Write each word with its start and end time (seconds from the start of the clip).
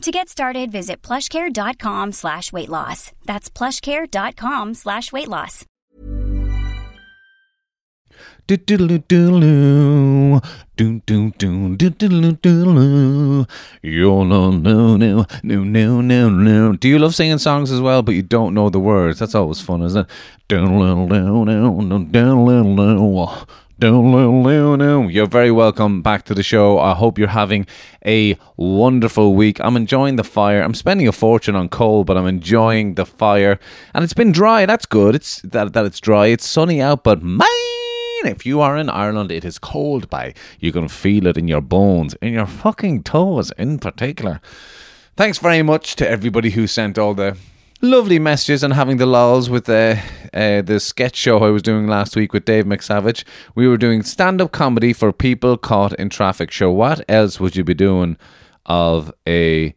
To 0.00 0.10
get 0.10 0.30
started, 0.30 0.72
visit 0.72 1.02
plushcare.com 1.02 2.12
slash 2.12 2.52
weight 2.54 2.70
loss. 2.70 3.12
That's 3.26 3.50
plushcare.com 3.50 4.72
slash 4.72 5.12
weight 5.12 5.28
loss. 5.28 5.66
No, 13.82 14.24
no, 14.24 14.96
no, 14.96 15.26
no, 15.42 15.64
no, 15.64 16.00
no, 16.00 16.30
no. 16.30 16.72
Do 16.72 16.88
you 16.88 16.98
love 16.98 17.14
singing 17.14 17.38
songs 17.38 17.70
as 17.70 17.82
well, 17.82 18.02
but 18.02 18.14
you 18.14 18.22
don't 18.22 18.54
know 18.54 18.70
the 18.70 18.80
words? 18.80 19.18
That's 19.18 19.34
always 19.34 19.60
fun, 19.60 19.82
isn't 19.82 20.06
it? 20.06 20.10
You're 23.82 25.26
very 25.26 25.50
welcome 25.50 26.02
back 26.02 26.24
to 26.26 26.34
the 26.34 26.42
show. 26.42 26.78
I 26.78 26.94
hope 26.94 27.18
you're 27.18 27.28
having 27.28 27.66
a 28.04 28.36
wonderful 28.58 29.34
week. 29.34 29.58
I'm 29.58 29.74
enjoying 29.74 30.16
the 30.16 30.24
fire. 30.24 30.60
I'm 30.60 30.74
spending 30.74 31.08
a 31.08 31.12
fortune 31.12 31.56
on 31.56 31.70
coal, 31.70 32.04
but 32.04 32.18
I'm 32.18 32.26
enjoying 32.26 32.96
the 32.96 33.06
fire. 33.06 33.58
And 33.94 34.04
it's 34.04 34.12
been 34.12 34.32
dry. 34.32 34.66
That's 34.66 34.84
good. 34.84 35.14
It's 35.14 35.40
that, 35.42 35.72
that 35.72 35.86
it's 35.86 35.98
dry. 35.98 36.26
It's 36.26 36.46
sunny 36.46 36.82
out, 36.82 37.04
but 37.04 37.22
man, 37.22 37.48
if 38.26 38.44
you 38.44 38.60
are 38.60 38.76
in 38.76 38.90
Ireland, 38.90 39.32
it 39.32 39.46
is 39.46 39.58
cold 39.58 40.10
by. 40.10 40.34
You 40.58 40.72
can 40.72 40.88
feel 40.88 41.26
it 41.26 41.38
in 41.38 41.48
your 41.48 41.62
bones, 41.62 42.12
in 42.20 42.34
your 42.34 42.46
fucking 42.46 43.04
toes 43.04 43.50
in 43.56 43.78
particular. 43.78 44.42
Thanks 45.16 45.38
very 45.38 45.62
much 45.62 45.96
to 45.96 46.08
everybody 46.08 46.50
who 46.50 46.66
sent 46.66 46.98
all 46.98 47.14
the 47.14 47.38
lovely 47.80 48.18
messages 48.18 48.62
and 48.62 48.74
having 48.74 48.98
the 48.98 49.06
lols 49.06 49.48
with 49.48 49.64
the 49.64 50.00
uh, 50.32 50.62
the 50.62 50.78
sketch 50.78 51.16
show 51.16 51.38
I 51.38 51.50
was 51.50 51.62
doing 51.62 51.86
last 51.86 52.14
week 52.14 52.32
with 52.32 52.44
Dave 52.44 52.64
McSavage. 52.64 53.24
We 53.54 53.66
were 53.66 53.76
doing 53.76 54.02
stand 54.02 54.40
up 54.40 54.52
comedy 54.52 54.92
for 54.92 55.12
people 55.12 55.56
caught 55.56 55.92
in 55.94 56.08
traffic. 56.08 56.50
Show 56.50 56.70
what 56.70 57.04
else 57.08 57.40
would 57.40 57.56
you 57.56 57.64
be 57.64 57.74
doing 57.74 58.16
of 58.66 59.12
a 59.26 59.74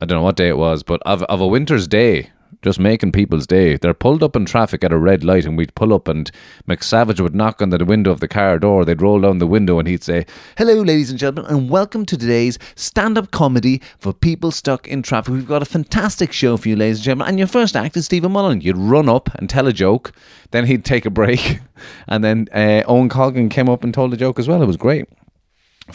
I 0.00 0.06
don't 0.06 0.18
know 0.18 0.24
what 0.24 0.36
day 0.36 0.48
it 0.48 0.56
was, 0.56 0.82
but 0.82 1.02
of 1.04 1.22
of 1.24 1.40
a 1.40 1.46
winter's 1.46 1.86
day. 1.86 2.30
Just 2.62 2.78
making 2.78 3.12
people's 3.12 3.46
day. 3.46 3.76
They're 3.76 3.94
pulled 3.94 4.22
up 4.22 4.36
in 4.36 4.44
traffic 4.44 4.84
at 4.84 4.92
a 4.92 4.98
red 4.98 5.24
light, 5.24 5.46
and 5.46 5.56
we'd 5.56 5.74
pull 5.74 5.94
up, 5.94 6.08
and 6.08 6.30
McSavage 6.68 7.18
would 7.18 7.34
knock 7.34 7.62
on 7.62 7.70
the 7.70 7.82
window 7.86 8.10
of 8.10 8.20
the 8.20 8.28
car 8.28 8.58
door. 8.58 8.84
They'd 8.84 9.00
roll 9.00 9.22
down 9.22 9.38
the 9.38 9.46
window, 9.46 9.78
and 9.78 9.88
he'd 9.88 10.04
say, 10.04 10.26
Hello, 10.58 10.74
ladies 10.74 11.08
and 11.08 11.18
gentlemen, 11.18 11.50
and 11.50 11.70
welcome 11.70 12.04
to 12.04 12.18
today's 12.18 12.58
stand 12.74 13.16
up 13.16 13.30
comedy 13.30 13.80
for 13.98 14.12
people 14.12 14.50
stuck 14.50 14.86
in 14.86 15.00
traffic. 15.02 15.32
We've 15.32 15.48
got 15.48 15.62
a 15.62 15.64
fantastic 15.64 16.32
show 16.32 16.58
for 16.58 16.68
you, 16.68 16.76
ladies 16.76 16.98
and 16.98 17.04
gentlemen. 17.04 17.28
And 17.28 17.38
your 17.38 17.48
first 17.48 17.74
act 17.74 17.96
is 17.96 18.04
Stephen 18.04 18.32
Mullan. 18.32 18.62
You'd 18.62 18.76
run 18.76 19.08
up 19.08 19.34
and 19.36 19.48
tell 19.48 19.66
a 19.66 19.72
joke, 19.72 20.12
then 20.50 20.66
he'd 20.66 20.84
take 20.84 21.06
a 21.06 21.10
break, 21.10 21.60
and 22.08 22.22
then 22.22 22.46
uh, 22.52 22.82
Owen 22.86 23.08
Colgan 23.08 23.48
came 23.48 23.70
up 23.70 23.82
and 23.82 23.94
told 23.94 24.12
a 24.12 24.18
joke 24.18 24.38
as 24.38 24.48
well. 24.48 24.62
It 24.62 24.66
was 24.66 24.76
great 24.76 25.08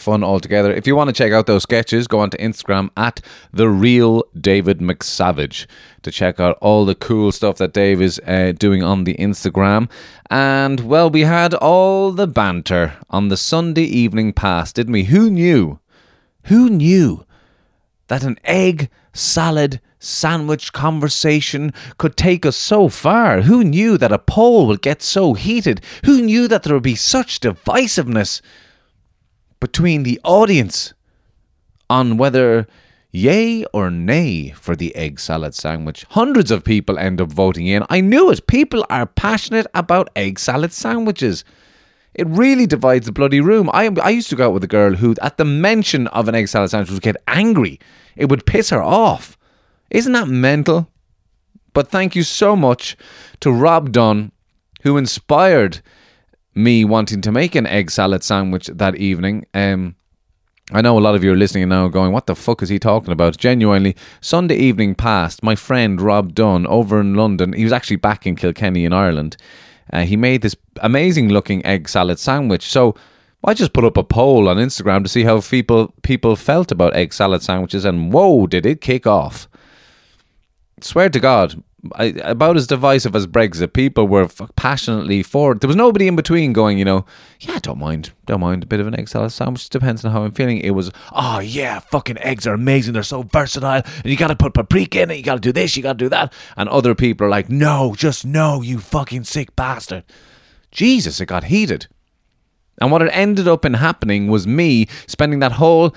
fun 0.00 0.22
altogether. 0.24 0.72
If 0.72 0.86
you 0.86 0.96
want 0.96 1.08
to 1.08 1.14
check 1.14 1.32
out 1.32 1.46
those 1.46 1.62
sketches, 1.62 2.06
go 2.06 2.20
on 2.20 2.30
to 2.30 2.38
Instagram 2.38 2.90
at 2.96 3.20
the 3.52 3.68
real 3.68 4.24
David 4.38 4.78
McSavage 4.78 5.66
to 6.02 6.10
check 6.10 6.38
out 6.40 6.58
all 6.60 6.84
the 6.84 6.94
cool 6.94 7.32
stuff 7.32 7.58
that 7.58 7.72
Dave 7.72 8.00
is 8.00 8.20
uh, 8.26 8.52
doing 8.58 8.82
on 8.82 9.04
the 9.04 9.14
Instagram. 9.14 9.90
And 10.30 10.80
well, 10.80 11.10
we 11.10 11.22
had 11.22 11.54
all 11.54 12.12
the 12.12 12.26
banter 12.26 12.94
on 13.10 13.28
the 13.28 13.36
Sunday 13.36 13.84
evening 13.84 14.32
pass, 14.32 14.72
didn't 14.72 14.92
we? 14.92 15.04
Who 15.04 15.30
knew? 15.30 15.80
Who 16.44 16.68
knew 16.68 17.24
that 18.08 18.22
an 18.22 18.38
egg 18.44 18.88
salad 19.12 19.80
sandwich 19.98 20.72
conversation 20.72 21.72
could 21.98 22.16
take 22.16 22.46
us 22.46 22.56
so 22.56 22.88
far? 22.88 23.42
Who 23.42 23.64
knew 23.64 23.98
that 23.98 24.12
a 24.12 24.18
poll 24.18 24.66
would 24.66 24.82
get 24.82 25.02
so 25.02 25.34
heated? 25.34 25.80
Who 26.04 26.22
knew 26.22 26.46
that 26.48 26.62
there 26.62 26.74
would 26.74 26.82
be 26.82 26.94
such 26.94 27.40
divisiveness? 27.40 28.40
Between 29.60 30.02
the 30.02 30.20
audience 30.24 30.92
on 31.88 32.16
whether 32.16 32.66
yay 33.12 33.64
or 33.72 33.90
nay 33.90 34.50
for 34.50 34.76
the 34.76 34.94
egg 34.94 35.18
salad 35.18 35.54
sandwich. 35.54 36.04
Hundreds 36.10 36.50
of 36.50 36.64
people 36.64 36.98
end 36.98 37.20
up 37.20 37.32
voting 37.32 37.66
in. 37.66 37.84
I 37.88 38.00
knew 38.00 38.30
it. 38.30 38.46
People 38.46 38.84
are 38.90 39.06
passionate 39.06 39.66
about 39.72 40.10
egg 40.14 40.38
salad 40.38 40.72
sandwiches. 40.72 41.44
It 42.14 42.26
really 42.26 42.66
divides 42.66 43.06
the 43.06 43.12
bloody 43.12 43.40
room. 43.40 43.70
I, 43.72 43.90
I 44.02 44.10
used 44.10 44.30
to 44.30 44.36
go 44.36 44.48
out 44.48 44.54
with 44.54 44.64
a 44.64 44.68
girl 44.68 44.94
who, 44.94 45.14
at 45.22 45.36
the 45.36 45.44
mention 45.44 46.06
of 46.08 46.28
an 46.28 46.34
egg 46.34 46.48
salad 46.48 46.70
sandwich, 46.70 46.90
would 46.90 47.02
get 47.02 47.16
angry. 47.26 47.78
It 48.16 48.28
would 48.28 48.46
piss 48.46 48.70
her 48.70 48.82
off. 48.82 49.36
Isn't 49.90 50.12
that 50.12 50.28
mental? 50.28 50.90
But 51.72 51.88
thank 51.88 52.16
you 52.16 52.22
so 52.22 52.56
much 52.56 52.96
to 53.40 53.52
Rob 53.52 53.92
Dunn, 53.92 54.32
who 54.82 54.96
inspired 54.96 55.80
me 56.56 56.84
wanting 56.84 57.20
to 57.20 57.30
make 57.30 57.54
an 57.54 57.66
egg 57.66 57.90
salad 57.90 58.24
sandwich 58.24 58.66
that 58.66 58.96
evening. 58.96 59.46
Um, 59.54 59.94
I 60.72 60.80
know 60.80 60.98
a 60.98 61.00
lot 61.00 61.14
of 61.14 61.22
you 61.22 61.32
are 61.32 61.36
listening 61.36 61.68
now 61.68 61.86
going, 61.86 62.12
what 62.12 62.26
the 62.26 62.34
fuck 62.34 62.60
is 62.62 62.68
he 62.68 62.80
talking 62.80 63.12
about? 63.12 63.36
Genuinely, 63.36 63.94
Sunday 64.20 64.56
evening 64.56 64.96
passed, 64.96 65.42
my 65.42 65.54
friend 65.54 66.00
Rob 66.00 66.34
Dunn 66.34 66.66
over 66.66 67.00
in 67.00 67.14
London, 67.14 67.52
he 67.52 67.62
was 67.62 67.72
actually 67.72 67.96
back 67.96 68.26
in 68.26 68.34
Kilkenny 68.34 68.84
in 68.84 68.92
Ireland. 68.92 69.36
Uh, 69.92 70.02
he 70.02 70.16
made 70.16 70.42
this 70.42 70.56
amazing 70.80 71.28
looking 71.28 71.64
egg 71.64 71.88
salad 71.88 72.18
sandwich. 72.18 72.66
So 72.68 72.96
I 73.44 73.54
just 73.54 73.72
put 73.72 73.84
up 73.84 73.96
a 73.96 74.02
poll 74.02 74.48
on 74.48 74.56
Instagram 74.56 75.04
to 75.04 75.08
see 75.08 75.22
how 75.22 75.40
people 75.40 75.94
people 76.02 76.34
felt 76.34 76.72
about 76.72 76.96
egg 76.96 77.12
salad 77.12 77.42
sandwiches, 77.42 77.84
and 77.84 78.12
whoa, 78.12 78.48
did 78.48 78.66
it 78.66 78.80
kick 78.80 79.06
off! 79.06 79.46
Swear 80.80 81.08
to 81.10 81.20
God, 81.20 81.62
about 81.94 82.56
as 82.56 82.66
divisive 82.66 83.14
as 83.16 83.26
Brexit. 83.26 83.72
People 83.72 84.06
were 84.06 84.28
passionately 84.56 85.22
for 85.22 85.52
it. 85.52 85.60
There 85.60 85.68
was 85.68 85.76
nobody 85.76 86.08
in 86.08 86.16
between 86.16 86.52
going, 86.52 86.78
you 86.78 86.84
know, 86.84 87.04
yeah, 87.40 87.58
don't 87.60 87.78
mind, 87.78 88.12
don't 88.26 88.40
mind 88.40 88.62
a 88.62 88.66
bit 88.66 88.80
of 88.80 88.86
an 88.86 88.98
egg 88.98 89.08
salad 89.08 89.32
sandwich. 89.32 89.68
Depends 89.68 90.04
on 90.04 90.12
how 90.12 90.22
I'm 90.24 90.32
feeling. 90.32 90.58
It 90.58 90.70
was, 90.70 90.90
oh 91.12 91.40
yeah, 91.40 91.78
fucking 91.80 92.18
eggs 92.18 92.46
are 92.46 92.54
amazing. 92.54 92.94
They're 92.94 93.02
so 93.02 93.22
versatile, 93.22 93.82
and 93.84 94.04
you 94.04 94.16
got 94.16 94.28
to 94.28 94.36
put 94.36 94.54
paprika 94.54 95.02
in 95.02 95.10
it. 95.10 95.16
You 95.16 95.22
got 95.22 95.34
to 95.34 95.40
do 95.40 95.52
this. 95.52 95.76
You 95.76 95.82
got 95.82 95.98
to 95.98 96.04
do 96.04 96.08
that. 96.08 96.32
And 96.56 96.68
other 96.68 96.94
people 96.94 97.26
are 97.26 97.30
like, 97.30 97.48
no, 97.48 97.94
just 97.96 98.24
no, 98.24 98.62
you 98.62 98.78
fucking 98.78 99.24
sick 99.24 99.54
bastard. 99.56 100.04
Jesus, 100.70 101.20
it 101.20 101.26
got 101.26 101.44
heated. 101.44 101.86
And 102.80 102.90
what 102.90 103.02
it 103.02 103.10
ended 103.12 103.48
up 103.48 103.64
in 103.64 103.74
happening 103.74 104.28
was 104.28 104.46
me 104.46 104.86
spending 105.06 105.38
that 105.40 105.52
whole 105.52 105.94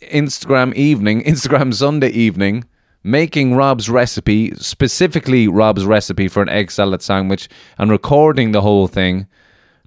Instagram 0.00 0.74
evening, 0.74 1.22
Instagram 1.24 1.74
Sunday 1.74 2.10
evening 2.10 2.64
making 3.04 3.54
Rob's 3.54 3.90
recipe, 3.90 4.54
specifically 4.56 5.48
Rob's 5.48 5.84
recipe 5.84 6.28
for 6.28 6.42
an 6.42 6.48
egg 6.48 6.70
salad 6.70 7.02
sandwich, 7.02 7.48
and 7.78 7.90
recording 7.90 8.52
the 8.52 8.62
whole 8.62 8.86
thing 8.86 9.26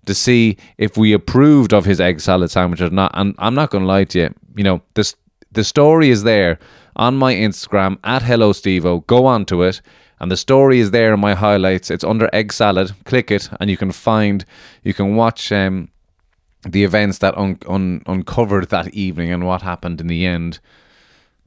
to 0.06 0.14
see 0.14 0.58
if 0.78 0.98
we 0.98 1.14
approved 1.14 1.74
of 1.74 1.86
his 1.86 2.00
egg 2.00 2.22
salad 2.22 2.52
sandwich 2.52 2.82
or 2.82 2.90
not. 2.90 3.12
And 3.16 3.36
I'm 3.40 3.56
not 3.56 3.72
going 3.72 3.84
to 3.84 3.88
lie 3.88 4.04
to 4.06 4.20
you, 4.20 4.34
you 4.56 4.64
know, 4.64 4.82
this 4.94 5.16
the 5.52 5.64
story 5.64 6.10
is 6.10 6.24
there 6.24 6.60
on 6.96 7.16
my 7.16 7.34
Instagram 7.34 7.98
at 8.04 8.22
Hello 8.22 8.52
Stevo. 8.52 9.06
Go 9.08 9.26
on 9.26 9.46
to 9.46 9.64
it. 9.64 9.82
And 10.20 10.32
the 10.32 10.38
story 10.38 10.80
is 10.80 10.92
there 10.92 11.14
in 11.14 11.20
my 11.20 11.34
highlights. 11.34 11.92
It's 11.92 12.04
under 12.04 12.30
egg 12.32 12.54
salad. 12.54 12.94
Click 13.06 13.32
it, 13.32 13.50
and 13.60 13.70
you 13.70 13.78
can 13.78 13.92
find, 13.92 14.46
you 14.84 14.94
can 14.94 15.16
watch 15.16 15.52
um, 15.52 15.90
the 16.64 16.84
events 16.84 17.18
that 17.20 17.38
un- 17.38 17.60
un- 17.68 18.02
uncovered 18.06 18.70
that 18.70 18.94
evening 18.94 19.32
and 19.32 19.46
what 19.46 19.62
happened 19.62 20.00
in 20.00 20.08
the 20.08 20.26
end. 20.26 20.60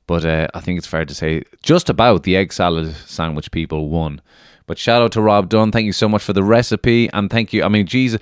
But 0.09 0.25
uh, 0.25 0.49
I 0.55 0.61
think 0.61 0.79
it's 0.79 0.87
fair 0.87 1.05
to 1.05 1.15
say 1.15 1.43
just 1.63 1.91
about 1.91 2.23
the 2.23 2.35
egg 2.35 2.53
salad 2.53 2.97
sandwich 3.07 3.51
people 3.53 3.91
won. 3.91 4.23
But 4.67 4.79
shout 4.79 5.03
out 5.03 5.13
to 5.13 5.21
Rob 5.21 5.51
Dunn. 5.51 5.71
Thank 5.71 5.85
you 5.85 5.93
so 5.93 6.09
much 6.09 6.23
for 6.23 6.33
the 6.33 6.43
recipe. 6.43 7.11
And 7.13 7.31
thank 7.31 7.53
you. 7.53 7.63
I 7.63 7.69
mean, 7.69 7.87
Jesus, 7.87 8.19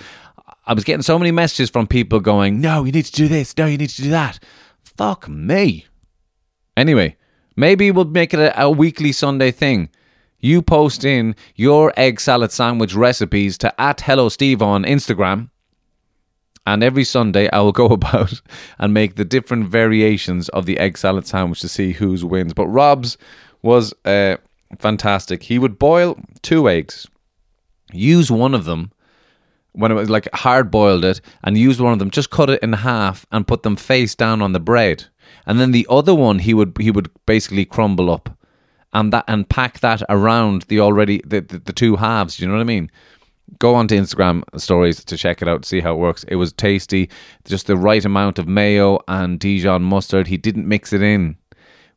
I 0.67 0.75
was 0.75 0.83
getting 0.83 1.03
so 1.03 1.17
many 1.17 1.31
messages 1.31 1.71
from 1.71 1.87
people 1.87 2.19
going, 2.19 2.61
no, 2.61 2.85
you 2.85 2.91
need 2.91 3.05
to 3.05 3.13
do 3.13 3.29
this. 3.29 3.57
No, 3.57 3.67
you 3.67 3.79
need 3.79 3.91
to 3.91 4.03
do 4.03 4.11
that. 4.11 4.41
Fuck 4.83 5.29
me. 5.29 5.87
Anyway, 6.77 7.17
maybe 7.55 7.93
we'll 7.93 8.05
make 8.05 8.35
it 8.35 8.41
a, 8.41 8.63
a 8.63 8.69
weekly 8.69 9.13
Sunday 9.13 9.53
thing. 9.53 9.89
You 10.41 10.63
post 10.63 11.05
in 11.05 11.37
your 11.55 11.93
egg 11.97 12.21
salad 12.21 12.51
sandwich 12.51 12.95
recipes 12.95 13.57
to 13.59 13.81
at 13.81 14.01
Hello 14.01 14.29
Steve 14.29 14.61
on 14.61 14.83
Instagram. 14.83 15.51
And 16.67 16.83
every 16.83 17.05
Sunday, 17.05 17.49
I 17.51 17.61
will 17.61 17.73
go 17.73 17.87
about 18.01 18.41
and 18.79 18.93
make 18.93 19.15
the 19.15 19.25
different 19.25 19.69
variations 19.69 20.49
of 20.51 20.67
the 20.67 20.79
egg 20.79 20.99
salad 20.99 21.27
sandwich 21.27 21.61
to 21.61 21.69
see 21.69 21.93
whose 21.93 22.25
wins. 22.25 22.55
But 22.55 22.67
Rob's 22.67 23.17
was 23.63 23.95
uh, 24.05 24.37
fantastic. 24.79 25.45
He 25.45 25.59
would 25.59 25.79
boil 25.79 26.19
two 26.43 26.69
eggs, 26.69 27.07
use 27.93 28.31
one 28.31 28.55
of 28.55 28.65
them 28.65 28.93
when 29.73 29.93
it 29.93 29.95
was 29.95 30.09
like 30.09 30.27
hard 30.33 30.71
boiled 30.71 31.05
it, 31.05 31.21
and 31.45 31.59
use 31.59 31.81
one 31.81 31.93
of 31.93 31.99
them, 31.99 32.11
just 32.11 32.31
cut 32.31 32.49
it 32.49 32.63
in 32.63 32.73
half 32.73 33.27
and 33.31 33.47
put 33.47 33.63
them 33.63 33.77
face 33.77 34.15
down 34.15 34.41
on 34.41 34.53
the 34.53 34.61
bread. 34.61 35.05
And 35.47 35.61
then 35.61 35.73
the 35.73 35.87
other 35.91 36.15
one 36.15 36.39
he 36.41 36.55
would 36.55 36.77
he 36.81 36.91
would 36.91 37.11
basically 37.27 37.65
crumble 37.65 38.11
up 38.11 38.37
and 38.93 39.13
that 39.13 39.25
and 39.29 39.49
pack 39.49 39.81
that 39.81 40.03
around 40.09 40.63
the 40.63 40.81
already 40.81 41.21
the, 41.25 41.41
the, 41.41 41.59
the 41.59 41.73
two 41.73 41.97
halves. 41.97 42.37
Do 42.37 42.43
you 42.43 42.49
know 42.49 42.55
what 42.55 42.63
I 42.63 42.65
mean? 42.65 42.91
Go 43.59 43.75
on 43.75 43.89
to 43.89 43.97
Instagram 43.97 44.43
stories 44.59 45.05
to 45.05 45.17
check 45.17 45.41
it 45.41 45.49
out, 45.49 45.65
see 45.65 45.81
how 45.81 45.95
it 45.95 45.99
works. 45.99 46.25
It 46.25 46.37
was 46.37 46.53
tasty, 46.53 47.09
just 47.45 47.67
the 47.67 47.77
right 47.77 48.05
amount 48.05 48.39
of 48.39 48.49
mayo 48.49 48.99
and 49.07 49.39
Dijon 49.39 49.83
mustard. 49.83 50.27
He 50.27 50.37
didn't 50.37 50.69
mix 50.69 50.93
it 50.93 51.03
in 51.03 51.37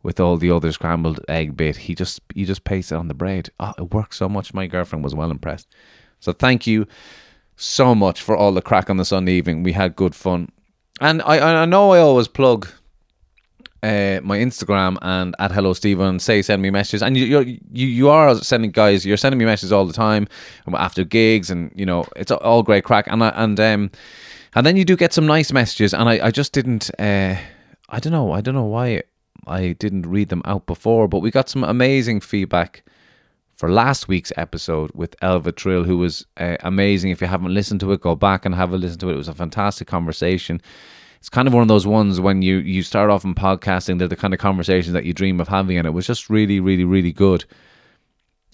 with 0.03 0.19
all 0.19 0.37
the 0.37 0.51
other 0.51 0.71
scrambled 0.71 1.19
egg 1.27 1.57
bit. 1.57 1.77
He 1.77 1.95
just 1.95 2.21
he 2.33 2.45
just 2.45 2.63
pasted 2.63 2.95
it 2.95 2.99
on 2.99 3.07
the 3.07 3.13
bread. 3.13 3.49
Oh, 3.59 3.73
it 3.77 3.93
worked 3.93 4.15
so 4.15 4.29
much. 4.29 4.53
My 4.53 4.67
girlfriend 4.67 5.03
was 5.03 5.15
well 5.15 5.31
impressed. 5.31 5.67
So 6.19 6.31
thank 6.31 6.67
you 6.67 6.87
so 7.55 7.93
much 7.95 8.21
for 8.21 8.35
all 8.37 8.51
the 8.51 8.61
crack 8.61 8.89
on 8.89 8.97
the 8.97 9.05
Sunday 9.05 9.33
evening. 9.33 9.63
We 9.63 9.73
had 9.73 9.95
good 9.95 10.15
fun, 10.15 10.49
and 11.01 11.21
I 11.23 11.61
I 11.61 11.65
know 11.65 11.91
I 11.91 11.99
always 11.99 12.27
plug 12.27 12.67
uh, 13.83 14.19
my 14.23 14.37
Instagram 14.37 14.97
and 15.01 15.35
at 15.39 15.51
Hello 15.51 15.73
Stephen. 15.73 16.19
Say 16.19 16.41
send 16.41 16.61
me 16.61 16.69
messages, 16.69 17.01
and 17.01 17.15
you 17.15 17.25
you're, 17.25 17.43
you 17.43 17.87
you 17.87 18.09
are 18.09 18.35
sending 18.35 18.71
guys. 18.71 19.05
You're 19.05 19.17
sending 19.17 19.39
me 19.39 19.45
messages 19.45 19.71
all 19.71 19.85
the 19.85 19.93
time 19.93 20.27
after 20.73 21.03
gigs, 21.03 21.49
and 21.49 21.71
you 21.75 21.85
know 21.85 22.05
it's 22.15 22.31
all 22.31 22.63
great 22.63 22.83
crack. 22.83 23.07
And 23.07 23.23
I, 23.23 23.29
and 23.29 23.59
um 23.59 23.91
and 24.55 24.65
then 24.65 24.75
you 24.75 24.85
do 24.85 24.97
get 24.97 25.13
some 25.13 25.25
nice 25.25 25.51
messages, 25.51 25.93
and 25.93 26.09
I 26.09 26.27
I 26.27 26.31
just 26.31 26.53
didn't. 26.53 26.89
Uh, 26.99 27.35
I 27.89 27.99
don't 27.99 28.13
know. 28.13 28.31
I 28.31 28.41
don't 28.41 28.55
know 28.55 28.65
why 28.65 29.03
I 29.47 29.73
didn't 29.73 30.07
read 30.07 30.29
them 30.29 30.41
out 30.45 30.65
before, 30.65 31.07
but 31.07 31.19
we 31.19 31.31
got 31.31 31.49
some 31.49 31.63
amazing 31.63 32.19
feedback 32.19 32.83
for 33.55 33.69
last 33.69 34.07
week's 34.07 34.31
episode 34.37 34.91
with 34.93 35.15
Elva 35.21 35.51
Trill, 35.51 35.83
who 35.83 35.97
was 35.97 36.25
uh, 36.37 36.57
amazing. 36.61 37.11
If 37.11 37.21
you 37.21 37.27
haven't 37.27 37.53
listened 37.53 37.79
to 37.81 37.91
it, 37.91 38.01
go 38.01 38.15
back 38.15 38.45
and 38.45 38.55
have 38.55 38.71
a 38.71 38.77
listen 38.77 38.99
to 38.99 39.09
it. 39.09 39.13
It 39.13 39.17
was 39.17 39.27
a 39.27 39.33
fantastic 39.33 39.87
conversation 39.87 40.61
it's 41.19 41.29
kind 41.29 41.47
of 41.47 41.53
one 41.53 41.61
of 41.61 41.67
those 41.67 41.85
ones 41.85 42.19
when 42.19 42.41
you 42.41 42.57
you 42.57 42.81
start 42.81 43.09
off 43.09 43.25
in 43.25 43.35
podcasting, 43.35 43.99
they're 43.99 44.07
the 44.07 44.15
kind 44.15 44.33
of 44.33 44.39
conversations 44.39 44.93
that 44.93 45.05
you 45.05 45.13
dream 45.13 45.41
of 45.41 45.49
having, 45.49 45.77
and 45.77 45.85
it 45.85 45.91
was 45.91 46.07
just 46.07 46.29
really, 46.29 46.59
really, 46.61 46.85
really 46.85 47.11
good. 47.11 47.43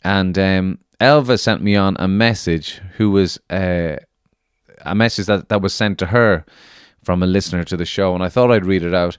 And 0.03 0.37
um, 0.37 0.79
Elva 0.99 1.37
sent 1.37 1.61
me 1.61 1.75
on 1.75 1.95
a 1.99 2.07
message, 2.07 2.81
who 2.97 3.11
was 3.11 3.39
uh, 3.51 3.97
a 4.81 4.95
message 4.95 5.27
that 5.27 5.49
that 5.49 5.61
was 5.61 5.73
sent 5.75 5.99
to 5.99 6.07
her 6.07 6.43
from 7.03 7.21
a 7.21 7.27
listener 7.27 7.63
to 7.65 7.77
the 7.77 7.85
show, 7.85 8.15
and 8.15 8.23
I 8.23 8.29
thought 8.29 8.51
I'd 8.51 8.65
read 8.65 8.83
it 8.83 8.95
out 8.95 9.17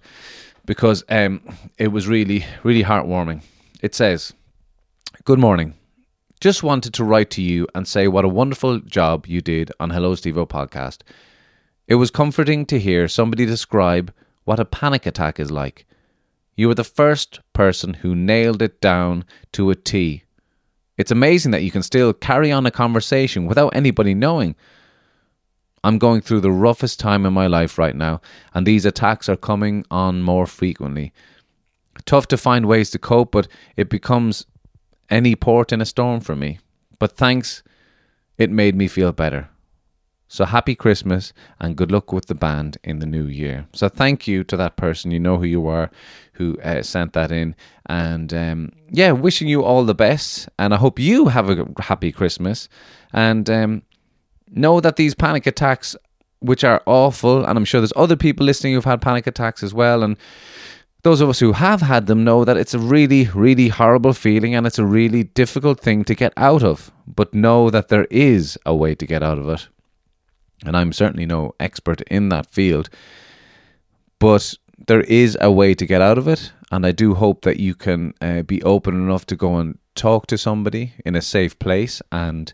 because 0.64 1.04
um, 1.08 1.40
it 1.78 1.88
was 1.88 2.08
really, 2.08 2.44
really 2.64 2.82
heartwarming. 2.82 3.42
It 3.80 3.94
says, 3.94 4.32
"Good 5.24 5.38
morning." 5.38 5.74
Just 6.38 6.62
wanted 6.62 6.92
to 6.94 7.04
write 7.04 7.30
to 7.30 7.42
you 7.42 7.66
and 7.74 7.88
say 7.88 8.08
what 8.08 8.24
a 8.24 8.28
wonderful 8.28 8.80
job 8.80 9.26
you 9.26 9.40
did 9.40 9.72
on 9.80 9.88
Hello 9.88 10.14
Stevo 10.14 10.46
podcast. 10.46 10.98
It 11.88 11.96
was 11.96 12.10
comforting 12.10 12.66
to 12.66 12.80
hear 12.80 13.06
somebody 13.06 13.46
describe 13.46 14.12
what 14.44 14.58
a 14.58 14.64
panic 14.64 15.06
attack 15.06 15.38
is 15.38 15.50
like. 15.50 15.86
You 16.56 16.68
were 16.68 16.74
the 16.74 16.84
first 16.84 17.40
person 17.52 17.94
who 17.94 18.14
nailed 18.16 18.62
it 18.62 18.80
down 18.80 19.24
to 19.52 19.70
a 19.70 19.76
T. 19.76 20.24
It's 20.96 21.10
amazing 21.10 21.52
that 21.52 21.62
you 21.62 21.70
can 21.70 21.82
still 21.82 22.12
carry 22.12 22.50
on 22.50 22.66
a 22.66 22.70
conversation 22.70 23.46
without 23.46 23.76
anybody 23.76 24.14
knowing. 24.14 24.56
I'm 25.84 25.98
going 25.98 26.22
through 26.22 26.40
the 26.40 26.50
roughest 26.50 26.98
time 26.98 27.24
in 27.24 27.32
my 27.32 27.46
life 27.46 27.78
right 27.78 27.94
now, 27.94 28.20
and 28.52 28.66
these 28.66 28.84
attacks 28.84 29.28
are 29.28 29.36
coming 29.36 29.84
on 29.90 30.22
more 30.22 30.46
frequently. 30.46 31.12
Tough 32.04 32.26
to 32.28 32.36
find 32.36 32.66
ways 32.66 32.90
to 32.90 32.98
cope, 32.98 33.30
but 33.30 33.46
it 33.76 33.88
becomes 33.88 34.46
any 35.08 35.36
port 35.36 35.72
in 35.72 35.80
a 35.80 35.86
storm 35.86 36.20
for 36.20 36.34
me. 36.34 36.58
But 36.98 37.12
thanks, 37.12 37.62
it 38.38 38.50
made 38.50 38.74
me 38.74 38.88
feel 38.88 39.12
better. 39.12 39.50
So 40.28 40.44
happy 40.44 40.74
Christmas 40.74 41.32
and 41.60 41.76
good 41.76 41.92
luck 41.92 42.12
with 42.12 42.26
the 42.26 42.34
band 42.34 42.78
in 42.82 42.98
the 42.98 43.06
new 43.06 43.26
year. 43.26 43.66
So 43.72 43.88
thank 43.88 44.26
you 44.26 44.42
to 44.44 44.56
that 44.56 44.76
person. 44.76 45.12
You 45.12 45.20
know 45.20 45.38
who 45.38 45.44
you 45.44 45.66
are 45.68 45.90
who 46.36 46.58
uh, 46.62 46.82
sent 46.82 47.12
that 47.14 47.32
in. 47.32 47.54
And 47.86 48.32
um, 48.32 48.72
yeah, 48.90 49.12
wishing 49.12 49.48
you 49.48 49.62
all 49.62 49.84
the 49.84 49.94
best. 49.94 50.48
And 50.58 50.74
I 50.74 50.78
hope 50.78 50.98
you 50.98 51.28
have 51.28 51.50
a 51.50 51.66
happy 51.80 52.12
Christmas. 52.12 52.68
And 53.12 53.48
um, 53.50 53.82
know 54.50 54.80
that 54.80 54.96
these 54.96 55.14
panic 55.14 55.46
attacks, 55.46 55.96
which 56.40 56.64
are 56.64 56.82
awful, 56.86 57.44
and 57.44 57.56
I'm 57.56 57.64
sure 57.64 57.80
there's 57.80 57.92
other 57.96 58.16
people 58.16 58.46
listening 58.46 58.74
who've 58.74 58.84
had 58.84 59.00
panic 59.00 59.26
attacks 59.26 59.62
as 59.62 59.72
well. 59.72 60.02
And 60.02 60.16
those 61.02 61.20
of 61.20 61.28
us 61.28 61.38
who 61.38 61.52
have 61.52 61.82
had 61.82 62.06
them 62.06 62.24
know 62.24 62.44
that 62.44 62.56
it's 62.56 62.74
a 62.74 62.78
really, 62.80 63.28
really 63.32 63.68
horrible 63.68 64.12
feeling 64.12 64.54
and 64.54 64.66
it's 64.66 64.78
a 64.78 64.84
really 64.84 65.22
difficult 65.22 65.80
thing 65.80 66.04
to 66.04 66.14
get 66.14 66.32
out 66.36 66.64
of. 66.64 66.90
But 67.06 67.32
know 67.32 67.70
that 67.70 67.88
there 67.88 68.06
is 68.10 68.58
a 68.66 68.74
way 68.74 68.96
to 68.96 69.06
get 69.06 69.22
out 69.22 69.38
of 69.38 69.48
it 69.48 69.68
and 70.64 70.76
I'm 70.76 70.92
certainly 70.92 71.26
no 71.26 71.54
expert 71.60 72.00
in 72.02 72.28
that 72.30 72.50
field, 72.50 72.88
but 74.18 74.54
there 74.86 75.02
is 75.02 75.36
a 75.40 75.50
way 75.50 75.74
to 75.74 75.86
get 75.86 76.00
out 76.00 76.18
of 76.18 76.28
it. 76.28 76.52
And 76.70 76.84
I 76.84 76.92
do 76.92 77.14
hope 77.14 77.42
that 77.42 77.60
you 77.60 77.74
can 77.74 78.12
uh, 78.20 78.42
be 78.42 78.62
open 78.62 78.94
enough 78.94 79.24
to 79.26 79.36
go 79.36 79.56
and 79.56 79.78
talk 79.94 80.26
to 80.26 80.38
somebody 80.38 80.94
in 81.04 81.14
a 81.14 81.22
safe 81.22 81.58
place 81.58 82.02
and 82.10 82.52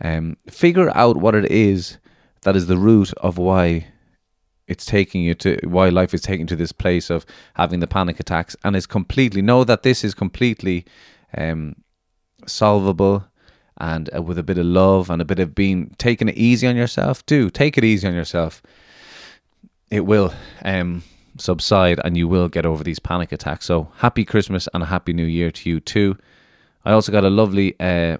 um, 0.00 0.36
figure 0.48 0.90
out 0.96 1.18
what 1.18 1.34
it 1.34 1.50
is 1.50 1.98
that 2.42 2.56
is 2.56 2.66
the 2.66 2.78
root 2.78 3.12
of 3.18 3.38
why 3.38 3.86
it's 4.66 4.86
taking 4.86 5.22
you 5.22 5.34
to 5.34 5.58
why 5.64 5.88
life 5.88 6.14
is 6.14 6.22
taking 6.22 6.46
to 6.46 6.56
this 6.56 6.72
place 6.72 7.10
of 7.10 7.26
having 7.54 7.80
the 7.80 7.86
panic 7.86 8.20
attacks 8.20 8.56
and 8.64 8.76
is 8.76 8.86
completely 8.86 9.42
know 9.42 9.64
that 9.64 9.82
this 9.82 10.04
is 10.04 10.14
completely 10.14 10.86
um, 11.36 11.74
solvable 12.46 13.24
and 13.80 14.10
uh, 14.14 14.22
with 14.22 14.38
a 14.38 14.42
bit 14.42 14.58
of 14.58 14.66
love 14.66 15.10
and 15.10 15.20
a 15.20 15.24
bit 15.24 15.38
of 15.38 15.54
being 15.54 15.94
taking 15.98 16.28
it 16.28 16.36
easy 16.36 16.66
on 16.66 16.76
yourself, 16.76 17.24
do 17.26 17.50
take 17.50 17.76
it 17.78 17.84
easy 17.84 18.06
on 18.06 18.14
yourself. 18.14 18.62
It 19.90 20.06
will 20.06 20.32
um, 20.64 21.02
subside 21.38 22.00
and 22.04 22.16
you 22.16 22.28
will 22.28 22.48
get 22.48 22.66
over 22.66 22.84
these 22.84 22.98
panic 22.98 23.32
attacks. 23.32 23.64
So 23.66 23.90
happy 23.96 24.24
Christmas 24.24 24.68
and 24.72 24.82
a 24.82 24.86
happy 24.86 25.12
New 25.12 25.24
Year 25.24 25.50
to 25.50 25.70
you 25.70 25.80
too. 25.80 26.16
I 26.84 26.92
also 26.92 27.10
got 27.10 27.24
a 27.24 27.30
lovely 27.30 27.74
uh, 27.80 28.18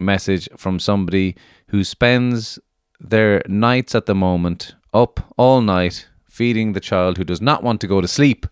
message 0.00 0.48
from 0.56 0.78
somebody 0.78 1.36
who 1.68 1.84
spends 1.84 2.58
their 2.98 3.42
nights 3.46 3.94
at 3.94 4.06
the 4.06 4.14
moment 4.14 4.74
up 4.92 5.32
all 5.36 5.60
night 5.60 6.08
feeding 6.28 6.72
the 6.72 6.80
child 6.80 7.16
who 7.16 7.24
does 7.24 7.40
not 7.40 7.62
want 7.62 7.80
to 7.80 7.86
go 7.86 8.00
to 8.00 8.08
sleep. 8.08 8.46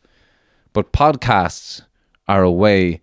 But 0.72 0.92
podcasts 0.92 1.82
are 2.28 2.42
a 2.42 2.50
way 2.50 3.00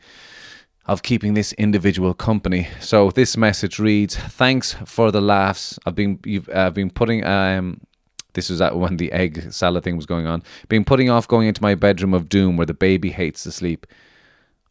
of 0.90 1.04
keeping 1.04 1.36
this 1.36 1.54
individual 1.54 2.16
company. 2.16 2.68
So 2.80 3.12
this 3.12 3.38
message 3.38 3.78
reads: 3.78 4.16
Thanks 4.16 4.76
for 4.86 5.12
the 5.12 5.22
laughs. 5.22 5.78
I've 5.86 5.94
been 5.94 6.20
you've 6.26 6.50
been 6.74 6.90
putting 6.90 7.24
um. 7.24 7.82
This 8.34 8.50
was 8.50 8.60
at 8.60 8.76
when 8.84 8.98
the 8.98 9.12
egg 9.12 9.54
salad 9.54 9.84
thing 9.84 9.96
was 9.96 10.08
going 10.08 10.26
on. 10.26 10.42
Been 10.68 10.84
putting 10.84 11.10
off 11.12 11.28
going 11.28 11.48
into 11.48 11.62
my 11.62 11.76
bedroom 11.76 12.16
of 12.16 12.28
doom 12.28 12.58
where 12.58 12.66
the 12.66 12.74
baby 12.74 13.12
hates 13.12 13.44
to 13.44 13.52
sleep. 13.52 13.86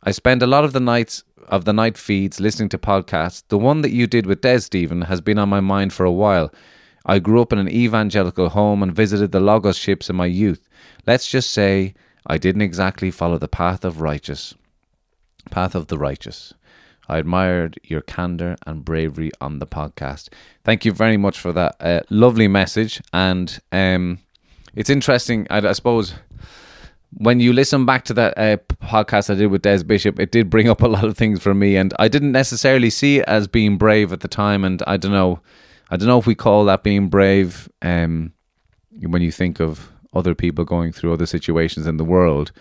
I 0.03 0.11
spend 0.11 0.43
a 0.43 0.47
lot 0.47 0.65
of 0.65 0.73
the 0.73 0.81
nights 0.81 1.23
of 1.47 1.65
the 1.65 1.73
night 1.73 1.97
feeds 1.97 2.41
listening 2.41 2.69
to 2.71 2.79
podcasts. 2.79 3.45
The 3.49 3.59
one 3.59 3.83
that 3.83 3.93
you 3.93 4.09
did 4.09 4.27
with 4.27 4.41
Des 4.41 4.61
Stephen 4.61 5.03
has 5.03 5.21
been 5.21 5.39
on 5.39 5.49
my 5.49 5.61
mind 5.61 5.93
for 5.93 6.05
a 6.05 6.13
while. 6.13 6.53
I 7.07 7.21
grew 7.21 7.41
up 7.41 7.53
in 7.53 7.59
an 7.61 7.71
evangelical 7.71 8.51
home 8.51 8.83
and 8.83 8.95
visited 8.95 9.31
the 9.31 9.41
Logos 9.41 9.79
ships 9.79 10.11
in 10.11 10.17
my 10.17 10.27
youth. 10.27 10.69
Let's 11.07 11.31
just 11.31 11.51
say 11.51 11.95
I 12.27 12.39
didn't 12.39 12.63
exactly 12.63 13.13
follow 13.13 13.39
the 13.39 13.49
path 13.49 13.85
of 13.85 14.01
righteous. 14.01 14.55
Path 15.50 15.75
of 15.75 15.88
the 15.88 15.99
Righteous. 15.99 16.55
I 17.09 17.19
admired 17.19 17.81
your 17.83 18.02
candor 18.02 18.57
and 18.67 18.85
bravery 18.85 19.31
on 19.40 19.59
the 19.59 19.67
podcast. 19.67 20.28
Thank 20.62 20.85
you 20.85 20.93
very 20.93 21.17
much 21.17 21.38
for 21.38 21.52
that 21.52 21.76
uh, 21.81 22.00
lovely 22.11 22.49
message. 22.49 23.00
And 23.12 23.59
um, 23.73 24.19
it's 24.75 24.90
interesting, 24.90 25.47
I, 25.49 25.67
I, 25.67 25.73
suppose, 25.73 26.14
when 27.12 27.40
you 27.40 27.55
listen 27.55 27.87
back 27.87 28.05
to 28.07 28.14
that 28.14 28.37
uh, 28.37 28.59
podcast 28.83 29.31
I 29.31 29.37
did 29.37 29.47
with 29.47 29.62
Des 29.62 29.85
Bishop, 29.85 30.21
it 30.21 30.31
did 30.31 30.50
bring 30.50 30.69
up 30.69 30.83
a 30.83 30.88
lot 30.97 31.05
of 31.05 31.17
things 31.17 31.43
for 31.43 31.55
me. 31.55 31.76
And 31.76 31.95
I 31.99 32.09
didn't 32.09 32.33
necessarily 32.33 32.90
see 32.90 33.21
it 33.21 33.25
as 33.26 33.49
being 33.49 33.78
brave 33.78 34.12
at 34.12 34.21
the 34.21 34.28
time. 34.28 34.62
And 34.62 34.83
I 34.87 34.99
don't 34.99 35.12
know, 35.12 35.40
I 35.90 35.97
don't 35.97 36.09
know 36.09 36.19
if 36.19 36.26
we 36.26 36.35
call 36.35 36.67
that 36.67 36.83
being 36.83 37.09
brave 37.09 37.71
um, 37.81 38.35
when 39.00 39.23
you 39.23 39.33
think 39.33 39.61
of 39.61 39.90
other 40.12 40.35
people 40.35 40.64
going 40.64 40.93
through 40.93 41.12
other 41.12 41.26
situations 41.26 41.87
in 41.87 41.97
the 41.97 42.05
world 42.05 42.52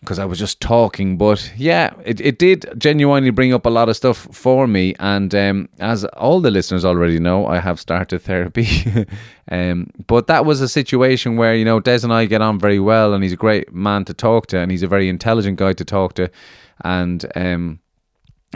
because 0.00 0.18
I 0.18 0.24
was 0.24 0.38
just 0.38 0.60
talking. 0.60 1.16
But 1.16 1.52
yeah, 1.56 1.94
it, 2.04 2.20
it 2.20 2.38
did 2.38 2.66
genuinely 2.78 3.30
bring 3.30 3.52
up 3.52 3.66
a 3.66 3.70
lot 3.70 3.88
of 3.88 3.96
stuff 3.96 4.28
for 4.32 4.66
me. 4.66 4.94
And 4.98 5.34
um, 5.34 5.68
as 5.78 6.04
all 6.04 6.40
the 6.40 6.50
listeners 6.50 6.84
already 6.84 7.18
know, 7.18 7.46
I 7.46 7.60
have 7.60 7.78
started 7.78 8.20
therapy. 8.20 9.06
um, 9.50 9.90
but 10.06 10.26
that 10.26 10.44
was 10.44 10.60
a 10.60 10.68
situation 10.68 11.36
where, 11.36 11.54
you 11.54 11.64
know, 11.64 11.80
Des 11.80 12.00
and 12.02 12.12
I 12.12 12.24
get 12.24 12.42
on 12.42 12.58
very 12.58 12.80
well, 12.80 13.12
and 13.12 13.22
he's 13.22 13.32
a 13.32 13.36
great 13.36 13.72
man 13.72 14.04
to 14.06 14.14
talk 14.14 14.46
to, 14.48 14.58
and 14.58 14.70
he's 14.70 14.82
a 14.82 14.88
very 14.88 15.08
intelligent 15.08 15.58
guy 15.58 15.74
to 15.74 15.84
talk 15.84 16.14
to. 16.14 16.30
And 16.82 17.30
um, 17.34 17.80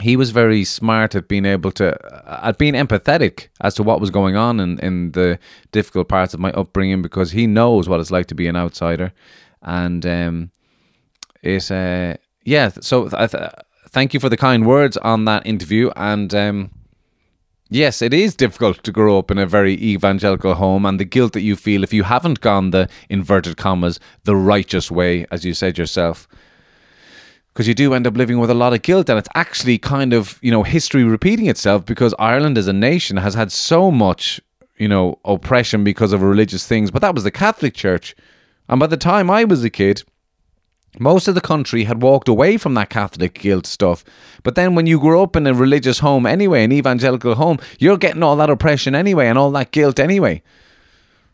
he 0.01 0.17
was 0.17 0.31
very 0.31 0.63
smart 0.63 1.15
at 1.15 1.27
being 1.27 1.45
able 1.45 1.71
to 1.71 1.97
at 2.43 2.57
being 2.57 2.73
empathetic 2.73 3.47
as 3.61 3.75
to 3.75 3.83
what 3.83 4.01
was 4.01 4.09
going 4.09 4.35
on 4.35 4.59
in, 4.59 4.79
in 4.79 5.11
the 5.11 5.39
difficult 5.71 6.09
parts 6.09 6.33
of 6.33 6.39
my 6.39 6.51
upbringing 6.51 7.01
because 7.01 7.31
he 7.31 7.47
knows 7.47 7.87
what 7.87 7.99
it's 7.99 8.11
like 8.11 8.25
to 8.27 8.35
be 8.35 8.47
an 8.47 8.57
outsider 8.57 9.13
and 9.61 10.05
um 10.05 10.51
it 11.45 11.71
uh 11.71 12.15
yeah 12.43 12.69
so 12.81 13.09
th- 13.09 13.31
th- 13.31 13.51
thank 13.89 14.13
you 14.13 14.19
for 14.19 14.29
the 14.29 14.37
kind 14.37 14.65
words 14.65 14.97
on 14.97 15.25
that 15.25 15.45
interview. 15.45 15.89
And 15.95 16.33
um 16.33 16.71
Yes, 17.69 18.03
it 18.03 18.13
is 18.13 18.35
difficult 18.35 18.83
to 18.83 18.91
grow 18.91 19.17
up 19.17 19.31
in 19.31 19.39
a 19.39 19.45
very 19.47 19.73
evangelical 19.73 20.53
home, 20.53 20.85
and 20.85 20.99
the 20.99 21.05
guilt 21.05 21.33
that 21.33 21.41
you 21.41 21.55
feel 21.55 21.83
if 21.83 21.93
you 21.93 22.03
haven't 22.03 22.39
gone 22.39 22.69
the 22.69 22.87
inverted 23.09 23.57
commas, 23.57 23.99
the 24.23 24.35
righteous 24.35 24.91
way, 24.91 25.25
as 25.31 25.43
you 25.43 25.55
said 25.55 25.75
yourself. 25.75 26.27
Because 27.51 27.67
you 27.67 27.73
do 27.73 27.95
end 27.95 28.05
up 28.05 28.15
living 28.15 28.37
with 28.37 28.51
a 28.51 28.53
lot 28.53 28.73
of 28.73 28.83
guilt. 28.83 29.09
And 29.09 29.17
it's 29.17 29.29
actually 29.33 29.79
kind 29.79 30.13
of 30.13 30.37
you 30.43 30.51
know 30.51 30.61
history 30.63 31.03
repeating 31.03 31.47
itself 31.47 31.85
because 31.85 32.13
Ireland 32.19 32.57
as 32.57 32.67
a 32.67 32.73
nation 32.73 33.17
has 33.17 33.33
had 33.33 33.51
so 33.51 33.89
much 33.89 34.39
you 34.77 34.87
know 34.87 35.19
oppression 35.25 35.83
because 35.83 36.13
of 36.13 36.21
religious 36.21 36.67
things. 36.67 36.91
But 36.91 37.01
that 37.01 37.15
was 37.15 37.23
the 37.23 37.31
Catholic 37.31 37.73
Church. 37.73 38.15
And 38.69 38.79
by 38.79 38.87
the 38.87 38.97
time 38.97 39.31
I 39.31 39.43
was 39.43 39.63
a 39.63 39.69
kid 39.71 40.03
most 40.99 41.27
of 41.27 41.35
the 41.35 41.41
country 41.41 41.83
had 41.83 42.01
walked 42.01 42.27
away 42.27 42.57
from 42.57 42.73
that 42.73 42.89
Catholic 42.89 43.33
guilt 43.33 43.65
stuff 43.65 44.03
but 44.43 44.55
then 44.55 44.75
when 44.75 44.87
you 44.87 44.99
grow 44.99 45.23
up 45.23 45.35
in 45.35 45.47
a 45.47 45.53
religious 45.53 45.99
home 45.99 46.25
anyway 46.25 46.63
an 46.63 46.71
evangelical 46.71 47.35
home 47.35 47.57
you're 47.79 47.97
getting 47.97 48.23
all 48.23 48.35
that 48.35 48.49
oppression 48.49 48.95
anyway 48.95 49.27
and 49.27 49.37
all 49.37 49.51
that 49.51 49.71
guilt 49.71 49.99
anyway 49.99 50.41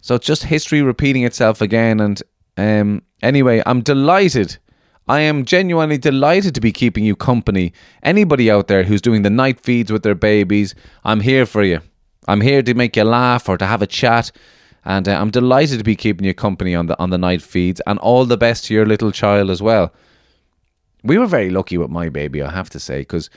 so 0.02 0.16
it's 0.16 0.26
just 0.26 0.44
history 0.44 0.82
repeating 0.82 1.24
itself 1.24 1.62
again 1.62 2.00
and 2.00 2.22
um 2.58 3.02
anyway 3.22 3.62
I'm 3.66 3.82
delighted 3.82 4.58
I 5.08 5.22
am 5.22 5.46
genuinely 5.46 5.98
delighted 5.98 6.56
to 6.56 6.62
be 6.62 6.72
keeping 6.72 7.04
you 7.04 7.16
company. 7.16 7.74
Anybody 8.04 8.50
out 8.52 8.68
there 8.68 8.84
who's 8.84 9.02
doing 9.02 9.24
the 9.24 9.30
night 9.30 9.60
feeds 9.60 9.92
with 9.92 10.04
their 10.04 10.16
babies, 10.16 10.76
I'm 11.04 11.22
here 11.22 11.46
for 11.46 11.64
you. 11.64 11.82
I'm 12.28 12.40
here 12.42 12.62
to 12.62 12.74
make 12.74 12.96
you 12.96 13.04
laugh 13.04 13.50
or 13.50 13.58
to 13.58 13.66
have 13.66 13.82
a 13.82 13.88
chat. 13.88 14.32
And 14.84 15.08
uh, 15.08 15.20
I'm 15.20 15.30
delighted 15.30 15.78
to 15.78 15.84
be 15.84 15.96
keeping 15.96 16.26
you 16.26 16.34
company 16.34 16.74
on 16.74 16.88
the 16.88 17.00
on 17.00 17.12
the 17.12 17.18
night 17.18 17.42
feeds 17.42 17.82
and 17.86 18.00
all 18.00 18.26
the 18.26 18.38
best 18.38 18.66
to 18.66 18.74
your 18.74 18.86
little 18.86 19.12
child 19.12 19.50
as 19.50 19.62
well. 19.62 19.94
We 21.04 21.18
were 21.18 21.28
very 21.28 21.50
lucky 21.50 21.78
with 21.78 21.90
my 21.90 22.10
baby, 22.10 22.42
I 22.42 22.52
have 22.52 22.70
to 22.72 22.80
say, 22.80 23.00
because 23.00 23.30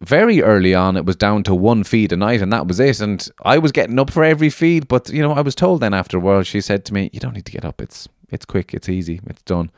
very 0.00 0.42
early 0.42 0.74
on 0.74 0.96
it 0.96 1.04
was 1.04 1.16
down 1.16 1.42
to 1.44 1.54
one 1.54 1.82
feed 1.84 2.12
a 2.12 2.16
night 2.16 2.42
and 2.42 2.52
that 2.52 2.66
was 2.66 2.80
it. 2.80 3.00
And 3.00 3.26
I 3.42 3.58
was 3.58 3.72
getting 3.72 3.98
up 3.98 4.10
for 4.10 4.24
every 4.24 4.50
feed, 4.50 4.88
but 4.88 5.08
you 5.08 5.22
know, 5.22 5.32
I 5.32 5.40
was 5.40 5.54
told 5.54 5.80
then 5.80 5.94
afterwards, 5.94 6.48
she 6.48 6.60
said 6.60 6.84
to 6.86 6.94
me, 6.94 7.10
You 7.12 7.20
don't 7.20 7.34
need 7.34 7.46
to 7.46 7.52
get 7.52 7.64
up, 7.64 7.80
it's 7.80 8.08
it's 8.28 8.44
quick, 8.44 8.74
it's 8.74 8.88
easy, 8.88 9.20
it's 9.26 9.42
done. 9.42 9.70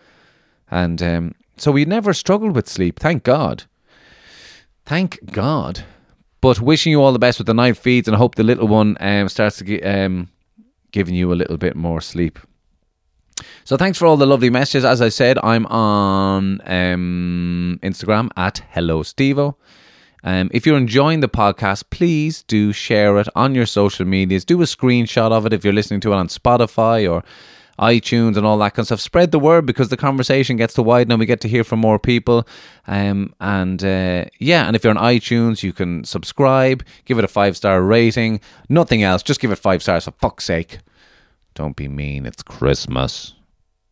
And 0.70 1.02
um, 1.02 1.34
so 1.56 1.72
we 1.72 1.84
never 1.84 2.12
struggled 2.14 2.54
with 2.54 2.68
sleep, 2.68 2.98
thank 2.98 3.24
God. 3.24 3.64
Thank 4.84 5.32
God. 5.32 5.84
But 6.40 6.60
wishing 6.60 6.92
you 6.92 7.02
all 7.02 7.12
the 7.12 7.18
best 7.18 7.38
with 7.38 7.46
the 7.46 7.54
night 7.54 7.76
feeds, 7.76 8.08
and 8.08 8.14
I 8.14 8.18
hope 8.18 8.36
the 8.36 8.44
little 8.44 8.68
one 8.68 8.96
um, 9.00 9.28
starts 9.28 9.58
to 9.58 9.64
get, 9.64 9.84
um, 9.84 10.28
giving 10.92 11.14
you 11.14 11.32
a 11.32 11.34
little 11.34 11.56
bit 11.56 11.76
more 11.76 12.00
sleep. 12.00 12.38
So 13.64 13.76
thanks 13.76 13.98
for 13.98 14.06
all 14.06 14.16
the 14.16 14.26
lovely 14.26 14.50
messages. 14.50 14.84
As 14.84 15.00
I 15.00 15.08
said, 15.08 15.38
I'm 15.42 15.66
on 15.66 16.60
um, 16.64 17.78
Instagram 17.82 18.30
at 18.36 18.62
Hello 18.70 19.02
Stevo. 19.02 19.54
Um, 20.24 20.50
if 20.52 20.66
you're 20.66 20.76
enjoying 20.76 21.20
the 21.20 21.28
podcast, 21.28 21.84
please 21.90 22.42
do 22.42 22.72
share 22.72 23.18
it 23.18 23.28
on 23.36 23.54
your 23.54 23.66
social 23.66 24.04
medias. 24.04 24.44
Do 24.44 24.60
a 24.62 24.64
screenshot 24.64 25.30
of 25.30 25.46
it 25.46 25.52
if 25.52 25.64
you're 25.64 25.72
listening 25.72 26.00
to 26.00 26.12
it 26.12 26.16
on 26.16 26.28
Spotify 26.28 27.10
or 27.10 27.22
iTunes 27.78 28.36
and 28.36 28.46
all 28.46 28.58
that 28.58 28.74
kind 28.74 28.80
of 28.80 28.86
stuff. 28.86 29.00
Spread 29.00 29.30
the 29.30 29.38
word 29.38 29.66
because 29.66 29.88
the 29.88 29.96
conversation 29.96 30.56
gets 30.56 30.74
to 30.74 30.82
widen 30.82 31.12
and 31.12 31.20
we 31.20 31.26
get 31.26 31.40
to 31.42 31.48
hear 31.48 31.64
from 31.64 31.80
more 31.80 31.98
people. 31.98 32.46
Um, 32.86 33.34
and 33.40 33.82
uh, 33.82 34.26
yeah, 34.38 34.66
and 34.66 34.76
if 34.76 34.84
you're 34.84 34.96
on 34.96 35.02
iTunes, 35.02 35.62
you 35.62 35.72
can 35.72 36.04
subscribe, 36.04 36.84
give 37.04 37.18
it 37.18 37.24
a 37.24 37.28
five 37.28 37.56
star 37.56 37.82
rating. 37.82 38.40
Nothing 38.68 39.02
else, 39.02 39.22
just 39.22 39.40
give 39.40 39.52
it 39.52 39.56
five 39.56 39.82
stars 39.82 40.04
for 40.04 40.12
fuck's 40.12 40.44
sake. 40.44 40.78
Don't 41.54 41.76
be 41.76 41.88
mean, 41.88 42.26
it's 42.26 42.42
Christmas. 42.42 43.34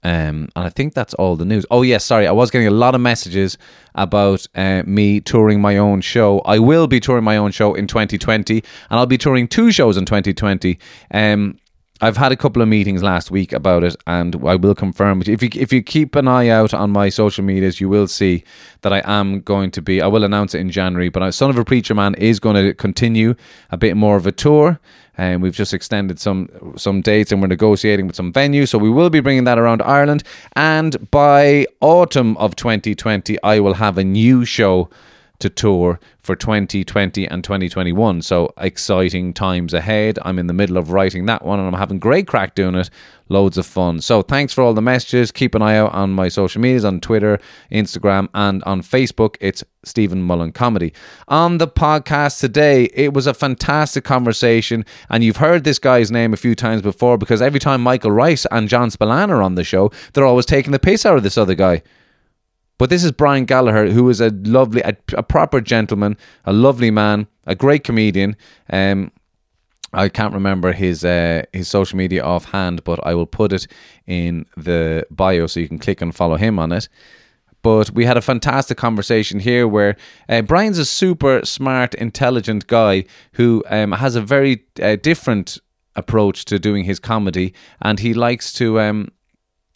Um, 0.07 0.49
and 0.55 0.65
I 0.65 0.69
think 0.69 0.95
that's 0.95 1.15
all 1.15 1.35
the 1.35 1.45
news. 1.45 1.67
Oh, 1.69 1.83
yes, 1.83 2.05
sorry. 2.05 2.29
I 2.29 2.33
was 2.33 2.53
getting 2.53 2.69
a 2.69 2.71
lot 2.71 2.95
of 2.95 3.01
messages 3.01 3.59
about 3.97 4.47
uh, 4.55 4.85
me 4.87 5.21
touring 5.21 5.61
my 5.61 5.79
own 5.79 6.01
show. 6.01 6.39
I 6.41 6.61
will 6.61 6.87
be 6.87 7.01
touring 7.01 7.25
my 7.25 7.37
own 7.37 7.51
show 7.51 7.75
in 7.75 7.89
2020, 7.89 8.59
and 8.59 9.01
I'll 9.01 9.07
be 9.07 9.19
touring 9.19 9.49
two 9.49 9.73
shows 9.73 9.97
in 9.97 10.05
2020. 10.05 10.79
Um, 11.11 11.59
I've 12.03 12.19
had 12.19 12.31
a 12.31 12.37
couple 12.37 12.61
of 12.61 12.69
meetings 12.69 13.03
last 13.03 13.31
week 13.31 13.55
about 13.55 13.83
it, 13.83 13.97
and 14.07 14.37
I 14.47 14.57
will 14.57 14.75
confirm. 14.75 15.23
If 15.27 15.43
you 15.43 15.49
if 15.55 15.73
you 15.73 15.83
keep 15.83 16.15
an 16.15 16.29
eye 16.29 16.49
out 16.49 16.75
on 16.75 16.91
my 16.91 17.09
social 17.09 17.43
medias, 17.43 17.81
you 17.81 17.89
will 17.89 18.07
see 18.07 18.45
that 18.83 18.93
I 18.93 19.01
am 19.07 19.41
going 19.41 19.71
to 19.71 19.83
be. 19.83 20.03
I 20.03 20.07
will 20.07 20.23
announce 20.23 20.55
it 20.55 20.59
in 20.59 20.71
January, 20.71 21.09
but 21.09 21.31
Son 21.33 21.49
of 21.49 21.57
a 21.57 21.65
Preacher 21.65 21.95
Man 21.95 22.15
is 22.17 22.39
going 22.39 22.57
to 22.57 22.75
continue 22.75 23.35
a 23.71 23.79
bit 23.79 23.97
more 23.97 24.17
of 24.17 24.27
a 24.27 24.33
tour, 24.33 24.79
and 25.17 25.41
we've 25.41 25.55
just 25.55 25.73
extended 25.73 26.21
some 26.21 26.51
some 26.77 27.01
dates, 27.01 27.33
and 27.33 27.41
we're 27.41 27.49
negotiating 27.49 28.07
with 28.07 28.17
some 28.17 28.31
venues. 28.31 28.69
So 28.69 28.77
we 28.77 28.91
will 28.91 29.09
be 29.09 29.21
bringing 29.21 29.45
that 29.45 29.59
around 29.59 29.81
Ireland, 29.81 30.23
and 30.55 31.11
by 31.11 31.67
autumn 31.81 32.37
of 32.37 32.57
2020, 32.57 33.43
I 33.43 33.59
will 33.61 33.75
have 33.75 33.97
a 33.97 34.05
new 34.05 34.45
show 34.45 34.91
to 35.39 35.51
tour 35.51 36.01
for 36.21 36.35
2020 36.35 37.27
and 37.29 37.45
2021. 37.45 38.23
So 38.23 38.53
exciting 38.59 39.33
times 39.33 39.73
ahead. 39.73 40.19
I'm 40.23 40.39
in 40.39 40.47
the 40.47 40.53
middle 40.53 40.77
of 40.77 40.91
writing 40.91 41.27
that 41.27 41.45
one 41.45 41.59
and 41.59 41.69
I'm 41.69 41.79
having 41.79 41.99
great 41.99 42.27
crack 42.27 42.55
doing 42.55 42.75
it. 42.75 42.91
Loads 43.29 43.59
of 43.59 43.67
fun. 43.67 44.01
So 44.01 44.23
thanks 44.23 44.53
for 44.53 44.63
all 44.63 44.75
the 44.75 44.83
messages. 44.83 45.33
Keep 45.33 45.55
an 45.55 45.63
eye 45.63 45.77
out 45.77 45.93
on 45.93 46.13
my 46.13 46.29
social 46.29 46.61
medias 46.61 46.85
on 46.85 47.01
Twitter, 47.01 47.39
Instagram, 47.73 48.29
and 48.35 48.63
on 48.65 48.83
Facebook. 48.83 49.37
It's 49.41 49.65
Stephen 49.85 50.27
Mullan 50.27 50.55
Comedy. 50.55 50.93
On 51.29 51.59
the 51.59 51.69
podcast 51.69 52.41
today, 52.41 52.85
it 52.95 53.15
was 53.15 53.27
a 53.27 53.35
fantastic 53.35 54.05
conversation. 54.05 54.85
And 55.11 55.25
you've 55.25 55.39
heard 55.39 55.65
this 55.65 55.79
guy's 55.79 56.11
name 56.11 56.33
a 56.33 56.37
few 56.37 56.55
times 56.55 56.83
before 56.83 57.19
because 57.19 57.43
every 57.43 57.61
time 57.61 57.83
Michael 57.83 58.13
Rice 58.13 58.47
and 58.51 58.69
John 58.69 58.91
Spillane 58.91 59.31
are 59.31 59.43
on 59.43 59.57
the 59.57 59.65
show, 59.65 59.91
they're 60.13 60.27
always 60.27 60.47
taking 60.47 60.73
the 60.73 60.79
piss 60.79 61.05
out 61.05 61.17
of 61.17 61.23
this 61.23 61.39
other 61.39 61.55
guy. 61.55 61.83
But 62.79 62.91
this 62.91 63.05
is 63.05 63.13
Brian 63.13 63.47
Gallagher, 63.47 63.91
who 63.91 64.09
is 64.11 64.21
a 64.21 64.31
lovely, 64.31 64.83
a, 64.83 64.97
a 65.15 65.23
proper 65.23 65.61
gentleman, 65.61 66.17
a 66.45 66.53
lovely 66.53 66.91
man, 66.91 67.27
a 67.47 67.55
great 67.55 67.85
comedian. 67.85 68.37
Um, 68.71 69.13
I 69.93 70.11
can't 70.11 70.35
remember 70.35 70.73
his 70.73 71.05
uh, 71.05 71.45
his 71.53 71.69
social 71.69 71.97
media 71.97 72.23
offhand, 72.23 72.85
but 72.85 73.05
I 73.07 73.15
will 73.15 73.27
put 73.27 73.53
it 73.53 73.67
in 74.07 74.45
the 74.57 75.07
bio 75.11 75.47
so 75.47 75.61
you 75.61 75.69
can 75.69 75.79
click 75.79 76.03
and 76.03 76.15
follow 76.15 76.37
him 76.37 76.59
on 76.59 76.73
it. 76.73 76.89
But 77.63 77.91
we 77.91 78.05
had 78.05 78.17
a 78.17 78.23
fantastic 78.23 78.77
conversation 78.77 79.41
here 79.41 79.67
where 79.67 79.97
uh, 80.29 80.43
Brian's 80.43 80.79
a 80.79 80.85
super 80.85 81.45
smart, 81.45 81.95
intelligent 81.95 82.67
guy 82.67 83.05
who 83.33 83.65
um, 83.71 83.93
has 83.93 84.15
a 84.17 84.21
very 84.21 84.65
uh, 84.83 84.97
different 84.97 85.59
approach 85.97 86.45
to 86.45 86.59
doing 86.59 86.85
his 86.85 87.01
comedy, 87.01 87.55
and 87.81 87.99
he 88.01 88.13
likes 88.13 88.53
to 88.53 88.79
um, 88.79 89.11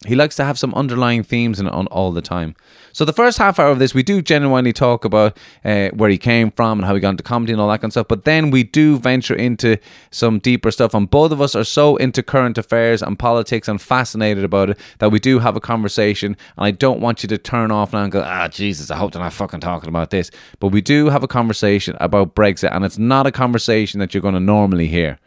he 0.07 0.15
likes 0.15 0.35
to 0.35 0.43
have 0.43 0.57
some 0.57 0.73
underlying 0.73 1.21
themes 1.21 1.59
in 1.59 1.67
on 1.67 1.85
all 1.87 2.11
the 2.11 2.23
time. 2.23 2.55
So 2.91 3.05
the 3.05 3.13
first 3.13 3.37
half 3.37 3.59
hour 3.59 3.69
of 3.69 3.77
this, 3.77 3.93
we 3.93 4.01
do 4.01 4.21
genuinely 4.21 4.73
talk 4.73 5.05
about 5.05 5.37
uh, 5.63 5.89
where 5.89 6.09
he 6.09 6.17
came 6.17 6.49
from 6.51 6.79
and 6.79 6.85
how 6.85 6.95
he 6.95 6.99
got 6.99 7.11
into 7.11 7.23
comedy 7.23 7.53
and 7.53 7.61
all 7.61 7.69
that 7.69 7.81
kind 7.81 7.89
of 7.89 7.93
stuff. 7.93 8.07
But 8.07 8.25
then 8.25 8.49
we 8.49 8.63
do 8.63 8.97
venture 8.97 9.35
into 9.35 9.77
some 10.09 10.39
deeper 10.39 10.71
stuff, 10.71 10.95
and 10.95 11.09
both 11.09 11.31
of 11.31 11.39
us 11.39 11.55
are 11.55 11.63
so 11.63 11.97
into 11.97 12.23
current 12.23 12.57
affairs 12.57 13.03
and 13.03 13.17
politics 13.17 13.67
and 13.67 13.79
fascinated 13.79 14.43
about 14.43 14.71
it 14.71 14.79
that 14.97 15.11
we 15.11 15.19
do 15.19 15.39
have 15.39 15.55
a 15.55 15.61
conversation. 15.61 16.35
And 16.57 16.65
I 16.65 16.71
don't 16.71 16.99
want 16.99 17.21
you 17.21 17.29
to 17.29 17.37
turn 17.37 17.69
off 17.69 17.93
now 17.93 18.03
and 18.03 18.11
go, 18.11 18.23
"Ah, 18.25 18.47
Jesus, 18.47 18.89
I 18.89 18.97
hope 18.97 19.13
they're 19.13 19.21
not 19.21 19.33
fucking 19.33 19.59
talking 19.59 19.89
about 19.89 20.09
this." 20.09 20.31
But 20.59 20.69
we 20.69 20.81
do 20.81 21.09
have 21.09 21.23
a 21.23 21.27
conversation 21.27 21.95
about 21.99 22.33
Brexit, 22.33 22.75
and 22.75 22.83
it's 22.83 22.97
not 22.97 23.27
a 23.27 23.31
conversation 23.31 23.99
that 23.99 24.13
you're 24.13 24.21
going 24.21 24.33
to 24.33 24.39
normally 24.39 24.87
hear. 24.87 25.19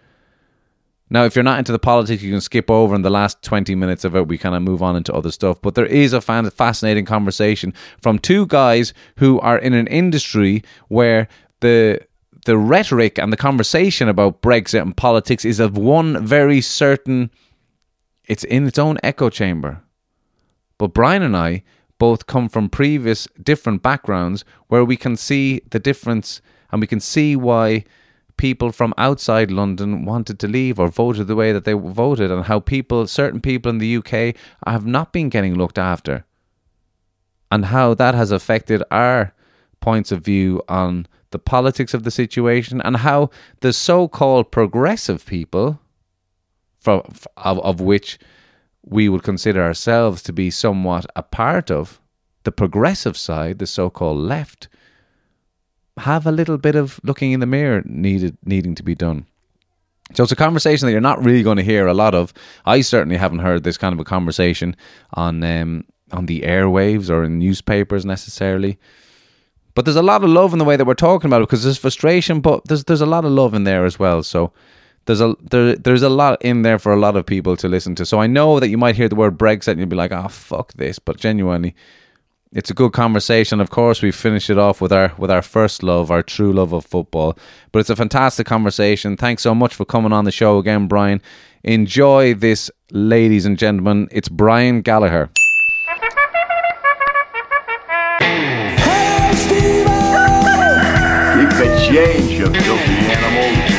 Now, 1.14 1.24
if 1.24 1.36
you're 1.36 1.44
not 1.44 1.60
into 1.60 1.70
the 1.70 1.78
politics, 1.78 2.24
you 2.24 2.32
can 2.32 2.40
skip 2.40 2.68
over 2.68 2.92
in 2.92 3.02
the 3.02 3.08
last 3.08 3.40
20 3.42 3.76
minutes 3.76 4.04
of 4.04 4.16
it. 4.16 4.26
We 4.26 4.36
kind 4.36 4.56
of 4.56 4.62
move 4.62 4.82
on 4.82 4.96
into 4.96 5.14
other 5.14 5.30
stuff. 5.30 5.62
But 5.62 5.76
there 5.76 5.86
is 5.86 6.12
a 6.12 6.20
fascinating 6.20 7.04
conversation 7.04 7.72
from 8.02 8.18
two 8.18 8.48
guys 8.48 8.92
who 9.18 9.38
are 9.38 9.56
in 9.56 9.74
an 9.74 9.86
industry 9.86 10.64
where 10.88 11.28
the 11.60 12.00
the 12.46 12.58
rhetoric 12.58 13.16
and 13.16 13.32
the 13.32 13.36
conversation 13.36 14.08
about 14.08 14.42
Brexit 14.42 14.82
and 14.82 14.96
politics 14.96 15.44
is 15.44 15.60
of 15.60 15.78
one 15.78 16.26
very 16.26 16.60
certain 16.60 17.30
it's 18.26 18.42
in 18.42 18.66
its 18.66 18.78
own 18.78 18.98
echo 19.04 19.30
chamber. 19.30 19.84
But 20.78 20.94
Brian 20.94 21.22
and 21.22 21.36
I 21.36 21.62
both 22.00 22.26
come 22.26 22.48
from 22.48 22.68
previous 22.68 23.28
different 23.40 23.82
backgrounds 23.84 24.44
where 24.66 24.84
we 24.84 24.96
can 24.96 25.16
see 25.16 25.62
the 25.70 25.78
difference 25.78 26.42
and 26.72 26.80
we 26.80 26.88
can 26.88 26.98
see 26.98 27.36
why 27.36 27.84
people 28.36 28.72
from 28.72 28.94
outside 28.98 29.50
London 29.50 30.04
wanted 30.04 30.38
to 30.40 30.48
leave 30.48 30.78
or 30.78 30.88
voted 30.88 31.26
the 31.26 31.36
way 31.36 31.52
that 31.52 31.64
they 31.64 31.72
voted, 31.72 32.30
and 32.30 32.44
how 32.44 32.60
people, 32.60 33.06
certain 33.06 33.40
people 33.40 33.70
in 33.70 33.78
the 33.78 33.96
UK, 33.96 34.36
have 34.66 34.86
not 34.86 35.12
been 35.12 35.28
getting 35.28 35.54
looked 35.54 35.78
after, 35.78 36.24
and 37.50 37.66
how 37.66 37.94
that 37.94 38.14
has 38.14 38.30
affected 38.30 38.82
our 38.90 39.32
points 39.80 40.10
of 40.10 40.24
view 40.24 40.62
on 40.68 41.06
the 41.30 41.38
politics 41.38 41.94
of 41.94 42.04
the 42.04 42.10
situation, 42.10 42.80
and 42.82 42.98
how 42.98 43.30
the 43.60 43.72
so-called 43.72 44.50
progressive 44.50 45.24
people, 45.26 45.80
from 46.78 47.02
of, 47.36 47.58
of 47.60 47.80
which 47.80 48.18
we 48.82 49.08
would 49.08 49.22
consider 49.22 49.62
ourselves 49.62 50.22
to 50.22 50.32
be 50.32 50.50
somewhat 50.50 51.06
a 51.16 51.22
part 51.22 51.70
of, 51.70 52.00
the 52.44 52.52
progressive 52.52 53.16
side, 53.16 53.58
the 53.58 53.66
so-called 53.66 54.18
left 54.18 54.68
have 55.98 56.26
a 56.26 56.32
little 56.32 56.58
bit 56.58 56.74
of 56.74 57.00
looking 57.04 57.32
in 57.32 57.40
the 57.40 57.46
mirror 57.46 57.82
needed 57.84 58.36
needing 58.44 58.74
to 58.74 58.82
be 58.82 58.94
done. 58.94 59.26
So 60.12 60.22
it's 60.22 60.32
a 60.32 60.36
conversation 60.36 60.86
that 60.86 60.92
you're 60.92 61.00
not 61.00 61.24
really 61.24 61.42
going 61.42 61.56
to 61.56 61.62
hear 61.62 61.86
a 61.86 61.94
lot 61.94 62.14
of. 62.14 62.32
I 62.66 62.82
certainly 62.82 63.16
haven't 63.16 63.38
heard 63.38 63.64
this 63.64 63.78
kind 63.78 63.92
of 63.92 64.00
a 64.00 64.04
conversation 64.04 64.76
on 65.14 65.42
um, 65.42 65.84
on 66.12 66.26
the 66.26 66.42
airwaves 66.42 67.10
or 67.10 67.24
in 67.24 67.38
newspapers 67.38 68.04
necessarily. 68.04 68.78
But 69.74 69.84
there's 69.84 69.96
a 69.96 70.02
lot 70.02 70.22
of 70.22 70.30
love 70.30 70.52
in 70.52 70.58
the 70.58 70.64
way 70.64 70.76
that 70.76 70.84
we're 70.84 70.94
talking 70.94 71.28
about 71.28 71.42
it 71.42 71.48
because 71.48 71.64
there's 71.64 71.78
frustration, 71.78 72.40
but 72.40 72.64
there's 72.66 72.84
there's 72.84 73.00
a 73.00 73.06
lot 73.06 73.24
of 73.24 73.32
love 73.32 73.54
in 73.54 73.64
there 73.64 73.84
as 73.84 73.98
well. 73.98 74.22
So 74.22 74.52
there's 75.06 75.20
a 75.20 75.34
there 75.40 75.74
there's 75.76 76.02
a 76.02 76.08
lot 76.08 76.40
in 76.42 76.62
there 76.62 76.78
for 76.78 76.92
a 76.92 76.98
lot 76.98 77.16
of 77.16 77.26
people 77.26 77.56
to 77.56 77.68
listen 77.68 77.94
to. 77.96 78.06
So 78.06 78.20
I 78.20 78.26
know 78.26 78.60
that 78.60 78.68
you 78.68 78.78
might 78.78 78.96
hear 78.96 79.08
the 79.08 79.16
word 79.16 79.38
Brexit 79.38 79.72
and 79.72 79.80
you'll 79.80 79.88
be 79.88 79.96
like, 79.96 80.12
"Oh 80.12 80.28
fuck 80.28 80.74
this," 80.74 80.98
but 80.98 81.16
genuinely, 81.16 81.74
it's 82.54 82.70
a 82.70 82.74
good 82.74 82.92
conversation. 82.92 83.60
Of 83.60 83.70
course, 83.70 84.00
we 84.00 84.12
finish 84.12 84.48
it 84.48 84.56
off 84.58 84.80
with 84.80 84.92
our 84.92 85.12
with 85.18 85.30
our 85.30 85.42
first 85.42 85.82
love, 85.82 86.10
our 86.10 86.22
true 86.22 86.52
love 86.52 86.72
of 86.72 86.86
football. 86.86 87.36
But 87.72 87.80
it's 87.80 87.90
a 87.90 87.96
fantastic 87.96 88.46
conversation. 88.46 89.16
Thanks 89.16 89.42
so 89.42 89.54
much 89.54 89.74
for 89.74 89.84
coming 89.84 90.12
on 90.12 90.24
the 90.24 90.30
show 90.30 90.58
again, 90.58 90.86
Brian. 90.86 91.20
Enjoy 91.64 92.32
this, 92.34 92.70
ladies 92.92 93.44
and 93.44 93.58
gentlemen. 93.58 94.08
It's 94.12 94.28
Brian 94.28 94.82
Gallagher. 94.82 95.30
Hey, 98.20 99.84
Keep 101.34 101.50
the 101.58 101.66
change, 101.88 102.30
you 102.38 102.46
filthy 102.46 102.92
animals. 103.10 103.74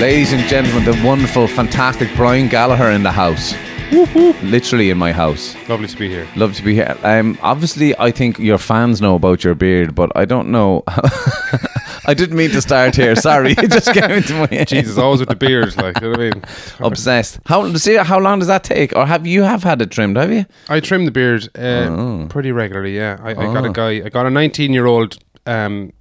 Ladies 0.00 0.32
and 0.32 0.42
gentlemen, 0.48 0.84
the 0.84 1.00
wonderful, 1.06 1.46
fantastic 1.46 2.08
Brian 2.14 2.48
Gallagher 2.48 2.90
in 2.90 3.02
the 3.02 3.12
house. 3.12 3.54
Literally 3.92 4.90
in 4.90 4.98
my 4.98 5.12
house. 5.12 5.54
Lovely 5.68 5.86
to 5.86 5.96
be 5.96 6.08
here. 6.08 6.26
Love 6.36 6.54
to 6.56 6.62
be 6.62 6.74
here. 6.74 6.96
Um, 7.02 7.38
obviously, 7.42 7.96
I 7.98 8.10
think 8.10 8.38
your 8.38 8.58
fans 8.58 9.00
know 9.00 9.14
about 9.16 9.44
your 9.44 9.54
beard, 9.54 9.94
but 9.94 10.10
I 10.16 10.24
don't 10.24 10.48
know. 10.50 10.82
I 12.04 12.14
didn't 12.14 12.36
mean 12.36 12.50
to 12.50 12.60
start 12.62 12.96
here. 12.96 13.14
Sorry, 13.14 13.52
it 13.52 13.70
just 13.70 13.92
came 13.92 14.10
into 14.10 14.32
my 14.34 14.46
head. 14.50 14.68
Jesus, 14.68 14.98
always 14.98 15.20
with 15.20 15.28
the 15.28 15.36
beard, 15.36 15.76
like 15.76 16.00
you 16.00 16.08
know 16.08 16.10
what 16.10 16.20
I 16.20 16.30
mean. 16.30 16.42
Obsessed. 16.80 17.38
How 17.46 17.72
see? 17.74 17.96
How 17.96 18.18
long 18.18 18.38
does 18.38 18.48
that 18.48 18.64
take? 18.64 18.96
Or 18.96 19.06
have 19.06 19.26
you 19.26 19.42
have 19.42 19.62
had 19.62 19.80
it 19.82 19.90
trimmed? 19.90 20.16
Have 20.16 20.32
you? 20.32 20.46
I 20.68 20.80
trim 20.80 21.04
the 21.04 21.10
beard 21.12 21.48
uh, 21.56 21.86
Oh. 21.90 22.26
pretty 22.28 22.50
regularly. 22.50 22.96
Yeah, 22.96 23.18
I, 23.22 23.30
I 23.30 23.34
got 23.52 23.64
a 23.66 23.70
guy. 23.70 24.04
I 24.04 24.08
got 24.08 24.26
a 24.26 24.30
19 24.30 24.72
year 24.72 24.86
old 24.86 25.18
um, 25.46 25.92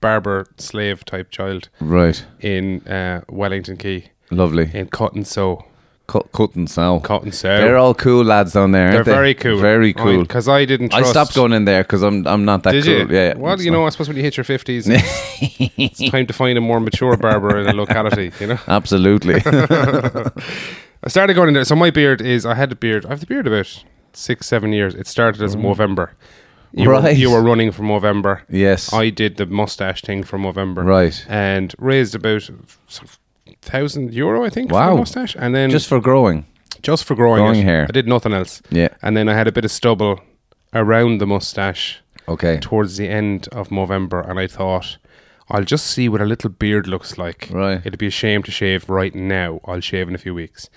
barber 0.00 0.46
slave 0.58 1.04
type 1.04 1.30
child 1.30 1.68
Right. 1.80 2.24
in 2.40 2.86
uh, 2.86 3.22
Wellington 3.28 3.76
Quay 3.76 4.10
Lovely. 4.30 4.70
in 4.74 4.88
Cut 4.88 5.14
and 5.14 5.26
Sew. 5.26 5.64
Cut, 6.10 6.32
cut 6.32 6.56
and 6.56 6.68
sew. 6.68 6.98
Cut 6.98 7.22
and 7.22 7.32
Sew. 7.32 7.60
They're 7.60 7.76
all 7.76 7.94
cool 7.94 8.24
lads 8.24 8.54
down 8.54 8.72
there. 8.72 8.90
They're 8.90 9.04
they? 9.04 9.12
very 9.12 9.32
cool. 9.32 9.60
Very 9.60 9.92
cool. 9.92 10.22
Because 10.22 10.48
I 10.48 10.64
didn't. 10.64 10.92
I 10.92 11.02
stopped 11.02 11.36
going 11.36 11.52
in 11.52 11.66
there 11.66 11.84
because 11.84 12.02
I'm 12.02 12.26
I'm 12.26 12.44
not 12.44 12.64
that 12.64 12.72
Did 12.72 12.84
cool. 12.84 12.92
you? 12.92 13.06
Yeah. 13.08 13.28
yeah. 13.28 13.34
Well, 13.36 13.60
you 13.60 13.70
know, 13.70 13.86
I 13.86 13.90
suppose 13.90 14.08
when 14.08 14.16
you 14.16 14.24
hit 14.24 14.36
your 14.36 14.42
50s, 14.42 14.86
it's 15.78 16.10
time 16.10 16.26
to 16.26 16.32
find 16.32 16.58
a 16.58 16.60
more 16.60 16.80
mature 16.80 17.16
barber 17.16 17.60
in 17.60 17.68
a 17.68 17.74
locality. 17.74 18.32
You 18.40 18.48
know. 18.48 18.58
Absolutely. 18.66 19.34
I 21.02 21.08
started 21.08 21.34
going 21.34 21.46
in 21.46 21.54
there. 21.54 21.64
So 21.64 21.76
my 21.76 21.90
beard 21.90 22.20
is. 22.20 22.44
I 22.44 22.54
had 22.54 22.72
a 22.72 22.74
beard. 22.74 23.06
I 23.06 23.10
have 23.10 23.20
the 23.20 23.26
beard 23.26 23.46
about 23.46 23.84
six, 24.12 24.48
seven 24.48 24.72
years. 24.72 24.96
It 24.96 25.06
started 25.06 25.40
as 25.42 25.54
oh. 25.54 25.58
Movember. 25.58 26.10
You 26.72 26.88
were, 26.88 26.94
Right. 26.94 27.16
you 27.16 27.30
were 27.30 27.42
running 27.42 27.70
for 27.70 27.82
Movember. 27.82 28.42
yes. 28.48 28.92
I 28.92 29.10
did 29.10 29.36
the 29.36 29.46
mustache 29.46 30.02
thing 30.02 30.24
for 30.24 30.38
Movember. 30.40 30.84
Right. 30.84 31.24
And 31.28 31.72
raised 31.78 32.16
about 32.16 32.50
thousand 33.62 34.12
euro, 34.14 34.44
I 34.44 34.50
think, 34.50 34.68
for 34.70 34.74
Wow. 34.74 34.90
the 34.92 34.96
mustache. 34.98 35.36
And 35.38 35.54
then 35.54 35.70
Just 35.70 35.88
for 35.88 36.00
growing. 36.00 36.46
just 36.82 37.04
for 37.04 37.14
growing, 37.14 37.42
growing 37.42 37.60
it. 37.60 37.64
hair. 37.64 37.86
I 37.88 37.92
did 37.92 38.06
nothing 38.08 38.32
else. 38.32 38.62
Yeah. 38.70 38.88
And 39.02 39.16
then 39.16 39.28
I 39.28 39.34
had 39.34 39.46
a 39.48 39.52
bit 39.52 39.64
of 39.64 39.70
stubble 39.70 40.20
around 40.74 41.18
the 41.18 41.26
mustache 41.26 42.00
Okay. 42.28 42.58
towards 42.60 42.96
the 42.96 43.08
end 43.08 43.48
of 43.52 43.70
November, 43.70 44.20
and 44.20 44.38
I 44.38 44.46
thought. 44.46 44.96
I'll 45.52 45.64
just 45.64 45.86
see 45.86 46.08
what 46.08 46.20
a 46.20 46.24
little 46.24 46.48
beard 46.48 46.86
looks 46.86 47.18
like. 47.18 47.48
Right. 47.50 47.80
It'd 47.84 47.98
be 47.98 48.06
a 48.06 48.10
shame 48.10 48.44
to 48.44 48.52
shave 48.52 48.88
right 48.88 49.12
now. 49.12 49.58
I'll 49.64 49.80
shave 49.80 50.06
in 50.08 50.14
a 50.14 50.18
few 50.18 50.32
weeks. 50.32 50.70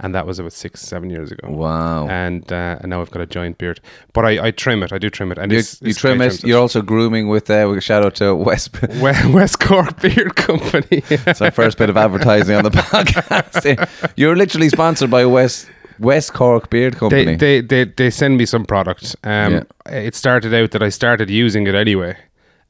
And 0.00 0.14
that 0.14 0.26
was 0.26 0.38
about 0.38 0.52
six, 0.52 0.80
seven 0.80 1.10
years 1.10 1.32
ago. 1.32 1.48
Wow. 1.50 2.06
And, 2.08 2.52
uh, 2.52 2.78
and 2.80 2.90
now 2.90 3.00
I've 3.00 3.10
got 3.10 3.20
a 3.20 3.26
giant 3.26 3.58
beard. 3.58 3.80
But 4.12 4.24
I, 4.24 4.46
I 4.46 4.50
trim 4.52 4.82
it. 4.84 4.92
I 4.92 4.98
do 4.98 5.10
trim 5.10 5.32
it. 5.32 5.38
And 5.38 5.50
you, 5.50 5.58
it's, 5.58 5.82
you 5.82 5.88
it's 5.88 5.98
trim 5.98 6.20
it. 6.20 6.44
You're 6.44 6.60
also 6.60 6.82
grooming 6.82 7.28
with 7.28 7.50
uh, 7.50 7.66
with 7.68 7.78
a 7.78 7.80
shout 7.80 8.04
out 8.04 8.14
to 8.16 8.34
West. 8.34 8.70
We- 8.88 9.32
West 9.32 9.58
Cork 9.60 10.00
Beard 10.00 10.36
Company. 10.36 11.02
It's 11.10 11.42
our 11.42 11.50
first 11.50 11.78
bit 11.78 11.90
of 11.90 11.96
advertising 11.96 12.54
on 12.54 12.62
the 12.64 12.70
podcast. 12.70 14.12
You're 14.16 14.36
literally 14.36 14.68
sponsored 14.68 15.10
by 15.10 15.24
West 15.26 15.68
West 15.98 16.32
Cork 16.32 16.70
Beard 16.70 16.96
Company. 16.96 17.34
they, 17.34 17.60
they, 17.60 17.84
they, 17.84 17.84
they 17.96 18.10
send 18.10 18.36
me 18.36 18.46
some 18.46 18.64
product. 18.64 19.16
Um, 19.24 19.52
Yeah. 19.52 19.62
It 19.86 20.14
started 20.14 20.54
out 20.54 20.70
that 20.70 20.82
I 20.82 20.90
started 20.90 21.28
using 21.28 21.66
it 21.66 21.74
anyway. 21.74 22.16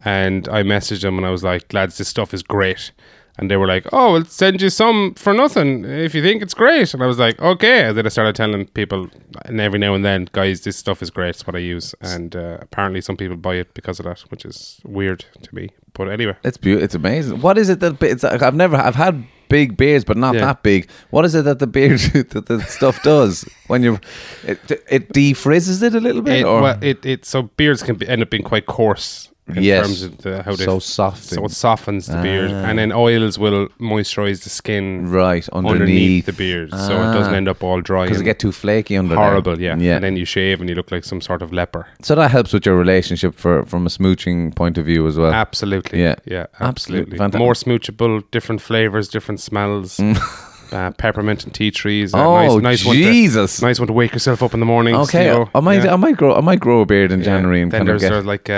And 0.05 0.49
I 0.49 0.63
messaged 0.63 1.03
them 1.03 1.19
and 1.19 1.27
I 1.27 1.31
was 1.31 1.43
like, 1.43 1.73
lads, 1.75 1.99
this 1.99 2.09
stuff 2.09 2.33
is 2.33 2.43
great. 2.43 2.93
And 3.39 3.49
they 3.49 3.57
were 3.57 3.69
like, 3.69 3.87
oh, 3.93 4.15
we'll 4.15 4.25
send 4.25 4.61
you 4.61 4.69
some 4.69 5.15
for 5.15 5.33
nothing 5.33 5.85
if 5.85 6.13
you 6.13 6.23
think 6.23 6.43
it's 6.43 6.55
great. 6.55 6.93
And 6.93 7.03
I 7.03 7.07
was 7.07 7.21
like, 7.21 7.41
okay. 7.41 7.85
And 7.89 7.97
then 7.97 8.05
I 8.05 8.09
started 8.09 8.35
telling 8.35 8.67
people, 8.67 9.09
and 9.45 9.61
every 9.61 9.79
now 9.79 9.95
and 9.95 10.05
then, 10.05 10.29
guys, 10.33 10.63
this 10.63 10.77
stuff 10.77 11.03
is 11.03 11.11
great. 11.11 11.31
It's 11.31 11.47
what 11.47 11.55
I 11.55 11.61
use. 11.61 11.95
And 12.01 12.35
uh, 12.35 12.59
apparently 12.61 13.01
some 13.01 13.17
people 13.17 13.37
buy 13.37 13.55
it 13.55 13.73
because 13.75 14.01
of 14.01 14.07
that, 14.07 14.21
which 14.31 14.45
is 14.45 14.81
weird 14.85 15.25
to 15.43 15.55
me. 15.55 15.71
But 15.93 16.09
anyway. 16.09 16.35
it's 16.43 16.57
beautiful. 16.57 16.85
It's 16.85 16.95
amazing. 16.97 17.41
What 17.41 17.59
is 17.59 17.69
it 17.69 17.79
that 17.81 18.03
it's? 18.03 18.25
I've 18.25 18.55
never. 18.55 18.77
I've 18.77 18.95
had 18.97 19.25
big 19.49 19.77
beards, 19.77 20.05
but 20.05 20.17
not 20.17 20.35
Yeah. 20.35 20.41
that 20.47 20.63
big. 20.63 20.89
What 21.11 21.25
is 21.25 21.35
it 21.35 21.45
that 21.45 21.59
the 21.61 21.67
beard 21.67 21.99
that 22.31 22.47
the 22.47 22.61
stuff 22.63 23.03
does 23.03 23.49
when 23.69 23.83
you? 23.83 24.01
It, 24.45 24.59
it 24.89 25.13
defrizzes 25.13 25.83
it 25.83 25.95
a 25.95 26.01
little 26.01 26.23
bit, 26.23 26.41
It, 26.41 26.45
or 26.45 26.63
well, 26.63 26.79
it, 26.83 27.05
it 27.07 27.25
so 27.25 27.43
beards 27.43 27.83
can 27.83 27.97
be, 27.97 28.07
end 28.09 28.23
up 28.23 28.31
being 28.31 28.43
quite 28.45 28.67
coarse 28.67 29.31
in 29.57 29.63
Yes. 29.63 29.87
terms 29.87 30.03
of 30.03 30.19
the, 30.19 30.43
how 30.43 30.55
they 30.55 30.65
So 30.65 30.79
soft 30.79 31.25
So 31.25 31.45
it 31.45 31.51
softens 31.53 32.07
the 32.07 32.21
beard, 32.23 32.51
Ah. 32.53 32.67
and 32.69 32.79
then 32.79 32.93
oils 32.93 33.39
will 33.39 33.69
moisturize 33.81 34.43
the 34.45 34.51
skin 34.51 35.09
right 35.11 35.49
underneath, 35.53 35.81
underneath, 35.81 36.27
the 36.27 36.33
beard, 36.33 36.71
so 36.71 36.93
it 37.05 37.13
doesn't 37.15 37.33
Ah. 37.35 37.37
end 37.37 37.49
up 37.49 37.63
all 37.63 37.81
dry. 37.81 38.05
because 38.05 38.21
it 38.21 38.25
get 38.25 38.39
too 38.39 38.53
flaky 38.53 38.97
under 38.97 39.15
there. 39.15 39.25
horrible, 39.25 39.61
yeah. 39.61 39.77
yeah. 39.79 39.95
And 39.97 40.05
then 40.05 40.17
you 40.17 40.25
shave 40.25 40.61
and 40.61 40.69
you 40.69 40.75
look 40.77 40.91
like 40.91 41.05
some 41.05 41.21
sort 41.21 41.43
of 41.43 41.53
leper. 41.53 41.87
so 42.03 42.15
that 42.15 42.31
helps 42.31 42.53
with 42.53 42.65
your 42.67 42.77
relationship 42.77 43.35
for 43.35 43.65
from 43.65 43.87
a 43.87 43.91
smooching 43.91 44.55
point 44.55 44.77
of 44.79 44.85
view 44.87 45.07
as 45.07 45.17
well. 45.17 45.33
Absolutely, 45.33 46.01
Yeah. 46.01 46.15
yeah, 46.27 46.47
Absolutely. 46.61 47.15
absolutely. 47.19 47.39
More 47.39 47.55
smoochable, 47.55 48.23
different 48.31 48.61
flavors, 48.61 49.09
different 49.09 49.41
smells. 49.41 50.01
Uh, 50.71 50.91
peppermint 50.93 51.45
and 51.45 51.55
tea 51.55 51.71
trees. 51.71 52.13
uh, 52.15 52.19
Oh, 52.19 52.59
nice, 52.59 52.85
nice 52.85 52.95
Jesus. 52.95 53.59
One 53.59 53.61
to, 53.61 53.67
nice 53.71 53.79
one 53.81 53.87
to 53.87 53.93
wake 53.95 54.13
yourself 54.13 54.43
up 54.43 54.53
in 54.55 54.61
the 54.61 54.67
morning. 54.67 54.95
okay, 54.97 55.27
You 55.27 55.33
know, 55.33 55.51
I 55.55 55.61
might 55.61 55.85
yeah. 55.85 55.95
I 55.95 55.97
might 55.97 56.17
grow 56.17 56.35
I 56.35 56.41
might 56.41 56.61
grow 56.61 56.81
a 56.83 56.87
beard 56.87 57.11
in 57.13 57.21
Yeah. 57.21 57.25
January 57.27 57.63
and 57.63 57.73
then 57.73 57.81
kind 57.81 57.89
of 57.91 58.01
there's 58.01 58.11
get 58.11 58.19
uh, 58.19 58.23
like 58.23 58.51
uh, 58.51 58.53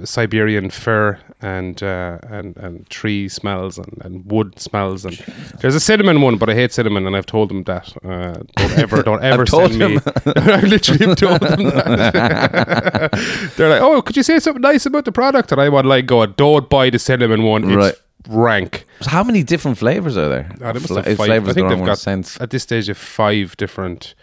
uh, 0.00 0.04
Siberian 0.06 0.70
fir 0.70 1.20
and 1.40 1.82
uh, 1.82 2.18
and 2.28 2.56
and 2.56 2.88
tree 2.90 3.28
smells 3.28 3.78
and, 3.78 3.98
and 4.04 4.24
wood 4.30 4.58
smells 4.58 5.04
and 5.04 5.16
there's 5.60 5.74
a 5.74 5.80
cinnamon 5.80 6.20
one, 6.22 6.38
but 6.38 6.48
I 6.48 6.54
hate 6.54 6.72
cinnamon 6.72 7.06
and 7.06 7.14
I've 7.16 7.26
told 7.26 7.50
them 7.50 7.62
that 7.64 7.94
uh, 8.04 8.42
don't 8.56 8.78
ever 8.78 9.02
don't 9.02 9.22
ever 9.32 9.46
send 9.46 9.78
me. 9.78 9.98
I 10.26 10.60
literally 10.62 11.06
have 11.06 11.16
told 11.16 11.40
them 11.40 11.64
that. 11.64 13.10
They're 13.56 13.68
like, 13.70 13.82
oh, 13.82 14.02
could 14.02 14.16
you 14.16 14.22
say 14.22 14.38
something 14.38 14.62
nice 14.62 14.86
about 14.86 15.04
the 15.04 15.12
product? 15.12 15.52
And 15.52 15.60
I 15.60 15.68
would 15.68 15.86
like 15.86 16.06
go, 16.06 16.24
don't 16.26 16.68
buy 16.68 16.90
the 16.90 16.98
cinnamon 16.98 17.42
one. 17.42 17.64
It's 17.64 17.74
Right. 17.76 17.94
Rank. 18.28 18.86
So 19.00 19.10
how 19.10 19.22
many 19.24 19.42
different 19.42 19.78
flavors 19.78 20.16
are 20.16 20.28
there? 20.28 20.50
Oh, 20.60 20.72
Fla- 20.74 21.02
five. 21.02 21.16
flavors 21.16 21.50
I 21.50 21.52
think 21.52 21.68
they've 21.68 21.84
got 21.84 21.98
sense. 21.98 22.40
at 22.40 22.50
this 22.50 22.62
stage 22.62 22.88
of 22.88 22.96
five 22.96 23.56
different 23.56 24.14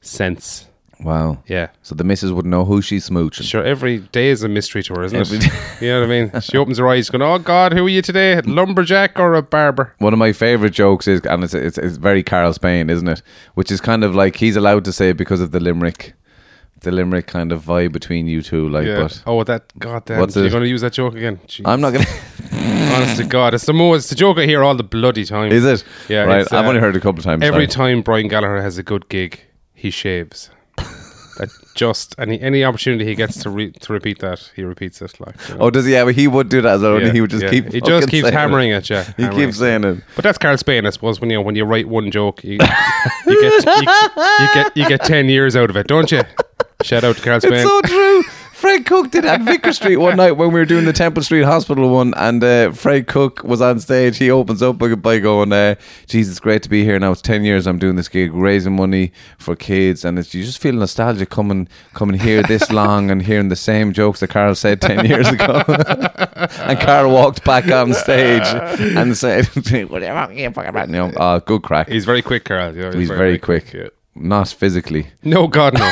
scents. 0.00 0.66
Wow. 1.00 1.42
Yeah. 1.48 1.68
So 1.82 1.96
the 1.96 2.04
missus 2.04 2.30
would 2.30 2.46
know 2.46 2.64
who 2.64 2.80
she's 2.80 3.08
smooching. 3.10 3.42
Sure, 3.42 3.64
every 3.64 3.98
day 3.98 4.28
is 4.28 4.44
a 4.44 4.48
mystery 4.48 4.84
to 4.84 4.94
her, 4.94 5.02
isn't 5.02 5.18
Every 5.18 5.38
it? 5.38 5.52
you 5.80 5.88
know 5.88 6.00
what 6.00 6.06
I 6.06 6.20
mean? 6.30 6.40
She 6.40 6.56
opens 6.56 6.78
her 6.78 6.86
eyes, 6.86 7.10
going, 7.10 7.22
"Oh 7.22 7.38
God, 7.40 7.72
who 7.72 7.86
are 7.86 7.88
you 7.88 8.02
today? 8.02 8.34
A 8.34 8.42
lumberjack 8.42 9.18
or 9.18 9.34
a 9.34 9.42
barber?" 9.42 9.94
One 9.98 10.12
of 10.12 10.20
my 10.20 10.32
favorite 10.32 10.72
jokes 10.72 11.08
is, 11.08 11.20
and 11.22 11.42
it's, 11.42 11.54
it's 11.54 11.76
it's 11.76 11.96
very 11.96 12.22
Karl 12.22 12.52
Spain, 12.52 12.88
isn't 12.88 13.08
it? 13.08 13.20
Which 13.54 13.72
is 13.72 13.80
kind 13.80 14.04
of 14.04 14.14
like 14.14 14.36
he's 14.36 14.54
allowed 14.54 14.84
to 14.84 14.92
say 14.92 15.08
it 15.10 15.16
because 15.16 15.40
of 15.40 15.50
the 15.50 15.58
limerick, 15.58 16.14
the 16.82 16.90
limerick 16.92 17.26
kind 17.26 17.52
of 17.52 17.64
vibe 17.64 17.92
between 17.92 18.26
you 18.26 18.42
two. 18.42 18.68
Like, 18.68 18.86
Yeah. 18.86 19.02
but 19.02 19.22
oh, 19.26 19.42
that 19.44 19.72
goddamn! 19.78 20.20
What's 20.20 20.36
You're 20.36 20.50
going 20.50 20.62
to 20.62 20.68
use 20.68 20.82
that 20.82 20.92
joke 20.92 21.14
again? 21.14 21.38
Jeez. 21.46 21.62
I'm 21.64 21.80
not 21.80 21.92
gonna. 21.92 22.04
Honest 22.94 23.16
to 23.16 23.24
God, 23.24 23.54
it's 23.54 23.66
the 23.66 23.72
most. 23.72 24.00
It's 24.00 24.10
the 24.10 24.16
joke 24.16 24.38
I 24.38 24.44
hear 24.44 24.62
all 24.62 24.74
the 24.74 24.84
bloody 24.84 25.24
time. 25.24 25.50
is 25.52 25.64
it? 25.64 25.84
Yeah, 26.08 26.24
Right. 26.24 26.46
I've 26.52 26.64
uh, 26.64 26.68
only 26.68 26.80
heard 26.80 26.94
it 26.94 26.98
a 26.98 27.00
couple 27.00 27.20
of 27.20 27.24
times. 27.24 27.42
Every 27.42 27.66
time 27.66 28.02
Brian 28.02 28.28
Gallagher 28.28 28.60
has 28.60 28.76
a 28.78 28.82
good 28.82 29.08
gig, 29.08 29.40
he 29.74 29.90
shaves. 29.90 30.50
Just 31.74 32.14
any 32.18 32.40
any 32.40 32.64
opportunity 32.64 33.04
he 33.04 33.14
gets 33.14 33.42
to 33.42 33.50
re, 33.50 33.72
to 33.72 33.92
repeat 33.92 34.18
that, 34.20 34.50
he 34.54 34.62
repeats 34.62 35.00
it. 35.00 35.18
Like, 35.20 35.36
you 35.48 35.54
oh, 35.54 35.58
know. 35.58 35.64
Oh, 35.64 35.70
does 35.70 35.84
he? 35.84 35.92
Yeah, 35.92 36.04
but 36.04 36.14
he 36.14 36.28
would 36.28 36.48
do 36.48 36.60
that 36.60 36.74
as 36.74 36.82
well. 36.82 37.00
Yeah, 37.00 37.12
he 37.12 37.20
would 37.20 37.30
just 37.30 37.44
yeah. 37.44 37.50
keep. 37.50 37.72
He 37.72 37.80
just 37.80 38.08
keeps 38.08 38.28
hammering 38.28 38.70
it. 38.70 38.78
it. 38.78 38.90
Yeah, 38.90 39.04
He 39.16 39.22
hammering 39.22 39.46
keeps 39.46 39.56
it. 39.56 39.60
saying 39.60 39.84
it. 39.84 40.04
But 40.14 40.24
that's 40.24 40.38
Karl 40.38 40.56
Spain, 40.56 40.86
I 40.86 40.90
suppose. 40.90 41.20
When 41.20 41.30
you 41.30 41.40
when 41.40 41.56
you 41.56 41.64
write 41.64 41.88
one 41.88 42.10
joke, 42.10 42.44
you, 42.44 42.52
you 43.26 43.40
get 43.40 43.64
you, 43.64 43.88
you 44.40 44.54
get 44.54 44.76
you 44.76 44.88
get 44.88 45.02
ten 45.02 45.28
years 45.28 45.56
out 45.56 45.70
of 45.70 45.76
it, 45.76 45.86
don't 45.86 46.10
you? 46.12 46.22
Shout 46.82 47.04
out 47.04 47.16
to 47.16 47.22
Karl 47.22 47.40
Spain. 47.40 47.54
It's 47.54 47.62
so 47.62 47.80
true. 47.82 48.22
Fred 48.62 48.86
Cooke 48.86 49.10
did 49.10 49.24
at 49.24 49.40
Vicar 49.40 49.72
Street 49.72 49.96
one 49.96 50.16
night 50.16 50.36
when 50.36 50.52
we 50.52 50.60
were 50.60 50.64
doing 50.64 50.84
the 50.84 50.92
Temple 50.92 51.24
Street 51.24 51.42
Hospital 51.42 51.90
one, 51.90 52.14
and 52.16 52.44
uh, 52.44 52.70
Fred 52.70 53.08
Cooke 53.08 53.42
was 53.42 53.60
on 53.60 53.80
stage. 53.80 54.18
He 54.18 54.30
opens 54.30 54.62
up 54.62 54.78
by, 54.78 55.18
going, 55.18 55.52
uh, 55.52 55.74
"Jesus, 56.06 56.38
great 56.38 56.62
to 56.62 56.68
be 56.68 56.84
here. 56.84 56.96
Now 57.00 57.10
it's 57.10 57.20
ten 57.20 57.42
years 57.42 57.66
I'm 57.66 57.80
doing 57.80 57.96
this 57.96 58.08
gig, 58.08 58.32
raising 58.32 58.76
money 58.76 59.10
for 59.36 59.56
kids, 59.56 60.04
and 60.04 60.16
it's, 60.16 60.32
you 60.32 60.44
just 60.44 60.62
feel 60.62 60.74
nostalgic 60.74 61.28
coming 61.28 61.66
coming 61.92 62.20
here 62.20 62.44
this 62.44 62.70
long 62.70 63.10
and 63.10 63.22
hearing 63.22 63.48
the 63.48 63.56
same 63.56 63.92
jokes 63.92 64.20
that 64.20 64.28
Karl 64.28 64.54
said 64.54 64.80
ten 64.80 65.06
years 65.06 65.28
ago." 65.28 65.64
and 65.66 66.78
Karl 66.78 67.10
walked 67.10 67.42
back 67.42 67.68
on 67.68 67.92
stage 67.94 68.46
and 68.46 69.16
said, 69.16 69.46
"Whatever 69.90 70.32
you 70.32 70.48
fucking 70.52 70.68
about?" 70.68 70.88
No, 70.88 71.06
uh, 71.08 71.40
good 71.40 71.62
crack. 71.64 71.88
He's 71.88 72.04
very 72.04 72.22
quick, 72.22 72.44
Karl. 72.44 72.76
Yeah, 72.76 72.92
He's 72.94 73.08
very 73.08 73.40
quick. 73.40 73.72
yeah. 73.72 73.88
Not 74.14 74.48
physically. 74.48 75.08
No, 75.24 75.48
God, 75.48 75.74
no. 75.74 75.90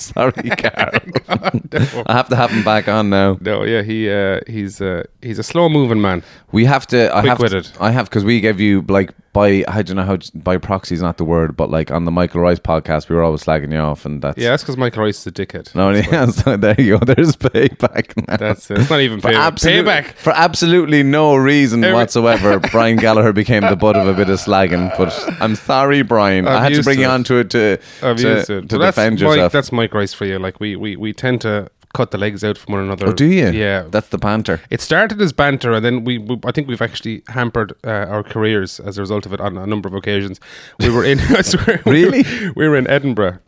Sorry, 0.00 0.32
Karl. 0.58 1.00
I 2.06 2.12
have 2.12 2.28
to 2.30 2.36
have 2.36 2.50
him 2.50 2.64
back 2.64 2.88
on 2.88 3.10
now. 3.10 3.38
no, 3.40 3.64
yeah, 3.64 3.82
he 3.82 4.10
uh, 4.10 4.40
he's 4.46 4.80
uh, 4.80 5.04
he's 5.22 5.38
a 5.38 5.42
slow 5.42 5.68
moving 5.68 6.00
man. 6.00 6.22
We 6.52 6.64
have 6.64 6.86
to. 6.88 7.14
I 7.14 7.26
have. 7.26 7.38
To, 7.38 7.64
I 7.80 7.90
have 7.90 8.06
because 8.08 8.24
we 8.24 8.40
gave 8.40 8.58
you 8.60 8.82
like 8.88 9.12
by. 9.32 9.64
I 9.68 9.82
don't 9.82 9.96
know 9.96 10.02
how 10.04 10.18
by 10.34 10.56
proxy 10.58 10.94
is 10.96 11.02
not 11.02 11.16
the 11.16 11.24
word, 11.24 11.56
but 11.56 11.70
like 11.70 11.90
on 11.92 12.04
the 12.04 12.10
Michael 12.10 12.40
Rice 12.40 12.58
podcast, 12.58 13.08
we 13.08 13.14
were 13.14 13.22
always 13.22 13.44
slagging 13.44 13.72
you 13.72 13.78
off, 13.78 14.04
and 14.04 14.20
that's 14.20 14.36
Yeah, 14.36 14.50
that's 14.50 14.62
because 14.64 14.76
Michael 14.76 15.04
Rice 15.04 15.20
is 15.20 15.26
a 15.28 15.32
dickhead. 15.32 15.72
No, 15.74 15.90
yeah, 15.90 16.26
so 16.30 16.56
there 16.56 16.74
you 16.80 16.98
go. 16.98 17.04
There's 17.04 17.36
payback. 17.36 18.26
Now. 18.26 18.36
That's 18.36 18.68
it. 18.70 18.78
It's 18.78 18.90
not 18.90 19.00
even 19.00 19.20
for 19.20 19.28
payback. 19.28 19.34
absolute- 19.36 19.86
Payback. 19.86 20.04
for 20.14 20.32
absolutely 20.34 21.02
no 21.04 21.36
reason 21.36 21.84
Every- 21.84 21.94
whatsoever. 21.94 22.58
Brian 22.58 22.96
Gallagher 22.96 23.32
became 23.32 23.62
the 23.62 23.76
butt 23.76 23.96
of 23.96 24.08
a 24.08 24.14
bit 24.14 24.28
of 24.28 24.40
slagging, 24.40 24.96
but 24.98 25.12
I'm 25.40 25.54
sorry, 25.54 26.02
Brian. 26.02 26.48
I'm 26.48 26.56
I 26.56 26.62
had 26.64 26.74
to 26.74 26.82
bring 26.82 26.96
to 26.96 27.02
you 27.02 27.08
it. 27.08 27.12
onto 27.12 27.36
it 27.36 27.50
to 27.50 27.76
to, 28.00 28.10
it. 28.10 28.46
to 28.46 28.78
defend 28.78 29.20
Mike, 29.20 29.20
yourself. 29.20 29.52
that's 29.52 29.70
Mike 29.90 29.94
Rice 30.00 30.14
for 30.14 30.24
you. 30.24 30.38
Like 30.38 30.60
we, 30.60 30.76
we, 30.76 30.96
we 30.96 31.12
tend 31.12 31.40
to 31.42 31.68
cut 31.94 32.12
the 32.12 32.18
legs 32.18 32.44
out 32.44 32.56
from 32.56 32.74
one 32.74 32.82
another. 32.84 33.08
oh, 33.08 33.12
do 33.12 33.26
you? 33.26 33.50
Yeah. 33.50 33.82
that's 33.90 34.08
the 34.08 34.18
banter. 34.18 34.60
it 34.70 34.80
started 34.80 35.20
as 35.20 35.32
banter, 35.32 35.72
and 35.72 35.84
then 35.84 36.04
we, 36.04 36.18
we 36.18 36.38
I 36.44 36.52
think 36.52 36.68
we've 36.68 36.80
actually 36.82 37.22
hampered 37.28 37.72
uh, 37.84 37.90
our 38.08 38.22
careers 38.22 38.78
as 38.80 38.96
a 38.98 39.00
result 39.00 39.26
of 39.26 39.32
it 39.32 39.40
on 39.40 39.58
a 39.58 39.66
number 39.66 39.88
of 39.88 39.94
occasions. 39.94 40.38
We 40.78 40.90
were 40.90 41.04
in, 41.04 41.18
I 41.30 41.42
swear, 41.42 41.82
we 41.84 42.04
Really? 42.04 42.24
we 42.54 42.68
were 42.68 42.76
in 42.76 42.86
Edinburgh, 42.86 43.38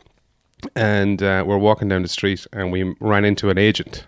and 0.75 1.23
uh, 1.23 1.45
we're 1.47 1.59
walking 1.59 1.89
down 1.89 2.03
the 2.03 2.09
street, 2.09 2.47
and 2.53 2.73
we 2.73 2.95
ran 3.01 3.25
into 3.25 3.49
an 3.51 3.59
agent. 3.59 4.07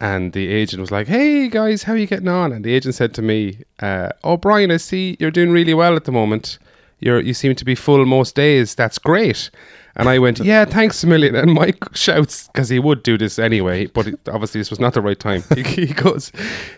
And 0.00 0.32
the 0.32 0.48
agent 0.48 0.80
was 0.80 0.90
like, 0.90 1.06
"Hey 1.06 1.48
guys, 1.48 1.84
how 1.84 1.92
are 1.92 1.96
you 1.96 2.08
getting 2.08 2.26
on?" 2.28 2.50
And 2.50 2.64
the 2.64 2.74
agent 2.74 2.96
said 2.96 3.14
to 3.14 3.22
me, 3.22 3.62
uh, 3.78 4.08
"Oh, 4.24 4.36
Brian, 4.36 4.72
I 4.72 4.78
see 4.78 5.16
you're 5.20 5.30
doing 5.30 5.52
really 5.52 5.74
well 5.74 5.94
at 5.94 6.04
the 6.06 6.10
moment. 6.12 6.58
You're 6.98 7.20
you 7.20 7.32
seem 7.34 7.54
to 7.54 7.64
be 7.64 7.76
full 7.76 8.04
most 8.04 8.34
days. 8.34 8.74
That's 8.74 8.98
great." 8.98 9.50
And 9.96 10.08
I 10.08 10.18
went, 10.18 10.38
"Yeah, 10.40 10.64
thanks 10.64 11.04
a 11.04 11.06
million. 11.06 11.34
And 11.34 11.52
Mike 11.52 11.84
shouts 11.94 12.46
because 12.48 12.68
he 12.68 12.78
would 12.78 13.02
do 13.02 13.18
this 13.18 13.38
anyway, 13.38 13.86
but 13.86 14.06
it, 14.06 14.20
obviously 14.28 14.60
this 14.60 14.70
was 14.70 14.80
not 14.80 14.94
the 14.94 15.02
right 15.02 15.18
time. 15.18 15.44
He, 15.54 15.62
he 15.62 15.86
goes, 15.86 16.32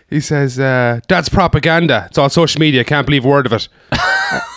he 0.09 0.19
says, 0.19 0.59
uh, 0.59 0.99
"That's 1.07 1.29
propaganda. 1.29 2.05
It's 2.09 2.17
on 2.17 2.29
social 2.29 2.59
media. 2.59 2.83
Can't 2.83 3.05
believe 3.05 3.25
a 3.25 3.27
word 3.27 3.45
of 3.45 3.53
it." 3.53 3.69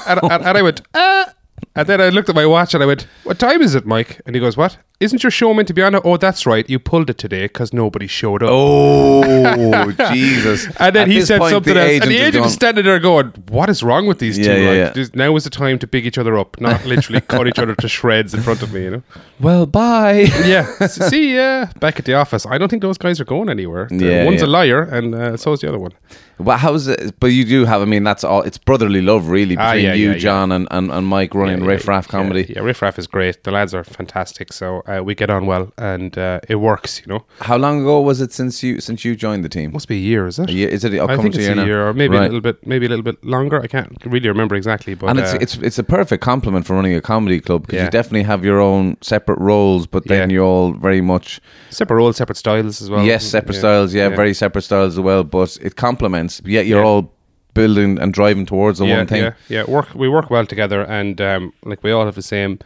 and, 0.06 0.20
and, 0.22 0.44
and 0.44 0.58
I 0.58 0.62
went, 0.62 0.82
"Ah." 0.94 1.34
And 1.76 1.86
then 1.86 2.00
I 2.00 2.08
looked 2.08 2.28
at 2.28 2.34
my 2.34 2.46
watch 2.46 2.74
and 2.74 2.82
I 2.82 2.86
went, 2.86 3.06
"What 3.24 3.38
time 3.38 3.62
is 3.62 3.74
it, 3.74 3.86
Mike?" 3.86 4.20
And 4.26 4.34
he 4.34 4.40
goes, 4.40 4.56
"What? 4.56 4.78
Isn't 5.00 5.22
your 5.22 5.30
show 5.30 5.54
meant 5.54 5.68
to 5.68 5.74
be 5.74 5.82
on?" 5.82 5.94
Oh, 6.04 6.16
that's 6.16 6.44
right. 6.46 6.68
You 6.68 6.78
pulled 6.80 7.08
it 7.10 7.18
today 7.18 7.44
because 7.44 7.72
nobody 7.72 8.06
showed 8.08 8.42
up. 8.42 8.50
Oh 8.52 9.90
Jesus! 10.12 10.66
And 10.80 10.96
then 10.96 11.02
At 11.02 11.08
he 11.08 11.18
this 11.20 11.28
said 11.28 11.38
point, 11.40 11.52
something 11.52 11.74
the 11.74 11.80
else, 11.80 11.88
agent 11.90 12.02
and 12.04 12.12
the 12.12 12.18
agent 12.18 12.46
is 12.46 12.54
standing 12.54 12.84
there 12.84 12.98
going, 12.98 13.28
"What 13.48 13.70
is 13.70 13.82
wrong 13.82 14.06
with 14.06 14.18
these 14.18 14.36
two? 14.36 14.42
yeah, 14.44 14.68
like, 14.68 14.76
yeah. 14.76 14.90
this- 14.90 15.14
now 15.14 15.34
is 15.36 15.44
the 15.44 15.50
time 15.50 15.78
to 15.78 15.86
pick 15.86 16.04
each 16.04 16.18
other 16.18 16.36
up, 16.38 16.60
not 16.60 16.84
literally 16.84 17.20
cut 17.28 17.46
each 17.46 17.58
other 17.60 17.74
to 17.76 17.88
shreds 17.88 18.34
in 18.34 18.40
front 18.42 18.62
of 18.62 18.72
me." 18.72 18.82
You 18.84 18.90
know? 18.90 19.02
Well, 19.40 19.66
bye. 19.66 20.26
Yeah. 20.44 20.86
See, 20.86 21.34
yeah, 21.34 21.70
back 21.80 21.98
at 21.98 22.04
the 22.04 22.14
office. 22.14 22.46
I 22.46 22.58
don't 22.58 22.68
think 22.68 22.82
those 22.82 22.98
guys 22.98 23.20
are 23.20 23.24
going 23.24 23.48
anywhere. 23.48 23.86
The- 23.90 24.04
Yeah, 24.04 24.24
one's 24.24 24.40
yeah. 24.40 24.46
a 24.46 24.58
liar, 24.58 24.82
and 24.82 25.14
uh, 25.14 25.36
so 25.36 25.52
is 25.52 25.60
the 25.60 25.68
other 25.68 25.78
one. 25.78 25.92
Well, 26.38 26.56
how's 26.56 26.86
it? 26.86 27.18
But 27.18 27.28
you 27.28 27.44
do 27.44 27.64
have. 27.64 27.82
I 27.82 27.84
mean, 27.84 28.04
that's 28.04 28.22
all. 28.24 28.42
It's 28.42 28.58
brotherly 28.58 29.02
love, 29.02 29.28
really, 29.28 29.56
Ah, 29.56 29.72
between 29.72 29.84
yeah, 29.86 29.94
you, 29.94 30.06
yeah, 30.08 30.12
yeah. 30.12 30.18
John, 30.18 30.52
and, 30.52 30.68
and, 30.70 30.90
and 30.92 31.04
Mike 31.06 31.34
running 31.34 31.60
Yeah, 31.60 31.66
Riff 31.66 31.88
Raff 31.88 32.06
yeah, 32.06 32.10
comedy. 32.12 32.52
Yeah, 32.54 32.62
Riff 32.62 32.80
Raff 32.80 32.96
is 32.98 33.06
great. 33.08 33.42
The 33.42 33.50
lads 33.50 33.74
are 33.74 33.82
fantastic, 33.84 34.52
so 34.52 34.82
uh, 34.86 35.02
we 35.04 35.14
get 35.16 35.30
on 35.30 35.46
well, 35.46 35.72
and 35.76 36.16
uh, 36.16 36.40
it 36.48 36.56
works. 36.56 37.00
You 37.04 37.12
know, 37.12 37.24
How 37.40 37.56
long 37.58 37.80
ago 37.82 38.00
was 38.00 38.20
it 38.20 38.32
since 38.32 38.62
you 38.62 38.80
since 38.80 39.04
you 39.04 39.16
joined 39.16 39.44
the 39.44 39.48
team? 39.48 39.72
must 39.72 39.88
be 39.88 39.96
a 39.96 40.00
year, 40.10 40.26
is 40.28 40.38
it? 40.38 40.48
A 40.48 40.52
year- 40.52 40.68
is 40.68 40.84
it? 40.84 40.94
Oh, 40.98 41.06
I 41.08 41.16
think 41.16 41.34
to 41.34 41.40
it's 41.40 41.48
a 41.48 41.52
a 41.52 41.56
year, 41.56 41.66
year, 41.66 41.78
now? 41.84 41.90
or 41.90 41.92
maybe 41.92 42.16
a 42.16 42.20
little 42.20 42.40
bit, 42.40 42.64
maybe 42.66 42.86
a 42.86 42.88
little 42.88 43.04
bit 43.04 43.22
longer. 43.24 43.60
I 43.60 43.66
can't 43.66 43.92
really 44.04 44.28
remember 44.28 44.54
exactly, 44.54 44.94
but 44.94 45.10
and 45.10 45.18
it's 45.18 45.34
uh, 45.34 45.38
it's 45.40 45.56
it's 45.58 45.78
a 45.78 45.84
perfect 45.84 46.22
compliment 46.22 46.66
for 46.66 46.74
running 46.76 46.94
a 46.94 47.00
comedy 47.00 47.40
club 47.40 47.62
because 47.62 47.78
Yeah. 47.78 47.84
you 47.86 47.90
definitely 47.90 48.22
have 48.24 48.44
your 48.44 48.60
own 48.60 48.96
separate 49.00 49.27
roles, 49.36 49.86
but 49.86 50.04
then 50.06 50.30
Yeah. 50.30 50.34
you're 50.34 50.44
all 50.44 50.72
very 50.72 51.00
much 51.00 51.40
separate 51.70 51.96
roles, 51.96 52.16
separate 52.16 52.36
styles 52.36 52.80
as 52.82 52.88
well. 52.90 53.04
yes, 53.04 53.24
separate 53.24 53.54
Yeah, 53.54 53.60
styles. 53.60 53.94
Yeah, 53.94 54.08
very 54.08 54.34
separate 54.34 54.62
styles 54.62 54.94
as 54.94 55.00
well. 55.00 55.24
But 55.24 55.58
it 55.62 55.76
complements. 55.76 56.40
Yet 56.44 56.66
you're 56.66 56.80
Yeah. 56.80 56.86
all 56.86 57.12
building 57.54 57.98
and 57.98 58.12
driving 58.14 58.46
towards 58.46 58.78
the 58.78 58.86
yeah, 58.86 58.96
one 58.98 59.06
thing. 59.06 59.22
Yeah, 59.22 59.32
yeah, 59.48 59.64
work. 59.68 59.94
We 59.94 60.08
work 60.08 60.30
well 60.30 60.46
together, 60.46 60.82
and 60.82 61.20
um, 61.20 61.52
like 61.64 61.82
we 61.82 61.90
all 61.90 62.04
have 62.06 62.14
the 62.14 62.22
same 62.22 62.58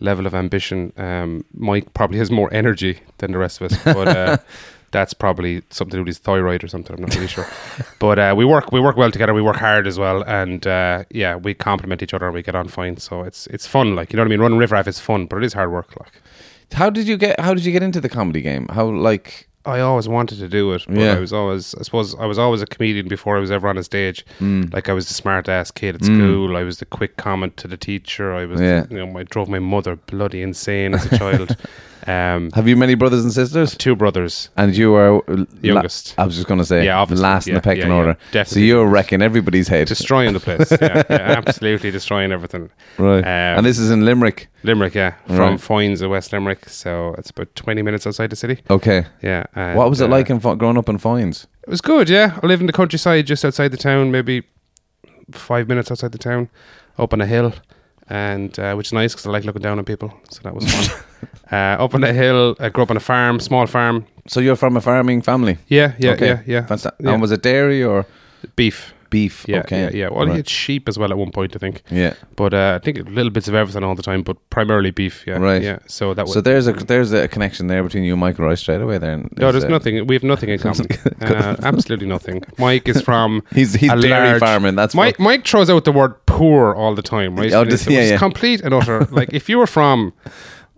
level 0.00 0.26
of 0.26 0.34
ambition. 0.34 0.92
Um, 0.96 1.44
Mike 1.54 1.92
probably 1.92 2.18
has 2.18 2.30
more 2.30 2.48
energy 2.52 3.00
than 3.18 3.32
the 3.32 3.38
rest 3.38 3.60
of 3.60 3.70
us, 3.72 3.78
but 3.84 4.08
uh, 4.08 4.36
that's 4.90 5.14
probably 5.14 5.62
something 5.70 5.90
to 5.92 5.96
do 5.98 6.00
with 6.02 6.08
his 6.08 6.18
thyroid 6.18 6.64
or 6.64 6.68
something. 6.68 6.94
I'm 6.96 7.02
not 7.02 7.14
really 7.14 7.26
sure. 7.28 7.46
But 7.98 8.18
uh, 8.18 8.34
we 8.36 8.44
work. 8.44 8.72
We 8.72 8.80
work 8.80 8.96
well 8.96 9.10
together. 9.10 9.34
We 9.34 9.42
work 9.42 9.56
hard 9.56 9.86
as 9.86 9.98
well, 9.98 10.22
and 10.24 10.66
uh, 10.66 11.04
yeah, 11.10 11.36
we 11.36 11.52
complement 11.54 12.02
each 12.02 12.14
other 12.14 12.26
and 12.26 12.34
we 12.34 12.42
get 12.42 12.54
on 12.54 12.68
fine. 12.68 12.96
So 12.98 13.22
it's 13.22 13.46
it's 13.48 13.66
fun. 13.66 13.94
Like 13.96 14.12
you 14.12 14.16
know 14.16 14.22
what 14.22 14.28
I 14.28 14.30
mean. 14.30 14.40
Running 14.40 14.58
Riff 14.58 14.72
Raff 14.72 14.86
is 14.88 15.00
fun, 15.00 15.26
but 15.26 15.36
it 15.38 15.44
is 15.44 15.52
hard 15.54 15.70
work. 15.72 15.94
Like 15.98 16.12
How 16.72 16.90
did 16.90 17.06
you 17.08 17.16
get? 17.16 17.38
How 17.40 17.54
did 17.54 17.64
you 17.64 17.72
get 17.72 17.82
into 17.82 18.00
the 18.00 18.08
comedy 18.08 18.40
game? 18.40 18.68
How 18.68 18.86
like 18.86 19.48
I 19.66 19.80
always 19.80 20.08
wanted 20.08 20.38
to 20.38 20.48
do 20.48 20.72
it, 20.72 20.84
but 20.88 20.96
Yeah. 20.96 21.16
I 21.16 21.18
was 21.20 21.32
always, 21.32 21.74
I 21.74 21.82
suppose, 21.82 22.14
I 22.14 22.24
was 22.24 22.38
always 22.38 22.62
a 22.62 22.66
comedian 22.66 23.06
before 23.08 23.36
I 23.36 23.40
was 23.40 23.50
ever 23.50 23.68
on 23.68 23.76
a 23.76 23.82
stage. 23.82 24.24
Mm. 24.40 24.72
Like 24.72 24.88
I 24.88 24.94
was 24.94 25.08
the 25.08 25.14
smart 25.14 25.46
ass 25.48 25.70
kid 25.70 25.96
at 25.96 26.04
school. 26.04 26.56
I 26.56 26.62
was 26.62 26.78
the 26.78 26.86
quick 26.86 27.18
comment 27.18 27.58
to 27.58 27.68
the 27.68 27.76
teacher. 27.76 28.32
I 28.32 28.46
was, 28.46 28.60
Yeah. 28.62 28.86
you 28.88 28.96
know, 29.04 29.18
I 29.18 29.24
drove 29.24 29.48
my 29.50 29.58
mother 29.58 29.96
bloody 29.96 30.40
insane 30.40 30.94
as 30.94 31.04
a 31.12 31.18
child. 31.18 31.54
Um, 32.08 32.50
have 32.54 32.66
you 32.66 32.76
many 32.76 32.94
brothers 32.94 33.22
and 33.22 33.32
sisters? 33.32 33.76
two 33.76 33.94
brothers. 33.94 34.48
And 34.56 34.76
you 34.76 34.94
are 34.94 35.22
Youngest. 35.62 36.14
La- 36.16 36.24
I 36.24 36.26
was 36.26 36.36
just 36.36 36.48
going 36.48 36.58
to 36.58 36.64
say, 36.64 36.84
Yeah, 36.84 36.98
obviously, 36.98 37.22
last 37.22 37.48
in 37.48 37.54
the 37.54 37.60
pecking 37.60 37.82
yeah, 37.88 37.88
yeah, 37.88 38.16
order. 38.32 38.44
So 38.46 38.58
you're 38.60 38.86
wrecking 38.86 39.20
everybody's 39.22 39.68
head, 39.68 39.88
Destroying 39.88 40.32
the 40.32 40.40
place, 40.40 40.70
yeah, 40.80 41.02
yeah, 41.10 41.16
absolutely 41.46 41.90
destroying 41.90 42.32
everything. 42.32 42.70
right? 42.96 43.18
Um, 43.20 43.58
and 43.58 43.66
this 43.66 43.78
is 43.78 43.90
in 43.90 44.04
Limerick. 44.04 44.48
Limerick, 44.62 44.94
yeah, 44.94 45.14
from 45.26 45.36
Right. 45.38 45.60
Foynes 45.60 46.02
of 46.02 46.10
West 46.10 46.32
Limerick, 46.32 46.68
so 46.68 47.14
it's 47.18 47.30
about 47.30 47.54
twenty 47.54 47.82
minutes 47.82 48.06
outside 48.06 48.30
the 48.30 48.36
city. 48.36 48.60
Okay. 48.70 49.06
Yeah. 49.22 49.44
and, 49.54 49.76
what 49.78 49.88
was 49.90 50.00
it 50.00 50.06
uh, 50.06 50.08
like 50.08 50.30
in 50.30 50.40
Fo- 50.40 50.56
growing 50.56 50.78
up 50.78 50.88
in 50.88 50.98
Foynes? 50.98 51.44
It 51.62 51.70
was 51.70 51.80
good, 51.80 52.08
yeah. 52.08 52.38
I 52.42 52.46
live 52.46 52.60
in 52.60 52.66
the 52.66 52.72
countryside, 52.72 53.26
just 53.26 53.44
outside 53.44 53.68
the 53.68 53.76
town, 53.76 54.10
maybe 54.10 54.44
five 55.30 55.68
minutes 55.68 55.90
outside 55.90 56.12
the 56.12 56.18
town, 56.18 56.48
up 56.98 57.12
on 57.12 57.20
a 57.20 57.26
hill, 57.26 57.52
and 58.08 58.58
uh, 58.58 58.74
which 58.74 58.88
is 58.88 58.92
nice 58.92 59.12
because 59.12 59.26
I 59.26 59.30
like 59.30 59.44
looking 59.44 59.62
down 59.62 59.78
on 59.78 59.84
people, 59.84 60.12
so 60.30 60.40
that 60.42 60.54
was 60.54 60.64
fun. 60.72 61.04
uh, 61.52 61.82
up 61.84 61.94
on 61.94 62.04
a 62.04 62.12
hill, 62.12 62.56
I 62.58 62.68
grew 62.68 62.82
up 62.82 62.90
on 62.90 62.96
a 62.96 63.00
farm, 63.00 63.40
small 63.40 63.66
farm. 63.66 64.06
So 64.26 64.40
you're 64.40 64.56
from 64.56 64.76
a 64.76 64.80
farming 64.80 65.22
family. 65.22 65.58
Yeah, 65.68 65.94
yeah, 65.98 66.12
okay. 66.12 66.26
yeah, 66.26 66.66
yeah. 66.68 66.76
Yeah. 67.00 67.12
And 67.12 67.22
was 67.22 67.32
it 67.32 67.42
dairy 67.42 67.82
or 67.82 68.06
Beef. 68.56 68.92
Beef? 69.10 69.44
Yeah, 69.48 69.60
okay. 69.60 69.82
yeah, 69.84 69.90
yeah. 69.90 70.08
Well, 70.08 70.26
Right. 70.26 70.30
he 70.32 70.36
had 70.38 70.48
sheep 70.48 70.88
as 70.88 70.98
well 70.98 71.10
at 71.10 71.18
one 71.18 71.30
point, 71.30 71.54
I 71.56 71.58
think. 71.58 71.82
Yeah. 71.90 72.14
But 72.36 72.54
uh, 72.54 72.78
I 72.80 72.84
think 72.84 73.08
little 73.08 73.30
bits 73.30 73.48
of 73.48 73.54
everything 73.54 73.82
all 73.84 73.94
the 73.94 74.02
time, 74.02 74.22
but 74.22 74.36
primarily 74.50 74.90
beef. 74.90 75.24
Yeah, 75.26 75.38
Right. 75.38 75.62
Yeah. 75.62 75.78
So 75.86 76.14
that 76.14 76.24
was. 76.26 76.34
So 76.34 76.40
there's 76.40 76.66
a 76.68 76.72
there's 76.72 77.12
a 77.12 77.28
connection 77.28 77.66
there 77.66 77.82
between 77.82 78.04
you 78.04 78.12
and 78.12 78.20
Michael 78.20 78.44
Rice 78.46 78.60
straight 78.60 78.80
away. 78.80 78.98
There. 78.98 79.16
no, 79.36 79.52
there's 79.52 79.64
nothing. 79.64 80.06
We 80.06 80.14
have 80.14 80.22
nothing 80.24 80.48
in 80.50 80.58
common. 80.66 80.86
uh, 81.20 81.56
absolutely 81.62 82.06
nothing. 82.06 82.44
Mike 82.58 82.88
is 82.88 83.00
from. 83.00 83.42
He's 83.54 83.74
he's 83.74 83.90
a 83.92 83.96
dairy 84.00 84.28
large- 84.30 84.40
farming. 84.40 84.74
That's 84.76 84.94
Mike, 84.94 85.18
what- 85.18 85.24
Mike 85.24 85.46
throws 85.46 85.70
out 85.70 85.84
the 85.84 85.92
word 85.92 86.14
poor 86.26 86.74
all 86.74 86.94
the 86.94 87.02
time, 87.02 87.36
right? 87.36 87.52
Oh, 87.52 87.62
it's, 87.62 87.86
yeah, 87.86 88.02
yeah. 88.02 88.18
complete 88.18 88.60
and 88.60 88.72
utter. 88.74 89.00
like 89.10 89.32
if 89.32 89.48
you 89.48 89.58
were 89.58 89.66
from 89.66 90.12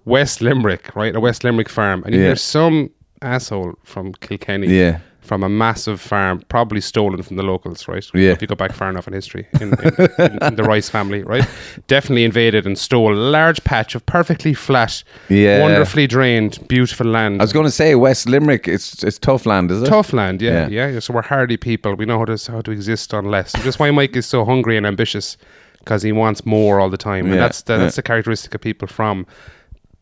West 0.05 0.40
Limerick, 0.40 0.95
right, 0.97 1.14
a 1.14 1.21
West 1.21 1.45
Limerick 1.45 1.69
farm, 1.69 2.03
and 2.05 2.14
you 2.14 2.21
Yeah. 2.21 2.29
hear 2.29 2.37
some 2.37 2.90
asshole 3.23 3.75
from 3.85 4.12
Kilkenny, 4.14 4.66
Yeah. 4.69 5.01
From 5.31 5.45
a 5.45 5.49
massive 5.49 6.01
farm, 6.01 6.43
probably 6.49 6.81
stolen 6.81 7.23
from 7.23 7.37
the 7.37 7.45
locals, 7.45 7.87
right? 7.87 8.05
Yeah. 8.12 8.33
If 8.33 8.43
you 8.43 8.49
go 8.49 8.57
back 8.57 8.73
far 8.73 8.90
enough 8.90 9.07
in 9.07 9.12
history, 9.14 9.47
in, 9.61 9.69
in, 9.81 10.09
in, 10.19 10.43
in 10.43 10.55
the 10.57 10.64
Rice 10.64 10.88
family, 10.88 11.23
right? 11.23 11.49
Definitely 11.87 12.25
invaded 12.25 12.66
and 12.66 12.77
stole 12.77 13.14
a 13.14 13.21
large 13.31 13.62
patch 13.62 13.95
of 13.95 14.05
perfectly 14.07 14.55
flat, 14.55 15.05
Yeah. 15.29 15.62
wonderfully 15.62 16.09
drained, 16.09 16.66
beautiful 16.66 17.07
land. 17.07 17.40
I 17.40 17.45
was 17.45 17.53
going 17.53 17.64
to 17.66 17.71
say 17.71 17.95
West 17.95 18.29
Limerick. 18.29 18.66
It's 18.66 19.05
it's 19.05 19.21
tough 19.21 19.47
land, 19.47 19.71
is 19.71 19.83
it? 19.83 19.87
Tough 19.87 20.12
land, 20.12 20.43
yeah, 20.43 20.66
Yeah. 20.69 20.88
yeah, 20.88 20.99
So 20.99 21.14
we're 21.14 21.23
hardy 21.35 21.57
people. 21.57 21.95
We 21.95 22.07
know 22.07 22.19
how 22.19 22.25
to 22.25 22.53
how 22.53 22.61
to 22.62 22.73
exist 22.73 23.14
on 23.14 23.27
less. 23.27 23.53
Just 23.62 23.79
why 23.79 23.93
Mike 23.93 24.16
is 24.16 24.27
so 24.27 24.45
hungry 24.45 24.77
and 24.77 24.85
ambitious 24.85 25.37
because 25.79 26.03
he 26.03 26.11
wants 26.12 26.45
more 26.45 26.81
all 26.81 26.90
the 26.90 26.99
time, 27.11 27.27
and 27.27 27.35
Yeah, 27.37 27.43
that's 27.43 27.62
the, 27.62 27.77
that's 27.79 27.95
the 27.97 28.03
characteristic 28.03 28.53
of 28.57 28.61
people 28.61 28.88
from 28.88 29.27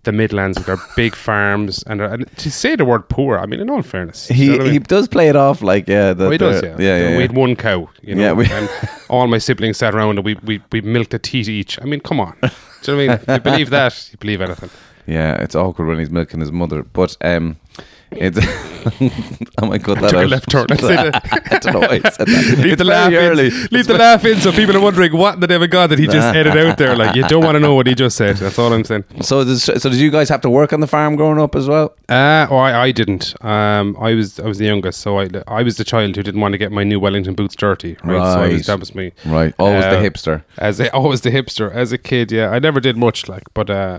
the 0.08 0.12
Midlands 0.12 0.58
with 0.58 0.66
their 0.66 0.78
big 0.96 1.14
farms. 1.14 1.82
And, 1.86 2.00
and 2.00 2.26
to 2.38 2.50
say 2.50 2.76
the 2.76 2.84
word 2.84 3.08
poor, 3.08 3.38
I 3.38 3.46
mean, 3.46 3.60
in 3.60 3.68
all 3.70 3.82
fairness, 3.82 4.26
He 4.28 4.44
you 4.44 4.50
know 4.52 4.58
what 4.58 4.66
I 4.66 4.72
he 4.72 4.78
mean? 4.78 4.82
does 4.88 5.06
play 5.08 5.28
it 5.28 5.36
off 5.36 5.62
like 5.62 5.86
yeah. 5.88 6.14
The, 6.14 6.26
Oh, 6.26 6.30
he 6.30 6.38
does, 6.38 6.60
the- 6.60 6.68
yeah. 6.68 6.76
yeah, 6.78 6.98
yeah, 6.98 7.08
We 7.10 7.14
yeah. 7.14 7.20
had 7.28 7.32
one 7.36 7.54
cow, 7.56 7.88
you 8.02 8.14
know, 8.14 8.22
Yeah, 8.22 8.32
we- 8.32 8.50
and 8.50 8.68
all 9.08 9.26
my 9.28 9.38
siblings 9.38 9.76
sat 9.78 9.94
around 9.94 10.18
and 10.18 10.24
we, 10.24 10.34
we, 10.44 10.60
we 10.72 10.80
milked 10.80 11.14
a 11.14 11.18
teat 11.18 11.48
each. 11.48 11.80
I 11.82 11.84
mean, 11.84 12.00
come 12.00 12.20
on. 12.20 12.36
Do 12.42 12.48
you 12.48 12.48
know 12.48 12.50
what 12.80 12.88
I 12.88 12.96
mean? 12.96 13.10
If 13.10 13.28
you 13.28 13.40
believe 13.50 13.70
that, 13.70 14.08
you 14.12 14.18
believe 14.18 14.40
anything. 14.40 14.70
Yeah, 15.18 15.40
it's 15.42 15.54
awkward 15.54 15.86
when 15.88 15.98
he's 15.98 16.10
milking 16.10 16.40
his 16.40 16.52
mother. 16.52 16.82
But 16.82 17.16
um, 17.22 17.56
It's 18.10 18.38
I 19.58 19.66
might 19.66 19.84
cut 19.84 20.00
that 20.00 20.10
Took 20.10 20.22
a 20.24 20.26
left 20.26 20.50
turn. 20.50 20.66
That's 20.68 20.82
it. 20.84 21.14
I 21.52 21.58
don't 21.58 21.74
know 21.74 21.80
why 21.80 22.00
I 22.02 22.08
said 22.08 22.26
that. 22.26 22.54
Leave 22.58 22.72
It's 22.72 22.78
the 22.78 22.84
laugh 22.84 23.12
early. 23.12 23.48
in. 23.48 23.68
Leave 23.70 23.86
the 23.86 23.98
laugh 23.98 24.24
in, 24.24 24.38
so 24.40 24.50
people 24.50 24.74
are 24.76 24.80
wondering 24.80 25.14
what 25.14 25.34
in 25.34 25.40
the 25.40 25.46
name 25.46 25.62
of 25.62 25.68
God 25.68 25.88
did 25.90 25.98
he 25.98 26.06
just 26.06 26.34
edit 26.34 26.56
out 26.56 26.78
there. 26.78 26.96
Like 26.96 27.14
you 27.14 27.22
don't 27.28 27.44
want 27.44 27.56
to 27.56 27.60
know 27.60 27.74
what 27.74 27.86
he 27.86 27.94
just 27.94 28.16
said. 28.16 28.36
That's 28.38 28.58
all 28.58 28.72
I'm 28.72 28.84
saying. 28.84 29.04
So, 29.20 29.44
does, 29.44 29.64
so 29.64 29.76
did 29.90 29.96
you 29.96 30.10
guys 30.10 30.30
have 30.30 30.40
to 30.40 30.48
work 30.48 30.72
on 30.72 30.80
the 30.80 30.86
farm 30.86 31.16
growing 31.16 31.38
up 31.38 31.54
as 31.54 31.68
well? 31.68 31.94
Uh, 32.08 32.46
oh, 32.50 32.56
I, 32.56 32.84
I 32.84 32.92
didn't. 32.92 33.34
Um, 33.44 33.94
I 34.00 34.14
was 34.14 34.40
I 34.40 34.46
was 34.46 34.56
the 34.56 34.64
youngest, 34.64 35.00
so 35.02 35.18
I 35.20 35.28
I 35.46 35.62
was 35.62 35.76
the 35.76 35.84
child 35.84 36.16
who 36.16 36.22
didn't 36.22 36.40
want 36.40 36.52
to 36.52 36.58
get 36.58 36.72
my 36.72 36.84
new 36.84 36.98
Wellington 36.98 37.34
boots 37.34 37.54
dirty. 37.56 37.98
Right, 38.02 38.32
so 38.32 38.40
I 38.40 38.48
was, 38.54 38.66
that 38.66 38.80
was 38.80 38.94
me. 38.94 39.12
Right, 39.26 39.54
always 39.58 39.84
the 39.84 39.98
Uh, 39.98 40.02
hipster. 40.02 40.44
As 40.56 40.80
a, 40.80 40.90
always 40.94 41.20
the 41.20 41.30
hipster. 41.30 41.70
As 41.70 41.92
a 41.92 41.98
kid, 41.98 42.32
yeah, 42.32 42.48
I 42.48 42.58
never 42.58 42.80
did 42.80 42.96
much 42.96 43.28
like, 43.28 43.42
but 43.52 43.68
uh, 43.68 43.98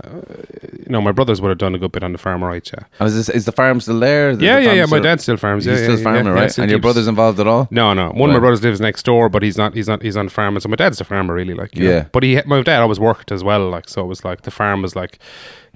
you 0.72 0.86
know, 0.88 1.00
my 1.00 1.12
brothers 1.12 1.40
would 1.40 1.50
have 1.50 1.58
done 1.58 1.76
a 1.76 1.78
good 1.78 1.92
bit 1.92 2.02
on 2.02 2.10
the 2.10 2.18
farm, 2.18 2.42
right? 2.42 2.68
Yeah, 2.72 3.06
is, 3.06 3.14
this, 3.14 3.28
is 3.28 3.44
the 3.44 3.52
farm 3.52 3.69
still 3.78 4.00
there? 4.00 4.34
The- 4.34 4.44
yeah, 4.44 4.56
the 4.56 4.62
yeah, 4.64 4.72
yeah. 4.72 4.80
My 4.82 4.86
still- 4.86 5.02
dad 5.02 5.20
still 5.20 5.36
farms. 5.36 5.64
Yeah, 5.64 5.72
He's 5.72 5.80
yeah, 5.82 5.86
still 5.86 5.98
yeah, 5.98 6.02
farming, 6.02 6.24
yeah, 6.26 6.32
right? 6.40 6.58
and 6.58 6.70
your 6.70 6.80
brother's 6.80 7.06
involved 7.06 7.38
at 7.38 7.46
all? 7.46 7.68
No, 7.70 7.92
no. 7.94 8.10
One 8.10 8.30
of 8.30 8.34
my 8.34 8.40
brothers 8.40 8.62
lives 8.64 8.80
next 8.80 9.04
door, 9.04 9.28
but 9.28 9.42
he's 9.44 9.56
not. 9.56 9.74
He's 9.74 9.86
not. 9.86 10.02
He's 10.02 10.16
on 10.16 10.28
farm. 10.28 10.58
So 10.58 10.68
my 10.68 10.76
dad's 10.76 11.00
a 11.00 11.04
farmer, 11.04 11.34
really. 11.34 11.54
Like, 11.54 11.76
you 11.76 11.84
know. 11.84 11.90
Yeah. 11.90 12.06
But 12.10 12.24
he, 12.24 12.40
my 12.46 12.62
dad, 12.62 12.80
always 12.80 12.98
worked 12.98 13.30
as 13.30 13.44
well. 13.44 13.68
Like, 13.68 13.88
so 13.88 14.02
it 14.02 14.06
was 14.06 14.24
like 14.24 14.42
the 14.42 14.50
farm 14.50 14.82
was 14.82 14.96
like, 14.96 15.18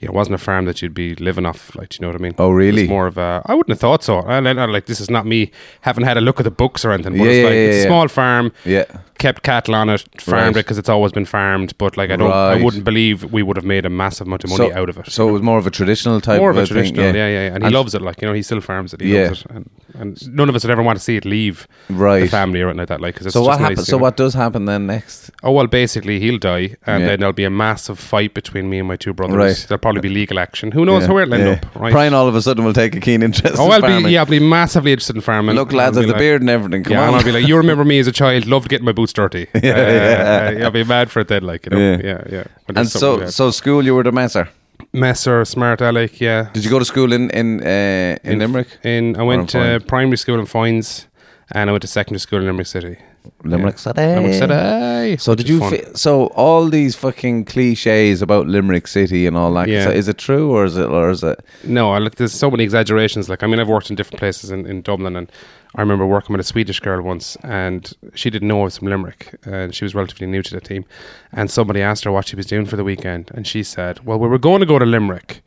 you 0.00 0.08
know, 0.08 0.12
it 0.12 0.16
wasn't 0.16 0.34
a 0.34 0.38
farm 0.38 0.64
that 0.64 0.82
you'd 0.82 0.94
be 0.94 1.14
living 1.16 1.46
off. 1.46 1.76
Like, 1.76 1.90
do 1.90 1.96
you 1.96 2.00
know 2.02 2.08
what 2.12 2.20
I 2.20 2.22
mean? 2.22 2.34
Oh, 2.38 2.50
really? 2.50 2.80
It 2.82 2.84
was 2.84 2.90
more 2.90 3.06
of 3.06 3.18
a. 3.18 3.42
I 3.46 3.54
wouldn't 3.54 3.70
have 3.72 3.78
thought 3.80 4.02
so. 4.02 4.20
And 4.22 4.46
then, 4.46 4.56
like, 4.72 4.86
this 4.86 5.00
is 5.00 5.08
not 5.10 5.26
me. 5.26 5.52
Haven't 5.82 6.02
had 6.04 6.16
a 6.16 6.20
look 6.20 6.40
at 6.40 6.44
the 6.44 6.50
books 6.50 6.84
or 6.84 6.90
anything. 6.90 7.12
But 7.18 7.24
Yeah, 7.24 7.30
it's 7.30 7.38
yeah, 7.38 7.44
like 7.44 7.54
yeah, 7.54 7.60
it's 7.60 7.76
a 7.76 7.78
yeah. 7.80 7.86
small 7.86 8.08
farm. 8.08 8.52
Yeah. 8.64 8.84
Kept 9.18 9.42
cattle 9.42 9.74
on 9.76 9.88
it, 9.90 10.04
farmed 10.20 10.42
Right. 10.42 10.50
it 10.50 10.54
because 10.64 10.76
it's 10.76 10.88
always 10.88 11.12
been 11.12 11.24
farmed. 11.24 11.76
But 11.78 11.96
like, 11.96 12.10
I 12.10 12.16
don't. 12.16 12.28
Right. 12.28 12.58
I 12.58 12.62
wouldn't 12.62 12.84
believe 12.84 13.32
we 13.32 13.42
would 13.42 13.56
have 13.56 13.64
made 13.64 13.86
a 13.86 13.90
massive 13.90 14.26
amount 14.26 14.44
of 14.44 14.50
money 14.50 14.72
out 14.72 14.88
of 14.88 14.98
it. 14.98 15.10
So 15.10 15.28
it 15.28 15.32
was 15.32 15.40
more 15.40 15.56
of 15.56 15.66
a 15.66 15.70
traditional 15.70 16.20
type 16.20 16.40
more 16.40 16.50
of 16.50 16.56
a 16.56 16.66
thing, 16.66 16.74
traditional, 16.74 17.04
yeah, 17.06 17.12
yeah, 17.28 17.28
yeah. 17.48 17.54
And 17.54 17.64
he 17.64 17.70
loves 17.70 17.94
it. 17.94 18.02
Like 18.02 18.20
you 18.20 18.26
know, 18.28 18.34
he 18.34 18.42
still 18.42 18.60
farms 18.60 18.92
it. 18.92 19.00
He 19.00 19.14
Yeah. 19.14 19.28
loves 19.28 19.42
it, 19.42 19.50
and, 19.50 19.70
and 19.94 20.34
none 20.34 20.48
of 20.48 20.56
us 20.56 20.64
would 20.64 20.70
ever 20.72 20.82
want 20.82 20.98
to 20.98 21.04
see 21.04 21.16
it 21.16 21.24
leave 21.24 21.68
right. 21.88 22.20
the 22.22 22.26
family 22.28 22.60
or 22.60 22.66
anything 22.66 22.78
like 22.80 22.88
that. 22.88 23.00
Like, 23.00 23.14
'cause 23.14 23.26
it's 23.26 23.34
So 23.34 23.42
what 23.42 23.60
happens? 23.60 23.78
you 23.78 23.84
So 23.84 23.96
know? 23.98 24.02
what 24.02 24.16
does 24.16 24.34
happen 24.34 24.64
then 24.64 24.86
next? 24.88 25.30
Oh 25.44 25.52
well, 25.52 25.68
basically 25.68 26.18
he'll 26.18 26.38
die, 26.38 26.74
and 26.86 27.02
Yeah. 27.02 27.08
then 27.10 27.20
there'll 27.20 27.32
be 27.32 27.44
a 27.44 27.50
massive 27.50 27.98
fight 28.00 28.34
between 28.34 28.68
me 28.68 28.80
and 28.80 28.88
my 28.88 28.96
two 28.96 29.14
brothers. 29.14 29.36
Right. 29.36 29.66
There'll 29.68 29.78
probably 29.78 30.00
be 30.00 30.08
legal 30.10 30.38
action. 30.40 30.72
Who 30.72 30.84
knows 30.84 31.04
Yeah, 31.04 31.12
where 31.12 31.22
it'll 31.22 31.34
end 31.34 31.44
yeah. 31.44 31.52
up? 31.52 31.80
Right? 31.80 31.92
Brian 31.92 32.14
all 32.14 32.26
of 32.26 32.34
a 32.34 32.42
sudden 32.42 32.64
will 32.64 32.72
take 32.74 32.96
a 32.96 33.00
keen 33.00 33.22
interest. 33.22 33.56
oh, 33.60 33.66
in 33.66 33.72
I'll 33.72 33.80
farming. 33.80 34.04
be 34.06 34.10
yeah, 34.10 34.20
I'll 34.20 34.26
be 34.26 34.40
massively 34.40 34.90
interested 34.92 35.14
in 35.16 35.22
farming. 35.22 35.54
Look, 35.54 35.72
lads, 35.72 35.96
I've 35.96 36.04
the 36.06 36.12
like- 36.12 36.18
beard 36.18 36.40
and 36.42 36.50
everything. 36.50 36.82
Come 36.82 36.94
yeah, 36.94 37.02
on. 37.02 37.08
and 37.08 37.16
I'll 37.16 37.24
be 37.24 37.30
like, 37.32 37.46
you 37.46 37.56
remember 37.56 37.84
me 37.84 38.00
as 38.00 38.06
a 38.08 38.12
child? 38.12 38.46
Loved 38.46 38.68
getting 38.68 38.84
my 38.84 38.92
boots 38.92 39.12
dirty. 39.14 39.46
Yeah, 39.62 39.72
Uh, 39.72 40.50
yeah. 40.58 40.64
I'll 40.64 40.70
be 40.70 40.84
mad 40.84 41.10
for 41.10 41.20
it 41.20 41.28
then. 41.28 41.42
Like 41.42 41.66
you 41.66 41.70
know, 41.70 41.78
Yeah. 41.78 41.98
yeah, 42.04 42.22
yeah. 42.30 42.76
And 42.76 42.88
so, 42.88 43.14
like 43.16 43.30
so 43.30 43.50
school, 43.50 43.84
you 43.84 43.94
were 43.94 44.04
the 44.04 44.12
messer. 44.12 44.48
Messer, 44.92 45.44
Smart 45.44 45.80
Alec, 45.80 46.20
yeah. 46.20 46.48
Did 46.52 46.64
you 46.64 46.70
go 46.70 46.78
to 46.78 46.84
school 46.84 47.12
in 47.12 47.30
in 47.30 47.60
uh, 47.62 48.30
in, 48.30 48.38
Limerick? 48.38 48.68
In 48.82 49.16
I 49.16 49.22
went 49.22 49.54
in 49.54 49.78
to 49.80 49.80
primary 49.86 50.16
school 50.16 50.38
in 50.40 50.46
Foynes, 50.46 51.06
and 51.54 51.68
I 51.70 51.72
went 51.72 51.82
to 51.82 51.88
secondary 51.88 52.20
school 52.20 52.38
in 52.40 52.46
Limerick 52.46 52.66
City. 52.68 52.96
Limerick 53.44 53.74
Yeah. 53.74 53.78
City. 53.78 54.00
Limerick 54.02 54.34
City. 54.34 55.16
So 55.18 55.34
did 55.34 55.48
you? 55.48 55.60
Fi- 55.60 55.92
so 55.94 56.26
all 56.28 56.68
these 56.68 56.94
fucking 56.96 57.44
cliches 57.44 58.22
about 58.22 58.46
Limerick 58.46 58.86
City 58.86 59.26
and 59.26 59.36
all 59.36 59.52
that. 59.54 59.68
Yeah. 59.68 59.90
is 59.90 60.08
it 60.08 60.18
true 60.18 60.50
or 60.50 60.64
is 60.64 60.76
it 60.76 60.86
or 60.88 61.10
is 61.10 61.22
it? 61.22 61.40
No, 61.64 61.92
I 61.92 61.98
like 61.98 62.16
there's 62.16 62.32
so 62.32 62.50
many 62.50 62.64
exaggerations. 62.64 63.28
Like 63.28 63.42
I 63.42 63.46
mean, 63.46 63.60
I've 63.60 63.68
worked 63.68 63.90
in 63.90 63.96
different 63.96 64.18
places 64.18 64.50
in, 64.50 64.66
in 64.66 64.82
Dublin, 64.82 65.14
and 65.16 65.30
I 65.76 65.80
remember 65.80 66.06
working 66.06 66.32
with 66.34 66.40
a 66.40 66.44
Swedish 66.48 66.80
girl 66.80 67.02
once, 67.02 67.36
and 67.42 67.92
she 68.14 68.30
didn't 68.30 68.48
know 68.48 68.60
I 68.62 68.64
was 68.64 68.78
from 68.78 68.88
Limerick, 68.88 69.36
and 69.44 69.74
she 69.74 69.84
was 69.84 69.94
relatively 69.94 70.26
new 70.26 70.42
to 70.42 70.54
the 70.54 70.60
team. 70.60 70.84
And 71.32 71.50
somebody 71.50 71.82
asked 71.82 72.04
her 72.04 72.12
what 72.12 72.28
she 72.28 72.36
was 72.36 72.46
doing 72.46 72.64
for 72.66 72.76
the 72.76 72.84
weekend, 72.84 73.30
and 73.34 73.46
she 73.46 73.62
said, 73.62 74.04
"Well, 74.06 74.18
we 74.18 74.28
were 74.28 74.38
going 74.38 74.60
to 74.60 74.66
go 74.66 74.78
to 74.78 74.86
Limerick, 74.86 75.42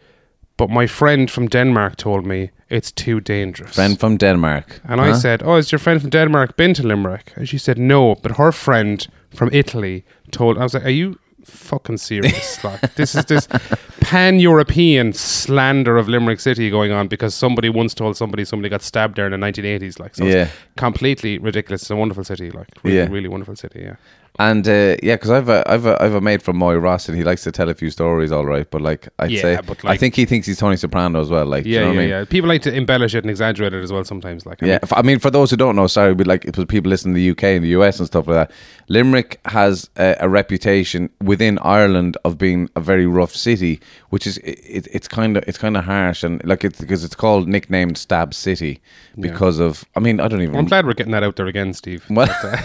but 0.58 0.70
my 0.70 0.88
friend 0.88 1.30
from 1.32 1.48
Denmark 1.48 1.96
told 1.98 2.26
me 2.26 2.50
it's 2.70 2.92
too 2.92 3.20
dangerous." 3.22 3.76
Friend 3.76 4.00
from 4.00 4.18
Denmark. 4.18 4.82
And 4.90 5.02
I 5.02 5.14
said, 5.14 5.42
"Oh, 5.44 5.56
has 5.56 5.72
your 5.72 5.80
friend 5.80 6.02
from 6.02 6.10
Denmark 6.10 6.56
been 6.58 6.74
to 6.74 6.84
Limerick?" 6.88 7.32
And 7.36 7.48
she 7.50 7.58
said, 7.58 7.78
"No, 7.78 8.16
but 8.24 8.32
her 8.38 8.52
friend 8.52 9.08
from 9.36 9.50
Italy 9.54 10.04
told." 10.32 10.58
I 10.58 10.64
was 10.64 10.74
like, 10.74 10.86
"Are 10.86 10.90
you 11.02 11.16
fucking 11.46 11.98
serious? 11.98 12.64
like, 12.70 12.96
this 12.96 13.16
is 13.16 13.26
this 13.26 13.48
pan-European 14.02 15.14
slander 15.14 15.98
of 15.98 16.08
Limerick 16.10 16.40
City 16.40 16.70
going 16.70 16.92
on 16.92 17.08
because 17.08 17.36
somebody 17.36 17.70
once 17.70 17.94
told 17.94 18.16
somebody 18.18 18.46
somebody 18.46 18.70
got 18.70 18.82
stabbed 18.82 19.16
there 19.16 19.26
in 19.26 19.32
the 19.32 19.38
1980s. 19.38 20.00
Like, 20.00 20.16
so 20.16 20.26
Yeah. 20.26 20.34
it's 20.44 20.52
completely 20.76 21.38
ridiculous. 21.38 21.82
It's 21.84 21.92
a 21.92 21.96
wonderful 21.96 22.24
city, 22.24 22.52
like, 22.52 22.68
really, 22.84 22.98
Yeah. 22.98 23.08
really 23.12 23.30
wonderful 23.30 23.56
city. 23.56 23.80
Yeah, 23.84 23.96
And 24.40 24.68
uh, 24.68 24.98
yeah, 25.02 25.16
because 25.16 25.32
I've 25.32 25.50
a, 25.50 25.64
I've 25.70 25.86
a, 25.88 26.02
I've 26.02 26.14
a 26.14 26.22
mate 26.22 26.44
from 26.44 26.58
Moyross, 26.58 27.10
and 27.10 27.18
he 27.18 27.24
likes 27.24 27.42
to 27.44 27.52
tell 27.52 27.70
a 27.70 27.74
few 27.74 27.90
stories, 27.90 28.32
all 28.32 28.46
right. 28.46 28.70
But 28.70 28.82
like 28.82 29.10
I'd 29.18 29.32
Yeah, 29.32 29.42
say, 29.42 29.60
but 29.66 29.84
I 29.84 29.98
think 29.98 30.16
he 30.16 30.26
thinks 30.26 30.46
he's 30.46 30.60
Tony 30.60 30.76
Soprano 30.78 31.20
as 31.20 31.30
well. 31.32 31.46
Like, 31.48 31.66
yeah, 31.66 31.80
you 31.80 31.80
know 31.80 31.92
yeah, 31.94 31.98
I 32.00 32.02
mean? 32.02 32.10
yeah. 32.10 32.26
People 32.26 32.48
like 32.48 32.62
to 32.64 32.74
embellish 32.74 33.16
it 33.16 33.24
and 33.24 33.32
exaggerate 33.32 33.74
it 33.74 33.82
as 33.82 33.92
well 33.92 34.04
sometimes. 34.04 34.46
Like, 34.46 34.62
I 34.62 34.68
Yeah, 34.68 34.72
mean, 34.74 34.80
if- 34.84 34.94
I 34.94 35.02
mean, 35.02 35.18
for 35.20 35.32
those 35.32 35.50
who 35.50 35.58
don't 35.58 35.76
know, 35.76 35.88
sorry, 35.88 36.14
but 36.14 36.28
like 36.28 36.44
people 36.68 36.90
listening 36.90 37.16
to 37.16 37.20
the 37.20 37.32
UK 37.32 37.44
and 37.56 37.64
the 37.64 37.70
US 37.70 37.98
and 37.98 38.06
stuff 38.06 38.28
like 38.28 38.50
that. 38.50 38.52
Limerick 38.90 39.40
has 39.46 39.90
a, 39.98 40.16
a 40.20 40.30
reputation 40.30 41.10
within 41.22 41.58
Ireland 41.64 42.16
of 42.24 42.38
being 42.38 42.70
a 42.76 42.80
very 42.80 43.06
rough 43.08 43.36
city, 43.36 43.80
which 44.12 44.28
is 44.28 44.38
it, 44.40 44.88
it's 44.92 45.08
kind 45.08 45.36
of 45.36 45.44
it's 45.48 45.58
kind 45.58 45.76
of 45.76 45.84
harsh 45.86 46.24
and 46.24 46.42
like 46.46 46.64
it's 46.64 46.80
because 46.80 47.04
it's 47.04 47.16
called 47.16 47.48
nicknamed 47.48 47.98
Stab 47.98 48.34
City 48.36 48.82
because 49.20 49.58
of. 49.60 49.84
I 49.96 50.00
mean, 50.00 50.20
I 50.20 50.28
don't 50.28 50.42
even. 50.44 50.56
I'm 50.56 50.66
glad 50.66 50.86
we're 50.86 50.94
getting 50.94 51.12
that 51.14 51.24
out 51.24 51.36
there 51.38 51.48
again, 51.48 51.74
Steve. 51.74 52.06
Well, 52.10 52.30
uh, 52.44 52.62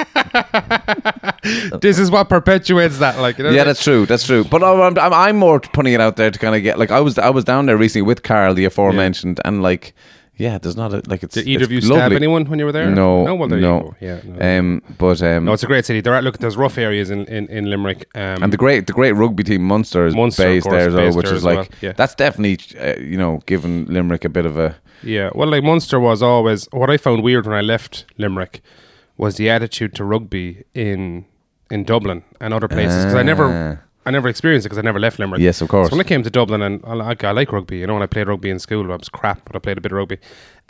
this 1.80 1.98
is 1.98 2.10
what 2.10 2.28
perpetuates 2.28 2.98
that. 2.98 3.18
Like, 3.18 3.38
you 3.38 3.44
know, 3.44 3.50
yeah, 3.50 3.64
that's 3.64 3.82
true. 3.82 4.06
That's 4.06 4.24
true. 4.24 4.44
But 4.44 4.62
I'm, 4.62 4.98
I'm, 4.98 5.12
I'm 5.12 5.36
more 5.36 5.60
putting 5.60 5.92
it 5.92 6.00
out 6.00 6.16
there 6.16 6.30
to 6.30 6.38
kind 6.38 6.54
of 6.54 6.62
get 6.62 6.78
like 6.78 6.90
I 6.90 7.00
was 7.00 7.18
I 7.18 7.30
was 7.30 7.44
down 7.44 7.66
there 7.66 7.76
recently 7.76 8.06
with 8.06 8.22
Karl, 8.22 8.54
the 8.54 8.64
aforementioned, 8.64 9.40
and 9.44 9.62
like 9.62 9.94
yeah, 10.40 10.56
there's 10.56 10.76
not 10.76 10.94
a 10.94 11.02
like 11.06 11.22
it's. 11.22 11.34
Did 11.34 11.46
either 11.46 11.64
it's 11.64 11.66
of 11.66 11.72
you 11.72 11.80
stab 11.82 11.96
lovely. 11.96 12.16
anyone 12.16 12.46
when 12.46 12.58
you 12.58 12.64
were 12.64 12.72
there? 12.72 12.90
No, 12.90 13.24
no. 13.24 13.34
Well, 13.34 13.46
there 13.46 13.60
no. 13.60 13.76
you 13.76 13.82
go. 13.82 13.96
Yeah, 14.00 14.20
no. 14.24 14.58
Um, 14.58 14.82
but 14.96 15.22
um, 15.22 15.44
no, 15.44 15.52
it's 15.52 15.62
a 15.62 15.66
great 15.66 15.84
city. 15.84 16.00
There 16.00 16.14
are 16.14 16.22
look, 16.22 16.38
there's 16.38 16.56
rough 16.56 16.78
areas 16.78 17.10
in 17.10 17.26
in, 17.26 17.46
in 17.48 17.68
Limerick. 17.68 18.08
Um, 18.14 18.42
And 18.42 18.50
the 18.50 18.56
great, 18.56 18.86
the 18.86 18.94
great 18.94 19.12
rugby 19.12 19.44
team 19.44 19.62
Munster 19.62 20.06
is 20.06 20.14
Munster, 20.14 20.44
based 20.44 20.64
course, 20.64 20.74
there 20.74 20.90
based 20.90 21.16
which 21.16 21.26
there 21.26 21.34
is 21.34 21.40
as 21.40 21.44
well, 21.44 21.56
like 21.56 21.82
yeah. 21.82 21.92
that's 21.92 22.14
definitely 22.14 22.58
uh, 22.80 22.98
you 22.98 23.18
know 23.18 23.42
giving 23.44 23.84
Limerick 23.84 24.24
a 24.24 24.30
bit 24.30 24.46
of 24.46 24.56
a 24.56 24.76
yeah, 25.02 25.30
well, 25.34 25.48
like 25.48 25.62
Munster 25.62 26.00
was 26.00 26.22
always 26.22 26.68
what 26.72 26.90
I 26.90 26.96
found 26.96 27.22
weird 27.22 27.46
when 27.46 27.56
I 27.56 27.60
left 27.60 28.06
Limerick 28.16 28.62
was 29.20 29.36
the 29.36 29.50
attitude 29.50 29.94
to 29.94 30.04
rugby 30.04 30.64
in 30.74 31.26
in 31.70 31.84
Dublin 31.84 32.24
and 32.40 32.52
other 32.54 32.68
places 32.68 33.04
because 33.04 33.14
I 33.14 33.22
never. 33.22 33.84
I 34.06 34.10
never 34.10 34.28
experienced 34.30 34.64
it 34.64 34.70
because 34.70 34.78
I 34.78 34.82
never 34.82 34.98
left 34.98 35.18
Limerick. 35.18 35.40
Ah. 35.40 35.44
Yes, 35.44 35.60
of 35.60 35.68
course. 35.68 35.90
So 35.90 35.94
when 35.94 36.04
I 36.04 36.08
came 36.08 36.22
to 36.22 36.30
Dublin 36.30 36.62
and 36.62 36.82
I 36.86 36.94
like, 36.94 37.22
I 37.22 37.32
like 37.32 37.52
rugby, 37.52 37.76
you 37.80 37.86
know, 37.86 37.92
when 37.92 38.02
I 38.02 38.06
played 38.06 38.28
rugby 38.28 38.48
in 38.48 38.58
school, 38.58 38.90
I 38.90 38.96
was 38.96 39.10
crap, 39.10 39.44
but 39.44 39.54
I 39.54 39.58
played 39.58 39.76
a 39.76 39.82
bit 39.82 39.92
of 39.92 39.98
rugby. 39.98 40.16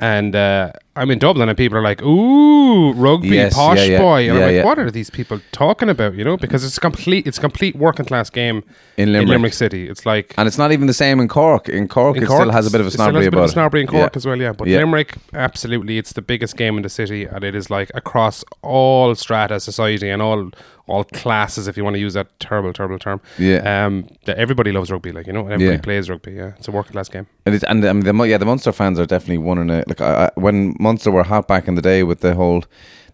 And 0.03 0.35
uh, 0.35 0.73
I'm 0.97 1.11
in 1.11 1.19
Dublin 1.19 1.51
and 1.51 1.59
people 1.59 1.77
are 1.77 1.83
like, 1.83 2.01
ooh, 2.03 2.93
rugby, 2.95 3.29
Yes, 3.29 3.53
posh 3.55 3.77
yeah, 3.79 3.85
yeah, 3.85 3.99
boy. 3.99 4.23
And 4.31 4.39
I'm 4.39 4.41
like, 4.45 4.53
yeah. 4.55 4.65
what 4.65 4.79
are 4.79 4.91
these 4.91 5.11
people 5.11 5.41
talking 5.53 5.91
about, 5.91 6.15
you 6.15 6.25
know? 6.25 6.39
Because 6.39 6.65
it's 6.65 6.79
complete, 6.79 7.27
it's 7.27 7.37
a 7.37 7.41
complete 7.43 7.77
working 7.77 8.07
class 8.07 8.31
game 8.31 8.65
In 8.97 9.13
Limerick. 9.13 9.53
City. 9.53 9.89
It's 9.91 10.07
like, 10.07 10.35
and 10.39 10.49
it's 10.49 10.57
not 10.57 10.73
even 10.73 10.87
the 10.87 10.95
same 10.95 11.21
in 11.21 11.29
Cork. 11.29 11.69
In 11.69 11.87
Cork, 11.87 12.17
in 12.17 12.23
it 12.23 12.27
Cork, 12.27 12.41
still 12.41 12.51
has 12.53 12.67
a 12.67 12.71
bit 12.71 12.81
of 12.81 12.87
a 12.87 12.89
it 12.89 12.93
still 12.93 13.05
has 13.05 13.11
snobbery 13.13 13.27
a 13.27 13.31
bit 13.31 13.37
about 13.37 13.45
of 13.45 13.51
snobbery 13.51 13.81
in. 13.83 13.87
Cork 13.89 14.13
Yeah. 14.15 14.17
as 14.17 14.27
well, 14.27 14.39
yeah. 14.41 14.53
But 14.53 14.69
Yeah. 14.69 14.79
Limerick, 14.79 15.17
absolutely, 15.35 15.99
it's 15.99 16.15
the 16.15 16.23
biggest 16.23 16.57
game 16.57 16.79
in 16.79 16.83
the 16.83 16.89
city, 16.89 17.25
and 17.27 17.45
it 17.45 17.55
is 17.55 17.69
like 17.69 17.91
across 17.95 18.43
all 18.63 19.15
strata 19.15 19.61
society 19.61 20.09
and 20.09 20.23
all 20.23 20.51
all 20.87 21.05
classes, 21.05 21.69
if 21.69 21.77
you 21.77 21.85
want 21.85 21.95
to 21.95 22.01
use 22.01 22.15
that 22.15 22.27
terrible, 22.41 22.73
terrible 22.73 22.99
term. 22.99 23.21
Yeah. 23.39 23.85
Um, 23.87 24.09
that 24.25 24.37
everybody 24.39 24.73
loves 24.73 24.91
rugby, 24.91 25.13
like 25.13 25.29
you 25.29 25.33
know, 25.33 25.43
everybody 25.43 25.67
Yeah. 25.77 25.81
plays 25.81 26.11
rugby. 26.11 26.33
Yeah, 26.33 26.53
it's 26.59 26.67
a 26.67 26.73
working 26.73 26.93
class 26.93 27.09
game. 27.09 27.29
And, 27.51 27.55
it's, 27.57 27.65
and 27.65 27.85
I 27.85 27.93
mean, 27.93 28.05
the, 28.17 28.25
yeah, 28.25 28.39
the 28.39 28.47
Munster 28.47 28.73
fans 28.73 28.99
are 28.99 29.07
definitely 29.07 29.39
one 29.39 29.59
in 29.59 29.71
it. 29.71 29.89
Like 29.89 30.01
I, 30.01 30.27
I, 30.27 30.31
when 30.35 30.75
Munster 30.81 31.11
were 31.11 31.23
hot 31.25 31.47
back 31.49 31.69
in 31.69 31.75
the 31.75 31.83
day 31.83 32.03
with 32.03 32.21
the 32.21 32.35
whole 32.35 32.65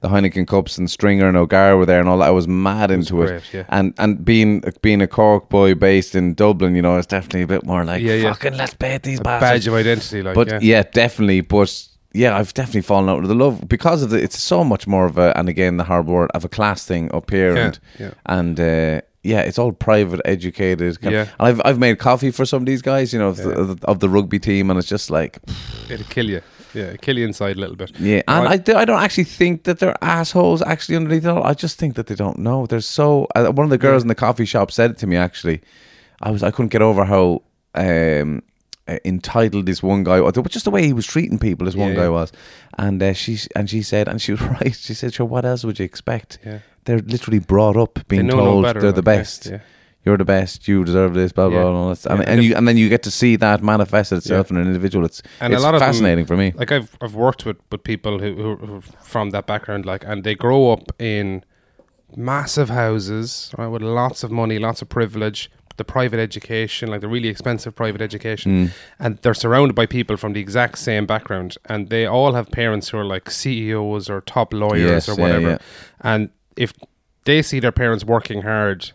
the 0.03 0.09
Heineken 0.09 0.46
Cups 0.46 0.77
and 0.77 0.90
Stringer 0.90 1.27
and 1.27 1.37
O'Gara 1.38 1.77
were 1.77 1.87
there 1.87 2.01
and 2.01 2.09
all 2.09 2.18
that, 2.18 2.29
I 2.29 2.31
was 2.31 2.46
mad 2.46 2.90
into 2.90 3.22
it. 3.22 3.27
great, 3.29 3.55
yeah. 3.55 3.64
And 3.68 3.94
and 3.99 4.25
being 4.25 4.62
being 4.83 5.01
a 5.01 5.07
Cork 5.07 5.49
boy 5.49 5.75
based 5.75 6.14
in 6.14 6.35
Dublin, 6.35 6.77
you 6.77 6.83
know, 6.83 6.99
it's 6.99 7.07
definitely 7.07 7.42
a 7.42 7.46
bit 7.46 7.64
more 7.64 7.83
like 7.85 8.03
Yeah, 8.03 8.14
yeah. 8.14 8.33
fucking 8.35 8.57
let's 8.59 8.75
beat 8.75 9.03
these 9.03 9.20
A 9.20 9.22
bastards. 9.22 9.51
badge 9.64 9.66
of 9.68 9.75
identity, 9.75 10.22
like 10.22 10.35
but 10.35 10.49
yeah. 10.49 10.59
yeah. 10.61 10.83
definitely. 10.92 11.40
But 11.40 11.88
yeah, 12.12 12.37
I've 12.37 12.53
definitely 12.55 12.83
fallen 12.83 13.09
out 13.09 13.20
with 13.20 13.29
the 13.29 13.35
love 13.35 13.66
because 13.68 14.03
of 14.03 14.11
the. 14.11 14.22
It's 14.22 14.38
so 14.38 14.64
much 14.64 14.87
more 14.87 15.07
of 15.07 15.16
a, 15.18 15.37
and 15.38 15.49
again, 15.49 15.77
the 15.79 15.85
hard 15.85 16.07
word 16.07 16.31
of 16.35 16.44
a 16.44 16.49
class 16.49 16.85
thing 16.87 17.11
up 17.14 17.31
here, 17.31 17.55
Yeah, 17.57 17.64
and 17.66 17.81
yeah. 17.99 18.11
and 18.27 18.61
uh, 18.61 19.01
yeah, 19.26 19.40
it's 19.40 19.58
all 19.58 19.72
private, 19.72 20.20
educated. 20.24 21.00
kind- 21.00 21.14
Yeah. 21.14 21.22
and 21.38 21.48
I've 21.48 21.60
I've 21.64 21.78
made 21.78 21.98
coffee 21.98 22.30
for 22.30 22.44
some 22.46 22.62
of 22.62 22.66
these 22.66 22.82
guys, 22.82 23.12
you 23.12 23.18
know, 23.18 23.28
of, 23.28 23.36
the, 23.36 23.78
of 23.84 24.00
the 24.00 24.08
rugby 24.08 24.38
team, 24.38 24.70
and 24.70 24.78
it's 24.78 24.88
just 24.88 25.10
like, 25.10 25.38
It'll 25.90 26.06
kill 26.06 26.28
you. 26.30 26.40
Yeah, 26.74 26.84
it'll 26.84 26.98
kill 26.98 27.16
you 27.18 27.24
inside 27.24 27.56
a 27.56 27.60
little 27.60 27.76
bit. 27.76 27.90
yeah. 27.98 28.22
And. 28.28 28.48
I, 28.48 28.56
do, 28.58 28.74
I 28.76 28.84
don't 28.84 29.02
actually 29.02 29.24
think 29.24 29.64
that 29.64 29.78
they're 29.78 29.96
assholes. 30.02 30.60
Actually, 30.62 30.96
underneath 30.96 31.24
it 31.24 31.28
all, 31.30 31.42
I 31.42 31.54
just 31.54 31.78
think 31.78 31.94
that 31.94 32.06
they 32.06 32.14
don't 32.14 32.38
know. 32.38 32.66
They're 32.66 32.80
so. 32.82 33.26
Uh, 33.34 33.46
one 33.52 33.64
of 33.64 33.70
the 33.70 33.78
girls 33.78 34.02
in 34.02 34.08
the 34.08 34.14
coffee 34.14 34.44
shop 34.44 34.70
said 34.70 34.90
it 34.90 34.98
to 34.98 35.06
me. 35.06 35.16
Actually, 35.16 35.62
I 36.20 36.30
was 36.30 36.42
I 36.42 36.50
couldn't 36.50 36.72
get 36.72 36.82
over 36.82 37.04
how. 37.04 37.42
Um, 37.74 38.42
uh, 38.88 38.98
entitled 39.04 39.66
this 39.66 39.82
one 39.82 40.04
guy 40.04 40.20
was 40.20 40.32
just 40.48 40.64
the 40.64 40.70
way 40.70 40.86
he 40.86 40.92
was 40.92 41.04
treating 41.06 41.40
people 41.40 41.64
this 41.66 41.74
one 41.74 41.88
Yeah, 41.90 41.96
guy 41.96 42.02
yeah. 42.04 42.08
was 42.10 42.30
and 42.78 43.02
uh, 43.02 43.14
she 43.14 43.36
and 43.56 43.68
she 43.68 43.82
said 43.82 44.06
and 44.06 44.22
she 44.22 44.30
was 44.30 44.40
right 44.60 44.72
she 44.76 44.94
said 44.94 45.12
sure 45.12 45.26
what 45.26 45.44
else 45.44 45.64
would 45.64 45.80
you 45.80 45.84
expect 45.84 46.38
Yeah. 46.46 46.60
They're 46.87 46.99
literally 47.01 47.38
brought 47.40 47.77
up 47.77 47.99
being 48.09 48.27
no 48.27 48.37
told 48.38 48.62
better, 48.64 48.81
they're 48.81 48.92
the 48.92 49.03
like, 49.03 49.07
yeah, 49.14 49.20
best 49.20 49.46
yeah. 49.46 49.59
you're 50.05 50.16
the 50.16 50.25
best, 50.25 50.66
you 50.68 50.85
deserve 50.85 51.12
this, 51.14 51.33
blah 51.33 51.49
blah, 51.51 51.59
Yeah. 51.59 51.64
blah. 51.70 51.90
And, 51.90 52.07
and, 52.07 52.18
Yeah. 52.20 52.33
and 52.33 52.44
you 52.44 52.55
and 52.57 52.66
then 52.68 52.77
you 52.77 52.88
get 52.88 53.03
to 53.03 53.11
see 53.11 53.37
that 53.37 53.62
manifest 53.62 54.12
itself 54.12 54.51
in 54.51 54.57
an 54.57 54.66
individual. 54.66 55.05
It's 55.05 55.20
and 55.40 55.53
it's 55.53 55.62
a 55.62 55.66
lot 55.66 55.75
of 55.75 55.81
them- 55.81 55.88
fascinating 55.88 56.25
for 56.27 56.37
me. 56.37 56.53
Like 56.57 56.72
I've 56.72 56.96
I've 57.03 57.14
worked 57.14 57.44
with, 57.44 57.59
with 57.70 57.83
people 57.85 58.18
who, 58.20 58.35
who 58.35 58.57
who 58.66 58.81
from 59.03 59.31
that 59.31 59.46
background, 59.46 59.85
like, 59.85 60.05
and 60.11 60.25
they 60.25 60.35
grow 60.35 60.72
up 60.72 60.85
in 60.99 61.44
massive 62.16 62.68
houses, 62.68 63.53
right, 63.59 63.66
with 63.66 63.83
lots 63.83 64.22
of 64.22 64.31
money, 64.31 64.59
lots 64.59 64.81
of 64.83 64.88
privilege, 64.88 65.51
the 65.77 65.85
private 65.85 66.20
education, 66.20 66.88
like 66.90 67.01
the 67.01 67.09
really 67.09 67.29
expensive 67.29 67.75
private 67.75 68.01
education, 68.01 68.68
mm. 68.68 68.70
and 68.99 69.18
they're 69.18 69.35
surrounded 69.35 69.75
by 69.75 69.87
people 69.87 70.16
from 70.16 70.33
the 70.33 70.40
exact 70.40 70.79
same 70.79 71.05
background, 71.05 71.57
and 71.66 71.90
they 71.90 72.07
all 72.07 72.33
have 72.33 72.51
parents 72.51 72.88
who 72.90 72.99
are 72.99 73.05
like 73.05 73.31
CEOs 73.31 74.09
or 74.09 74.20
top 74.22 74.55
lawyers 74.55 74.90
Yes, 74.90 75.09
or 75.09 75.14
yeah, 75.16 75.20
whatever, 75.22 75.49
yeah. 75.51 75.59
and 76.01 76.31
if 76.56 76.72
they 77.24 77.42
see 77.42 77.60
their 77.60 77.72
parents 77.72 78.04
working 78.04 78.42
hard 78.42 78.92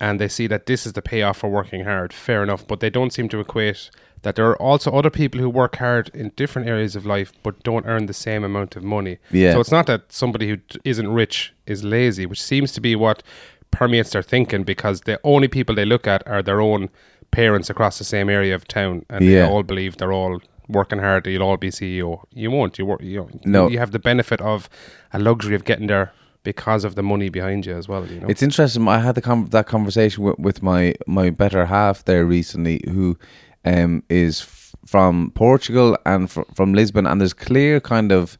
and 0.00 0.20
they 0.20 0.28
see 0.28 0.46
that 0.48 0.66
this 0.66 0.86
is 0.86 0.92
the 0.94 1.02
payoff 1.02 1.38
for 1.38 1.48
working 1.48 1.84
hard, 1.84 2.12
fair 2.12 2.42
enough. 2.42 2.66
But 2.66 2.80
they 2.80 2.90
don't 2.90 3.12
seem 3.12 3.28
to 3.30 3.40
equate 3.40 3.90
that 4.22 4.36
there 4.36 4.46
are 4.48 4.60
also 4.60 4.90
other 4.90 5.10
people 5.10 5.40
who 5.40 5.50
work 5.50 5.76
hard 5.76 6.10
in 6.14 6.30
different 6.34 6.66
areas 6.68 6.96
of 6.96 7.04
life 7.04 7.30
but 7.42 7.62
don't 7.62 7.86
earn 7.86 8.06
the 8.06 8.14
same 8.14 8.42
amount 8.42 8.74
of 8.74 8.82
money. 8.82 9.18
Yeah. 9.30 9.52
So 9.52 9.60
it's 9.60 9.70
not 9.70 9.86
that 9.86 10.10
somebody 10.12 10.48
who 10.48 10.58
isn't 10.84 11.08
rich 11.12 11.52
is 11.66 11.84
lazy, 11.84 12.24
which 12.26 12.42
seems 12.42 12.72
to 12.72 12.80
be 12.80 12.96
what 12.96 13.22
permeates 13.70 14.10
their 14.10 14.22
thinking 14.22 14.62
because 14.64 15.02
the 15.02 15.20
only 15.24 15.48
people 15.48 15.74
they 15.74 15.84
look 15.84 16.06
at 16.06 16.26
are 16.26 16.42
their 16.42 16.60
own 16.60 16.88
parents 17.32 17.68
across 17.68 17.98
the 17.98 18.04
same 18.04 18.28
area 18.30 18.54
of 18.54 18.66
town 18.66 19.04
and 19.10 19.24
Yeah. 19.24 19.46
they 19.46 19.52
all 19.52 19.62
believe 19.64 19.96
they're 19.96 20.12
all 20.12 20.40
working 20.68 21.00
hard 21.00 21.26
you'll 21.26 21.42
all 21.42 21.56
be 21.56 21.68
CEO 21.70 22.22
you 22.32 22.50
won't 22.50 22.78
you 22.78 22.86
work 22.86 23.02
you, 23.02 23.28
No. 23.44 23.68
you 23.68 23.78
have 23.80 23.90
the 23.90 23.98
benefit 23.98 24.40
of 24.40 24.68
a 25.12 25.18
luxury 25.18 25.54
of 25.56 25.64
getting 25.64 25.88
there 25.88 26.12
because 26.44 26.84
of 26.84 26.94
the 26.94 27.02
money 27.02 27.28
behind 27.28 27.66
you 27.66 27.74
as 27.76 27.88
well 27.88 28.06
you 28.06 28.20
know 28.20 28.28
It's 28.28 28.42
interesting. 28.42 28.86
I 28.86 28.98
had 29.00 29.14
the 29.16 29.22
con 29.22 29.46
that 29.50 29.66
conversation 29.66 30.22
with, 30.24 30.38
with 30.38 30.62
my 30.62 30.94
my 31.06 31.30
better 31.30 31.66
half 31.66 32.04
there 32.04 32.24
recently, 32.24 32.76
who 32.94 33.18
um, 33.64 34.02
is 34.08 34.42
f- 34.42 34.74
from 34.86 35.30
Portugal 35.34 35.96
and 36.04 36.30
fr- 36.30 36.48
from 36.54 36.72
Lisbon, 36.74 37.06
and 37.06 37.20
there's 37.20 37.34
clear 37.34 37.80
kind 37.80 38.12
of 38.12 38.38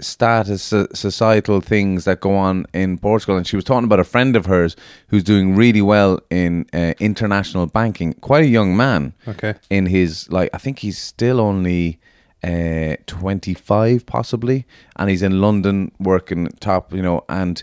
status 0.00 0.62
so- 0.62 0.86
societal 0.94 1.60
things 1.60 2.04
that 2.04 2.20
go 2.20 2.36
on 2.36 2.66
in 2.72 2.98
Portugal. 2.98 3.36
And 3.36 3.46
she 3.46 3.56
was 3.56 3.64
talking 3.64 3.84
about 3.84 3.98
a 4.00 4.04
friend 4.04 4.36
of 4.36 4.46
hers 4.46 4.76
who's 5.08 5.24
doing 5.24 5.56
really 5.56 5.82
well 5.82 6.20
in 6.30 6.66
uh, 6.72 6.94
international 7.00 7.66
banking. 7.66 8.12
Quite 8.20 8.44
a 8.44 8.48
young 8.48 8.76
man. 8.76 9.12
Okay. 9.26 9.54
In 9.70 9.86
his 9.86 10.30
like, 10.30 10.50
I 10.54 10.58
think 10.58 10.78
he's 10.80 10.98
still 10.98 11.40
only 11.40 11.98
uh 12.44 12.94
25 13.06 14.06
possibly 14.06 14.64
and 14.96 15.10
he's 15.10 15.22
in 15.22 15.40
london 15.40 15.90
working 15.98 16.46
top 16.60 16.92
you 16.92 17.02
know 17.02 17.24
and 17.28 17.62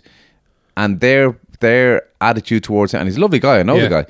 and 0.76 1.00
their 1.00 1.38
their 1.62 2.02
attitude 2.20 2.64
towards 2.64 2.94
him 2.94 3.00
and 3.00 3.08
he's 3.08 3.16
a 3.18 3.22
lovely 3.22 3.40
guy 3.40 3.60
i 3.60 3.64
know 3.64 3.76
Yeah. 3.76 3.84
the 3.84 3.90
guy 3.90 4.06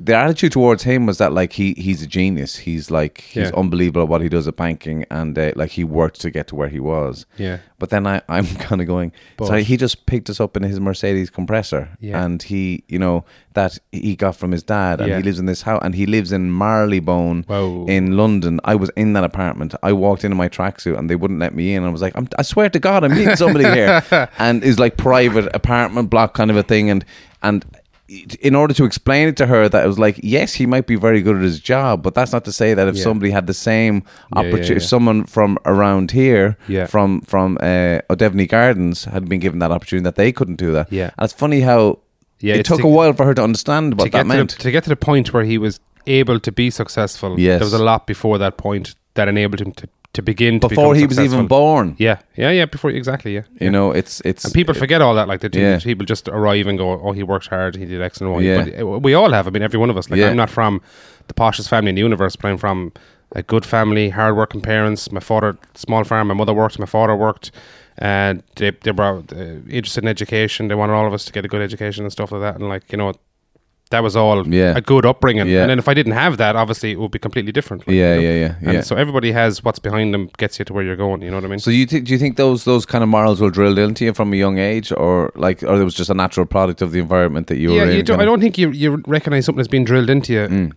their 0.00 0.16
attitude 0.16 0.52
towards 0.52 0.82
him 0.82 1.06
was 1.06 1.18
that 1.18 1.32
like 1.32 1.52
he 1.52 1.72
he's 1.74 2.02
a 2.02 2.06
genius 2.06 2.56
he's 2.56 2.90
like 2.90 3.20
he's 3.20 3.50
Yeah. 3.50 3.56
unbelievable 3.56 4.02
at 4.02 4.08
what 4.08 4.20
he 4.20 4.28
does 4.28 4.48
at 4.48 4.56
banking 4.56 5.04
and 5.10 5.38
uh, 5.38 5.52
like 5.54 5.70
he 5.72 5.84
worked 5.84 6.20
to 6.22 6.30
get 6.30 6.48
to 6.48 6.56
where 6.56 6.68
he 6.68 6.80
was 6.80 7.24
Yeah. 7.36 7.58
but 7.78 7.90
then 7.90 8.06
I, 8.06 8.20
I'm 8.28 8.46
kind 8.68 8.80
of 8.80 8.86
going, 8.88 9.12
so 9.38 9.48
But- 9.48 9.62
he 9.62 9.76
just 9.76 10.06
picked 10.06 10.28
us 10.30 10.40
up 10.40 10.56
in 10.56 10.62
his 10.64 10.80
Mercedes 10.80 11.30
Kompressor. 11.30 11.88
Yeah. 12.00 12.24
And 12.24 12.42
he, 12.42 12.82
you 12.88 12.98
know, 12.98 13.24
that 13.54 13.78
he 13.92 14.16
got 14.16 14.34
from 14.36 14.50
his 14.52 14.62
dad. 14.62 15.00
And 15.00 15.08
Yeah. 15.10 15.16
he 15.18 15.22
lives 15.22 15.38
in 15.38 15.46
this 15.46 15.62
house. 15.62 15.80
And 15.84 15.94
he 15.94 16.06
lives 16.06 16.32
in 16.32 16.50
Marylebone 16.56 17.44
Whoa. 17.46 17.86
in 17.88 18.16
London. 18.16 18.60
I 18.64 18.74
was 18.74 18.90
in 18.96 19.12
that 19.14 19.24
apartment. 19.24 19.74
I 19.82 19.92
walked 19.92 20.24
in 20.24 20.32
in 20.32 20.38
my 20.38 20.48
tracksuit 20.48 20.98
and 20.98 21.08
they 21.10 21.16
wouldn't 21.16 21.40
let 21.40 21.54
me 21.54 21.74
in. 21.74 21.84
I 21.84 21.88
was 21.90 22.02
like, 22.02 22.14
I'm, 22.16 22.28
I 22.38 22.42
swear 22.42 22.68
to 22.70 22.78
God, 22.78 23.04
I'm 23.04 23.12
meeting 23.14 23.36
somebody 23.36 23.64
here. 23.64 24.02
And 24.38 24.64
it's 24.64 24.78
like 24.78 24.96
private 24.96 25.54
apartment 25.54 26.10
block 26.10 26.34
kind 26.34 26.50
of 26.50 26.56
a 26.56 26.62
thing. 26.62 26.90
And, 26.90 27.04
and, 27.42 27.64
in 28.08 28.54
order 28.54 28.72
to 28.74 28.84
explain 28.84 29.26
it 29.28 29.36
to 29.36 29.46
her, 29.46 29.68
that 29.68 29.84
it 29.84 29.86
was 29.88 29.98
like, 29.98 30.20
yes, 30.22 30.54
he 30.54 30.64
might 30.66 30.86
be 30.86 30.94
very 30.94 31.20
good 31.22 31.36
at 31.36 31.42
his 31.42 31.58
job, 31.58 32.02
but 32.02 32.14
that's 32.14 32.32
not 32.32 32.44
to 32.44 32.52
say 32.52 32.72
that 32.74 32.86
if 32.86 32.94
Yeah. 32.96 33.02
somebody 33.02 33.30
had 33.32 33.46
the 33.48 33.54
same 33.54 33.94
Yeah, 33.96 34.00
yeah, 34.02 34.38
opportunity, 34.40 34.74
if 34.76 34.82
yeah. 34.82 34.88
someone 34.88 35.24
from 35.24 35.58
around 35.64 36.12
here, 36.12 36.56
Yeah. 36.68 36.86
from 36.86 37.20
from 37.22 37.58
uh, 37.60 37.98
O'Devaney 38.08 38.48
Gardens 38.48 39.04
had 39.06 39.28
been 39.28 39.40
given 39.40 39.58
that 39.58 39.72
opportunity 39.72 40.04
that 40.04 40.14
they 40.16 40.30
couldn't 40.32 40.56
do 40.56 40.72
that. 40.72 40.92
Yeah. 40.92 41.10
and 41.18 41.24
it's 41.24 41.32
funny 41.34 41.62
how 41.62 41.98
Yeah, 42.40 42.54
it 42.56 42.66
took 42.66 42.80
to- 42.80 42.86
a 42.86 42.90
while 42.90 43.12
for 43.12 43.24
her 43.26 43.34
to 43.34 43.42
understand 43.42 43.94
what 43.94 44.04
to 44.04 44.10
that 44.10 44.18
get 44.18 44.22
to, 44.22 44.28
meant. 44.36 44.50
the, 44.56 44.62
to 44.62 44.70
get 44.70 44.84
to 44.84 44.90
the 44.90 44.96
point 44.96 45.32
where 45.32 45.44
he 45.44 45.58
was 45.58 45.80
able 46.06 46.38
to 46.38 46.52
be 46.52 46.70
successful, 46.70 47.34
Yes. 47.40 47.58
there 47.58 47.66
was 47.66 47.72
a 47.72 47.82
lot 47.82 48.06
before 48.06 48.38
that 48.38 48.56
point 48.56 48.94
that 49.14 49.26
enabled 49.28 49.60
him 49.60 49.72
to, 49.72 49.88
to 50.16 50.22
begin 50.22 50.60
to 50.60 50.68
Before 50.68 50.94
he 50.94 51.06
was 51.06 51.18
even 51.18 51.46
born, 51.46 51.94
Yeah, 51.98 52.18
yeah, 52.36 52.50
yeah. 52.58 52.64
Before 52.66 52.90
exactly, 52.90 53.34
yeah. 53.34 53.42
you 53.60 53.70
know, 53.70 53.92
it's 53.92 54.22
it's 54.24 54.44
And 54.44 54.54
people 54.54 54.74
forget 54.74 55.00
all 55.02 55.14
that. 55.14 55.28
Like 55.28 55.40
they 55.40 55.48
do, 55.50 55.60
Yeah. 55.60 55.78
people 55.78 56.06
just 56.06 56.28
arrive 56.28 56.66
and 56.70 56.78
go, 56.78 56.86
"Oh, 57.04 57.12
he 57.12 57.22
worked 57.22 57.48
hard. 57.48 57.76
He 57.76 57.84
did 57.84 58.00
X 58.00 58.20
and 58.20 58.32
Y." 58.32 58.40
Yeah. 58.40 58.64
But 58.64 58.80
uh, 58.80 58.98
we 59.06 59.12
all 59.14 59.30
have. 59.32 59.46
I 59.46 59.50
mean, 59.50 59.62
every 59.62 59.78
one 59.78 59.90
of 59.90 59.96
us. 59.96 60.08
Like 60.10 60.20
Yeah. 60.20 60.30
I'm 60.30 60.36
not 60.36 60.50
from 60.50 60.80
the 61.28 61.34
poshest 61.34 61.68
family 61.68 61.90
in 61.90 61.96
the 61.96 62.02
universe, 62.10 62.34
but 62.36 62.48
I'm 62.50 62.58
from 62.58 62.92
a 63.32 63.42
good 63.42 63.64
family, 63.66 64.08
hard-working 64.10 64.62
parents. 64.62 65.10
My 65.12 65.20
father, 65.20 65.56
small 65.74 66.04
farm. 66.04 66.28
My 66.28 66.34
mother 66.34 66.54
worked. 66.54 66.78
My 66.78 66.86
father 66.86 67.14
worked. 67.16 67.50
And 67.98 68.42
they 68.56 68.70
they 68.84 68.92
were 68.92 69.22
uh, 69.32 69.76
interested 69.78 70.02
in 70.04 70.08
education. 70.08 70.68
They 70.68 70.76
wanted 70.76 70.94
all 70.94 71.06
of 71.06 71.12
us 71.12 71.24
to 71.26 71.32
get 71.32 71.44
a 71.44 71.48
good 71.48 71.62
education 71.62 72.04
and 72.04 72.12
stuff 72.12 72.32
like 72.32 72.42
that. 72.46 72.54
And 72.60 72.68
like 72.74 72.84
you 72.92 72.98
know, 72.98 73.12
that 73.90 74.02
was 74.02 74.16
all 74.16 74.46
Yeah. 74.48 74.76
a 74.76 74.80
good 74.80 75.06
upbringing. 75.06 75.46
Yeah. 75.48 75.60
And 75.62 75.70
then 75.70 75.78
if 75.78 75.88
I 75.88 75.94
didn't 75.94 76.12
have 76.12 76.38
that, 76.38 76.56
obviously 76.56 76.90
it 76.92 76.98
would 76.98 77.12
be 77.12 77.20
completely 77.20 77.52
different. 77.52 77.86
like, 77.86 77.94
Yeah, 77.94 78.14
you 78.16 78.20
know? 78.22 78.34
yeah, 78.34 78.54
yeah, 78.60 78.70
And 78.70 78.84
so 78.84 78.96
everybody 78.96 79.30
has 79.32 79.62
what's 79.62 79.78
behind 79.78 80.12
them 80.12 80.28
gets 80.38 80.58
you 80.58 80.64
to 80.64 80.72
where 80.72 80.82
you're 80.84 80.96
going. 80.96 81.22
You 81.22 81.30
know 81.30 81.36
what 81.36 81.44
I 81.44 81.48
mean? 81.48 81.60
So 81.60 81.70
you 81.70 81.86
th- 81.86 82.02
do 82.04 82.12
you 82.12 82.18
think 82.18 82.36
those 82.36 82.64
those 82.64 82.84
kind 82.84 83.04
of 83.04 83.08
morals 83.08 83.40
were 83.40 83.50
drilled 83.50 83.78
into 83.78 84.04
you 84.04 84.12
from 84.12 84.32
a 84.32 84.36
young 84.36 84.58
age, 84.58 84.90
or 84.92 85.30
like, 85.36 85.62
or 85.62 85.80
it 85.80 85.84
was 85.84 85.94
just 85.94 86.10
a 86.10 86.14
natural 86.14 86.46
product 86.46 86.82
of 86.82 86.90
the 86.90 86.98
environment 86.98 87.46
that 87.46 87.58
you 87.58 87.72
yeah, 87.74 87.84
were 87.84 87.90
in? 87.90 87.96
you 87.96 88.02
don't, 88.02 88.20
I 88.20 88.24
don't 88.24 88.40
think 88.40 88.58
you 88.58 88.70
you 88.70 89.02
recognize 89.06 89.44
something 89.44 89.58
that's 89.58 89.68
being 89.76 89.84
drilled 89.84 90.10
into 90.10 90.32
you 90.32 90.48
Mm. 90.48 90.72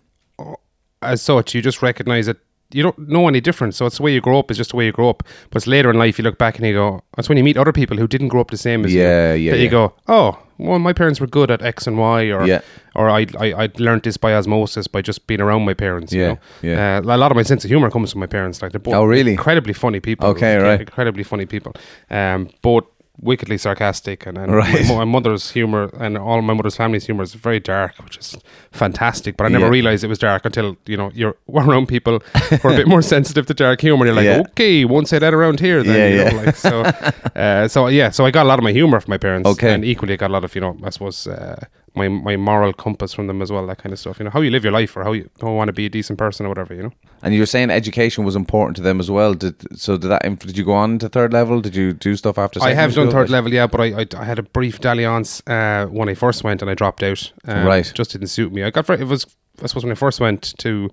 as 1.02 1.22
such. 1.22 1.56
You 1.56 1.62
just 1.62 1.82
recognize 1.82 2.28
it. 2.28 2.38
You 2.72 2.84
don't 2.84 3.10
know 3.10 3.28
any 3.28 3.42
different, 3.42 3.74
so 3.74 3.88
it's 3.88 3.98
the 3.98 4.04
way 4.04 4.14
you 4.14 4.22
grow 4.22 4.38
up. 4.38 4.52
Is 4.52 4.58
just 4.58 4.70
the 4.72 4.76
way 4.78 4.86
you 4.86 4.92
grow 4.92 5.10
up. 5.10 5.24
But 5.50 5.58
it's 5.58 5.66
later 5.68 5.90
in 5.90 5.98
life 5.98 6.20
you 6.20 6.24
look 6.24 6.38
back 6.38 6.58
and 6.58 6.68
you 6.68 6.74
go. 6.74 7.02
That's 7.16 7.28
when 7.28 7.38
you 7.40 7.44
meet 7.44 7.58
other 7.58 7.72
people 7.74 7.98
who 7.98 8.08
didn't 8.08 8.28
grow 8.28 8.42
up 8.42 8.52
the 8.52 8.58
same 8.58 8.86
as 8.86 8.94
Yeah, 8.94 9.34
you. 9.34 9.46
yeah, 9.46 9.52
That 9.54 9.58
yeah. 9.58 9.64
you 9.64 9.70
go, 9.72 9.94
oh, 10.08 10.38
well, 10.60 10.80
my 10.80 10.94
parents 10.94 11.20
were 11.20 11.28
good 11.28 11.50
at 11.52 11.62
X 11.62 11.88
and 11.88 11.98
Y, 11.98 12.32
or 12.32 12.46
Yeah. 12.46 12.62
or 12.96 13.10
I 13.10 13.26
I 13.40 13.54
I 13.64 13.70
learned 13.78 14.04
this 14.04 14.18
by 14.18 14.34
osmosis 14.36 14.88
by 14.88 15.02
just 15.02 15.26
being 15.28 15.42
around 15.42 15.66
my 15.66 15.74
parents. 15.74 16.14
You 16.14 16.22
Yeah, 16.22 16.28
know? 16.28 16.40
yeah. 16.62 16.98
Uh, 17.06 17.16
a 17.16 17.18
lot 17.18 17.32
of 17.32 17.36
my 17.38 17.44
sense 17.44 17.64
of 17.66 17.70
humor 17.72 17.90
comes 17.90 18.12
from 18.12 18.20
my 18.22 18.28
parents. 18.28 18.62
Like 18.62 18.72
they're 18.72 18.80
both 18.80 18.94
Oh, 18.94 19.06
really? 19.06 19.32
incredibly 19.32 19.74
funny 19.74 20.00
people. 20.00 20.28
Okay, 20.30 20.58
right. 20.58 20.82
Incredibly 20.82 21.24
funny 21.24 21.46
people. 21.46 21.72
Um, 22.10 22.50
both 22.62 22.84
wickedly 23.22 23.58
sarcastic 23.58 24.26
and, 24.26 24.38
and 24.38 24.54
Right. 24.56 24.86
my, 24.88 24.96
my 24.98 25.04
mother's 25.06 25.52
humor 25.52 25.90
and 26.00 26.18
all 26.18 26.42
my 26.42 26.54
mother's 26.54 26.76
family's 26.76 27.06
humor 27.06 27.24
is 27.24 27.34
very 27.34 27.60
dark, 27.60 27.96
which 28.04 28.18
is 28.18 28.38
fantastic. 28.72 29.36
But 29.38 29.46
I 29.46 29.50
never 29.50 29.66
Yeah. 29.66 29.72
realized 29.72 30.04
it 30.04 30.08
was 30.08 30.20
dark 30.20 30.46
until 30.46 30.78
you 30.86 30.98
know 30.98 31.12
you're 31.14 31.36
around 31.54 31.88
people 31.88 32.20
who 32.50 32.68
are 32.68 32.74
a 32.74 32.78
bit 32.78 32.88
more 32.88 33.02
sensitive 33.16 33.46
to 33.48 33.54
dark 33.54 33.82
humor. 33.82 34.06
You're 34.06 34.16
like, 34.16 34.26
Yeah. 34.26 34.44
okay, 34.52 34.86
won't 34.86 35.08
say 35.08 35.20
that 35.20 35.34
around 35.34 35.60
here. 35.60 35.84
Then, 35.84 35.96
Yeah, 35.96 36.10
you 36.18 36.32
know, 36.38 36.44
like, 36.46 36.56
so, 36.56 36.82
uh, 37.36 37.68
so 37.68 37.88
yeah, 37.88 38.10
so 38.12 38.26
I 38.26 38.32
got 38.32 38.46
a 38.46 38.50
lot 38.50 38.60
of 38.60 38.64
my 38.64 38.72
humor 38.72 39.00
from 39.00 39.12
my 39.12 39.18
parents. 39.18 39.50
Okay. 39.50 39.74
and 39.74 39.84
equally 39.84 40.14
I 40.14 40.18
got 40.18 40.30
a 40.30 40.34
lot 40.34 40.44
of 40.44 40.56
you 40.56 40.62
know, 40.62 40.78
I 40.84 40.90
suppose. 40.90 41.28
Uh, 41.28 41.66
my, 41.96 42.08
my 42.08 42.36
moral 42.38 42.74
compass 42.74 43.14
from 43.14 43.28
them 43.28 43.42
as 43.42 43.52
well, 43.52 43.66
that 43.68 43.78
kind 43.78 43.94
of 43.94 44.00
stuff. 44.00 44.20
You 44.20 44.26
know, 44.26 44.32
how 44.32 44.42
you 44.42 44.50
live 44.52 44.64
your 44.64 44.74
life 44.74 44.96
or 44.96 45.04
how 45.04 45.12
you, 45.12 45.30
how 45.42 45.50
you 45.50 45.54
want 45.56 45.68
to 45.70 45.74
be 45.74 45.86
a 45.86 45.90
decent 45.90 46.18
person 46.20 46.46
or 46.46 46.50
whatever, 46.50 46.74
you 46.74 46.84
know. 46.84 46.92
And 47.22 47.34
you 47.34 47.42
were 47.42 47.46
saying 47.46 47.70
education 47.70 48.24
was 48.24 48.36
important 48.36 48.76
to 48.78 48.82
them 48.82 49.00
as 49.00 49.10
well. 49.12 49.34
Did 49.34 49.80
so? 49.80 49.98
Did 49.98 50.10
that? 50.10 50.22
Did 50.40 50.58
you 50.58 50.64
go 50.66 50.74
on 50.74 51.00
to 51.00 51.10
third 51.10 51.34
level? 51.34 51.62
Did 51.62 51.76
you 51.76 51.94
do 51.94 52.16
stuff 52.16 52.38
after? 52.38 52.62
I 52.64 52.74
have 52.74 52.94
done 52.94 53.10
school? 53.10 53.20
third 53.22 53.30
level, 53.30 53.54
yeah, 53.54 53.68
but 53.68 53.82
I, 53.82 54.02
I, 54.02 54.06
I 54.18 54.24
had 54.24 54.40
a 54.40 54.44
brief 54.44 54.80
dalliance 54.80 55.42
uh, 55.48 55.86
when 55.88 56.10
I 56.10 56.14
first 56.14 56.44
went 56.44 56.62
and 56.62 56.72
I 56.72 56.76
dropped 56.76 57.04
out. 57.04 57.32
Um, 57.46 57.66
Right. 57.66 57.92
just 57.94 58.12
didn't 58.12 58.28
suit 58.28 58.54
me. 58.54 58.64
I 58.64 58.70
got 58.70 58.86
very, 58.86 59.02
it 59.02 59.08
was 59.08 59.26
I 59.62 59.68
suppose 59.68 59.84
when 59.84 59.92
I 59.92 59.96
first 59.96 60.20
went 60.22 60.58
to 60.60 60.90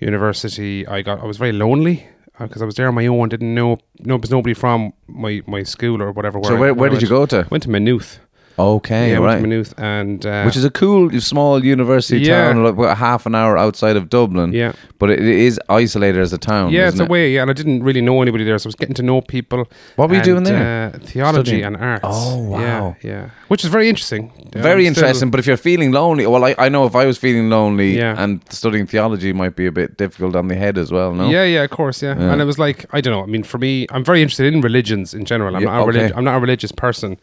university, 0.00 0.86
I 0.86 1.02
got 1.02 1.20
I 1.20 1.24
was 1.26 1.36
very 1.36 1.52
lonely 1.52 2.06
because 2.38 2.62
I 2.62 2.64
was 2.64 2.76
there 2.76 2.88
on 2.88 2.94
my 2.94 3.06
own. 3.06 3.28
Didn't 3.28 3.54
know 3.54 3.78
no, 4.00 4.16
was 4.16 4.30
nobody 4.30 4.54
from 4.54 4.92
my, 5.06 5.42
my 5.46 5.62
school 5.64 6.00
or 6.02 6.12
whatever. 6.12 6.40
So 6.44 6.56
where, 6.56 6.74
where 6.74 6.90
I 6.90 6.92
did 6.92 7.02
you 7.02 7.08
go 7.08 7.26
to? 7.26 7.46
Went 7.50 7.64
to 7.64 7.70
Maynooth. 7.70 8.18
Okay, 8.58 9.10
yeah, 9.12 9.18
right. 9.18 9.40
Maynooth, 9.40 9.72
and 9.78 10.24
uh, 10.26 10.42
Which 10.44 10.56
is 10.56 10.64
a 10.64 10.70
cool 10.70 11.10
small 11.20 11.64
university 11.64 12.20
Yeah. 12.20 12.52
town, 12.52 12.64
like 12.64 12.74
about 12.74 12.96
half 12.96 13.24
an 13.26 13.34
hour 13.34 13.56
outside 13.56 13.96
of 13.96 14.08
Dublin. 14.10 14.52
Yeah. 14.52 14.72
but 14.98 15.10
it, 15.10 15.20
it 15.20 15.26
is 15.28 15.60
isolated 15.68 16.20
as 16.20 16.32
a 16.32 16.38
town. 16.38 16.72
yeah, 16.72 16.88
it's 16.88 16.98
it? 16.98 17.08
way. 17.08 17.32
Yeah, 17.32 17.42
and 17.42 17.50
I 17.50 17.54
didn't 17.54 17.84
really 17.84 18.00
know 18.00 18.20
anybody 18.20 18.42
there, 18.44 18.58
so 18.58 18.66
I 18.66 18.70
was 18.70 18.74
getting 18.74 18.94
to 18.96 19.02
know 19.02 19.20
people. 19.20 19.68
What 19.96 20.10
were 20.10 20.16
you 20.16 20.22
doing 20.22 20.42
there? 20.42 20.92
Uh, 20.94 20.98
theology 20.98 21.42
Studying? 21.60 21.64
and 21.64 21.76
arts. 21.76 22.00
Oh, 22.04 22.38
wow. 22.38 22.58
Yeah, 22.60 22.94
yeah, 23.10 23.30
which 23.46 23.62
is 23.64 23.70
very 23.70 23.88
interesting. 23.88 24.32
Very 24.52 24.86
I'm 24.86 24.94
still- 24.94 25.04
interesting, 25.04 25.30
but 25.30 25.38
if 25.40 25.46
you're 25.46 25.56
feeling 25.56 25.92
lonely, 25.92 26.26
well, 26.26 26.44
I, 26.44 26.54
I 26.58 26.68
know 26.68 26.84
if 26.86 26.96
I 26.96 27.04
was 27.06 27.16
feeling 27.16 27.48
lonely 27.50 27.96
Yeah. 27.96 28.14
and 28.22 28.40
studying 28.50 28.86
theology 28.86 29.32
might 29.32 29.54
be 29.54 29.66
a 29.66 29.72
bit 29.72 29.96
difficult 29.96 30.34
on 30.34 30.48
the 30.48 30.56
head 30.56 30.78
as 30.78 30.90
well, 30.90 31.12
no? 31.14 31.28
Yeah, 31.30 31.44
yeah, 31.44 31.62
of 31.62 31.70
course, 31.70 32.02
yeah. 32.02 32.18
Yeah. 32.18 32.32
And 32.32 32.40
it 32.42 32.44
was 32.46 32.58
like 32.58 32.86
I 32.92 33.00
don't 33.00 33.12
know. 33.12 33.22
I 33.22 33.26
mean, 33.26 33.44
for 33.44 33.58
me, 33.58 33.86
I'm 33.90 34.04
very 34.04 34.20
interested 34.22 34.52
in 34.52 34.60
religions 34.62 35.14
in 35.14 35.24
general. 35.24 35.54
I'm 35.54 35.62
Yeah, 35.62 35.68
not 35.76 35.82
a 35.84 35.86
relig- 35.86 36.12
I'm 36.16 36.24
not 36.24 36.36
a 36.36 36.40
religious 36.40 36.72
person 36.72 37.18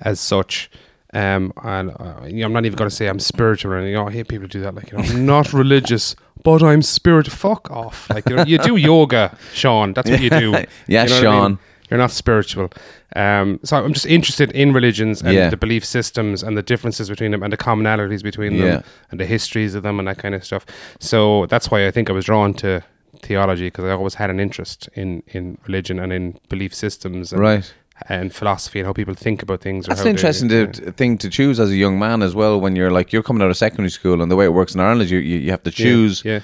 as 0.00 0.20
such. 0.20 0.70
Um, 1.12 1.52
and 1.62 1.90
uh, 1.90 2.24
you 2.26 2.40
know, 2.40 2.46
I'm 2.46 2.52
not 2.52 2.64
even 2.64 2.76
going 2.76 2.90
to 2.90 2.94
say 2.94 3.06
I'm 3.08 3.20
spiritual 3.20 3.72
or 3.72 3.76
anything. 3.76 3.96
Oh, 3.96 4.08
I 4.08 4.12
hate 4.12 4.26
people 4.28 4.42
who 4.42 4.48
do 4.48 4.60
that. 4.62 4.74
Like, 4.74 4.90
you 4.90 4.98
know, 4.98 5.04
I'm 5.04 5.24
not 5.34 5.52
religious, 5.52 6.16
but 6.42 6.62
I'm 6.62 6.82
spirit. 6.82 7.28
Fuck 7.28 7.70
off. 7.70 8.10
Like, 8.10 8.28
you 8.28 8.36
know, 8.36 8.44
you 8.44 8.58
do 8.58 8.76
yoga, 8.92 9.36
Sean. 9.52 9.92
That's 9.92 10.10
what 10.10 10.20
you 10.20 10.30
do. 10.30 10.52
Yeah, 10.88 11.04
You 11.04 11.08
know 11.10 11.14
what 11.14 11.18
I 11.18 11.20
Sean. 11.22 11.50
mean? 11.52 11.58
You're 11.90 11.98
not 11.98 12.10
spiritual. 12.10 12.70
Um, 13.14 13.60
so 13.62 13.76
I'm 13.76 13.92
just 13.92 14.06
interested 14.06 14.50
in 14.52 14.72
religions 14.72 15.22
and 15.22 15.32
Yeah. 15.34 15.50
the 15.50 15.56
belief 15.56 15.84
systems 15.84 16.42
and 16.42 16.56
the 16.56 16.62
differences 16.62 17.08
between 17.08 17.30
them 17.30 17.42
and 17.44 17.52
the 17.52 17.56
commonalities 17.58 18.22
between 18.22 18.56
them 18.56 18.66
Yeah. 18.66 18.82
and 19.12 19.20
the 19.20 19.26
histories 19.26 19.76
of 19.76 19.82
them 19.84 20.00
and 20.00 20.08
that 20.08 20.18
kind 20.18 20.34
of 20.34 20.44
stuff. 20.44 20.66
So 20.98 21.46
that's 21.46 21.70
why 21.70 21.86
I 21.86 21.92
think 21.92 22.10
I 22.10 22.12
was 22.12 22.24
drawn 22.24 22.54
to 22.54 22.82
theology 23.22 23.66
because 23.68 23.84
I 23.84 23.90
always 23.90 24.14
had 24.14 24.30
an 24.30 24.40
interest 24.40 24.88
in, 24.94 25.22
in 25.28 25.58
religion 25.68 26.00
and 26.00 26.12
in 26.12 26.38
belief 26.48 26.74
systems 26.74 27.32
and, 27.32 27.40
Right. 27.40 27.72
And 28.08 28.34
philosophy 28.34 28.80
and 28.80 28.86
how 28.86 28.92
people 28.92 29.14
think 29.14 29.42
about 29.42 29.60
things. 29.60 29.86
or 29.86 29.90
That's 29.90 30.00
how 30.00 30.06
an 30.06 30.10
interesting 30.16 30.50
yeah. 30.50 30.90
thing 30.92 31.18
to 31.18 31.28
choose 31.30 31.60
as 31.60 31.70
a 31.70 31.76
young 31.76 31.98
man 31.98 32.22
as 32.22 32.34
well. 32.34 32.60
When 32.60 32.76
you're 32.76 32.90
like 32.90 33.12
you're 33.12 33.22
coming 33.22 33.42
out 33.42 33.50
of 33.50 33.56
secondary 33.56 33.90
school, 33.90 34.20
and 34.20 34.30
the 34.30 34.36
way 34.36 34.44
it 34.44 34.52
works 34.52 34.74
in 34.74 34.80
Ireland, 34.80 35.10
you 35.10 35.18
you, 35.18 35.38
you 35.38 35.50
have 35.50 35.62
to 35.64 35.70
choose 35.70 36.24
yeah. 36.24 36.40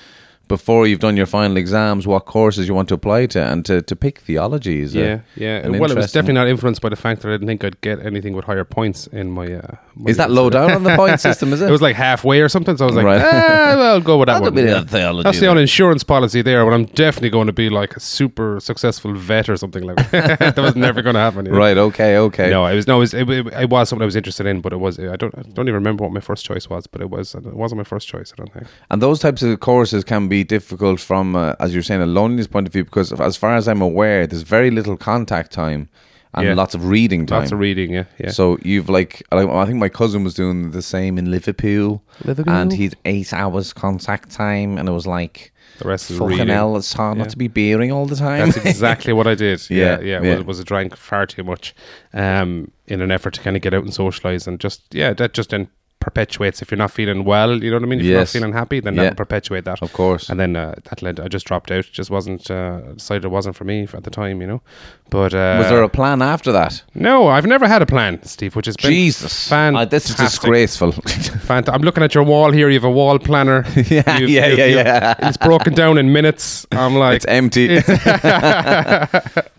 Before 0.51 0.84
you've 0.84 0.98
done 0.98 1.16
your 1.16 1.26
final 1.26 1.57
exams 1.57 2.09
what 2.09 2.26
courses 2.26 2.66
you 2.66 2.74
want 2.74 2.88
to 2.88 2.94
apply 2.94 3.24
to, 3.24 3.40
and 3.40 3.64
to, 3.64 3.80
to 3.82 3.94
pick 3.94 4.18
theology 4.18 4.80
is 4.80 4.96
Yeah, 4.96 5.20
yeah. 5.36 5.68
Well, 5.68 5.92
it 5.92 5.96
was 5.96 6.11
definitely 6.11 6.34
not 6.34 6.48
influenced 6.48 6.82
by 6.82 6.88
the 6.88 6.96
fact 6.96 7.22
that 7.22 7.28
I 7.28 7.34
didn't 7.34 7.46
think 7.46 7.62
I'd 7.62 7.80
get 7.82 8.05
anything 8.05 8.34
with 8.34 8.46
higher 8.46 8.64
points 8.64 9.07
in 9.07 9.30
my. 9.30 9.46
Uh, 9.53 9.76
my 9.94 10.11
Is 10.11 10.16
that 10.16 10.28
low 10.32 10.51
down 10.51 10.72
on 10.72 10.82
the 10.82 10.96
point 10.96 11.20
system? 11.28 11.53
Is 11.53 11.61
it? 11.62 11.68
It 11.68 11.70
was 11.70 11.80
like 11.80 11.94
halfway 11.94 12.40
or 12.40 12.48
something, 12.48 12.76
so 12.76 12.84
I 12.84 12.86
was 12.86 12.96
like, 12.96 13.07
Right. 13.07 13.22
ah, 13.22 13.74
well, 13.76 13.94
I'll 13.94 14.01
go 14.01 14.18
with 14.18 14.26
that 14.26 14.42
That'll 14.42 14.53
one. 14.53 14.66
Yeah. 14.66 14.82
theology 14.82 15.22
That's 15.22 15.38
the 15.38 15.46
only 15.46 15.62
insurance 15.62 16.03
policy 16.03 16.42
there, 16.42 16.64
but 16.64 16.72
I'm 16.74 16.86
definitely 16.86 17.30
going 17.30 17.46
to 17.46 17.53
be 17.53 17.70
like 17.70 17.96
a 17.96 18.01
super 18.01 18.59
successful 18.59 19.14
vet 19.14 19.48
or 19.48 19.57
something 19.57 19.84
like 19.84 20.11
that. 20.11 20.38
that 20.57 20.59
was 20.59 20.74
never 20.74 21.01
going 21.01 21.14
to 21.14 21.20
happen. 21.20 21.44
know? 21.44 21.53
right. 21.53 21.78
Okay. 21.78 22.16
Okay. 22.16 22.51
No, 22.51 22.66
it 22.66 22.74
was 22.74 22.88
no, 22.88 22.96
it 22.96 23.01
was, 23.01 23.14
it, 23.14 23.30
it, 23.30 23.46
it 23.46 23.70
was 23.70 23.88
something 23.88 24.03
I 24.03 24.07
was 24.07 24.16
interested 24.16 24.46
in, 24.46 24.61
but 24.61 24.72
it 24.72 24.80
was 24.80 24.98
I 24.98 25.14
don't 25.14 25.32
I 25.38 25.42
don't 25.42 25.68
even 25.68 25.74
remember 25.74 26.03
what 26.03 26.12
my 26.12 26.20
first 26.20 26.44
choice 26.44 26.68
was, 26.68 26.88
but 26.88 27.01
it 27.01 27.09
was 27.09 27.36
it 27.36 27.44
wasn't 27.55 27.78
my 27.78 27.84
first 27.84 28.09
choice. 28.09 28.32
I 28.32 28.36
don't 28.36 28.53
think. 28.53 28.66
And 28.90 29.01
those 29.01 29.20
types 29.20 29.42
of 29.42 29.61
courses 29.61 30.03
can 30.03 30.26
be 30.26 30.39
difficult 30.45 31.01
from, 31.01 31.36
uh, 31.36 31.55
as 31.61 31.72
you're 31.74 31.82
saying, 31.82 32.01
a 32.03 32.07
loneliness 32.07 32.47
point 32.47 32.66
of 32.66 32.72
view, 32.72 32.84
because 32.84 33.12
as 33.12 33.36
far 33.36 33.55
as 33.57 33.68
I'm 33.68 33.82
aware, 33.82 34.26
there's 34.26 34.43
very 34.43 34.70
little 34.70 34.97
contact 34.97 35.53
time 35.53 35.88
and 36.34 36.47
Yeah. 36.47 36.55
lots 36.55 36.74
of 36.74 36.86
reading 36.88 37.26
time. 37.26 37.41
Lots 37.41 37.53
of 37.53 37.59
reading, 37.59 37.91
yeah, 37.93 38.05
yeah. 38.18 38.30
So 38.30 38.59
you've 38.62 38.88
like, 38.88 39.22
I 39.32 39.38
I 39.47 39.64
think 39.66 39.78
my 39.78 39.88
cousin 39.88 40.22
was 40.24 40.34
doing 40.34 40.70
the 40.70 40.82
same 40.82 41.18
in 41.18 41.30
Liverpool, 41.30 42.03
Liverpool. 42.24 42.53
and 42.55 42.72
he'd 42.72 42.97
eight 43.05 43.32
hours 43.32 43.72
contact 43.72 44.30
time, 44.30 44.78
and 44.78 44.88
it 44.88 44.93
was 44.93 45.07
like, 45.07 45.53
the 45.78 45.88
rest 45.88 46.11
is 46.11 46.18
fucking 46.18 46.30
reading. 46.38 46.49
hell, 46.49 46.76
it's 46.76 46.93
hard 46.93 47.16
Yeah. 47.16 47.22
not 47.24 47.30
to 47.30 47.38
be 47.38 47.49
beering 47.49 47.91
all 47.91 48.05
the 48.07 48.14
time. 48.16 48.51
That's 48.51 48.64
exactly 48.66 49.12
what 49.12 49.26
I 49.26 49.34
did. 49.34 49.61
Yeah, 49.70 49.99
Yeah, 49.99 50.01
yeah. 50.01 50.22
yeah. 50.22 50.36
Was, 50.36 50.45
was 50.47 50.61
I 50.61 50.64
drank 50.64 50.95
far 50.97 51.26
too 51.26 51.43
much, 51.43 51.74
um, 52.12 52.70
in 52.86 53.01
an 53.01 53.11
effort 53.11 53.34
to 53.34 53.41
kind 53.41 53.57
of 53.57 53.62
get 53.62 53.72
out 53.74 53.82
and 53.84 53.93
socialize, 53.95 54.47
and 54.47 54.61
just 54.61 54.82
yeah, 54.95 55.12
that 55.14 55.32
just 55.32 55.51
then 55.51 55.68
perpetuates. 56.01 56.62
If 56.62 56.70
you're 56.70 56.78
not 56.78 56.90
feeling 56.90 57.24
well, 57.24 57.62
you 57.62 57.70
know 57.70 57.76
what 57.76 57.82
I 57.84 57.86
mean. 57.86 58.01
If 58.01 58.07
you're 58.07 58.18
not 58.18 58.28
feeling 58.28 58.53
happy, 58.53 58.80
then 58.80 58.94
Yeah. 58.94 59.03
that'll 59.05 59.16
perpetuate 59.16 59.64
that. 59.66 59.82
of 59.82 59.92
course. 59.92 60.28
And 60.30 60.40
then 60.40 60.57
uh, 60.57 60.74
that 60.88 61.03
led. 61.03 61.20
I 61.20 61.28
just 61.28 61.46
dropped 61.46 61.70
out. 61.70 61.84
Just 61.92 62.11
wasn't 62.11 62.51
uh, 62.51 62.80
decided 62.94 63.24
it 63.24 63.28
wasn't 63.28 63.55
for 63.57 63.64
me 63.64 63.86
at 63.92 64.05
the 64.05 64.11
time, 64.11 64.40
you 64.40 64.46
know. 64.46 64.62
But 65.11 65.34
uh, 65.34 65.57
was 65.59 65.68
there 65.68 65.82
a 65.82 65.88
plan 65.88 66.22
after 66.22 66.53
that? 66.53 66.82
no? 66.94 67.28
I've 67.28 67.46
never 67.46 67.66
had 67.68 67.82
a 67.82 67.86
plan, 67.86 68.22
Steve, 68.24 68.55
which 68.57 68.68
is 68.68 68.76
Jesus, 68.76 69.48
Fan. 69.48 69.74
Uh, 69.76 69.84
this 69.84 70.09
is 70.09 70.14
disgraceful. 70.16 70.92
Fant- 71.48 71.68
I'm 71.72 71.82
looking 71.82 72.03
at 72.05 72.14
your 72.14 72.24
wall 72.24 72.53
here. 72.53 72.68
You 72.68 72.74
have 72.74 72.84
a 72.84 72.90
wall 72.90 73.18
planner. 73.18 73.64
Yeah, 73.90 74.18
You've- 74.18 74.32
yeah, 74.32 74.46
you've- 74.46 74.61
yeah, 74.61 74.66
you've- 74.66 74.76
yeah. 74.76 75.14
It's 75.28 75.36
broken 75.36 75.74
down 75.74 75.98
in 75.98 76.12
minutes. 76.12 76.64
I'm 76.72 76.94
like, 76.94 77.16
it's 77.16 77.26
empty. 77.26 77.66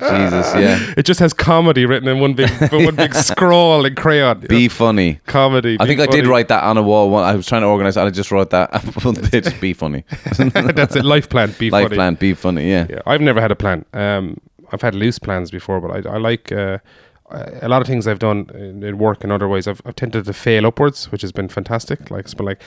Jesus, 0.01 0.55
yeah. 0.55 0.93
it 0.97 1.03
just 1.03 1.19
has 1.19 1.33
comedy 1.33 1.85
written 1.85 2.07
in 2.07 2.19
one 2.19 2.33
big, 2.33 2.49
one 2.71 2.95
big 2.95 3.13
scroll 3.13 3.85
in 3.85 3.95
crayon. 3.95 4.39
Be 4.47 4.67
funny. 4.67 5.19
comedy. 5.27 5.77
I 5.79 5.85
think 5.85 5.99
I 5.99 6.05
did. 6.07 6.25
Write 6.31 6.47
that 6.47 6.63
on 6.63 6.77
a 6.77 6.81
wall. 6.81 7.15
I 7.17 7.35
was 7.35 7.45
trying 7.45 7.61
to 7.61 7.67
organize. 7.67 7.97
and 7.97 8.07
I 8.07 8.09
just 8.09 8.31
wrote 8.31 8.49
that. 8.51 8.71
Just 9.31 9.61
be 9.61 9.73
funny. 9.73 10.03
That's 10.37 10.95
it. 10.95 11.05
Life 11.05 11.29
plan. 11.29 11.53
Be 11.59 11.69
Life 11.77 11.85
funny. 11.85 11.95
plan. 11.95 12.15
Be 12.15 12.33
funny. 12.33 12.69
Yeah. 12.69 12.87
Yeah, 12.89 13.01
I've 13.05 13.21
never 13.21 13.39
had 13.41 13.51
a 13.51 13.55
plan. 13.55 13.85
Um, 13.93 14.37
I've 14.71 14.81
had 14.81 14.95
loose 14.95 15.19
plans 15.19 15.51
before, 15.51 15.79
but 15.81 15.91
I, 16.07 16.13
I 16.13 16.17
like 16.17 16.51
uh, 16.51 16.77
a 17.61 17.67
lot 17.67 17.81
of 17.81 17.87
things 17.87 18.07
I've 18.07 18.19
done 18.19 18.49
in, 18.53 18.81
in 18.83 18.97
work 18.97 19.23
and 19.23 19.31
other 19.31 19.47
ways. 19.47 19.67
I've, 19.67 19.81
I've 19.85 19.95
tended 19.95 20.25
to 20.25 20.33
fail 20.33 20.65
upwards, 20.65 21.11
which 21.11 21.21
has 21.21 21.31
been 21.31 21.49
fantastic. 21.49 22.09
Like 22.09 22.25
it's 22.25 22.33
been 22.33 22.45
like. 22.45 22.61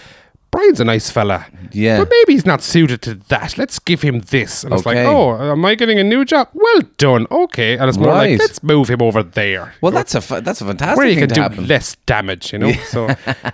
Brian's 0.54 0.78
a 0.80 0.84
nice 0.84 1.10
fella, 1.10 1.46
Yeah. 1.72 1.98
but 1.98 2.08
maybe 2.10 2.34
he's 2.34 2.46
not 2.46 2.62
suited 2.62 3.02
to 3.02 3.14
that. 3.28 3.58
Let's 3.58 3.78
give 3.80 4.02
him 4.02 4.20
this. 4.30 4.62
And 4.62 4.72
it's 4.72 4.86
like, 4.86 4.96
Okay. 4.96 5.06
oh, 5.06 5.50
am 5.52 5.64
I 5.64 5.74
getting 5.74 5.98
a 5.98 6.04
new 6.04 6.24
job? 6.24 6.48
Well 6.54 6.82
done. 6.96 7.26
Okay, 7.30 7.76
and 7.76 7.88
it's 7.88 7.98
more 7.98 8.08
Right. 8.08 8.30
like, 8.32 8.38
let's 8.38 8.62
move 8.62 8.88
him 8.88 9.02
over 9.02 9.22
there. 9.24 9.74
Well, 9.80 9.90
that's 9.90 10.14
a 10.14 10.20
fa- 10.20 10.42
that's 10.44 10.60
a 10.60 10.64
fantastic 10.64 10.96
where 10.98 11.06
you 11.08 11.14
thing 11.14 11.22
can 11.22 11.28
to 11.30 11.34
do 11.34 11.40
happen. 11.40 11.66
less 11.66 11.96
damage, 12.06 12.52
you 12.52 12.58
know. 12.60 12.72
So 12.86 13.08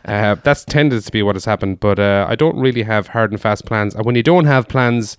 uh, 0.05 0.35
that's 0.45 0.65
tended 0.67 1.03
to 1.03 1.11
be 1.13 1.23
what 1.23 1.37
has 1.37 1.47
happened. 1.47 1.81
But 1.81 1.99
uh, 1.99 2.27
I 2.29 2.35
don't 2.37 2.59
really 2.59 2.83
have 2.83 3.09
hard 3.09 3.31
and 3.33 3.41
fast 3.41 3.65
plans. 3.65 3.95
And 3.95 4.05
when 4.05 4.15
you 4.15 4.23
don't 4.23 4.45
have 4.45 4.69
plans, 4.69 5.17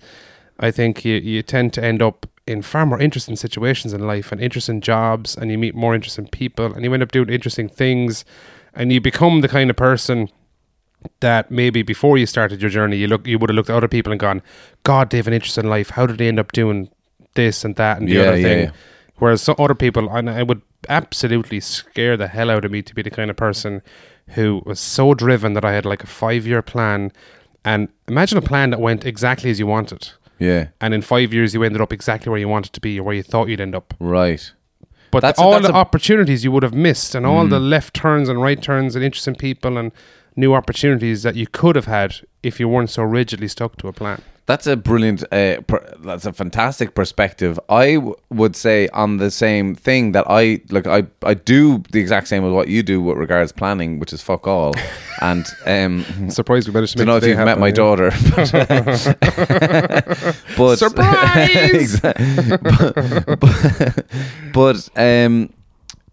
I 0.60 0.70
think 0.70 1.04
you 1.04 1.16
you 1.16 1.42
tend 1.42 1.72
to 1.74 1.84
end 1.84 2.00
up 2.00 2.26
in 2.46 2.62
far 2.62 2.86
more 2.86 3.00
interesting 3.00 3.36
situations 3.36 3.92
in 3.92 4.06
life 4.06 4.30
and 4.32 4.40
interesting 4.40 4.80
jobs, 4.80 5.36
and 5.36 5.50
you 5.50 5.58
meet 5.58 5.74
more 5.74 5.94
interesting 5.96 6.26
people, 6.28 6.66
and 6.72 6.84
you 6.84 6.92
end 6.94 7.02
up 7.02 7.10
doing 7.12 7.28
interesting 7.28 7.68
things, 7.68 8.24
and 8.74 8.92
you 8.92 9.00
become 9.00 9.40
the 9.40 9.48
kind 9.48 9.68
of 9.70 9.76
person 9.76 10.28
that 11.20 11.50
maybe 11.50 11.82
before 11.82 12.18
you 12.18 12.26
started 12.26 12.60
your 12.60 12.70
journey, 12.70 12.96
you 12.96 13.06
look 13.06 13.26
you 13.26 13.38
would 13.38 13.50
have 13.50 13.56
looked 13.56 13.70
at 13.70 13.76
other 13.76 13.88
people 13.88 14.12
and 14.12 14.20
gone, 14.20 14.42
God, 14.84 15.10
they 15.10 15.16
have 15.18 15.26
an 15.28 15.32
interest 15.34 15.58
in 15.58 15.68
life. 15.68 15.90
How 15.90 16.06
did 16.06 16.18
they 16.18 16.28
end 16.28 16.38
up 16.40 16.52
doing 16.52 16.88
this 17.34 17.64
and 17.64 17.76
that 17.76 17.98
and 17.98 18.08
the 18.08 18.12
Yeah, 18.14 18.20
other 18.22 18.36
yeah, 18.38 18.42
thing? 18.42 18.64
yeah. 18.64 18.70
Whereas 19.16 19.40
some 19.42 19.54
other 19.58 19.74
people, 19.74 20.08
and 20.10 20.28
I 20.28 20.42
would 20.42 20.62
absolutely 20.88 21.60
scare 21.60 22.16
the 22.16 22.26
hell 22.28 22.50
out 22.50 22.64
of 22.64 22.70
me 22.72 22.82
to 22.82 22.94
be 22.94 23.02
the 23.02 23.10
kind 23.10 23.30
of 23.30 23.36
person 23.36 23.82
who 24.30 24.62
was 24.66 24.80
so 24.80 25.14
driven 25.14 25.52
that 25.54 25.64
I 25.64 25.72
had 25.72 25.84
like 25.84 26.02
a 26.02 26.06
five 26.08 26.46
year 26.46 26.62
plan. 26.62 27.12
And 27.64 27.88
imagine 28.08 28.38
a 28.38 28.42
plan 28.42 28.70
that 28.70 28.80
went 28.80 29.04
exactly 29.04 29.50
as 29.50 29.60
you 29.60 29.66
wanted. 29.68 30.10
Yeah. 30.40 30.68
And 30.80 30.92
in 30.92 31.02
five 31.02 31.32
years, 31.32 31.54
you 31.54 31.62
ended 31.62 31.80
up 31.80 31.92
exactly 31.92 32.30
where 32.30 32.40
you 32.40 32.48
wanted 32.48 32.72
to 32.72 32.80
be 32.80 32.98
or 32.98 33.04
where 33.04 33.14
you 33.14 33.22
thought 33.22 33.48
you'd 33.48 33.60
end 33.60 33.76
up. 33.76 33.94
Right. 34.00 34.50
But 35.12 35.20
That's 35.20 35.38
the- 35.38 35.44
a- 35.44 35.46
all 35.46 35.60
the 35.60 35.68
a- 35.68 35.72
Mm. 35.72 35.76
opportunities 35.76 36.42
you 36.42 36.50
would 36.50 36.64
have 36.64 36.74
missed, 36.74 37.14
and 37.14 37.24
all 37.24 37.46
the 37.46 37.60
left 37.60 37.94
turns 37.94 38.28
and 38.28 38.42
right 38.42 38.60
turns, 38.60 38.96
and 38.96 39.04
interesting 39.04 39.34
people, 39.36 39.76
and 39.78 39.92
new 40.36 40.54
opportunities 40.54 41.22
that 41.22 41.36
you 41.36 41.46
could 41.46 41.76
have 41.76 41.86
had 41.86 42.16
if 42.42 42.58
you 42.58 42.68
weren't 42.68 42.90
so 42.90 43.02
rigidly 43.02 43.48
stuck 43.48 43.76
to 43.78 43.88
a 43.88 43.92
plan. 43.92 44.22
That's 44.46 44.66
a 44.66 44.76
brilliant. 44.76 45.22
Uh, 45.32 45.60
per, 45.60 45.78
that's 46.00 46.26
a 46.26 46.32
fantastic 46.32 46.96
perspective. 46.96 47.60
I 47.68 47.94
w- 47.94 48.16
would 48.30 48.56
say 48.56 48.88
on 48.88 49.18
the 49.18 49.30
same 49.30 49.76
thing 49.76 50.12
that 50.12 50.24
I 50.28 50.60
like. 50.68 50.88
I 50.88 51.04
I 51.22 51.34
do 51.34 51.84
the 51.92 52.00
exact 52.00 52.26
same 52.26 52.44
as 52.44 52.50
what 52.52 52.66
you 52.66 52.82
do 52.82 53.00
with 53.00 53.18
regards 53.18 53.52
planning, 53.52 54.00
which 54.00 54.12
is 54.12 54.20
fuck 54.20 54.48
all. 54.48 54.74
and 55.20 55.46
um, 55.64 56.28
Surprised 56.28 56.66
we 56.66 56.74
managed 56.74 56.92
to 56.92 56.98
don't 56.98 57.06
know 57.06 57.18
if 57.18 57.24
you've 57.24 57.38
met 57.38 57.60
my 57.60 57.68
yeah. 57.68 57.72
daughter. 57.72 58.10
but, 58.34 58.52
but 60.56 60.76
Surprise! 60.76 62.00
Exa- 62.00 63.38
but, 63.38 64.04
but 64.52 64.88
um 65.00 65.50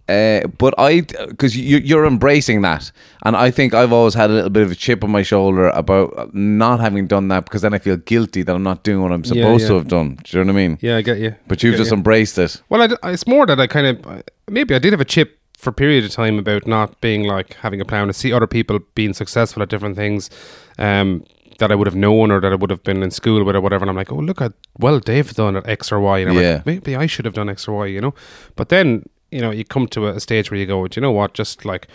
uh, 0.09 0.47
but 0.57 0.73
I, 0.77 1.01
because 1.01 1.55
you, 1.55 1.77
you're 1.77 2.05
embracing 2.05 2.61
that, 2.63 2.91
and 3.25 3.35
I 3.35 3.51
think 3.51 3.73
I've 3.73 3.93
always 3.93 4.13
had 4.15 4.29
a 4.29 4.33
little 4.33 4.49
bit 4.49 4.63
of 4.63 4.71
a 4.71 4.75
chip 4.75 5.03
on 5.03 5.11
my 5.11 5.21
shoulder 5.23 5.69
about 5.69 6.33
not 6.33 6.79
having 6.79 7.07
done 7.07 7.27
that 7.29 7.45
because 7.45 7.61
then 7.61 7.73
I 7.73 7.79
feel 7.79 7.97
guilty 7.97 8.43
that 8.43 8.55
I'm 8.55 8.63
not 8.63 8.83
doing 8.83 9.01
what 9.01 9.11
I'm 9.11 9.21
Yeah, 9.23 9.33
supposed 9.33 9.67
to 9.67 9.73
have 9.75 9.87
done. 9.87 10.17
Do 10.23 10.37
you 10.37 10.43
know 10.43 10.53
what 10.53 10.59
I 10.59 10.67
mean? 10.67 10.77
Yeah, 10.81 10.97
I 10.97 11.01
get 11.01 11.19
you. 11.19 11.35
But 11.47 11.61
you've 11.63 11.77
just 11.77 11.91
you. 11.91 11.97
embraced 11.97 12.37
it. 12.37 12.61
Well, 12.69 12.81
I 13.03 13.11
it's 13.11 13.27
more 13.27 13.45
that 13.45 13.59
I 13.59 13.67
kind 13.67 13.87
of 13.87 14.23
maybe 14.49 14.75
I 14.75 14.79
did 14.79 14.93
have 14.93 15.01
a 15.01 15.05
chip 15.05 15.37
for 15.57 15.71
a 15.71 15.73
period 15.73 16.05
of 16.05 16.11
time 16.11 16.39
about 16.39 16.65
not 16.67 16.99
being 17.01 17.23
like 17.23 17.53
having 17.55 17.81
a 17.81 17.85
plan 17.85 18.07
to 18.07 18.13
see 18.13 18.31
other 18.33 18.47
people 18.47 18.79
being 18.95 19.13
successful 19.13 19.61
at 19.61 19.67
different 19.69 19.95
things 19.97 20.29
um, 20.77 21.23
that 21.59 21.69
I 21.71 21.75
would 21.75 21.87
have 21.87 21.95
known 21.97 22.31
or 22.31 22.39
that 22.39 22.51
I 22.53 22.55
would 22.55 22.69
have 22.69 22.83
been 22.83 23.03
in 23.03 23.11
school 23.11 23.43
with 23.43 23.55
or 23.57 23.61
whatever. 23.61 23.83
And 23.83 23.89
I'm 23.89 23.97
like, 23.97 24.11
oh, 24.11 24.15
look 24.15 24.41
at 24.41 24.53
well, 24.77 25.01
they've 25.01 25.33
done 25.33 25.57
it 25.57 25.67
X 25.67 25.91
or 25.91 25.99
Y. 25.99 26.19
And 26.19 26.29
I'm 26.29 26.37
Yeah. 26.37 26.53
like, 26.53 26.65
maybe 26.65 26.95
I 26.95 27.05
should 27.07 27.25
have 27.25 27.33
done 27.33 27.49
X 27.49 27.67
or 27.67 27.73
Y, 27.79 27.87
you 27.87 27.99
know. 27.99 28.13
But 28.55 28.69
then 28.69 29.03
you 29.31 29.41
know 29.41 29.51
you 29.51 29.63
come 29.65 29.87
to 29.87 30.07
a 30.07 30.19
stage 30.19 30.49
where 30.51 30.59
you 30.59 30.65
go, 30.65 30.87
do 30.87 30.97
you 30.99 31.01
know 31.01 31.11
what? 31.11 31.33
Just 31.33 31.65
like 31.65 31.87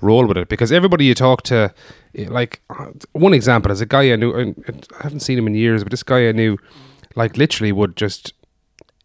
roll 0.00 0.26
with 0.26 0.36
it 0.36 0.48
because 0.48 0.72
everybody 0.72 1.04
you 1.04 1.14
talk 1.14 1.42
to, 1.42 1.72
eh, 2.16 2.26
like 2.28 2.60
one 3.12 3.32
example 3.34 3.70
is 3.70 3.80
a 3.80 3.86
guy 3.86 4.12
I 4.12 4.16
knew. 4.16 4.32
and 4.32 4.86
I 4.98 5.02
haven't 5.04 5.20
seen 5.20 5.38
him 5.38 5.46
in 5.46 5.54
years, 5.54 5.84
but 5.84 5.90
this 5.90 6.02
guy 6.02 6.28
I 6.28 6.32
knew, 6.32 6.58
like 7.14 7.36
literally 7.36 7.72
would 7.72 7.96
just 7.96 8.32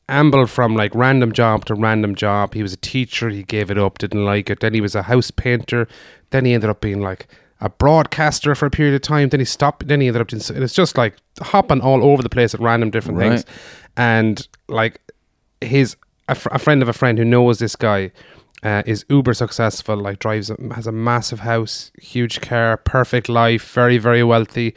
amble 0.10 0.48
from 0.48 0.76
like 0.76 0.96
random 0.96 1.32
job 1.34 1.66
to 1.66 1.76
random 1.76 2.16
job. 2.16 2.54
He 2.54 2.62
was 2.64 2.74
a 2.74 2.78
teacher, 2.78 3.30
he 3.30 3.44
gave 3.44 3.70
it 3.70 3.78
up, 3.78 3.98
didn't 4.00 4.26
like 4.26 4.50
it. 4.50 4.60
Then 4.62 4.74
he 4.74 4.82
was 4.82 4.96
a 4.96 5.04
house 5.04 5.32
painter. 5.32 5.88
Then 6.32 6.46
he 6.46 6.54
ended 6.54 6.70
up 6.70 6.82
being 6.82 7.02
like 7.02 7.28
a 7.60 7.70
broadcaster 7.70 8.56
for 8.56 8.66
a 8.68 8.70
period 8.72 8.96
of 8.96 9.02
time. 9.02 9.30
Then 9.30 9.40
he 9.42 9.46
stopped. 9.46 9.88
Then 9.88 10.00
he 10.02 10.08
ended 10.08 10.22
up 10.22 10.28
doing. 10.30 10.42
And 10.54 10.64
it's 10.64 10.74
just 10.74 10.98
like 10.98 11.16
hopping 11.42 11.82
all 11.82 12.04
over 12.04 12.22
the 12.24 12.30
place 12.30 12.54
at 12.54 12.60
random 12.60 12.90
different 12.90 13.18
Right. 13.20 13.30
things. 13.32 13.46
And 13.98 14.48
like 14.68 15.02
his 15.62 15.96
a, 16.28 16.36
fr- 16.36 16.50
a 16.52 16.60
friend 16.60 16.82
of 16.82 16.90
a 16.90 16.94
friend 16.94 17.18
who 17.18 17.26
knows 17.26 17.60
this 17.60 17.76
guy. 17.76 18.12
Uh, 18.64 18.82
is 18.88 19.06
uber 19.08 19.36
successful 19.36 19.96
like 19.96 20.18
drives 20.18 20.50
a, 20.50 20.58
has 20.74 20.88
a 20.88 20.92
massive 20.92 21.42
house 21.42 21.92
huge 22.02 22.42
car 22.42 22.76
perfect 22.76 23.30
life 23.30 23.72
very 23.72 24.00
very 24.00 24.24
wealthy. 24.24 24.74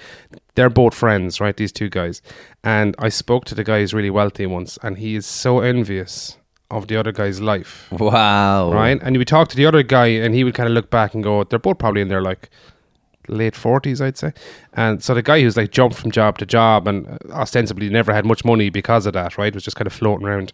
They're 0.54 0.68
both 0.68 0.92
friends 0.92 1.40
right 1.40 1.56
these 1.56 1.72
two 1.72 1.88
guys. 1.88 2.20
And 2.62 2.94
i 2.98 3.08
spoke 3.08 3.46
to 3.46 3.54
the 3.54 3.64
guy 3.64 3.80
who's 3.80 3.94
really 3.94 4.10
wealthy 4.10 4.44
once 4.44 4.78
and 4.82 4.98
he 4.98 5.16
is 5.16 5.24
so 5.24 5.60
envious 5.60 6.36
of 6.70 6.88
the 6.88 6.96
other 6.96 7.10
guy's 7.10 7.40
life. 7.40 7.90
Wow. 7.90 8.70
right? 8.70 9.00
And 9.02 9.16
we 9.16 9.24
talk 9.24 9.48
to 9.48 9.56
the 9.56 9.64
other 9.64 9.82
guy 9.82 10.08
and 10.08 10.34
he 10.34 10.44
would 10.44 10.54
kind 10.54 10.68
of 10.68 10.74
look 10.74 10.90
back 10.90 11.14
and 11.14 11.24
go 11.24 11.44
they're 11.44 11.58
both 11.58 11.78
probably 11.78 12.02
in 12.02 12.08
their 12.08 12.22
like 12.22 12.50
late 13.28 13.54
40s 13.54 14.00
i'd 14.04 14.18
say. 14.18 14.34
And 14.74 15.02
so 15.02 15.14
the 15.14 15.22
guy 15.22 15.40
who's 15.40 15.56
like 15.56 15.70
jumped 15.70 15.96
from 15.96 16.10
job 16.10 16.36
to 16.38 16.44
job 16.44 16.86
and 16.86 17.18
ostensibly 17.30 17.88
never 17.88 18.12
had 18.12 18.26
much 18.26 18.44
money 18.44 18.68
because 18.68 19.06
of 19.06 19.14
that 19.14 19.38
right 19.38 19.54
was 19.54 19.64
just 19.64 19.76
kind 19.76 19.86
of 19.86 19.94
floating 19.94 20.26
around 20.26 20.52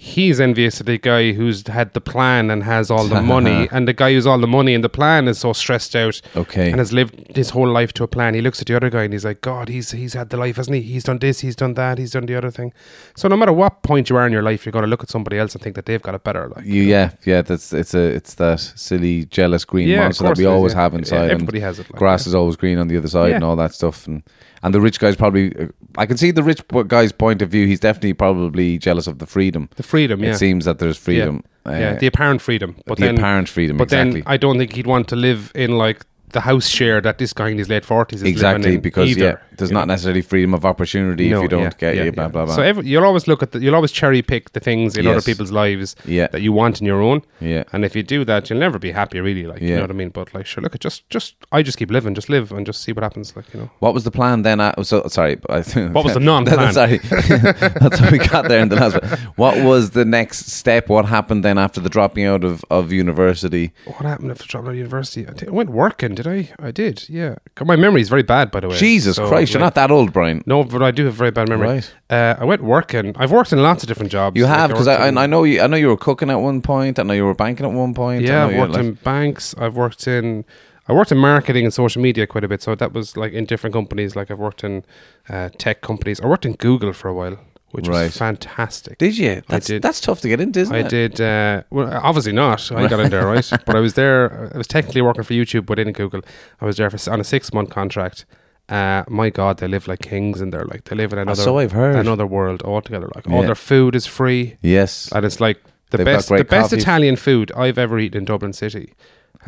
he's 0.00 0.38
envious 0.38 0.78
of 0.78 0.86
the 0.86 0.96
guy 0.96 1.32
who's 1.32 1.66
had 1.66 1.92
the 1.92 2.00
plan 2.00 2.52
and 2.52 2.62
has 2.62 2.88
all 2.88 3.04
the 3.08 3.20
money, 3.20 3.68
and 3.72 3.88
the 3.88 3.92
guy 3.92 4.12
who's 4.12 4.28
all 4.28 4.38
the 4.38 4.46
money 4.46 4.72
and 4.72 4.84
the 4.84 4.88
plan 4.88 5.26
is 5.26 5.38
so 5.40 5.52
stressed 5.52 5.96
out. 5.96 6.20
Okay. 6.36 6.70
And 6.70 6.78
has 6.78 6.92
lived 6.92 7.36
his 7.36 7.50
whole 7.50 7.68
life 7.68 7.92
to 7.94 8.04
a 8.04 8.08
plan. 8.08 8.34
He 8.34 8.40
looks 8.40 8.60
at 8.60 8.68
the 8.68 8.76
other 8.76 8.90
guy 8.90 9.02
and 9.02 9.12
he's 9.12 9.24
like, 9.24 9.40
God, 9.40 9.68
he's 9.68 9.90
he's 9.90 10.14
had 10.14 10.30
the 10.30 10.36
life, 10.36 10.54
hasn't 10.56 10.76
he? 10.76 10.82
He's 10.82 11.02
done 11.02 11.18
this, 11.18 11.40
he's 11.40 11.56
done 11.56 11.74
that, 11.74 11.98
he's 11.98 12.12
done 12.12 12.26
the 12.26 12.36
other 12.36 12.52
thing. 12.52 12.72
So 13.16 13.26
no 13.26 13.36
matter 13.36 13.52
what 13.52 13.82
point 13.82 14.08
you 14.08 14.16
are 14.16 14.24
in 14.26 14.32
your 14.32 14.42
life, 14.42 14.64
you're 14.64 14.72
going 14.72 14.84
to 14.84 14.88
look 14.88 15.02
at 15.02 15.10
somebody 15.10 15.36
else 15.36 15.54
and 15.54 15.62
think 15.62 15.74
that 15.74 15.86
they've 15.86 16.00
got 16.02 16.14
it 16.14 16.22
better. 16.22 16.48
Like, 16.54 16.64
You, 16.64 16.82
yeah, 16.82 17.10
yeah. 17.26 17.42
That's 17.42 17.72
it's 17.72 17.92
a 17.94 18.02
it's 18.14 18.34
that 18.34 18.60
silly 18.60 19.24
jealous 19.24 19.64
green 19.64 19.88
Yeah, 19.88 20.04
monster 20.04 20.22
that 20.24 20.38
we 20.38 20.44
it 20.44 20.46
is, 20.48 20.52
always 20.52 20.74
yeah. 20.74 20.80
have 20.82 20.94
inside. 20.94 21.22
and 21.22 21.32
everybody 21.32 21.58
has 21.60 21.80
it 21.80 21.90
like 21.90 21.98
grass 21.98 22.24
is 22.28 22.36
always 22.36 22.54
green 22.54 22.78
on 22.78 22.86
the 22.86 22.96
other 22.96 23.08
side 23.08 23.30
Yeah. 23.30 23.34
and 23.36 23.44
all 23.44 23.56
that 23.56 23.74
stuff. 23.74 24.06
And 24.06 24.22
and 24.62 24.74
the 24.74 24.80
rich 24.80 24.98
guy's 24.98 25.16
probably. 25.16 25.54
uh, 25.56 25.66
I 25.96 26.06
can 26.06 26.16
see 26.16 26.30
the 26.30 26.42
rich 26.42 26.62
guy's 26.86 27.12
point 27.12 27.42
of 27.42 27.50
view. 27.50 27.66
He's 27.66 27.80
definitely 27.80 28.14
probably 28.14 28.78
jealous 28.78 29.06
of 29.06 29.18
the 29.18 29.26
freedom. 29.26 29.68
the 29.76 29.82
freedom, 29.82 30.22
yeah. 30.22 30.30
It 30.30 30.38
seems 30.38 30.64
that 30.64 30.78
there's 30.78 30.98
freedom. 30.98 31.42
Yeah, 31.66 31.78
yeah, 31.78 31.90
uh, 31.90 31.98
the 31.98 32.06
apparent 32.06 32.40
freedom. 32.40 32.76
But 32.86 32.98
the 32.98 33.06
then, 33.06 33.18
apparent 33.18 33.48
freedom, 33.48 33.76
But 33.76 33.84
exactly. 33.84 34.20
then 34.20 34.22
I 34.26 34.36
don't 34.36 34.58
think 34.58 34.72
he'd 34.74 34.86
want 34.86 35.08
to 35.08 35.16
live 35.16 35.52
in 35.54 35.76
like 35.76 36.04
the 36.30 36.40
house 36.40 36.66
share 36.68 37.00
that 37.00 37.18
this 37.18 37.32
guy 37.32 37.48
in 37.48 37.58
his 37.58 37.68
late 37.68 37.84
forties 37.84 38.22
is 38.22 38.28
exactly 38.28 38.62
living 38.64 38.74
in 38.76 38.80
because 38.80 39.10
either, 39.10 39.24
yeah, 39.24 39.56
there's 39.56 39.70
not 39.70 39.86
know? 39.86 39.94
necessarily 39.94 40.22
freedom 40.22 40.54
of 40.54 40.64
opportunity 40.64 41.28
No, 41.30 41.38
if 41.38 41.42
you 41.42 41.48
don't 41.48 41.62
yeah, 41.62 41.70
get 41.78 41.96
yeah, 41.96 42.04
you. 42.04 42.12
Blah 42.12 42.28
blah 42.28 42.44
blah. 42.46 42.54
So 42.54 42.62
every, 42.62 42.86
you'll 42.86 43.04
always 43.04 43.26
look 43.26 43.42
at 43.42 43.52
the, 43.52 43.60
you'll 43.60 43.74
always 43.74 43.92
cherry 43.92 44.22
pick 44.22 44.52
the 44.52 44.60
things 44.60 44.96
in 44.96 45.06
other 45.06 45.22
people's 45.22 45.50
lives 45.50 45.96
Yeah. 46.04 46.28
that 46.28 46.40
you 46.42 46.52
want 46.52 46.80
in 46.80 46.86
your 46.86 47.02
own. 47.02 47.22
Yeah. 47.40 47.64
And 47.72 47.84
if 47.84 47.94
you 47.96 48.02
do 48.02 48.24
that, 48.24 48.48
you'll 48.50 48.58
never 48.58 48.78
be 48.78 48.90
happy. 48.92 49.20
Really, 49.20 49.46
like 49.46 49.60
you 49.60 49.74
know 49.74 49.82
what 49.82 49.90
I 49.90 49.94
mean. 49.94 50.10
But 50.10 50.34
like, 50.34 50.46
sure, 50.46 50.62
look 50.62 50.74
at 50.74 50.80
just 50.80 51.08
just 51.10 51.34
I 51.52 51.62
just 51.62 51.78
keep 51.78 51.90
living, 51.90 52.14
just 52.14 52.28
live 52.28 52.52
and 52.52 52.64
just 52.66 52.82
see 52.82 52.92
what 52.92 53.02
happens. 53.02 53.34
Like 53.36 53.52
you 53.54 53.60
know. 53.60 53.70
What 53.80 53.94
was 53.94 54.04
the 54.04 54.10
plan 54.10 54.42
then? 54.42 54.60
At, 54.60 54.84
so 54.86 55.06
sorry, 55.08 55.38
I- 55.48 55.62
What 55.92 56.04
was 56.04 56.14
the 56.14 56.20
non-plan? 56.20 56.72
sorry, 56.80 56.98
that's 57.42 57.98
how 57.98 58.10
we 58.10 58.18
got 58.18 58.48
there 58.48 58.60
in 58.60 58.68
the 58.68 58.76
last. 58.76 59.00
one. 59.02 59.18
What 59.36 59.64
was 59.64 59.90
the 59.90 60.04
next 60.04 60.46
step? 60.50 60.88
What 60.88 61.06
happened 61.06 61.44
then 61.44 61.58
after 61.58 61.80
the 61.80 61.88
dropping 61.88 62.24
out 62.26 62.44
of, 62.44 62.64
of 62.70 62.92
university? 62.92 63.72
What 63.86 64.02
happened 64.04 64.30
after 64.30 64.46
dropping 64.46 64.68
out 64.68 64.72
of 64.72 64.76
university? 64.78 65.26
I, 65.26 65.32
think 65.32 65.48
I 65.48 65.54
went 65.54 65.70
working. 65.70 66.14
Did 66.18 66.26
I? 66.26 66.48
I 66.58 66.72
did. 66.72 67.08
Yeah. 67.08 67.36
My 67.64 67.76
memory 67.76 68.00
is 68.00 68.08
very 68.08 68.24
bad, 68.24 68.50
by 68.50 68.58
the 68.60 68.68
way. 68.68 68.76
Jesus 68.76 69.14
So, 69.16 69.28
Christ, 69.28 69.52
you're 69.52 69.60
like- 69.60 69.66
not 69.66 69.74
that 69.76 69.90
old, 69.92 70.12
Brian. 70.12 70.42
No, 70.46 70.64
but 70.64 70.82
I 70.82 70.90
do 70.90 71.04
have 71.04 71.14
very 71.14 71.30
bad 71.30 71.48
memory. 71.48 71.68
Right. 71.68 71.94
Uh, 72.10 72.34
I 72.42 72.44
went 72.44 72.62
working. 72.64 73.14
I've 73.16 73.30
worked 73.30 73.52
in 73.52 73.62
lots 73.62 73.84
of 73.84 73.88
different 73.88 74.10
jobs. 74.10 74.36
You 74.36 74.46
have 74.46 74.70
because 74.70 74.88
worked 74.88 75.00
I, 75.00 75.08
in- 75.08 75.18
I 75.18 75.26
know 75.26 75.44
you. 75.44 75.60
I 75.60 75.68
know 75.68 75.76
you 75.76 75.86
were 75.86 75.96
cooking 76.08 76.28
at 76.28 76.40
one 76.50 76.60
point. 76.60 76.98
I 76.98 77.04
know 77.04 77.14
you 77.14 77.24
were 77.24 77.36
banking 77.36 77.64
at 77.66 77.72
one 77.72 77.94
point. 77.94 78.22
Yeah, 78.22 78.46
I've 78.46 78.56
worked 78.56 78.72
like- 78.72 78.84
in 78.84 78.92
banks. 78.94 79.54
I've 79.58 79.76
worked 79.76 80.08
in. 80.08 80.44
I 80.90 80.92
worked 80.94 81.12
in 81.12 81.18
marketing 81.18 81.64
and 81.66 81.72
social 81.74 82.02
media 82.02 82.26
quite 82.26 82.42
a 82.44 82.48
bit. 82.48 82.62
So 82.62 82.74
that 82.74 82.92
was 82.92 83.16
like 83.16 83.32
in 83.32 83.44
different 83.44 83.74
companies. 83.74 84.16
Like 84.16 84.28
I've 84.32 84.38
worked 84.40 84.64
in 84.64 84.84
uh, 85.28 85.50
tech 85.58 85.82
companies. 85.82 86.18
I 86.20 86.26
worked 86.26 86.46
in 86.46 86.54
Google 86.54 86.92
for 86.94 87.08
a 87.08 87.14
while, 87.14 87.36
which 87.70 87.86
Right. 87.88 88.04
was 88.04 88.16
fantastic. 88.16 88.98
Did 88.98 89.18
you? 89.18 89.42
That's 89.48 89.66
did. 89.66 89.82
that's 89.82 90.00
tough 90.00 90.20
to 90.22 90.28
get 90.28 90.40
into, 90.40 90.60
isn't 90.60 90.74
I 90.74 90.78
it? 90.80 90.88
did. 90.88 91.20
Uh, 91.20 91.62
well, 91.70 92.00
obviously 92.02 92.32
not. 92.32 92.70
I 92.72 92.88
got 92.88 93.00
in 93.00 93.10
there, 93.10 93.26
right? 93.34 93.48
But 93.66 93.76
I 93.76 93.80
was 93.80 93.94
there. 93.94 94.50
I 94.54 94.58
was 94.58 94.66
technically 94.66 95.02
working 95.02 95.22
for 95.24 95.34
YouTube 95.34 95.66
but 95.66 95.78
in 95.78 95.92
Google. 95.92 96.22
I 96.60 96.64
was 96.66 96.76
there 96.78 96.88
for, 96.90 97.10
on 97.12 97.20
a 97.20 97.24
six 97.24 97.52
month 97.52 97.70
contract. 97.70 98.24
Uh, 98.68 99.02
my 99.08 99.30
God, 99.30 99.58
they 99.58 99.68
live 99.68 99.88
like 99.88 100.00
kings 100.00 100.40
in 100.40 100.50
there. 100.50 100.64
Like 100.64 100.84
they 100.84 100.96
live 100.96 101.12
in 101.12 101.18
another. 101.18 101.42
so 101.42 101.58
I've 101.58 101.72
heard. 101.72 101.96
Another 101.96 102.26
world 102.26 102.62
altogether. 102.62 103.08
Like 103.14 103.28
all 103.30 103.42
their 103.42 103.54
food 103.54 103.94
is 103.94 104.06
free, 104.06 104.56
Yes. 104.62 105.10
and 105.12 105.24
it's 105.24 105.40
like 105.40 105.58
the 105.90 105.96
They've 105.98 106.04
best. 106.04 106.28
The 106.28 106.34
great 106.34 106.48
best. 106.50 106.72
Italian 106.72 107.16
food 107.16 107.50
I've 107.56 107.78
ever 107.78 107.98
eaten 107.98 108.18
in 108.18 108.24
Dublin 108.26 108.52
City 108.52 108.92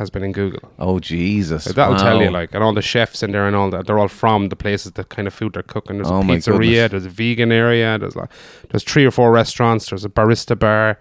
has 0.01 0.11
been 0.11 0.25
in 0.25 0.33
Google. 0.33 0.73
Oh 0.79 0.99
Jesus! 0.99 1.67
Like, 1.67 1.77
that'll 1.77 1.97
tell 1.97 2.21
you, 2.21 2.31
like, 2.31 2.53
and 2.55 2.65
all 2.65 2.75
the 2.75 2.83
chefs 2.83 3.23
in 3.23 3.31
there 3.31 3.47
and 3.47 3.55
all 3.55 3.71
that. 3.71 3.87
They're 3.87 3.99
all 3.99 4.09
from 4.09 4.49
the 4.49 4.57
places 4.57 4.93
that 4.93 5.09
kind 5.11 5.29
of 5.29 5.35
food 5.35 5.53
they're 5.53 5.63
cooking. 5.63 5.99
There's 5.99 6.11
Oh 6.11 6.21
a 6.21 6.25
pizzeria, 6.25 6.91
there's 6.91 7.07
a 7.07 7.11
vegan 7.11 7.53
area, 7.53 7.99
there's 7.99 8.17
like, 8.17 8.31
there's 8.71 8.83
three 8.83 9.05
or 9.05 9.13
four 9.13 9.31
restaurants, 9.31 9.91
there's 9.91 10.05
a 10.05 10.09
barista 10.09 10.59
bar. 10.59 10.99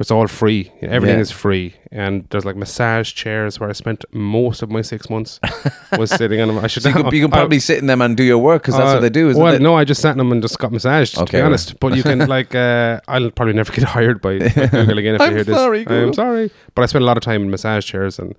It's 0.00 0.10
all 0.10 0.26
free. 0.28 0.72
Everything 0.80 1.16
Yeah. 1.18 1.22
is 1.22 1.30
free, 1.30 1.74
and 1.92 2.26
there's 2.30 2.46
like 2.46 2.56
massage 2.56 3.12
chairs 3.12 3.60
where 3.60 3.68
I 3.68 3.74
spent 3.74 4.02
most 4.12 4.62
of 4.62 4.70
my 4.70 4.80
six 4.80 5.10
months 5.10 5.38
was 5.98 6.10
sitting 6.10 6.40
on 6.40 6.48
them. 6.48 6.58
I 6.58 6.66
should. 6.72 6.82
So 6.82 6.88
you 6.88 6.94
can, 6.94 7.04
you 7.14 7.20
can 7.26 7.32
I- 7.34 7.36
probably 7.36 7.60
sit 7.60 7.76
in 7.78 7.86
them 7.86 8.00
and 8.00 8.16
do 8.16 8.22
your 8.24 8.38
work 8.38 8.62
because 8.62 8.76
that's 8.76 8.90
uh, 8.90 8.94
what 8.94 9.00
they 9.02 9.10
do, 9.10 9.28
isn't 9.28 9.42
well, 9.42 9.52
it? 9.54 9.60
no, 9.60 9.74
I 9.76 9.84
just 9.84 10.00
sat 10.00 10.12
in 10.12 10.18
them 10.18 10.32
and 10.32 10.40
just 10.40 10.58
got 10.58 10.72
massaged. 10.72 11.16
to 11.16 11.22
Okay, 11.24 11.36
be 11.36 11.42
right. 11.42 11.46
honest, 11.48 11.78
but 11.80 11.94
you 11.94 12.02
can 12.02 12.18
like, 12.36 12.54
uh, 12.54 13.00
I'll 13.08 13.30
probably 13.30 13.52
never 13.52 13.70
get 13.74 13.84
hired 13.96 14.22
by, 14.22 14.38
by 14.38 14.48
Google 14.48 14.98
again 14.98 15.14
if 15.16 15.20
you 15.20 15.26
hear 15.36 15.44
this. 15.44 15.54
sorry, 15.54 15.84
Google. 15.84 16.08
I'm 16.08 16.14
sorry, 16.14 16.50
but 16.74 16.82
I 16.82 16.86
spent 16.86 17.02
a 17.02 17.06
lot 17.06 17.18
of 17.18 17.22
time 17.22 17.42
in 17.42 17.50
massage 17.50 17.84
chairs, 17.84 18.18
and 18.18 18.34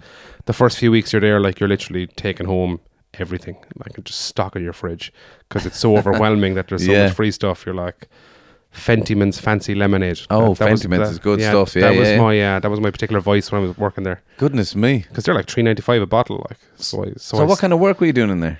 the 0.47 0.53
first 0.53 0.79
few 0.79 0.89
weeks 0.89 1.13
you're 1.13 1.21
there, 1.21 1.39
like 1.39 1.59
you're 1.59 1.69
literally 1.69 2.07
taking 2.07 2.47
home 2.47 2.79
everything, 3.13 3.57
like 3.77 4.03
just 4.03 4.21
stock 4.21 4.55
in 4.55 4.63
your 4.63 4.73
fridge 4.73 5.13
because 5.47 5.67
it's 5.67 5.77
so 5.77 5.95
overwhelming 5.95 6.55
that 6.55 6.69
there's 6.69 6.85
so 6.87 6.91
Yeah. 6.91 7.05
much 7.07 7.13
free 7.15 7.29
stuff. 7.29 7.67
You're 7.67 7.75
like. 7.75 8.07
Fentiman's 8.73 9.39
fancy 9.39 9.75
lemonade. 9.75 10.21
Oh, 10.29 10.49
was- 10.49 10.59
Fentiman's 10.59 11.09
is 11.09 11.19
good 11.19 11.41
stuff, 11.41 11.75
yeah, 11.75 11.81
that 11.81 11.97
was 11.99 12.07
yeah, 12.07 12.15
yeah. 12.15 12.21
my 12.21 12.41
uh, 12.55 12.59
that 12.59 12.71
was 12.71 12.79
my 12.79 12.89
particular 12.91 13.19
voice 13.19 13.51
when 13.51 13.61
I 13.61 13.67
was 13.67 13.77
working 13.77 14.03
there 14.05 14.21
Goodness 14.37 14.75
me! 14.75 15.05
because 15.09 15.25
they're 15.25 15.35
like 15.35 15.47
three 15.49 15.63
ninety 15.63 15.81
five 15.81 16.01
a 16.01 16.05
bottle. 16.05 16.45
Like 16.49 16.57
so, 16.77 17.03
I, 17.03 17.07
so, 17.17 17.37
So, 17.37 17.43
I 17.43 17.43
what 17.43 17.59
kind 17.59 17.73
of 17.73 17.79
work 17.79 17.99
were 17.99 18.07
you 18.07 18.13
doing 18.13 18.29
in 18.29 18.39
there? 18.39 18.59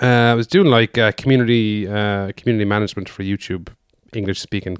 uh, 0.00 0.32
I 0.32 0.34
was 0.34 0.46
doing 0.48 0.66
like 0.66 0.98
uh, 0.98 1.12
community 1.12 1.86
uh, 1.86 2.32
community 2.36 2.64
management 2.64 3.08
for 3.08 3.22
YouTube 3.22 3.68
English 4.12 4.40
speaking 4.40 4.78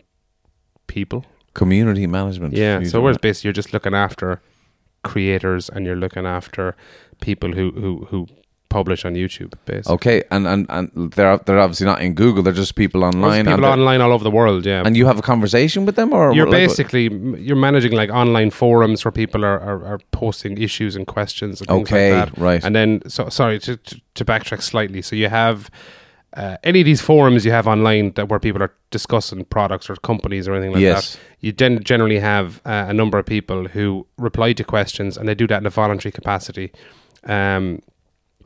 people. 0.89 1.25
Community 1.55 2.07
management. 2.07 2.55
Yeah. 2.55 2.81
So 2.85 2.99
do 2.99 3.03
whereas 3.03 3.19
basically 3.19 3.49
you're 3.49 3.53
just 3.53 3.73
looking 3.73 3.95
after 3.95 4.41
creators 5.05 5.69
and 5.69 5.85
you're 5.87 5.97
looking 5.97 6.27
after 6.27 6.75
people 7.21 7.53
who 7.53 7.71
who 7.73 8.07
who 8.11 8.27
publish 8.79 9.05
on 9.09 9.13
YouTube. 9.15 9.53
Basically, 9.67 9.95
Okay, 9.95 10.19
and, 10.31 10.47
and 10.53 10.67
and 10.77 10.91
they're 11.17 11.39
they're 11.45 11.61
obviously 11.65 11.87
not 11.93 12.01
in 12.07 12.15
Google. 12.15 12.43
They're 12.45 12.61
just 12.65 12.75
people 12.75 13.01
There's 13.03 13.15
online. 13.15 13.45
people 13.45 13.65
and, 13.65 13.81
online 13.81 14.01
all 14.05 14.13
over 14.13 14.25
the 14.31 14.31
world. 14.41 14.65
Yeah. 14.67 14.87
and 14.87 14.97
you 14.97 15.07
have 15.07 15.19
a 15.19 15.23
conversation 15.33 15.87
with 15.87 15.97
them, 15.97 16.13
or 16.13 16.33
you're 16.35 16.47
like, 16.51 16.63
basically 16.69 17.05
you're 17.47 17.63
managing 17.69 17.93
like 18.03 18.11
online 18.23 18.51
forums 18.51 19.05
where 19.05 19.13
people 19.23 19.45
are, 19.45 19.61
are, 19.71 19.81
are 19.93 19.99
posting 20.11 20.59
issues 20.59 20.97
and 20.97 21.07
questions 21.07 21.61
and 21.61 21.69
things 21.69 21.89
Okay, 21.93 22.09
like 22.19 22.35
that. 22.35 22.41
right. 22.49 22.65
And 22.65 22.75
then 22.75 22.89
so 23.09 23.29
sorry 23.29 23.59
to, 23.67 23.77
to 23.77 23.95
to 24.19 24.25
backtrack 24.25 24.63
slightly. 24.63 25.03
So 25.03 25.17
you 25.17 25.29
have 25.29 25.59
uh, 26.43 26.57
any 26.65 26.81
of 26.81 26.87
these 26.87 27.03
forums 27.03 27.45
you 27.45 27.53
have 27.53 27.67
online 27.75 28.13
that 28.15 28.27
where 28.31 28.41
people 28.41 28.63
are 28.63 28.73
discussing 28.91 29.45
products 29.45 29.91
or 29.91 29.97
companies 29.97 30.49
or 30.49 30.55
anything 30.55 30.73
like 30.75 30.83
Yes. 30.83 31.13
that. 31.13 31.21
You 31.45 31.53
then 31.53 31.83
generally 31.85 32.21
have 32.21 32.47
uh, 32.65 32.87
a 32.93 32.95
number 32.95 33.19
of 33.19 33.27
people 33.27 33.69
who 33.75 34.07
reply 34.17 34.55
to 34.55 34.65
questions 34.65 35.19
and 35.19 35.25
they 35.29 35.35
do 35.35 35.47
that 35.47 35.59
in 35.63 35.67
a 35.67 35.71
voluntary 35.71 36.13
capacity. 36.13 36.71
Um, 37.25 37.81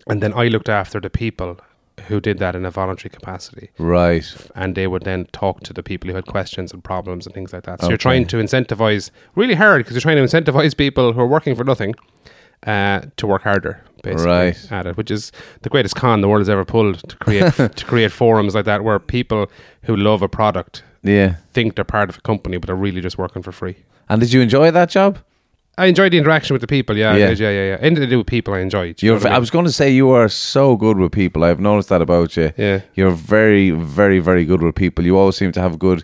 and 0.06 0.22
then 0.22 0.32
I 0.34 0.48
looked 0.48 0.68
after 0.68 1.00
the 1.00 1.10
people 1.10 1.58
who 2.08 2.20
did 2.20 2.38
that 2.38 2.54
in 2.54 2.64
a 2.66 2.70
voluntary 2.70 3.10
capacity 3.10 3.70
right. 3.78 4.24
and 4.54 4.74
they 4.74 4.86
would 4.86 5.04
then 5.04 5.26
talk 5.32 5.60
to 5.62 5.72
the 5.72 5.82
people 5.82 6.08
who 6.10 6.14
had 6.14 6.26
questions 6.26 6.72
and 6.72 6.84
problems 6.84 7.26
and 7.26 7.34
things 7.34 7.52
like 7.54 7.62
that. 7.64 7.80
So 7.80 7.88
you're 7.88 7.96
trying 7.96 8.26
to 8.26 8.36
incentivize 8.36 9.10
really 9.34 9.54
hard 9.54 9.80
because 9.80 9.94
you're 9.94 10.02
trying 10.02 10.18
to 10.18 10.22
incentivize 10.22 10.76
people 10.76 11.14
who 11.14 11.20
are 11.20 11.26
working 11.26 11.54
for 11.56 11.64
nothing 11.64 11.94
uh, 12.66 13.00
to 13.16 13.26
work 13.26 13.42
harder, 13.42 13.82
basically 14.02 14.26
Right. 14.26 14.72
at 14.72 14.86
it, 14.86 14.96
which 14.96 15.10
is 15.10 15.32
the 15.62 15.70
greatest 15.70 15.96
con 15.96 16.20
the 16.20 16.28
world 16.28 16.40
has 16.42 16.48
ever 16.50 16.64
pulled 16.64 17.08
to 17.08 17.16
create 17.16 17.52
to 17.56 17.84
create 17.86 18.12
forums 18.12 18.54
like 18.54 18.66
that 18.66 18.84
where 18.84 18.98
people 18.98 19.50
who 19.84 19.96
love 19.96 20.20
a 20.22 20.28
product 20.28 20.82
Yeah. 21.02 21.36
think 21.52 21.76
they're 21.76 21.84
part 21.84 22.10
of 22.10 22.18
a 22.18 22.20
company 22.20 22.58
but 22.58 22.66
they're 22.66 22.76
really 22.76 23.00
just 23.00 23.16
working 23.18 23.42
for 23.42 23.52
free. 23.52 23.76
And 24.08 24.20
did 24.20 24.32
you 24.32 24.40
enjoy 24.42 24.70
that 24.70 24.90
job? 24.90 25.18
I 25.78 25.86
enjoyed 25.86 26.12
the 26.12 26.18
interaction 26.18 26.54
with 26.54 26.62
the 26.62 26.66
people. 26.66 26.96
Yeah, 26.96 27.14
Yeah. 27.16 27.30
yeah, 27.30 27.50
yeah, 27.50 27.66
yeah. 27.70 27.76
Anything 27.80 28.04
to 28.04 28.10
do 28.10 28.18
with 28.18 28.26
people, 28.26 28.54
I 28.54 28.60
enjoyed. 28.60 29.02
you 29.02 29.08
You're. 29.08 29.16
know 29.18 29.24
what 29.24 29.30
I, 29.32 29.34
mean? 29.34 29.40
was 29.40 29.50
going 29.50 29.66
to 29.66 29.72
say 29.72 29.90
you 29.90 30.10
are 30.10 30.28
so 30.28 30.74
good 30.76 30.96
with 30.96 31.12
people. 31.12 31.44
I've 31.44 31.60
noticed 31.60 31.90
that 31.90 32.00
about 32.00 32.36
you. 32.36 32.52
Yeah. 32.56 32.80
You're 32.94 33.10
very, 33.10 33.70
very, 33.72 34.18
very 34.18 34.44
good 34.46 34.62
with 34.62 34.74
people. 34.74 35.04
You 35.04 35.18
always 35.18 35.36
seem 35.36 35.52
to 35.52 35.60
have 35.60 35.78
good 35.78 36.02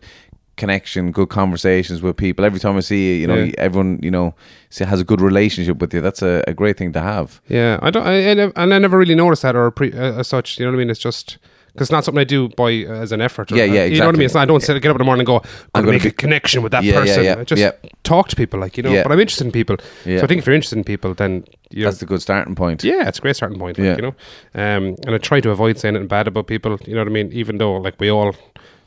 connection, 0.59 1.11
good 1.11 1.31
conversations 1.31 2.03
with 2.03 2.19
people. 2.19 2.45
Every 2.45 2.61
time 2.61 2.77
I 2.77 2.81
see 2.81 3.09
you, 3.09 3.15
you 3.23 3.27
know, 3.27 3.37
Yeah. 3.45 3.55
everyone, 3.57 3.99
you 4.03 4.11
know, 4.11 4.35
has 4.79 5.01
a 5.01 5.05
good 5.05 5.23
relationship 5.23 5.79
with 5.79 5.95
you. 5.95 6.03
That's 6.03 6.21
a, 6.21 6.45
a 6.47 6.53
great 6.53 6.77
thing 6.77 6.93
to 6.93 7.01
have. 7.01 7.41
Yeah, 7.49 7.79
I 7.81 7.91
don't, 7.91 8.07
I, 8.07 8.13
I 8.13 8.53
and 8.57 8.75
I 8.75 8.79
never 8.79 8.99
really 8.99 9.15
noticed 9.15 9.41
that 9.43 9.57
or 9.57 9.71
pre, 9.71 9.91
uh, 9.93 10.19
as 10.21 10.29
such. 10.29 10.59
You 10.59 10.67
know 10.67 10.73
what 10.73 10.77
I 10.77 10.79
mean? 10.81 10.91
It's 10.91 11.01
just 11.01 11.39
because 11.73 11.87
it's 11.87 11.91
not 11.93 12.05
something 12.05 12.21
I 12.21 12.25
do 12.25 12.49
by 12.51 12.85
uh, 12.85 12.93
as 13.05 13.13
an 13.13 13.21
effort. 13.21 13.51
Or, 13.51 13.57
Yeah, 13.57 13.65
yeah, 13.65 13.67
You 13.67 13.75
know 13.75 13.81
what 13.81 13.85
I 13.85 13.87
exactly. 13.87 14.19
mean? 14.19 14.25
It's 14.27 14.35
not, 14.35 14.41
I 14.43 14.45
don't 14.45 14.61
sit, 14.63 14.83
get 14.83 14.91
up 14.91 14.97
in 14.97 14.99
the 14.99 15.05
morning 15.05 15.21
and 15.21 15.27
go, 15.27 15.37
I'm 15.37 15.43
gonna 15.43 15.87
going 15.87 15.87
to 15.87 15.93
make 15.93 16.03
be- 16.03 16.09
a 16.09 16.13
connection 16.13 16.63
with 16.63 16.73
that 16.73 16.85
Yeah, 16.85 16.93
yeah, 16.95 17.01
person. 17.01 17.25
yeah, 17.25 17.37
I 17.39 17.45
just 17.45 17.61
yeah. 17.61 17.73
talk 18.05 18.29
to 18.29 18.37
people, 18.37 18.61
like 18.61 18.77
you 18.77 18.83
know. 18.83 18.93
Yeah. 18.93 19.03
But 19.05 19.13
I'm 19.13 19.21
interested 19.21 19.47
in 19.47 19.53
people, 19.53 19.77
Yeah. 20.05 20.19
so 20.19 20.25
I 20.25 20.27
think 20.27 20.39
if 20.41 20.47
you're 20.47 20.55
interested 20.55 20.77
in 20.79 20.85
people, 20.85 21.15
then 21.15 21.45
you 21.71 21.85
That's 21.85 21.99
the 21.99 22.07
good 22.07 22.21
starting 22.23 22.55
point. 22.55 22.85
yeah, 22.85 23.09
it's 23.09 23.19
a 23.19 23.23
great 23.23 23.37
starting 23.37 23.59
point. 23.59 23.79
Like, 23.79 23.87
Yeah. 23.87 23.97
You 23.97 24.03
know, 24.03 24.15
um, 24.55 24.97
and 25.07 25.15
I 25.15 25.19
try 25.19 25.41
to 25.41 25.51
avoid 25.51 25.79
saying 25.79 25.95
anything 25.97 26.09
bad 26.09 26.29
about 26.29 26.47
people. 26.47 26.79
You 26.87 26.95
know 26.95 27.01
what 27.01 27.09
I 27.09 27.13
mean? 27.13 27.31
Even 27.33 27.59
though 27.59 27.75
like 27.77 27.95
we 27.99 28.11
all 28.11 28.35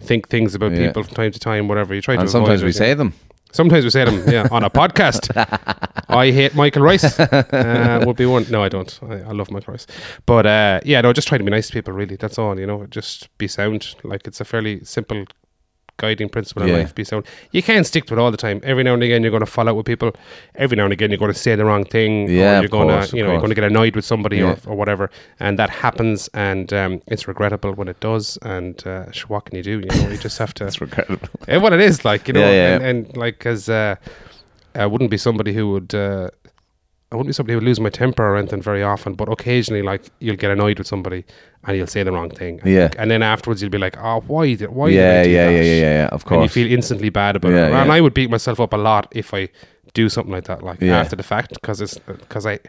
think 0.01 0.29
things 0.29 0.53
about 0.53 0.71
Yeah. 0.73 0.87
people 0.87 1.03
from 1.03 1.15
time 1.15 1.31
to 1.31 1.39
time, 1.39 1.67
whatever. 1.67 1.95
You 1.95 2.01
try 2.01 2.15
to 2.15 2.19
And 2.21 2.29
avoid 2.29 2.39
sometimes 2.39 2.61
it, 2.61 2.65
we 2.65 2.71
say 2.71 2.93
them. 2.93 3.13
Sometimes 3.55 3.85
we 3.85 3.89
say 3.89 4.03
them, 4.03 4.21
yeah, 4.27 4.49
on 4.51 4.65
a 4.65 4.69
podcast. 4.69 5.31
I 6.09 6.31
hate 6.31 6.55
Michael 6.55 6.81
Rice. 6.81 7.17
Uh, 7.17 8.03
would 8.05 8.17
be 8.17 8.25
one. 8.25 8.45
No, 8.49 8.61
I 8.61 8.67
don't. 8.67 8.99
I, 9.01 9.21
I 9.21 9.31
love 9.31 9.49
Michael 9.49 9.71
Rice. 9.71 9.87
But 10.25 10.45
uh, 10.45 10.81
yeah, 10.83 10.99
no, 10.99 11.13
just 11.13 11.29
try 11.29 11.37
to 11.37 11.43
be 11.43 11.51
nice 11.51 11.67
to 11.67 11.73
people. 11.73 11.93
Really, 11.93 12.17
that's 12.17 12.37
all. 12.37 12.59
You 12.59 12.67
know, 12.67 12.85
just 12.87 13.35
be 13.37 13.47
sound. 13.47 13.95
Like 14.03 14.27
it's 14.27 14.41
a 14.41 14.45
fairly 14.45 14.83
simple 14.83 15.23
guiding 15.97 16.29
principle 16.29 16.63
in 16.63 16.69
Yeah. 16.69 16.77
life. 16.79 16.93
Be 16.95 17.03
sound. 17.03 17.25
You 17.51 17.63
can't 17.63 17.85
stick 17.85 18.05
to 18.05 18.13
it 18.13 18.19
all 18.19 18.31
the 18.31 18.37
time. 18.37 18.59
Every 18.63 18.83
now 18.83 18.93
and 18.93 19.03
again, 19.03 19.21
you're 19.23 19.31
going 19.31 19.45
to 19.45 19.51
fall 19.51 19.69
out 19.69 19.75
with 19.75 19.85
people. 19.85 20.11
Every 20.55 20.75
now 20.75 20.83
and 20.83 20.93
again, 20.93 21.09
you're 21.09 21.17
going 21.17 21.31
to 21.33 21.37
say 21.39 21.55
the 21.55 21.65
wrong 21.65 21.85
thing. 21.85 22.29
Yeah, 22.29 22.59
you're 22.59 22.69
going 22.69 22.87
to, 22.89 23.15
you 23.15 23.23
know, 23.23 23.31
you're 23.31 23.39
going 23.39 23.49
to 23.49 23.55
get 23.55 23.63
annoyed 23.63 23.95
with 23.95 24.05
somebody 24.05 24.37
Yeah. 24.37 24.55
or, 24.65 24.71
or 24.71 24.75
whatever, 24.75 25.09
and 25.39 25.57
that 25.59 25.69
happens, 25.69 26.29
and 26.33 26.71
um, 26.73 27.01
it's 27.07 27.27
regrettable 27.27 27.73
when 27.73 27.87
it 27.87 27.99
does. 27.99 28.37
And 28.41 28.85
uh, 28.87 29.11
sh- 29.11 29.23
what 29.27 29.45
can 29.45 29.55
you 29.55 29.63
do? 29.63 29.79
You 29.79 29.85
know, 30.01 30.09
you 30.09 30.17
just 30.17 30.37
have 30.37 30.53
to. 30.55 30.65
It's 30.67 30.81
regrettable. 30.81 31.29
What 31.47 31.73
it 31.73 31.79
is 31.81 32.03
like, 32.03 32.27
you 32.27 32.33
know, 32.33 32.41
Yeah, 32.41 32.51
yeah. 32.51 32.75
And, 32.75 32.83
and 33.07 33.17
like 33.17 33.45
as 33.45 33.69
uh, 33.69 33.95
I 34.73 34.85
wouldn't 34.87 35.11
be 35.11 35.17
somebody 35.17 35.53
who 35.53 35.71
would. 35.71 35.93
Uh, 35.95 36.29
I 37.15 37.17
wouldn't 37.17 37.29
be 37.29 37.33
somebody 37.33 37.53
who 37.53 37.57
would 37.59 37.65
lose 37.65 37.79
my 37.79 37.89
temper 37.89 38.23
or 38.27 38.35
anything 38.37 38.61
very 38.61 38.83
often, 38.83 39.13
but 39.13 39.29
occasionally, 39.29 39.81
like 39.81 40.03
you'll 40.19 40.35
get 40.35 40.51
annoyed 40.51 40.77
with 40.77 40.87
somebody 40.87 41.23
and 41.65 41.77
you'll 41.77 41.87
say 41.87 42.03
the 42.03 42.11
wrong 42.11 42.29
thing, 42.29 42.59
Yeah. 42.65 42.89
and 42.99 43.09
then 43.09 43.23
afterwards 43.23 43.61
you'll 43.61 43.71
be 43.71 43.77
like, 43.77 43.97
"Oh, 43.97 44.21
why 44.27 44.53
did 44.55 44.69
why 44.69 44.89
did 44.89 44.95
yeah, 44.95 45.19
I 45.19 45.23
do 45.23 45.29
yeah, 45.29 45.45
that?" 45.45 45.51
yeah, 45.53 45.61
yeah, 45.61 45.73
yeah, 45.85 45.93
yeah. 46.01 46.07
Of 46.11 46.25
And 46.31 46.43
you 46.43 46.49
feel 46.49 46.71
instantly 46.71 47.09
bad 47.09 47.35
about 47.37 47.51
Yeah, 47.53 47.67
it. 47.67 47.73
And 47.73 47.87
yeah. 47.87 47.93
I 47.93 48.01
would 48.01 48.13
beat 48.13 48.29
myself 48.29 48.59
up 48.59 48.73
a 48.73 48.77
lot 48.77 49.07
if 49.11 49.33
I 49.33 49.49
do 49.93 50.09
something 50.09 50.33
like 50.33 50.43
that, 50.45 50.61
like 50.61 50.81
Yeah. 50.81 50.99
after 50.99 51.15
the 51.15 51.23
fact, 51.23 51.53
because 51.53 51.79
it's 51.81 51.97
because 51.97 52.45
I. 52.45 52.59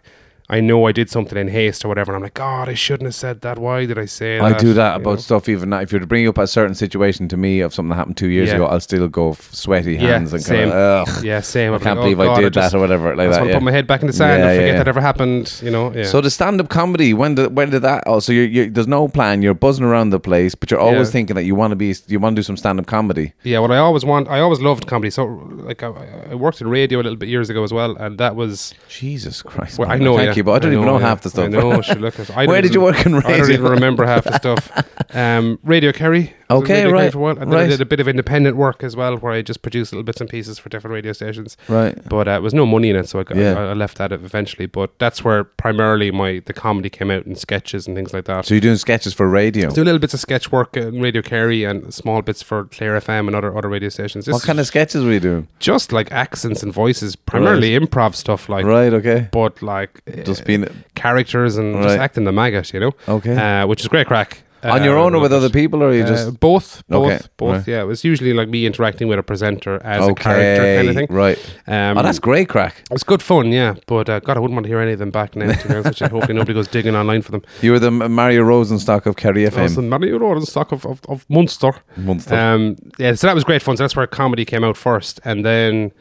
I 0.48 0.60
know 0.60 0.86
I 0.86 0.92
did 0.92 1.10
something 1.10 1.36
in 1.36 1.48
haste 1.48 1.84
or 1.84 1.88
whatever, 1.88 2.12
and 2.12 2.16
I'm 2.16 2.22
like, 2.22 2.34
God, 2.34 2.68
I 2.68 2.74
shouldn't 2.74 3.06
have 3.06 3.14
said 3.16 3.40
that. 3.40 3.58
Why 3.58 3.84
did 3.84 3.98
I 3.98 4.04
say 4.04 4.38
that? 4.38 4.44
I 4.44 4.50
that? 4.50 4.60
do 4.60 4.72
that 4.74 4.94
You 4.94 5.00
about 5.00 5.10
know? 5.14 5.16
stuff 5.16 5.48
even 5.48 5.70
now. 5.70 5.80
If 5.80 5.90
you're 5.90 6.00
to 6.00 6.06
bring 6.06 6.28
up 6.28 6.38
a 6.38 6.46
certain 6.46 6.74
situation 6.76 7.26
to 7.28 7.36
me 7.36 7.60
of 7.60 7.74
something 7.74 7.90
that 7.90 7.96
happened 7.96 8.16
two 8.16 8.28
years 8.28 8.50
Yeah. 8.50 8.56
ago, 8.56 8.66
I'll 8.66 8.78
still 8.80 9.08
go 9.08 9.30
f- 9.32 9.52
sweaty 9.52 9.94
Yeah, 9.94 10.12
hands 10.12 10.32
and 10.32 10.42
same. 10.42 10.70
kind 10.70 10.72
of, 10.72 11.08
ugh, 11.08 11.24
Yeah, 11.24 11.40
same. 11.40 11.72
I 11.72 11.76
I'm 11.76 11.80
can't 11.80 11.98
like, 11.98 11.98
oh, 11.98 12.02
believe 12.04 12.20
oh, 12.20 12.22
I 12.22 12.26
God, 12.26 12.40
did 12.42 12.52
just- 12.52 12.72
that 12.72 12.78
or 12.78 12.80
whatever 12.80 13.16
like 13.16 13.26
I 13.26 13.30
just 13.30 13.34
that. 13.34 13.40
want 13.40 13.48
to 13.48 13.52
Yeah. 13.54 13.58
put 13.58 13.64
my 13.64 13.70
head 13.72 13.86
back 13.88 14.00
in 14.02 14.06
the 14.06 14.12
sand 14.12 14.40
Yeah, 14.42 14.48
and 14.50 14.56
forget 14.58 14.68
yeah. 14.74 14.78
that 14.78 14.88
ever 14.88 15.00
happened. 15.00 15.60
You 15.64 15.70
know. 15.72 15.92
Yeah. 15.92 16.04
So 16.04 16.20
the 16.20 16.30
stand-up 16.30 16.68
comedy, 16.68 17.12
when 17.12 17.34
did 17.34 17.56
when 17.56 17.70
did 17.70 17.82
that? 17.82 18.04
Oh, 18.06 18.20
so 18.20 18.32
you're, 18.32 18.44
you're, 18.44 18.70
there's 18.70 18.86
no 18.86 19.08
plan. 19.08 19.42
You're 19.42 19.54
buzzing 19.54 19.84
around 19.84 20.10
the 20.10 20.20
place, 20.20 20.54
but 20.54 20.70
you're 20.70 20.78
always 20.80 21.08
Yeah. 21.08 21.12
thinking 21.12 21.34
that 21.36 21.44
you 21.44 21.56
want 21.56 21.72
to 21.72 21.76
be, 21.76 21.92
you 22.06 22.20
want 22.20 22.36
to 22.36 22.38
do 22.40 22.44
some 22.44 22.56
stand-up 22.56 22.86
comedy. 22.86 23.32
Yeah, 23.42 23.58
what 23.58 23.72
I 23.72 23.78
always 23.78 24.04
want, 24.04 24.28
I 24.28 24.38
always 24.38 24.60
loved 24.60 24.86
comedy. 24.86 25.10
So, 25.10 25.24
like, 25.68 25.82
I, 25.82 25.90
I 26.30 26.34
worked 26.36 26.60
in 26.60 26.68
radio 26.68 27.00
a 27.00 27.02
little 27.02 27.16
bit 27.18 27.28
years 27.28 27.50
ago 27.50 27.64
as 27.64 27.72
well, 27.72 27.96
and 27.96 28.16
that 28.18 28.36
was. 28.36 28.74
Jesus 28.88 29.42
Christ! 29.42 29.78
Well, 29.78 29.88
I 29.88 29.96
man, 29.96 30.04
know. 30.04 30.16
thank 30.16 30.28
yeah. 30.28 30.35
You, 30.36 30.44
but 30.44 30.52
I 30.52 30.58
don't 30.58 30.72
even 30.72 30.84
know 30.84 30.98
yeah. 30.98 31.06
half 31.06 31.22
the 31.22 31.30
stuff. 31.30 31.46
I 31.46 31.48
know. 31.48 31.68
look, 31.98 32.30
I 32.30 32.46
Where 32.46 32.62
did 32.62 32.74
you 32.74 32.80
work 32.80 33.04
in 33.04 33.14
radio? 33.14 33.30
I 33.30 33.38
don't 33.38 33.50
even 33.50 33.70
remember 33.70 34.06
half 34.06 34.24
the 34.24 34.36
stuff. 34.36 34.70
Um, 35.14 35.58
radio 35.62 35.92
Kerry. 35.92 36.34
I 36.48 36.54
was 36.54 36.60
in 36.62 36.64
Okay, 36.64 36.82
Kerry 36.82 36.92
right, 36.92 37.14
while, 37.14 37.38
and 37.38 37.52
right. 37.52 37.64
I 37.64 37.68
did 37.68 37.80
a 37.80 37.84
bit 37.84 38.00
of 38.00 38.08
independent 38.08 38.56
work 38.56 38.82
as 38.84 38.94
well, 38.96 39.16
where 39.16 39.32
I 39.32 39.42
just 39.42 39.62
produced 39.62 39.92
little 39.92 40.04
bits 40.04 40.20
and 40.20 40.30
pieces 40.30 40.58
for 40.58 40.68
different 40.68 40.92
radio 40.94 41.12
stations. 41.12 41.56
Right. 41.68 41.96
But 42.08 42.28
uh, 42.28 42.32
there 42.32 42.40
was 42.42 42.54
no 42.54 42.66
money 42.66 42.90
in 42.90 42.96
it, 42.96 43.08
so 43.08 43.20
I, 43.20 43.24
got, 43.24 43.36
Yeah. 43.36 43.54
I, 43.58 43.70
I 43.70 43.72
left 43.72 43.98
that 43.98 44.12
eventually. 44.12 44.66
But 44.66 44.98
that's 44.98 45.24
where 45.24 45.44
primarily 45.44 46.10
my 46.10 46.42
the 46.46 46.52
comedy 46.52 46.88
came 46.90 47.10
out 47.10 47.26
in 47.26 47.34
sketches 47.34 47.86
and 47.86 47.96
things 47.96 48.12
like 48.12 48.24
that. 48.26 48.46
So 48.46 48.54
you're 48.54 48.60
doing 48.60 48.76
sketches 48.76 49.12
for 49.14 49.28
radio. 49.28 49.70
do 49.70 49.82
a 49.82 49.84
little 49.84 49.98
bits 49.98 50.14
of 50.14 50.20
sketch 50.20 50.52
work 50.52 50.76
in 50.76 51.00
Radio 51.00 51.22
Kerry 51.22 51.64
and 51.64 51.92
small 51.92 52.22
bits 52.22 52.42
for 52.42 52.64
Clare 52.64 52.98
FM 53.00 53.26
and 53.26 53.34
other 53.34 53.56
other 53.56 53.68
radio 53.68 53.88
stations. 53.88 54.28
What 54.28 54.42
kind 54.42 54.60
of 54.60 54.66
sketches 54.66 55.04
were 55.04 55.12
you 55.12 55.20
doing? 55.20 55.48
just 55.58 55.92
like 55.92 56.12
accents 56.12 56.62
and 56.62 56.72
voices, 56.72 57.16
primarily 57.16 57.70
improv 57.78 58.14
stuff, 58.14 58.48
like 58.48 58.64
Right. 58.64 58.92
Okay. 58.92 59.28
but 59.32 59.62
like 59.62 60.00
Just 60.24 60.42
uh, 60.42 60.44
being 60.44 60.84
characters 60.94 61.56
and 61.56 61.82
just 61.82 61.98
acting 61.98 62.24
the 62.24 62.32
maggot, 62.32 62.72
you 62.72 62.80
know. 62.80 62.92
Okay. 63.08 63.36
uh, 63.36 63.66
which 63.66 63.80
is 63.80 63.88
great 63.88 64.06
crack. 64.06 64.42
On 64.62 64.82
your 64.84 64.98
Uh, 64.98 65.02
own 65.04 65.14
or 65.14 65.20
with 65.20 65.32
other 65.32 65.50
people, 65.50 65.82
or 65.82 65.88
are 65.88 65.94
you 65.94 66.02
uh, 66.04 66.06
just 66.08 66.40
both, 66.40 66.82
both, 66.88 67.12
Okay, 67.12 67.24
both. 67.36 67.56
right. 67.56 67.66
Yeah, 67.68 67.82
it 67.82 67.86
was 67.86 68.02
usually 68.04 68.32
like 68.32 68.48
me 68.48 68.66
interacting 68.66 69.08
with 69.08 69.18
a 69.18 69.22
presenter 69.22 69.80
as 69.84 70.02
okay? 70.02 70.10
a 70.10 70.14
character 70.14 70.76
kind 70.76 70.88
of 70.88 70.94
thing. 70.96 71.06
Right. 71.10 71.38
Um, 71.66 71.98
oh, 71.98 72.02
that's 72.02 72.18
great 72.18 72.48
crack. 72.48 72.82
It's 72.90 73.02
good 73.04 73.22
fun, 73.22 73.52
yeah. 73.52 73.74
But 73.86 74.08
uh, 74.08 74.20
God, 74.20 74.36
I 74.36 74.40
wouldn't 74.40 74.54
want 74.56 74.64
to 74.64 74.68
hear 74.68 74.80
any 74.80 74.92
of 74.92 74.98
them 74.98 75.10
back 75.10 75.36
now. 75.36 75.52
To 75.52 75.68
be 75.68 75.74
honest 75.74 76.00
with. 76.00 76.10
Hopefully, 76.10 76.34
nobody 76.34 76.54
goes 76.54 76.68
digging 76.68 76.94
online 76.96 77.22
for 77.22 77.32
them. 77.32 77.42
You 77.62 77.72
were 77.72 77.78
the 77.78 77.90
Mario 77.90 78.42
Rosenstock 78.44 79.06
of 79.06 79.16
Kerry 79.16 79.42
I 79.46 79.62
was 79.62 79.74
the 79.76 79.82
FM. 79.82 79.88
Mario 79.88 80.18
Rosenstock 80.18 80.72
of, 80.72 80.84
of, 80.86 81.00
of 81.08 81.24
Munster. 81.28 81.72
Munster. 81.96 82.34
Um, 82.34 82.76
yeah, 82.98 83.14
so 83.14 83.26
that 83.26 83.34
was 83.34 83.44
great 83.44 83.62
fun. 83.62 83.76
So 83.76 83.82
that's 83.84 83.96
where 83.96 84.06
comedy 84.06 84.44
came 84.44 84.62
out 84.64 84.76
first, 84.76 85.20
and 85.24 85.44
then 85.44 85.92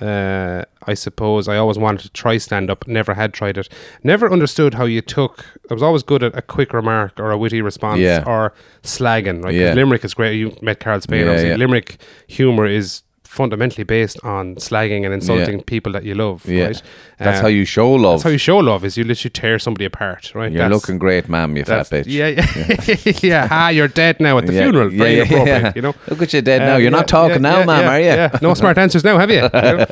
uh, 0.00 0.64
I 0.86 0.94
suppose 0.94 1.48
I 1.48 1.56
always 1.56 1.78
wanted 1.78 2.02
to 2.02 2.10
try 2.10 2.36
stand 2.38 2.70
up. 2.70 2.86
Never 2.86 3.14
had 3.14 3.32
tried 3.32 3.56
it. 3.58 3.68
Never 4.04 4.30
understood 4.30 4.74
how 4.74 4.84
you 4.84 5.00
took. 5.00 5.44
I 5.70 5.74
was 5.74 5.82
always 5.82 6.02
good 6.02 6.22
at 6.22 6.36
a 6.36 6.42
quick 6.42 6.72
remark 6.72 7.18
or 7.18 7.30
a 7.30 7.38
witty 7.38 7.62
response 7.62 8.00
Yeah. 8.00 8.22
or 8.26 8.52
slagging. 8.82 9.42
Right? 9.44 9.54
Yeah. 9.54 9.72
Limerick 9.72 10.04
is 10.04 10.14
great. 10.14 10.36
You 10.36 10.56
met 10.62 10.80
Karl 10.80 11.00
Spain. 11.00 11.20
Yeah, 11.20 11.26
obviously. 11.26 11.48
yeah. 11.50 11.56
Limerick 11.56 12.00
humor 12.26 12.66
is 12.66 13.02
fundamentally 13.28 13.84
based 13.84 14.18
on 14.24 14.54
slagging 14.56 15.04
and 15.04 15.12
insulting 15.14 15.58
Yeah. 15.58 15.64
people 15.66 15.92
that 15.92 16.02
you 16.04 16.14
love. 16.14 16.44
yeah. 16.46 16.66
Right? 16.66 16.82
That's 17.18 17.38
Uh, 17.38 17.42
how 17.42 17.48
you 17.48 17.64
show 17.66 17.90
love. 17.92 18.14
That's 18.14 18.22
how 18.24 18.30
you 18.30 18.38
show 18.38 18.56
love. 18.58 18.84
Is 18.84 18.96
you 18.96 19.04
literally 19.04 19.30
tear 19.30 19.58
somebody 19.58 19.84
apart. 19.84 20.32
Right? 20.34 20.50
You're 20.50 20.62
That's- 20.62 20.72
looking 20.80 20.98
great, 20.98 21.28
ma'am, 21.28 21.56
you 21.56 21.64
fat 21.64 21.86
bitch. 21.90 22.04
Yeah, 22.06 22.28
yeah, 22.28 22.96
yeah. 23.22 23.48
Ah, 23.58 23.68
you're 23.68 23.86
dead 23.88 24.18
now 24.18 24.38
at 24.38 24.46
the 24.46 24.52
Yeah, 24.54 24.62
funeral. 24.62 24.90
yeah, 24.92 24.98
Very 25.02 25.16
yeah, 25.16 25.22
appropriate. 25.22 25.62
yeah. 25.62 25.72
You 25.76 25.82
know. 25.82 25.94
Look 26.08 26.22
at 26.22 26.32
you 26.32 26.40
dead 26.42 26.60
now. 26.62 26.74
Uh, 26.74 26.78
You're 26.78 26.84
yeah, 26.84 26.90
not 27.00 27.06
talking 27.08 27.42
yeah, 27.44 27.50
now, 27.52 27.58
yeah, 27.60 27.64
ma'am, 27.66 27.82
yeah, 27.84 27.90
are 27.92 28.00
you? 28.00 28.06
Yeah, 28.06 28.38
no 28.42 28.54
smart 28.54 28.78
answers 28.78 29.04
now, 29.04 29.18
have 29.18 29.30
you? 29.30 29.42
You 29.54 29.76
know? 29.76 29.86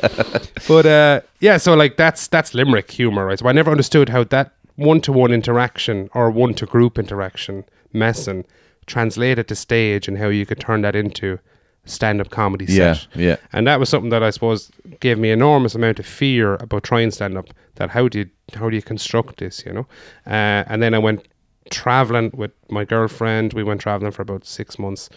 But 0.67 0.85
uh, 0.85 1.21
yeah, 1.39 1.57
so 1.57 1.73
like 1.75 1.95
that's 1.97 2.27
that's 2.27 2.53
Limerick 2.53 2.89
humor, 2.91 3.25
right? 3.27 3.39
So 3.39 3.47
I 3.47 3.51
never 3.53 3.71
understood 3.71 4.09
how 4.09 4.23
that 4.25 4.51
one 4.75 4.99
to 5.01 5.11
one 5.13 5.31
interaction 5.31 6.09
or 6.13 6.31
one 6.31 6.53
to 6.55 6.65
group 6.65 6.97
interaction 6.99 7.63
messing 7.93 8.45
translated 8.85 9.47
to 9.49 9.55
stage 9.55 10.07
and 10.07 10.17
how 10.17 10.27
you 10.29 10.45
could 10.45 10.59
turn 10.59 10.81
that 10.81 10.95
into 10.95 11.39
stand 11.87 12.21
up 12.21 12.29
comedy 12.29 12.65
Yeah, 12.67 12.93
set. 12.93 13.07
yeah. 13.15 13.27
yeah. 13.29 13.35
And 13.53 13.65
that 13.67 13.79
was 13.79 13.89
something 13.89 14.09
that 14.11 14.23
I 14.23 14.29
suppose 14.29 14.71
gave 14.99 15.17
me 15.17 15.31
enormous 15.31 15.75
amount 15.75 15.99
of 15.99 16.05
fear 16.05 16.55
about 16.55 16.83
trying 16.83 17.11
stand 17.11 17.37
up. 17.37 17.47
That 17.75 17.89
how 17.91 18.07
do 18.07 18.19
you 18.19 18.29
how 18.55 18.69
do 18.69 18.75
you 18.75 18.81
construct 18.81 19.37
this, 19.37 19.65
you 19.65 19.73
know? 19.73 19.87
Uh, 20.25 20.63
and 20.67 20.81
then 20.83 20.93
I 20.93 20.99
went 20.99 21.27
traveling 21.69 22.31
with 22.33 22.51
my 22.69 22.85
girlfriend. 22.85 23.53
We 23.53 23.63
went 23.63 23.81
traveling 23.81 24.11
for 24.11 24.21
about 24.21 24.45
six 24.45 24.77
months 24.79 25.09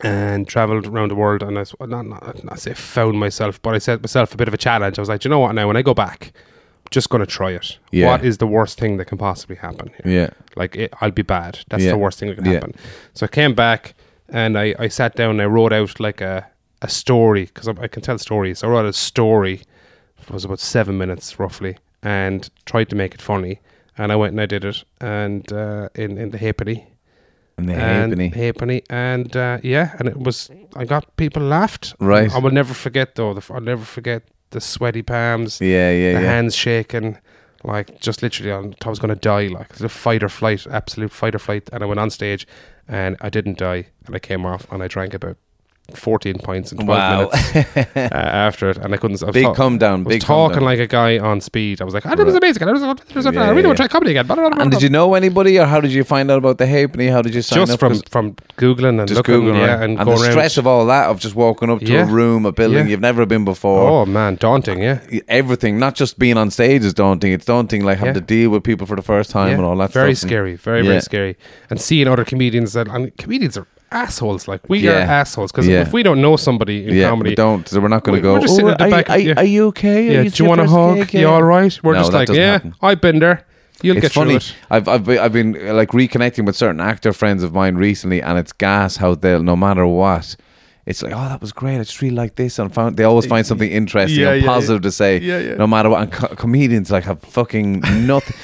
and 0.00 0.46
traveled 0.46 0.86
around 0.86 1.08
the 1.10 1.14
world. 1.14 1.42
And 1.42 1.58
I 1.58 1.64
not, 1.86 2.06
not, 2.06 2.44
not 2.44 2.58
say 2.60 2.74
found 2.74 3.18
myself, 3.18 3.60
but 3.62 3.74
I 3.74 3.78
set 3.78 4.02
myself 4.02 4.34
a 4.34 4.36
bit 4.36 4.48
of 4.48 4.54
a 4.54 4.58
challenge. 4.58 4.98
I 4.98 5.02
was 5.02 5.08
like, 5.08 5.24
you 5.24 5.30
know 5.30 5.38
what? 5.40 5.52
Now 5.54 5.66
when 5.66 5.76
I 5.76 5.82
go 5.82 5.94
back, 5.94 6.32
I'm 6.34 6.90
just 6.90 7.08
going 7.10 7.20
to 7.20 7.26
try 7.26 7.52
it. 7.52 7.78
Yeah. 7.90 8.06
What 8.06 8.24
is 8.24 8.38
the 8.38 8.46
worst 8.46 8.78
thing 8.78 8.96
that 8.98 9.06
can 9.06 9.18
possibly 9.18 9.56
happen? 9.56 9.90
Here? 10.04 10.12
Yeah. 10.22 10.30
Like 10.56 10.76
it, 10.76 10.92
I'll 11.00 11.10
be 11.10 11.22
bad. 11.22 11.60
That's 11.68 11.82
Yeah. 11.84 11.92
the 11.92 11.98
worst 11.98 12.18
thing 12.18 12.28
that 12.28 12.36
can 12.36 12.44
Yeah. 12.46 12.52
happen. 12.54 12.74
So 13.14 13.24
I 13.24 13.28
came 13.28 13.54
back 13.54 13.94
and 14.28 14.58
I, 14.58 14.74
I 14.78 14.88
sat 14.88 15.16
down 15.16 15.30
and 15.30 15.42
I 15.42 15.46
wrote 15.46 15.72
out 15.72 16.00
like 16.00 16.20
a, 16.20 16.46
a 16.82 16.88
story 16.88 17.46
because 17.46 17.68
I, 17.68 17.74
I 17.82 17.88
can 17.88 18.02
tell 18.02 18.18
stories. 18.18 18.62
I 18.62 18.68
wrote 18.68 18.86
a 18.86 18.92
story. 18.92 19.62
It 20.20 20.30
was 20.30 20.44
about 20.44 20.60
seven 20.60 20.98
minutes 20.98 21.38
roughly 21.38 21.78
and 22.02 22.48
tried 22.66 22.90
to 22.90 22.96
make 22.96 23.14
it 23.14 23.22
funny. 23.22 23.60
And 23.96 24.12
I 24.12 24.16
went 24.16 24.32
and 24.32 24.40
I 24.40 24.46
did 24.46 24.64
it 24.64 24.84
and 25.00 25.50
uh, 25.52 25.88
in, 25.94 26.18
in 26.18 26.30
the 26.30 26.38
halfpenny. 26.38 26.86
And 27.56 27.68
the 27.68 27.74
halfpenny. 27.74 28.28
halfpenny. 28.28 28.82
And 28.88 29.36
uh, 29.36 29.58
yeah, 29.62 29.96
and 29.98 30.08
it 30.08 30.16
was, 30.18 30.50
I 30.76 30.84
got 30.84 31.16
people 31.16 31.42
laughed. 31.42 31.94
Right. 31.98 32.32
I 32.32 32.38
will 32.38 32.52
never 32.52 32.74
forget 32.74 33.14
though, 33.14 33.34
the, 33.34 33.52
I'll 33.52 33.60
never 33.60 33.84
forget 33.84 34.22
the 34.50 34.60
sweaty 34.60 35.02
palms 35.02 35.60
Yeah, 35.60 35.90
yeah, 35.90 36.14
the 36.14 36.22
yeah. 36.22 36.30
hands 36.30 36.54
shaking, 36.54 37.18
like 37.64 38.00
just 38.00 38.22
literally, 38.22 38.52
on, 38.52 38.74
I 38.84 38.88
was 38.88 38.98
going 38.98 39.14
to 39.14 39.20
die, 39.20 39.48
like 39.48 39.70
it 39.70 39.72
was 39.72 39.82
a 39.82 39.88
fight 39.88 40.22
or 40.22 40.28
flight, 40.28 40.66
absolute 40.70 41.12
fight 41.12 41.34
or 41.34 41.38
flight. 41.40 41.68
And 41.72 41.82
I 41.82 41.86
went 41.86 41.98
on 41.98 42.10
stage, 42.10 42.46
and 42.88 43.16
I 43.20 43.28
didn't 43.28 43.58
die, 43.58 43.86
and 44.06 44.16
I 44.16 44.18
came 44.18 44.46
off, 44.46 44.70
and 44.72 44.82
I 44.82 44.88
drank 44.88 45.14
about 45.14 45.36
fourteen 45.94 46.38
pints 46.38 46.70
in 46.72 46.78
twelve 46.78 46.88
Wow. 46.88 47.30
minutes 47.54 47.76
uh, 47.96 48.08
after 48.12 48.68
it, 48.70 48.76
and 48.76 48.92
I 48.92 48.96
couldn't. 48.98 49.22
I 49.22 49.26
was 49.26 49.34
Big 49.34 49.44
ta- 49.44 49.54
come 49.54 49.78
down, 49.78 50.00
I 50.00 50.02
was 50.04 50.14
big 50.16 50.22
talking 50.22 50.56
down. 50.56 50.64
like 50.64 50.78
a 50.78 50.86
guy 50.86 51.18
on 51.18 51.40
speed. 51.40 51.80
I 51.80 51.84
was 51.84 51.94
like, 51.94 52.04
"Ah, 52.06 52.14
that 52.14 52.24
was 52.26 52.34
amazing! 52.34 52.62
I, 52.68 52.72
was, 52.72 52.82
I, 52.82 52.92
was, 53.14 53.24
Yeah, 53.24 53.50
really 53.50 53.66
want 53.66 53.78
to 53.78 53.82
try 53.82 53.88
comedy 53.88 54.16
again." 54.16 54.30
and 54.60 54.70
did 54.70 54.82
you 54.82 54.88
know 54.90 55.14
anybody, 55.14 55.58
or 55.58 55.66
how 55.66 55.80
did 55.80 55.92
you 55.92 56.04
find 56.04 56.30
out 56.30 56.38
about 56.38 56.58
the 56.58 56.66
halfpenny? 56.66 57.08
How 57.08 57.22
did 57.22 57.34
you 57.34 57.42
sign 57.42 57.60
just 57.60 57.72
up? 57.72 57.80
from 57.80 58.00
from 58.10 58.34
googling 58.56 58.98
and 58.98 59.08
just 59.08 59.16
looking, 59.18 59.34
Googling, 59.42 59.58
yeah, 59.58 59.74
right? 59.76 59.82
and, 59.84 59.98
and 59.98 60.08
the 60.08 60.12
around. 60.12 60.30
stress 60.32 60.56
of 60.58 60.66
all 60.66 60.84
that 60.86 61.08
of 61.08 61.20
just 61.20 61.34
walking 61.34 61.70
up 61.70 61.80
to 61.80 61.86
Yeah. 61.86 62.02
a 62.02 62.06
room, 62.06 62.44
a 62.44 62.52
building 62.52 62.84
Yeah. 62.84 62.90
you've 62.90 63.00
never 63.00 63.24
been 63.26 63.44
before. 63.44 63.88
Oh 63.88 64.06
man, 64.06 64.36
daunting, 64.36 64.82
yeah. 64.82 65.00
Everything, 65.28 65.78
not 65.78 65.94
just 65.94 66.18
being 66.18 66.36
on 66.36 66.50
stage 66.50 66.84
is 66.84 66.92
daunting. 66.94 67.32
It's 67.32 67.46
daunting, 67.46 67.84
like 67.84 67.98
having 67.98 68.14
to 68.14 68.20
deal 68.20 68.50
with 68.50 68.62
people 68.62 68.86
for 68.86 68.96
the 68.96 69.02
first 69.02 69.30
time 69.30 69.54
and 69.54 69.64
all 69.64 69.76
that. 69.76 69.92
very 69.92 70.14
stuff. 70.14 70.24
And- 70.24 70.30
scary, 70.30 70.54
very 70.56 70.82
very 70.82 71.00
scary. 71.00 71.36
And 71.70 71.80
seeing 71.80 72.08
other 72.08 72.24
comedians 72.24 72.74
that 72.74 72.88
and 72.88 73.16
comedians 73.16 73.56
are 73.56 73.66
assholes. 73.90 74.48
Like 74.48 74.68
we 74.68 74.88
are 74.88 74.92
assholes 74.94 75.50
because 75.52 75.66
Yeah. 75.66 75.80
if 75.82 75.92
we 75.92 76.02
don't 76.02 76.20
know 76.20 76.36
somebody 76.36 76.86
in 76.88 76.94
Yeah, 76.94 77.08
comedy, 77.10 77.30
we 77.30 77.34
don't. 77.36 77.66
So 77.68 77.80
we're 77.80 77.88
not 77.88 78.04
going 78.04 78.14
We- 78.14 78.18
to 78.20 78.22
go. 78.22 78.32
we're 78.34 78.40
just 78.40 78.54
sitting 78.56 78.68
"Oh, 78.68 78.72
at 78.72 78.78
the 78.78 78.88
back, 78.88 79.08
You, 79.08 79.14
are, 79.14 79.18
you- 79.18 79.34
are 79.36 79.44
you 79.44 79.66
okay? 79.68 80.12
yeah, 80.12 80.20
Are 80.20 80.24
do 80.28 80.42
you 80.42 80.48
want 80.48 80.60
a 80.60 80.66
hug? 80.66 81.12
You 81.14 81.28
all 81.28 81.42
right? 81.42 81.78
We're 81.82 81.94
No, 81.94 82.00
just 82.00 82.12
like, 82.12 82.28
yeah, 82.28 82.52
happen. 82.52 82.74
I've 82.82 83.00
been 83.00 83.18
there. 83.18 83.44
You'll 83.80 83.96
It's 83.96 84.02
get 84.06 84.12
funny. 84.12 84.30
through 84.30 84.36
it. 84.38 84.54
I've, 84.70 84.88
I've 84.88 85.08
I've 85.08 85.32
been 85.32 85.56
uh, 85.68 85.72
like 85.72 85.90
reconnecting 85.90 86.44
with 86.44 86.56
certain 86.56 86.80
actor 86.80 87.12
friends 87.12 87.44
of 87.44 87.52
mine 87.54 87.76
recently, 87.76 88.20
and 88.20 88.36
it's 88.36 88.52
gas 88.52 88.96
how 88.96 89.14
they'll 89.14 89.42
no 89.42 89.54
matter 89.56 89.86
what. 89.86 90.34
It's 90.88 91.02
like, 91.02 91.12
oh, 91.14 91.28
that 91.28 91.40
was 91.42 91.52
great. 91.52 91.76
I 91.76 91.84
just 91.84 92.00
really 92.00 92.16
like 92.16 92.36
this, 92.36 92.58
and 92.58 92.72
found 92.72 92.96
they 92.96 93.04
always 93.04 93.26
find 93.26 93.46
something 93.46 93.70
interesting 93.70 94.20
Yeah, 94.22 94.32
and 94.32 94.42
yeah, 94.42 94.48
positive 94.48 94.80
to 94.82 94.90
say, 94.90 95.18
Yeah, 95.18 95.38
yeah. 95.38 95.54
no 95.56 95.66
matter 95.66 95.90
what. 95.90 96.00
And 96.02 96.10
co- 96.10 96.34
comedians 96.34 96.90
like 96.90 97.04
have 97.04 97.20
fucking 97.20 97.80
nothing. 98.06 98.34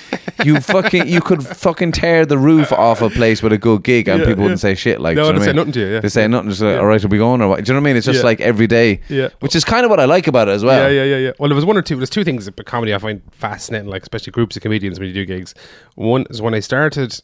you 0.44 0.60
fucking, 0.60 1.08
you 1.08 1.20
could 1.22 1.42
fucking 1.46 1.92
tear 1.92 2.26
the 2.26 2.36
roof 2.36 2.70
off 2.72 3.00
a 3.00 3.08
place 3.08 3.42
with 3.42 3.52
a 3.54 3.58
good 3.58 3.82
gig, 3.82 4.08
and 4.08 4.20
Yeah, 4.20 4.26
people 4.26 4.42
wouldn't 4.42 4.60
say 4.60 4.74
shit. 4.74 5.00
Like, 5.00 5.16
No, 5.16 5.22
do 5.22 5.26
you 5.28 5.32
know 5.32 5.38
they 5.38 5.44
say 5.46 5.50
mean? 5.52 5.56
nothing 5.56 5.72
to 5.72 5.80
you, 5.80 5.86
yeah. 5.94 6.00
They 6.00 6.08
say 6.10 6.28
nothing. 6.28 6.50
Just 6.50 6.60
like, 6.60 6.74
Yeah. 6.74 6.80
all 6.80 6.86
right, 6.86 7.02
are 7.02 7.08
we 7.08 7.16
going 7.18 7.40
or 7.40 7.48
what? 7.48 7.64
Do 7.64 7.72
you 7.72 7.74
know 7.74 7.80
what 7.80 7.86
I 7.88 7.90
mean? 7.90 7.96
It's 7.96 8.04
just 8.06 8.18
Yeah. 8.18 8.24
like 8.26 8.40
every 8.42 8.66
day, 8.66 9.00
Yeah. 9.08 9.28
which 9.40 9.56
is 9.56 9.64
kind 9.64 9.84
of 9.84 9.90
what 9.90 9.98
I 10.00 10.04
like 10.04 10.26
about 10.26 10.48
it 10.48 10.52
as 10.52 10.62
well. 10.62 10.90
Yeah, 10.92 11.02
yeah, 11.02 11.16
yeah, 11.16 11.26
yeah. 11.28 11.32
Well, 11.38 11.48
there 11.48 11.56
was 11.56 11.64
one 11.64 11.78
or 11.78 11.82
two. 11.82 11.96
There's 11.96 12.10
two 12.10 12.24
things 12.24 12.46
about 12.46 12.66
comedy 12.66 12.92
I 12.94 12.98
find 12.98 13.22
fascinating, 13.32 13.88
like 13.88 14.02
especially 14.02 14.32
groups 14.32 14.54
of 14.56 14.62
comedians 14.62 14.98
when 15.00 15.08
you 15.08 15.14
do 15.14 15.24
gigs. 15.24 15.54
One 15.94 16.26
is 16.28 16.42
when 16.42 16.52
I 16.52 16.60
started, 16.60 17.20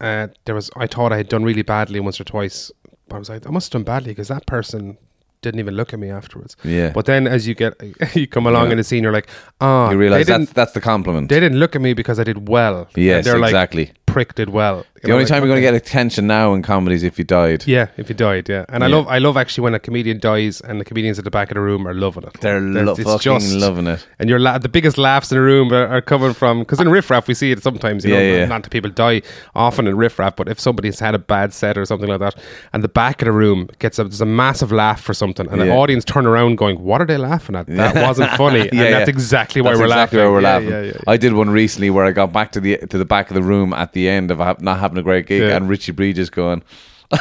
uh, 0.00 0.28
there 0.46 0.54
was 0.54 0.70
I 0.76 0.86
thought 0.86 1.12
I 1.12 1.18
had 1.18 1.28
done 1.28 1.44
really 1.44 1.62
badly 1.62 2.00
once 2.00 2.18
or 2.20 2.24
twice 2.24 2.70
I 3.10 3.18
was 3.18 3.28
like, 3.28 3.46
I 3.46 3.50
must 3.50 3.72
have 3.72 3.80
done 3.80 3.84
badly 3.84 4.10
because 4.12 4.28
that 4.28 4.46
person 4.46 4.96
didn't 5.42 5.60
even 5.60 5.74
look 5.74 5.92
at 5.92 5.98
me 6.00 6.08
afterwards. 6.10 6.56
Yeah. 6.64 6.90
But 6.94 7.04
then 7.04 7.26
as 7.26 7.46
you 7.46 7.54
get 7.54 7.74
you 8.14 8.26
come 8.26 8.46
along 8.46 8.66
Yeah. 8.66 8.72
in 8.72 8.78
the 8.78 8.84
scene, 8.84 9.02
you're 9.02 9.12
like, 9.12 9.28
ah, 9.60 9.90
You 9.90 9.98
realize 9.98 10.26
that's 10.26 10.52
that's 10.52 10.72
the 10.72 10.80
compliment. 10.80 11.28
they 11.28 11.38
didn't 11.38 11.58
look 11.58 11.76
at 11.76 11.82
me 11.82 11.92
because 11.94 12.18
I 12.18 12.24
did 12.24 12.48
well. 12.48 12.88
Yes, 12.96 13.24
they're 13.24 13.38
like, 13.38 13.50
exactly. 13.50 13.92
prick 14.06 14.34
did 14.34 14.48
well. 14.50 14.84
The 15.04 15.12
only 15.12 15.24
time 15.24 15.42
you're 15.42 15.48
going 15.48 15.56
to 15.62 15.68
get 15.70 15.74
attention 15.74 16.26
now 16.26 16.54
in 16.54 16.62
comedy 16.62 16.94
is 16.96 17.02
if 17.02 17.18
you 17.18 17.24
died. 17.24 17.64
Yeah, 17.66 17.86
if 17.96 18.08
you 18.08 18.14
died, 18.14 18.48
yeah. 18.48 18.64
And 18.68 18.82
I 18.84 18.88
Yeah. 18.88 18.96
love 18.96 19.06
I 19.08 19.18
love 19.18 19.36
actually 19.36 19.62
when 19.62 19.74
a 19.74 19.78
comedian 19.78 20.18
dies 20.18 20.60
and 20.60 20.80
the 20.80 20.84
comedians 20.84 21.18
at 21.18 21.24
the 21.24 21.30
back 21.30 21.50
of 21.50 21.54
the 21.54 21.60
room 21.60 21.86
are 21.86 21.94
loving 21.94 22.24
it. 22.24 22.40
They're 22.40 22.60
lo- 22.60 22.92
it's 22.92 23.02
fucking 23.02 23.40
just- 23.40 23.54
loving 23.54 23.86
it. 23.86 24.06
And 24.18 24.28
your 24.30 24.38
la- 24.38 24.58
the 24.58 24.68
biggest 24.68 24.98
laughs 24.98 25.30
in 25.30 25.36
the 25.36 25.42
room 25.42 25.72
are, 25.72 25.86
are 25.86 26.00
coming 26.00 26.32
from 26.32 26.60
because 26.60 26.80
in 26.80 26.88
riff 26.88 27.10
raff 27.10 27.28
we 27.28 27.34
see 27.34 27.50
it 27.52 27.62
sometimes. 27.62 28.04
You 28.04 28.14
Yeah, 28.14 28.20
know, 28.20 28.36
yeah. 28.38 28.44
not 28.46 28.62
that 28.64 28.70
people 28.70 28.90
die 28.90 29.22
often 29.54 29.86
in 29.86 29.96
riff 29.96 30.18
raff, 30.18 30.36
but 30.36 30.48
if 30.48 30.58
somebody's 30.60 31.00
had 31.00 31.14
a 31.14 31.18
bad 31.18 31.52
set 31.52 31.76
or 31.78 31.84
something 31.84 32.08
like 32.08 32.20
that, 32.20 32.34
and 32.72 32.82
the 32.82 32.88
back 32.88 33.22
of 33.22 33.26
the 33.26 33.32
room 33.32 33.68
gets 33.78 33.98
a 33.98 34.04
there's 34.04 34.20
a 34.20 34.26
massive 34.26 34.72
laugh 34.72 35.00
for 35.00 35.14
something, 35.14 35.46
and 35.50 35.60
the 35.60 35.66
Yeah. 35.66 35.72
audience 35.76 36.04
turn 36.04 36.26
around 36.26 36.56
going, 36.56 36.82
"What 36.82 37.00
are 37.00 37.06
they 37.06 37.16
laughing 37.18 37.56
at? 37.56 37.66
That 37.66 37.94
wasn't 38.08 38.30
funny." 38.32 38.60
and 38.68 38.72
Yeah, 38.84 38.90
that's 38.90 39.08
yeah. 39.08 39.14
exactly 39.14 39.60
why 39.60 39.70
That's 39.70 39.80
we're 39.80 39.86
exactly 39.86 40.18
laughing. 40.18 40.32
Why 40.32 40.34
we're 40.36 40.40
Yeah, 40.42 40.52
laughing. 40.54 40.70
yeah, 40.70 40.80
yeah, 40.80 40.92
yeah. 41.06 41.12
I 41.12 41.16
did 41.16 41.32
one 41.32 41.50
recently 41.50 41.90
where 41.90 42.04
I 42.04 42.12
got 42.12 42.32
back 42.32 42.52
to 42.52 42.60
the 42.60 42.76
to 42.88 42.98
the 42.98 43.04
back 43.04 43.30
of 43.30 43.34
the 43.34 43.42
room 43.42 43.72
at 43.72 43.92
the 43.92 44.08
end 44.08 44.30
of 44.30 44.38
ha- 44.38 44.56
not 44.60 44.78
having 44.78 44.93
a 44.98 45.02
great 45.02 45.26
gig, 45.26 45.42
Yeah. 45.42 45.56
and 45.56 45.68
Richie 45.68 45.92
Bridges 45.92 46.30
going. 46.30 46.62
he 47.10 47.16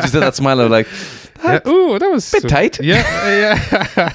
just 0.00 0.12
did 0.12 0.20
that 0.22 0.34
smile 0.34 0.60
of 0.60 0.70
like, 0.70 0.86
Yeah. 1.42 1.60
Ooh, 1.68 1.98
that 1.98 2.10
was 2.10 2.30
Bit 2.30 2.48
tight. 2.48 2.80
Yeah, 2.82 3.02
yeah. 3.96 4.12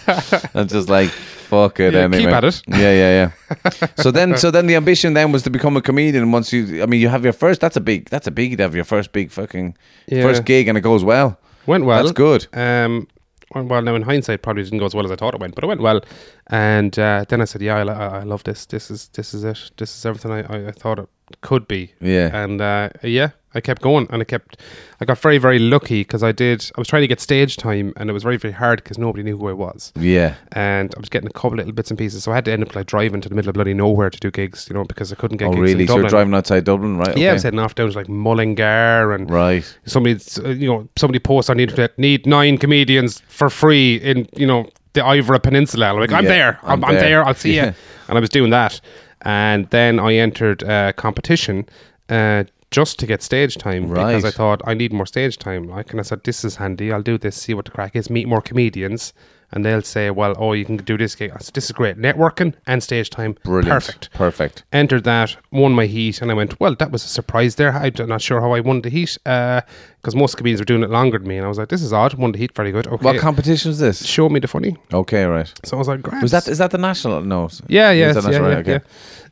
and 0.53 0.69
just 0.69 0.87
like 0.89 1.09
fuck 1.09 1.79
it. 1.79 1.93
Yeah, 1.93 2.01
anyway. 2.01 2.23
keep 2.25 2.29
at 2.33 2.43
it. 2.43 2.61
Yeah, 2.67 2.77
yeah, 2.91 3.29
yeah. 3.51 3.87
so 3.97 4.11
then, 4.11 4.37
so 4.37 4.49
then 4.51 4.67
the 4.67 4.75
ambition 4.75 5.13
then 5.13 5.31
was 5.31 5.43
to 5.43 5.49
become 5.49 5.77
a 5.77 5.81
comedian. 5.81 6.31
Once 6.31 6.51
you, 6.53 6.81
I 6.81 6.85
mean, 6.85 6.99
you 7.01 7.09
have 7.09 7.23
your 7.23 7.33
first. 7.33 7.61
That's 7.61 7.75
a 7.75 7.81
big. 7.81 8.09
That's 8.09 8.27
a 8.27 8.31
big 8.31 8.57
to 8.57 8.63
have 8.63 8.75
your 8.75 8.85
first 8.85 9.11
big 9.11 9.31
fucking 9.31 9.75
Yeah. 10.07 10.23
first 10.23 10.45
gig, 10.45 10.67
and 10.67 10.77
it 10.77 10.81
goes 10.81 11.03
well. 11.03 11.37
Went 11.65 11.85
well. 11.85 12.03
That's 12.03 12.11
good. 12.13 12.47
Um, 12.53 13.07
well, 13.53 13.81
now 13.81 13.95
in 13.95 14.01
hindsight, 14.03 14.41
probably 14.41 14.63
didn't 14.63 14.79
go 14.79 14.85
as 14.85 14.95
well 14.95 15.05
as 15.05 15.11
I 15.11 15.15
thought 15.15 15.33
it 15.33 15.39
went, 15.39 15.55
but 15.55 15.63
it 15.63 15.67
went 15.67 15.81
well. 15.81 16.01
And 16.47 16.97
uh, 16.97 17.25
then 17.27 17.41
I 17.41 17.45
said, 17.45 17.61
"Yeah, 17.61 17.77
I, 17.77 17.83
I 17.83 18.19
I 18.19 18.23
love 18.23 18.43
this. 18.43 18.65
This 18.65 18.91
is 18.91 19.09
this 19.09 19.33
is 19.33 19.43
it. 19.43 19.71
This 19.77 19.95
is 19.95 20.05
everything 20.05 20.31
I, 20.31 20.41
I, 20.41 20.67
I 20.67 20.71
thought 20.71 20.99
it 20.99 21.09
could 21.41 21.67
be." 21.67 21.93
Yeah. 22.01 22.29
And 22.33 22.61
uh, 22.61 22.89
yeah, 23.03 23.31
I 23.55 23.61
kept 23.61 23.81
going, 23.81 24.07
and 24.09 24.21
I 24.21 24.25
kept. 24.25 24.59
I 24.99 25.05
got 25.05 25.17
very 25.19 25.37
very 25.37 25.59
lucky 25.59 26.01
because 26.01 26.23
I 26.23 26.31
did. 26.31 26.69
I 26.75 26.79
was 26.81 26.87
trying 26.87 27.01
to 27.03 27.07
get 27.07 27.19
stage 27.19 27.57
time, 27.57 27.93
and 27.97 28.09
it 28.09 28.13
was 28.13 28.23
very 28.23 28.37
very 28.37 28.53
hard 28.53 28.83
because 28.83 28.97
nobody 28.97 29.23
knew 29.23 29.37
who 29.37 29.47
I 29.49 29.53
was. 29.53 29.91
Yeah. 29.95 30.35
And 30.53 30.93
I 30.95 30.99
was 30.99 31.09
getting 31.09 31.27
a 31.29 31.33
couple 31.33 31.57
little 31.57 31.71
bits 31.73 31.89
and 31.91 31.97
pieces, 31.97 32.23
so 32.23 32.31
I 32.31 32.35
had 32.35 32.45
to 32.45 32.51
end 32.51 32.63
up 32.63 32.75
like 32.75 32.87
driving 32.87 33.21
to 33.21 33.29
the 33.29 33.35
middle 33.35 33.49
of 33.49 33.53
bloody 33.55 33.73
nowhere 33.73 34.09
to 34.09 34.19
do 34.19 34.31
gigs, 34.31 34.67
you 34.69 34.73
know, 34.73 34.83
because 34.85 35.11
I 35.11 35.15
couldn't 35.15 35.37
get 35.37 35.47
Oh, 35.49 35.51
gigs 35.51 35.61
really? 35.61 35.87
So 35.87 35.97
you're 35.99 36.09
driving 36.09 36.33
outside 36.33 36.63
Dublin, 36.63 36.97
right? 36.97 37.15
Yeah, 37.17 37.31
I 37.31 37.33
was 37.33 37.43
heading 37.43 37.59
off 37.59 37.75
down 37.75 37.91
to 37.91 37.95
like 37.97 38.09
Mullingar 38.09 39.13
and 39.13 39.29
Right. 39.29 39.77
somebody 39.85 40.19
you 40.59 40.67
know 40.67 40.87
somebody 40.95 41.19
posts 41.19 41.49
on 41.49 41.57
the 41.57 41.63
internet 41.63 41.97
need 41.97 42.25
nine 42.25 42.57
comedians 42.57 43.21
for 43.27 43.49
free 43.49 43.95
in 43.97 44.27
you 44.35 44.47
know 44.47 44.67
the 44.93 45.01
Iveragh 45.01 45.43
Peninsula. 45.43 45.87
I'm 45.93 45.99
like, 45.99 46.11
I'm 46.11 46.23
Yeah, 46.23 46.29
there. 46.29 46.59
I'm, 46.63 46.71
I'm 46.71 46.85
I'm 46.85 46.91
there. 46.93 47.01
there. 47.01 47.25
I'll 47.25 47.33
see 47.33 47.55
Yeah. 47.55 47.65
you. 47.67 47.73
And 48.07 48.17
I 48.17 48.21
was 48.21 48.29
doing 48.29 48.51
that, 48.51 48.79
and 49.21 49.69
then 49.69 49.99
I 49.99 50.15
entered 50.15 50.63
uh, 50.63 50.93
competition. 50.93 51.65
Uh, 52.09 52.43
just 52.73 52.99
to 52.99 53.05
get 53.05 53.21
stage 53.21 53.55
time 53.57 53.87
right. 53.87 54.07
because 54.07 54.25
I 54.25 54.31
thought 54.31 54.61
I 54.65 54.73
need 54.73 54.91
more 54.91 55.05
stage 55.05 55.37
time. 55.37 55.63
Like, 55.75 55.91
and 55.91 55.99
I 55.99 56.03
said, 56.03 56.23
"This 56.23 56.43
is 56.43 56.55
handy. 56.57 56.91
I'll 56.91 57.01
do 57.13 57.17
this. 57.17 57.35
See 57.35 57.53
what 57.53 57.65
the 57.65 57.71
crack 57.71 57.95
is. 57.95 58.09
Meet 58.09 58.27
more 58.27 58.41
comedians, 58.41 59.13
and 59.53 59.63
they'll 59.63 59.83
say, 59.83 60.09
well, 60.09 60.33
oh, 60.39 60.53
you 60.53 60.65
can 60.65 60.77
do 60.77 60.97
this 60.97 61.13
gig. 61.15 61.31
I 61.31 61.37
said, 61.37 61.53
this 61.53 61.65
is 61.65 61.71
great. 61.71 61.95
Networking 61.97 62.55
and 62.65 62.81
stage 62.81 63.09
time, 63.11 63.33
Brilliant. 63.43 63.69
perfect 63.69 64.11
Perfect. 64.13 64.63
entered 64.73 65.03
that, 65.03 65.37
won 65.51 65.73
my 65.73 65.85
heat, 65.85 66.21
and 66.21 66.31
I 66.31 66.33
went, 66.33 66.59
well, 66.59 66.73
that 66.75 66.91
was 66.91 67.05
a 67.05 67.07
surprise 67.07 67.55
there. 67.55 67.71
I'm 67.71 67.93
not 68.07 68.21
sure 68.21 68.41
how 68.41 68.51
I 68.53 68.61
won 68.61 68.81
the 68.81 68.89
heat 68.89 69.15
uh, 69.27 69.61
because 70.01 70.15
most 70.15 70.37
comedians 70.37 70.61
were 70.61 70.65
doing 70.65 70.81
it 70.83 70.89
longer 70.89 71.19
than 71.19 71.27
me, 71.27 71.37
and 71.37 71.45
I 71.45 71.49
was 71.49 71.59
like, 71.59 71.69
this 71.69 71.83
is 71.83 71.93
odd. 71.93 72.15
Won 72.15 72.31
the 72.31 72.39
heat, 72.39 72.55
very 72.55 72.71
good. 72.71 72.87
Okay, 72.87 73.05
What 73.05 73.19
competition 73.19 73.69
was 73.69 73.77
this? 73.79 74.03
show 74.03 74.27
me 74.27 74.39
the 74.39 74.47
funny. 74.47 74.75
Okay, 74.91 75.23
right. 75.25 75.51
So 75.63 75.77
I 75.77 75.79
was 75.79 75.87
like, 75.87 76.01
grand. 76.01 76.23
Was 76.23 76.31
that 76.31 76.47
is 76.47 76.57
that 76.57 76.71
the 76.71 76.79
national? 76.79 77.21
No. 77.21 77.47
Yeah, 77.67 77.91
yeah, 77.91 78.09
Is 78.09 78.15
yeah, 78.25 78.31
yeah, 78.31 78.37
Right, 78.39 78.57
okay. 78.57 78.71
yeah. 78.71 78.79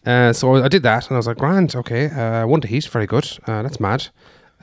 Uh, 0.06 0.34
so 0.34 0.56
I 0.56 0.68
did 0.68 0.84
that, 0.84 1.08
and 1.08 1.16
I 1.16 1.18
was 1.18 1.28
like, 1.28 1.38
grand. 1.38 1.76
Okay, 1.76 2.06
uh, 2.08 2.47
won 2.47 2.60
the 2.62 2.68
heat, 2.68 2.86
very 2.86 3.06
good. 3.08 3.26
Uh, 3.47 3.62
that's 3.62 3.80
mad. 3.80 4.08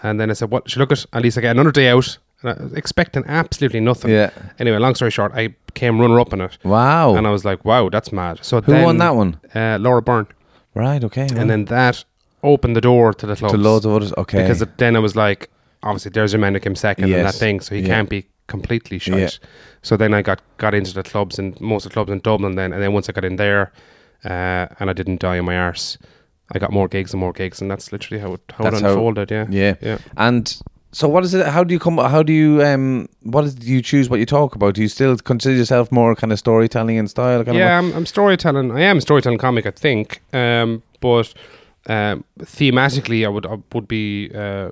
And 0.02 0.18
then 0.20 0.30
I 0.30 0.34
said, 0.34 0.50
what? 0.50 0.68
Should 0.70 0.80
look 0.80 0.92
at 0.92 1.06
at 1.12 1.22
least 1.22 1.38
I 1.38 1.40
get 1.40 1.52
another 1.52 1.72
day 1.72 1.88
out. 1.88 2.18
And 2.42 2.50
I 2.52 2.62
was 2.62 2.72
expecting 2.74 3.24
absolutely 3.26 3.80
nothing. 3.80 4.12
Yeah. 4.12 4.30
Anyway, 4.60 4.78
long 4.78 4.94
story 4.94 5.10
short, 5.10 5.32
I 5.34 5.54
came 5.74 6.00
runner 6.00 6.20
up 6.20 6.32
in 6.32 6.40
it. 6.40 6.56
Wow. 6.62 7.16
And 7.16 7.26
I 7.26 7.30
was 7.30 7.44
like, 7.44 7.64
wow, 7.64 7.88
that's 7.88 8.12
mad. 8.12 8.38
So 8.42 8.60
Who 8.60 8.72
then, 8.72 8.84
won 8.84 8.98
that 8.98 9.16
one? 9.16 9.40
Uh, 9.54 9.76
Laura 9.80 10.00
Byrne. 10.02 10.28
Right. 10.74 11.02
Okay. 11.02 11.22
right. 11.22 11.32
And 11.32 11.50
then 11.50 11.64
that 11.64 12.04
opened 12.44 12.76
the 12.76 12.80
door 12.80 13.12
to 13.14 13.26
the 13.26 13.34
clubs. 13.34 13.52
to 13.54 13.58
loads 13.58 13.84
of 13.84 13.92
others. 13.92 14.12
Okay. 14.16 14.42
Because 14.42 14.64
then 14.76 14.94
I 14.94 15.00
was 15.00 15.16
like, 15.16 15.50
obviously, 15.82 16.12
there's 16.12 16.32
your 16.32 16.38
man 16.40 16.54
who 16.54 16.60
came 16.60 16.76
second 16.76 17.12
and 17.12 17.26
that 17.26 17.34
thing, 17.34 17.58
so 17.58 17.74
he 17.74 17.80
Yeah. 17.80 17.88
can't 17.88 18.08
be 18.08 18.26
completely 18.46 19.00
shite. 19.00 19.18
Yeah. 19.18 19.48
So 19.82 19.96
then 19.96 20.14
I 20.14 20.22
got 20.22 20.40
got 20.58 20.74
into 20.74 20.94
the 20.94 21.02
clubs 21.02 21.40
and 21.40 21.60
most 21.60 21.86
of 21.86 21.90
the 21.90 21.94
clubs 21.94 22.12
in 22.12 22.20
Dublin. 22.20 22.54
Then 22.54 22.72
and 22.72 22.80
then 22.80 22.92
once 22.92 23.08
I 23.08 23.12
got 23.12 23.24
in 23.24 23.34
there, 23.34 23.72
uh, 24.24 24.66
and 24.80 24.90
I 24.90 24.92
didn't 24.92 25.20
die 25.20 25.38
on 25.38 25.44
my 25.44 25.56
arse, 25.56 25.98
I 26.52 26.58
got 26.58 26.72
more 26.72 26.88
gigs 26.88 27.12
and 27.12 27.20
more 27.20 27.32
gigs, 27.32 27.60
and 27.60 27.70
that's 27.70 27.92
literally 27.92 28.20
how 28.20 28.34
it, 28.34 28.40
how 28.52 28.64
That's 28.64 28.78
it 28.80 28.82
how- 28.82 28.90
unfolded. 28.92 29.30
yeah, 29.30 29.46
yeah. 29.50 29.76
yeah. 29.80 29.98
And 30.16 30.60
so, 30.92 31.06
what 31.06 31.22
is 31.24 31.34
it? 31.34 31.46
How 31.46 31.62
do 31.64 31.74
you 31.74 31.78
come? 31.78 31.98
How 31.98 32.22
do 32.22 32.32
you 32.32 32.62
um? 32.64 33.08
What 33.22 33.44
is? 33.44 33.54
Do 33.54 33.66
you 33.66 33.82
choose 33.82 34.08
what 34.08 34.18
you 34.20 34.26
talk 34.26 34.54
about? 34.54 34.74
Do 34.74 34.80
you 34.80 34.88
still 34.88 35.16
consider 35.18 35.54
yourself 35.56 35.92
more 35.92 36.14
kind 36.16 36.32
of 36.32 36.38
storytelling 36.38 36.96
in 36.96 37.06
style? 37.08 37.44
Kind 37.44 37.58
yeah, 37.58 37.78
I'm, 37.78 37.92
I'm 37.92 38.06
storytelling. 38.06 38.70
I 38.72 38.80
am 38.80 38.96
a 38.96 39.00
storytelling 39.02 39.38
comic, 39.38 39.66
I 39.66 39.70
think. 39.70 40.22
Um, 40.32 40.82
but 41.00 41.34
um, 41.88 42.24
thematically, 42.40 43.26
I 43.26 43.28
would 43.28 43.44
I 43.44 43.58
would 43.74 43.86
be 43.86 44.30
uh, 44.34 44.70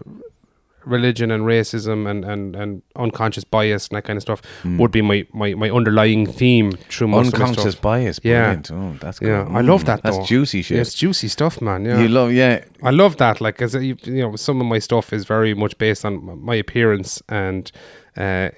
religion 0.87 1.31
and 1.31 1.45
racism 1.45 2.09
and, 2.09 2.25
and, 2.25 2.55
and 2.57 2.83
unconscious 2.95 3.45
bias 3.45 3.89
and 3.89 3.97
that 3.97 4.03
kind 4.05 4.17
of 4.17 4.23
stuff 4.23 4.41
would 4.65 4.91
be 4.93 5.03
my, 5.03 5.27
my, 5.33 5.53
my 5.55 5.69
underlying 5.69 6.27
theme 6.27 6.73
through 6.91 7.09
most 7.09 7.35
Hmm. 7.35 7.43
unconscious 7.43 7.75
bias. 7.75 8.21
Yeah. 8.23 8.55
Brilliant. 8.55 8.71
Oh, 8.71 8.97
that's 9.01 9.19
good. 9.19 9.29
Yeah, 9.29 9.49
I 9.51 9.61
love 9.63 9.83
Mm, 9.83 9.87
that. 9.87 10.03
That's 10.05 10.17
though. 10.19 10.25
juicy 10.25 10.63
shit. 10.63 10.77
Yeah, 10.77 10.81
it's 10.83 10.95
juicy 10.95 11.29
stuff, 11.29 11.61
man. 11.61 11.85
Yeah, 11.85 12.01
You 12.01 12.09
love. 12.09 12.33
Yeah. 12.33 12.65
I 12.83 12.91
love 12.91 13.17
that. 13.19 13.41
Like, 13.41 13.61
as 13.61 13.75
you, 13.75 13.97
you 14.05 14.23
know, 14.23 14.37
some 14.37 14.61
of 14.61 14.67
my 14.67 14.79
stuff 14.79 15.13
is 15.13 15.25
very 15.27 15.53
much 15.55 15.77
based 15.79 16.05
on 16.05 16.41
my 16.45 16.55
appearance, 16.55 17.21
and 17.29 17.71
uh, 18.17 18.51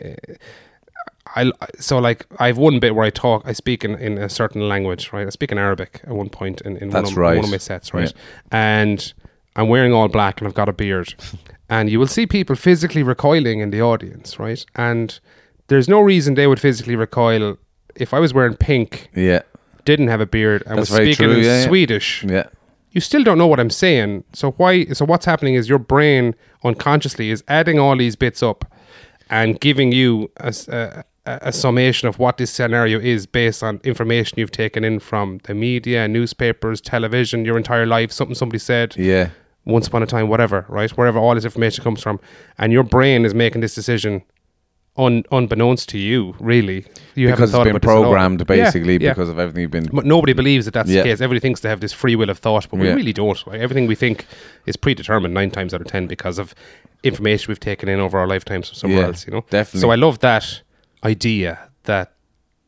I 1.37 1.51
so 1.79 1.99
like 1.99 2.27
I've 2.39 2.57
one 2.59 2.81
bit 2.81 2.95
where 2.95 3.05
I 3.05 3.11
talk, 3.11 3.43
I 3.45 3.53
speak 3.53 3.85
in, 3.85 3.95
in 3.97 4.17
a 4.19 4.29
certain 4.29 4.67
language, 4.69 5.13
right? 5.13 5.27
I 5.27 5.31
speak 5.31 5.53
in 5.53 5.59
Arabic 5.59 6.01
at 6.05 6.11
one 6.15 6.31
point 6.31 6.61
in, 6.63 6.77
in 6.79 6.91
one, 6.91 7.05
of, 7.05 7.17
right. 7.17 7.37
one 7.37 7.45
of 7.45 7.51
my 7.51 7.59
sets, 7.59 7.93
right? 7.93 8.13
And 8.51 9.13
I'm 9.57 9.69
wearing 9.69 9.93
all 9.93 10.09
black 10.09 10.41
and 10.41 10.49
I've 10.49 10.55
got 10.55 10.69
a 10.69 10.73
beard, 10.73 11.15
and 11.69 11.91
you 11.91 11.99
will 11.99 12.07
see 12.07 12.27
people 12.27 12.57
physically 12.57 13.03
recoiling 13.03 13.61
in 13.61 13.71
the 13.71 13.83
audience, 13.83 14.39
right? 14.39 14.65
And 14.77 15.19
there's 15.69 15.89
no 15.89 16.01
reason 16.01 16.35
they 16.35 16.47
would 16.47 16.61
physically 16.61 16.97
recoil 16.97 17.57
if 17.97 18.15
I 18.15 18.21
was 18.21 18.33
wearing 18.33 18.55
pink, 18.55 19.09
Yeah. 19.15 19.41
didn't 19.85 20.09
have 20.09 20.21
a 20.21 20.27
beard, 20.27 20.63
and 20.67 20.79
That's 20.79 20.91
was 20.91 20.97
speaking 20.97 21.27
true, 21.27 21.39
in 21.39 21.45
yeah. 21.45 21.67
Swedish 21.67 22.23
Yeah. 22.25 22.45
you 22.93 23.01
still 23.01 23.25
don't 23.25 23.39
know 23.39 23.47
what 23.49 23.59
I'm 23.61 23.71
saying. 23.71 24.25
So 24.33 24.53
why? 24.53 24.85
So 24.87 25.05
what's 25.05 25.25
happening 25.27 25.55
is 25.55 25.69
your 25.69 25.79
brain 25.81 26.35
unconsciously 26.65 27.31
is 27.31 27.43
adding 27.49 27.79
all 27.79 27.97
these 27.97 28.17
bits 28.17 28.43
up 28.43 28.65
and 29.31 29.61
giving 29.61 29.93
you 29.93 30.31
a, 30.39 30.55
a- 30.69 31.05
a- 31.43 31.53
summation 31.53 32.09
of 32.09 32.19
what 32.19 32.37
this 32.39 32.51
scenario 32.51 32.99
is 32.99 33.27
based 33.27 33.63
on 33.63 33.81
information 33.85 34.39
you've 34.39 34.51
taken 34.51 34.85
in 34.85 34.99
from 35.01 35.41
the 35.45 35.55
media, 35.55 36.07
newspapers, 36.09 36.81
television, 36.81 37.45
your 37.45 37.57
entire 37.57 37.87
life, 37.87 38.11
something 38.13 38.35
somebody 38.35 38.59
said 38.59 38.95
Yeah. 38.97 39.29
once 39.65 39.87
upon 39.89 40.03
a 40.03 40.07
time, 40.07 40.29
whatever, 40.29 40.65
right? 40.69 40.91
Wherever 40.91 41.19
all 41.19 41.35
this 41.35 41.45
information 41.45 41.85
comes 41.85 42.03
from, 42.03 42.19
and 42.59 42.73
your 42.73 42.85
brain 42.85 43.25
is 43.25 43.35
making 43.35 43.61
this 43.61 43.75
decision. 43.75 44.23
Un, 44.97 45.23
unbeknownst 45.31 45.89
to 45.91 45.97
you, 45.97 46.35
really, 46.41 46.85
you 47.15 47.29
haven't 47.29 47.51
Because 47.51 47.55
it's 47.55 47.59
been 47.63 47.71
about 47.77 47.83
this 47.83 47.89
at 47.89 47.95
programmed 48.03 48.41
Yeah, 48.41 48.45
basically 48.45 48.95
yeah. 48.95 49.11
because 49.11 49.29
of 49.29 49.39
everything 49.39 49.63
you've 49.63 49.71
been. 49.71 49.89
But 49.93 50.07
nobody 50.07 50.33
believes 50.33 50.65
that 50.65 50.75
that's 50.75 50.91
Yeah. 50.91 51.03
the 51.03 51.09
case. 51.11 51.21
Everybody 51.21 51.39
thinks 51.39 51.61
they 51.61 51.69
have 51.69 51.79
this 51.79 51.93
free 51.93 52.17
will 52.17 52.31
of 52.31 52.39
thought, 52.39 52.67
but 52.69 52.81
we 52.81 52.89
Yeah. 52.89 52.95
really 52.95 53.13
don't. 53.13 53.39
Right? 53.47 53.61
Everything 53.61 53.87
we 53.87 53.95
think 53.95 54.27
is 54.67 54.77
predetermined 54.77 55.33
nine 55.33 55.53
times 55.53 55.73
out 55.73 55.81
of 55.81 55.87
ten 55.87 56.09
because 56.09 56.41
of 56.41 56.53
information 57.05 57.45
we've 57.47 57.61
taken 57.61 57.89
in 57.89 58.01
over 58.01 58.19
our 58.19 58.27
lifetimes 58.27 58.71
from 58.71 58.75
somewhere 58.75 59.01
Yeah, 59.03 59.07
else. 59.07 59.25
You 59.25 59.35
know, 59.35 59.45
definitely. 59.51 59.83
So 59.83 59.91
I 59.91 59.95
love 59.95 60.19
that 60.19 60.63
idea 61.05 61.59
that 61.85 62.13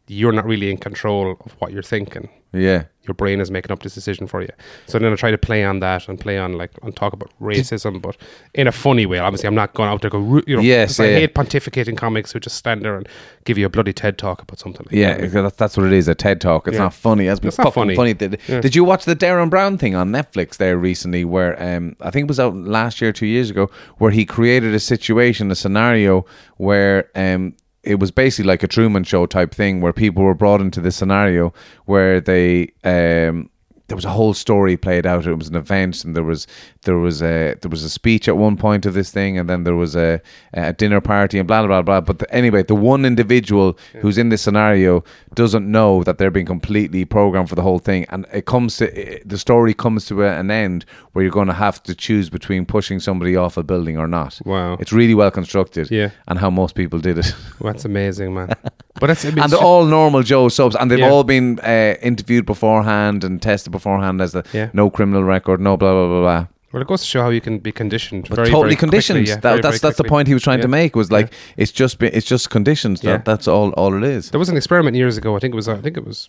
you're 0.08 0.32
not 0.32 0.44
really 0.44 0.70
in 0.70 0.76
control 0.76 1.36
of 1.44 1.52
what 1.60 1.72
you're 1.72 1.82
thinking. 1.82 2.28
Yeah. 2.52 2.84
Your 3.06 3.14
brain 3.14 3.40
is 3.40 3.48
making 3.50 3.70
up 3.70 3.82
this 3.84 3.94
decision 3.94 4.26
for 4.26 4.42
you. 4.42 4.48
So 4.86 4.98
then 4.98 5.12
I 5.12 5.16
try 5.16 5.30
to 5.30 5.38
play 5.38 5.64
on 5.64 5.78
that 5.80 6.08
and 6.08 6.18
play 6.18 6.36
on 6.36 6.54
like 6.54 6.72
and 6.82 6.94
talk 6.94 7.12
about 7.12 7.30
racism, 7.40 8.02
but 8.02 8.16
in 8.54 8.66
a 8.66 8.72
funny 8.72 9.06
way. 9.06 9.18
Obviously, 9.20 9.46
I'm 9.46 9.54
not 9.54 9.72
going 9.72 9.88
out 9.88 10.02
there 10.02 10.10
go, 10.10 10.42
you 10.48 10.56
know. 10.56 10.62
Yes, 10.62 10.96
'cause 10.96 11.00
I 11.00 11.08
yeah. 11.10 11.18
hate 11.20 11.34
pontificating 11.34 11.96
comics 11.96 12.32
who 12.32 12.40
just 12.40 12.56
stand 12.56 12.82
there 12.84 12.96
and 12.96 13.08
give 13.44 13.56
you 13.56 13.66
a 13.66 13.68
bloody 13.68 13.92
TED 13.92 14.18
talk 14.18 14.42
about 14.42 14.58
something. 14.58 14.84
Like 14.86 14.94
Yeah, 14.94 15.12
that. 15.14 15.20
because 15.20 15.52
that's, 15.54 15.76
what 15.76 15.86
it 15.86 15.92
is. 15.92 16.08
A 16.08 16.14
TED 16.16 16.40
talk. 16.40 16.66
It's 16.66 16.74
Yeah. 16.76 16.82
not 16.84 16.94
funny. 16.94 17.26
It's 17.28 17.38
been 17.38 17.48
It's 17.48 17.58
not 17.58 17.68
fucking 17.72 17.82
funny. 17.82 17.94
funny. 17.94 18.14
Did, 18.14 18.40
Yeah. 18.48 18.60
did 18.60 18.74
you 18.74 18.82
watch 18.82 19.04
the 19.04 19.14
Derren 19.16 19.48
Brown 19.48 19.78
thing 19.78 19.94
on 19.94 20.10
Netflix 20.10 20.56
there 20.56 20.76
recently? 20.76 21.24
Where 21.24 21.60
um, 21.62 21.94
I 22.00 22.10
think 22.10 22.24
it 22.24 22.28
was 22.28 22.40
out 22.40 22.56
last 22.56 23.00
year, 23.00 23.12
two 23.12 23.26
years 23.26 23.48
ago, 23.50 23.70
where 23.98 24.10
he 24.10 24.24
created 24.24 24.74
a 24.74 24.80
situation, 24.80 25.50
a 25.52 25.54
scenario 25.54 26.26
where 26.56 27.08
um, 27.14 27.54
it 27.82 27.98
was 27.98 28.10
basically 28.10 28.48
like 28.48 28.62
a 28.62 28.68
Truman 28.68 29.04
Show 29.04 29.26
type 29.26 29.54
thing, 29.54 29.80
where 29.80 29.92
people 29.92 30.22
were 30.22 30.34
brought 30.34 30.60
into 30.60 30.80
this 30.80 30.96
scenario 30.96 31.52
where 31.86 32.20
they 32.20 32.72
um, 32.84 33.50
there 33.90 33.96
was 33.96 34.04
a 34.04 34.10
whole 34.10 34.34
story 34.34 34.76
played 34.76 35.04
out. 35.04 35.26
It 35.26 35.34
was 35.34 35.48
an 35.48 35.56
event, 35.56 36.04
and 36.04 36.14
there 36.14 36.22
was 36.22 36.46
there 36.82 36.96
was 36.96 37.20
a 37.20 37.56
there 37.60 37.68
was 37.68 37.82
a 37.82 37.90
speech 37.90 38.28
at 38.28 38.36
one 38.36 38.56
point 38.56 38.86
of 38.86 38.94
this 38.94 39.10
thing, 39.10 39.36
and 39.36 39.50
then 39.50 39.64
there 39.64 39.74
was 39.74 39.96
a, 39.96 40.20
a 40.54 40.72
dinner 40.72 41.00
party, 41.00 41.40
and 41.40 41.48
blah 41.48 41.66
blah 41.66 41.82
blah. 41.82 42.00
But 42.00 42.20
the, 42.20 42.32
anyway, 42.32 42.62
the 42.62 42.76
one 42.76 43.04
individual 43.04 43.76
who's 44.00 44.16
in 44.16 44.28
this 44.28 44.42
scenario 44.42 45.02
doesn't 45.34 45.68
know 45.68 46.04
that 46.04 46.18
they're 46.18 46.30
being 46.30 46.46
completely 46.46 47.04
programmed 47.04 47.48
for 47.48 47.56
the 47.56 47.62
whole 47.62 47.80
thing, 47.80 48.06
and 48.10 48.26
it 48.32 48.46
comes 48.46 48.76
to 48.76 48.86
it, 49.16 49.28
the 49.28 49.38
story 49.38 49.74
comes 49.74 50.06
to 50.06 50.22
an 50.24 50.52
end 50.52 50.84
where 51.12 51.24
you're 51.24 51.32
going 51.32 51.48
to 51.48 51.52
have 51.52 51.82
to 51.82 51.92
choose 51.92 52.30
between 52.30 52.64
pushing 52.64 53.00
somebody 53.00 53.34
off 53.34 53.56
a 53.56 53.64
building 53.64 53.98
or 53.98 54.06
not. 54.06 54.40
Wow. 54.44 54.74
it's 54.78 54.92
really 54.92 55.16
well 55.16 55.32
constructed. 55.32 55.90
Yeah. 55.90 56.10
and 56.28 56.38
how 56.38 56.50
most 56.50 56.76
people 56.76 57.00
did 57.00 57.18
it. 57.18 57.34
Well, 57.58 57.72
that's 57.72 57.84
amazing, 57.84 58.34
man. 58.34 58.54
But 58.98 59.06
that's 59.06 59.24
I 59.24 59.30
mean, 59.30 59.38
and 59.44 59.52
they're 59.52 59.60
all 59.60 59.84
normal 59.84 60.22
Joe 60.22 60.48
subs, 60.48 60.74
and 60.74 60.90
they've 60.90 60.98
Yeah. 60.98 61.10
all 61.10 61.22
been 61.24 61.60
uh, 61.60 61.94
interviewed 62.02 62.44
beforehand 62.44 63.22
and 63.24 63.40
tested 63.40 63.70
beforehand 63.72 64.20
as 64.20 64.32
the 64.32 64.42
Yeah. 64.52 64.70
no 64.72 64.90
criminal 64.90 65.22
record, 65.24 65.60
no 65.60 65.76
blah 65.76 65.92
blah 65.92 66.06
blah 66.08 66.20
blah. 66.20 66.46
Well, 66.72 66.82
it 66.82 66.88
goes 66.88 67.00
to 67.00 67.06
show 67.06 67.22
how 67.22 67.30
you 67.30 67.40
can 67.40 67.58
be 67.58 67.72
conditioned. 67.72 68.28
But 68.28 68.36
very, 68.36 68.48
totally 68.48 68.68
very 68.70 68.76
conditioned. 68.76 69.16
quickly, 69.18 69.30
yeah, 69.30 69.36
that, 69.36 69.42
very, 69.42 69.60
that's 69.60 69.80
that's 69.80 69.96
the 69.96 70.04
point 70.04 70.28
he 70.28 70.34
was 70.34 70.42
trying 70.42 70.60
to 70.60 70.68
make. 70.68 70.94
Was 70.96 71.10
like 71.10 71.32
it's 71.56 71.72
just 71.72 71.98
been, 71.98 72.10
it's 72.12 72.26
just 72.26 72.50
conditions. 72.50 73.02
Yeah. 73.02 73.12
That, 73.12 73.24
that's 73.24 73.48
all 73.48 73.70
all 73.72 73.94
it 73.94 74.02
is. 74.04 74.30
There 74.30 74.38
was 74.40 74.48
an 74.48 74.56
experiment 74.56 74.96
years 74.96 75.16
ago. 75.16 75.36
I 75.36 75.38
think 75.40 75.54
it 75.54 75.56
was. 75.56 75.68
I 75.68 75.80
think 75.80 75.96
it 75.96 76.04
was. 76.04 76.28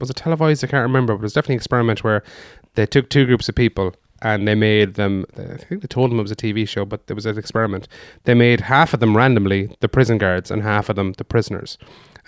Was 0.00 0.10
it 0.10 0.16
televised? 0.16 0.62
I 0.64 0.66
can't 0.66 0.82
remember. 0.82 1.14
But 1.14 1.20
it 1.20 1.22
was 1.22 1.32
definitely 1.32 1.54
an 1.54 1.58
experiment 1.60 2.04
where 2.04 2.22
they 2.74 2.86
took 2.86 3.08
two 3.10 3.24
groups 3.26 3.48
of 3.48 3.54
people 3.54 3.94
and 4.22 4.46
they 4.46 4.54
made 4.54 4.94
them. 4.94 5.26
I 5.36 5.56
think 5.56 5.82
they 5.82 5.88
told 5.88 6.10
them 6.10 6.18
it 6.18 6.22
was 6.22 6.32
a 6.32 6.36
TV 6.36 6.66
show, 6.68 6.84
but 6.84 7.02
it 7.08 7.14
was 7.14 7.26
an 7.26 7.38
experiment. 7.38 7.88
They 8.24 8.34
made 8.34 8.60
half 8.60 8.94
of 8.94 9.00
them 9.00 9.16
randomly 9.16 9.74
the 9.80 9.88
prison 9.88 10.18
guards 10.18 10.50
and 10.50 10.62
half 10.62 10.88
of 10.88 10.96
them 10.96 11.12
the 11.12 11.24
prisoners, 11.24 11.78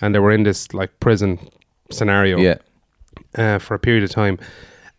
and 0.01 0.13
they 0.13 0.19
were 0.19 0.31
in 0.31 0.43
this 0.43 0.73
like 0.73 0.99
prison 0.99 1.39
scenario. 1.91 2.37
Yeah, 2.37 2.57
uh, 3.35 3.59
for 3.59 3.75
a 3.75 3.79
period 3.79 4.03
of 4.03 4.09
time. 4.09 4.37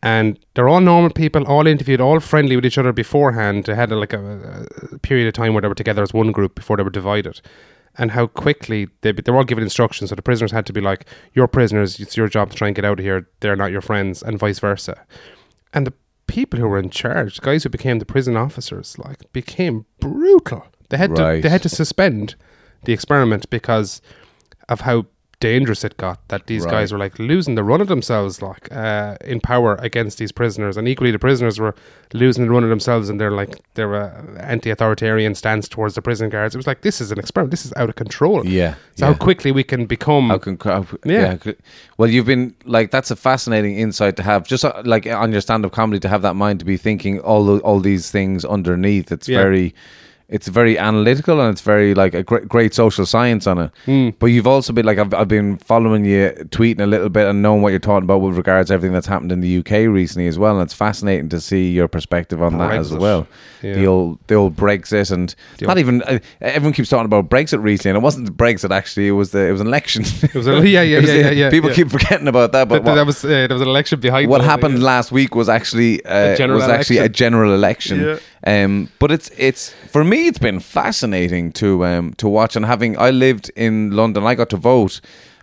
And 0.03 0.38
they're 0.55 0.68
all 0.68 0.80
normal 0.80 1.11
people, 1.11 1.45
all 1.45 1.66
interviewed, 1.66 2.01
all 2.01 2.20
friendly 2.20 2.57
with 2.57 2.64
each 2.64 2.78
other 2.78 2.93
beforehand. 2.93 3.64
They 3.64 3.74
had 3.74 3.93
a, 3.93 3.97
like 3.97 4.14
a, 4.14 4.66
a 4.93 4.99
period 5.01 5.28
of 5.28 5.34
time 5.34 5.53
where 5.53 5.61
they 5.61 5.68
were 5.68 5.74
together 5.74 6.03
as 6.03 6.14
one 6.14 6.32
group 6.32 6.55
before 6.55 6.78
they 6.78 6.82
were 6.82 6.91
divided. 6.91 7.41
And 7.99 8.12
how 8.12 8.28
quickly 8.28 8.88
they 9.03 9.12
they 9.12 9.30
were 9.30 9.38
all 9.38 9.45
given 9.45 9.64
instructions. 9.64 10.09
So 10.11 10.16
the 10.16 10.22
prisoners 10.22 10.53
had 10.53 10.64
to 10.66 10.72
be 10.72 10.80
like, 10.80 11.07
"You're 11.34 11.49
prisoners. 11.49 12.01
It's 12.01 12.16
your 12.16 12.28
job 12.28 12.51
to 12.51 12.57
try 12.57 12.68
and 12.68 12.74
get 12.74 12.84
out 12.84 12.99
of 12.99 13.05
here. 13.05 13.28
They're 13.41 13.57
not 13.57 13.72
your 13.72 13.80
friends," 13.80 14.22
and 14.22 14.38
vice 14.38 14.61
versa. 14.61 15.05
And 15.74 15.86
the 15.86 15.93
people 16.30 16.60
who 16.60 16.68
were 16.68 16.78
in 16.78 16.90
charge, 16.90 17.40
guys 17.40 17.64
who 17.64 17.68
became 17.68 17.98
the 17.98 18.06
prison 18.06 18.36
officers, 18.36 18.98
like 18.98 19.30
became 19.32 19.84
brutal. 19.98 20.66
They 20.88 20.96
had 20.96 21.14
to 21.16 21.22
they 21.42 21.48
had 21.48 21.62
to 21.62 21.68
suspend 21.68 22.36
the 22.84 22.92
experiment 22.92 23.50
because 23.50 24.00
of 24.68 24.82
how 24.82 25.06
dangerous 25.41 25.84
it 25.84 25.97
got 25.97 26.18
that 26.28 26.47
these 26.47 26.64
Right. 26.64 26.70
guys 26.72 26.93
were 26.93 26.99
like 26.99 27.18
losing 27.18 27.55
the 27.55 27.64
run 27.64 27.80
of 27.80 27.88
themselves 27.88 28.43
like 28.43 28.70
uh, 28.72 29.16
in 29.24 29.41
power 29.41 29.74
against 29.76 30.18
these 30.18 30.32
prisoners 30.32 30.76
and 30.76 30.86
equally 30.86 31.11
the 31.11 31.18
prisoners 31.18 31.59
were 31.59 31.74
losing 32.12 32.45
the 32.45 32.51
run 32.51 32.62
of 32.62 32.68
themselves 32.70 33.09
and 33.09 33.18
they're 33.18 33.30
like 33.30 33.55
their 33.74 33.95
uh, 33.95 34.22
anti-authoritarian 34.38 35.34
stance 35.34 35.66
towards 35.68 35.95
the 35.95 36.03
prison 36.03 36.28
guards 36.28 36.55
it 36.55 36.59
was 36.59 36.66
like 36.66 36.82
this 36.82 37.01
is 37.01 37.11
an 37.11 37.18
experiment 37.18 37.51
this 37.51 37.64
is 37.64 37.72
out 37.76 37.88
of 37.88 37.97
control 37.97 38.45
yeah. 38.47 38.74
so 38.97 39.07
yeah. 39.07 39.12
how 39.12 39.14
quickly 39.18 39.51
we 39.51 39.64
can 39.64 39.86
become 39.86 40.28
How 40.28 40.38
can, 40.38 40.59
how, 40.62 40.84
Yeah. 41.05 41.38
yeah. 41.45 41.53
Well, 41.97 42.11
you've 42.11 42.26
been 42.26 42.55
like 42.64 42.91
that's 42.91 43.11
a 43.11 43.16
fascinating 43.16 43.78
insight 43.78 44.16
to 44.16 44.22
have. 44.22 44.47
Just 44.47 44.64
uh, 44.64 44.82
like 44.84 45.07
on 45.07 45.32
your 45.32 45.41
stand-up 45.41 45.72
comedy, 45.72 46.01
to 46.01 46.09
have 46.09 46.22
that 46.22 46.34
mind 46.34 46.59
to 46.61 46.64
be 46.64 46.76
thinking 46.78 47.18
all 47.20 47.45
the, 47.45 47.59
all 47.62 47.80
these 47.80 48.11
things 48.11 48.45
underneath. 48.45 49.12
It's 49.12 49.28
Yeah. 49.28 49.38
very, 49.43 49.74
it's 50.30 50.46
very 50.46 50.78
analytical 50.78 51.40
and 51.40 51.50
it's 51.50 51.60
very 51.60 51.92
like 51.92 52.14
a 52.14 52.22
great, 52.22 52.48
great 52.48 52.72
social 52.72 53.04
science 53.04 53.48
on 53.48 53.58
it. 53.58 53.70
Hmm. 53.84 54.10
But 54.18 54.26
you've 54.26 54.46
also 54.46 54.72
been 54.72 54.86
like 54.86 54.98
I've, 54.98 55.12
I've 55.12 55.28
been 55.28 55.58
following 55.58 56.04
you, 56.04 56.30
tweeting 56.50 56.80
a 56.80 56.86
little 56.86 57.08
bit 57.08 57.26
and 57.26 57.42
knowing 57.42 57.62
what 57.62 57.70
you're 57.70 57.80
talking 57.80 58.04
about 58.04 58.18
with 58.18 58.36
regards 58.36 58.68
to 58.68 58.74
everything 58.74 58.94
that's 58.94 59.08
happened 59.08 59.32
in 59.32 59.40
the 59.40 59.58
UK 59.58 59.92
recently 59.92 60.28
as 60.28 60.38
well. 60.38 60.54
And 60.54 60.62
it's 60.62 60.72
fascinating 60.72 61.28
to 61.30 61.40
see 61.40 61.72
your 61.72 61.88
perspective 61.88 62.42
on 62.42 62.58
that 62.58 62.74
as 62.74 62.94
well. 62.94 63.26
Yeah. 63.60 63.74
The 63.74 63.86
old 63.86 64.18
the 64.28 64.36
old 64.36 64.56
Brexit 64.56 65.10
and 65.10 65.34
not 65.60 65.78
even 65.78 66.02
uh, 66.02 66.20
everyone 66.40 66.72
keeps 66.74 66.88
talking 66.88 67.06
about 67.06 67.28
Brexit 67.28 67.62
recently, 67.62 67.90
and 67.90 67.96
it 67.96 68.02
wasn't 68.02 68.34
Brexit 68.36 68.70
actually. 68.70 69.08
It 69.08 69.12
was 69.12 69.32
the 69.32 69.46
it 69.46 69.52
was 69.52 69.60
an 69.60 69.66
election. 69.66 70.04
it 70.22 70.34
was 70.34 70.46
a, 70.46 70.66
yeah 70.66 70.82
yeah 70.82 71.00
was 71.00 71.08
yeah, 71.08 71.14
the- 71.14 71.22
yeah, 71.22 71.30
yeah 71.30 71.50
People 71.50 71.70
yeah. 71.70 71.76
keep 71.76 71.90
forgetting 71.90 72.28
about 72.28 72.52
that, 72.52 72.68
but 72.68 72.84
what, 72.84 72.94
that 72.94 73.04
was 73.04 73.24
uh, 73.24 73.28
there 73.28 73.48
was 73.48 73.62
an 73.62 73.68
election 73.68 73.98
behind 73.98 74.30
what 74.30 74.40
happened 74.42 74.82
last 74.82 75.10
week 75.10 75.34
was 75.34 75.48
actually 75.48 76.04
uh, 76.06 76.46
was 76.46 76.62
actually 76.64 76.98
a 76.98 77.08
general 77.08 77.52
election. 77.52 78.20
Um, 78.47 78.88
but 78.99 79.11
it's 79.12 79.30
it's 79.36 79.70
for 79.93 80.03
me, 80.05 80.26
it's 80.26 80.38
been 80.38 80.61
fascinating 80.61 81.53
to 81.53 81.84
um 81.84 82.14
to 82.14 82.28
watch 82.28 82.57
and 82.57 82.64
having. 82.66 82.99
I 82.99 83.11
lived 83.11 83.51
in 83.57 83.91
London. 83.91 84.24
I 84.24 84.34
got 84.34 84.49
to 84.51 84.57
vote 84.57 85.01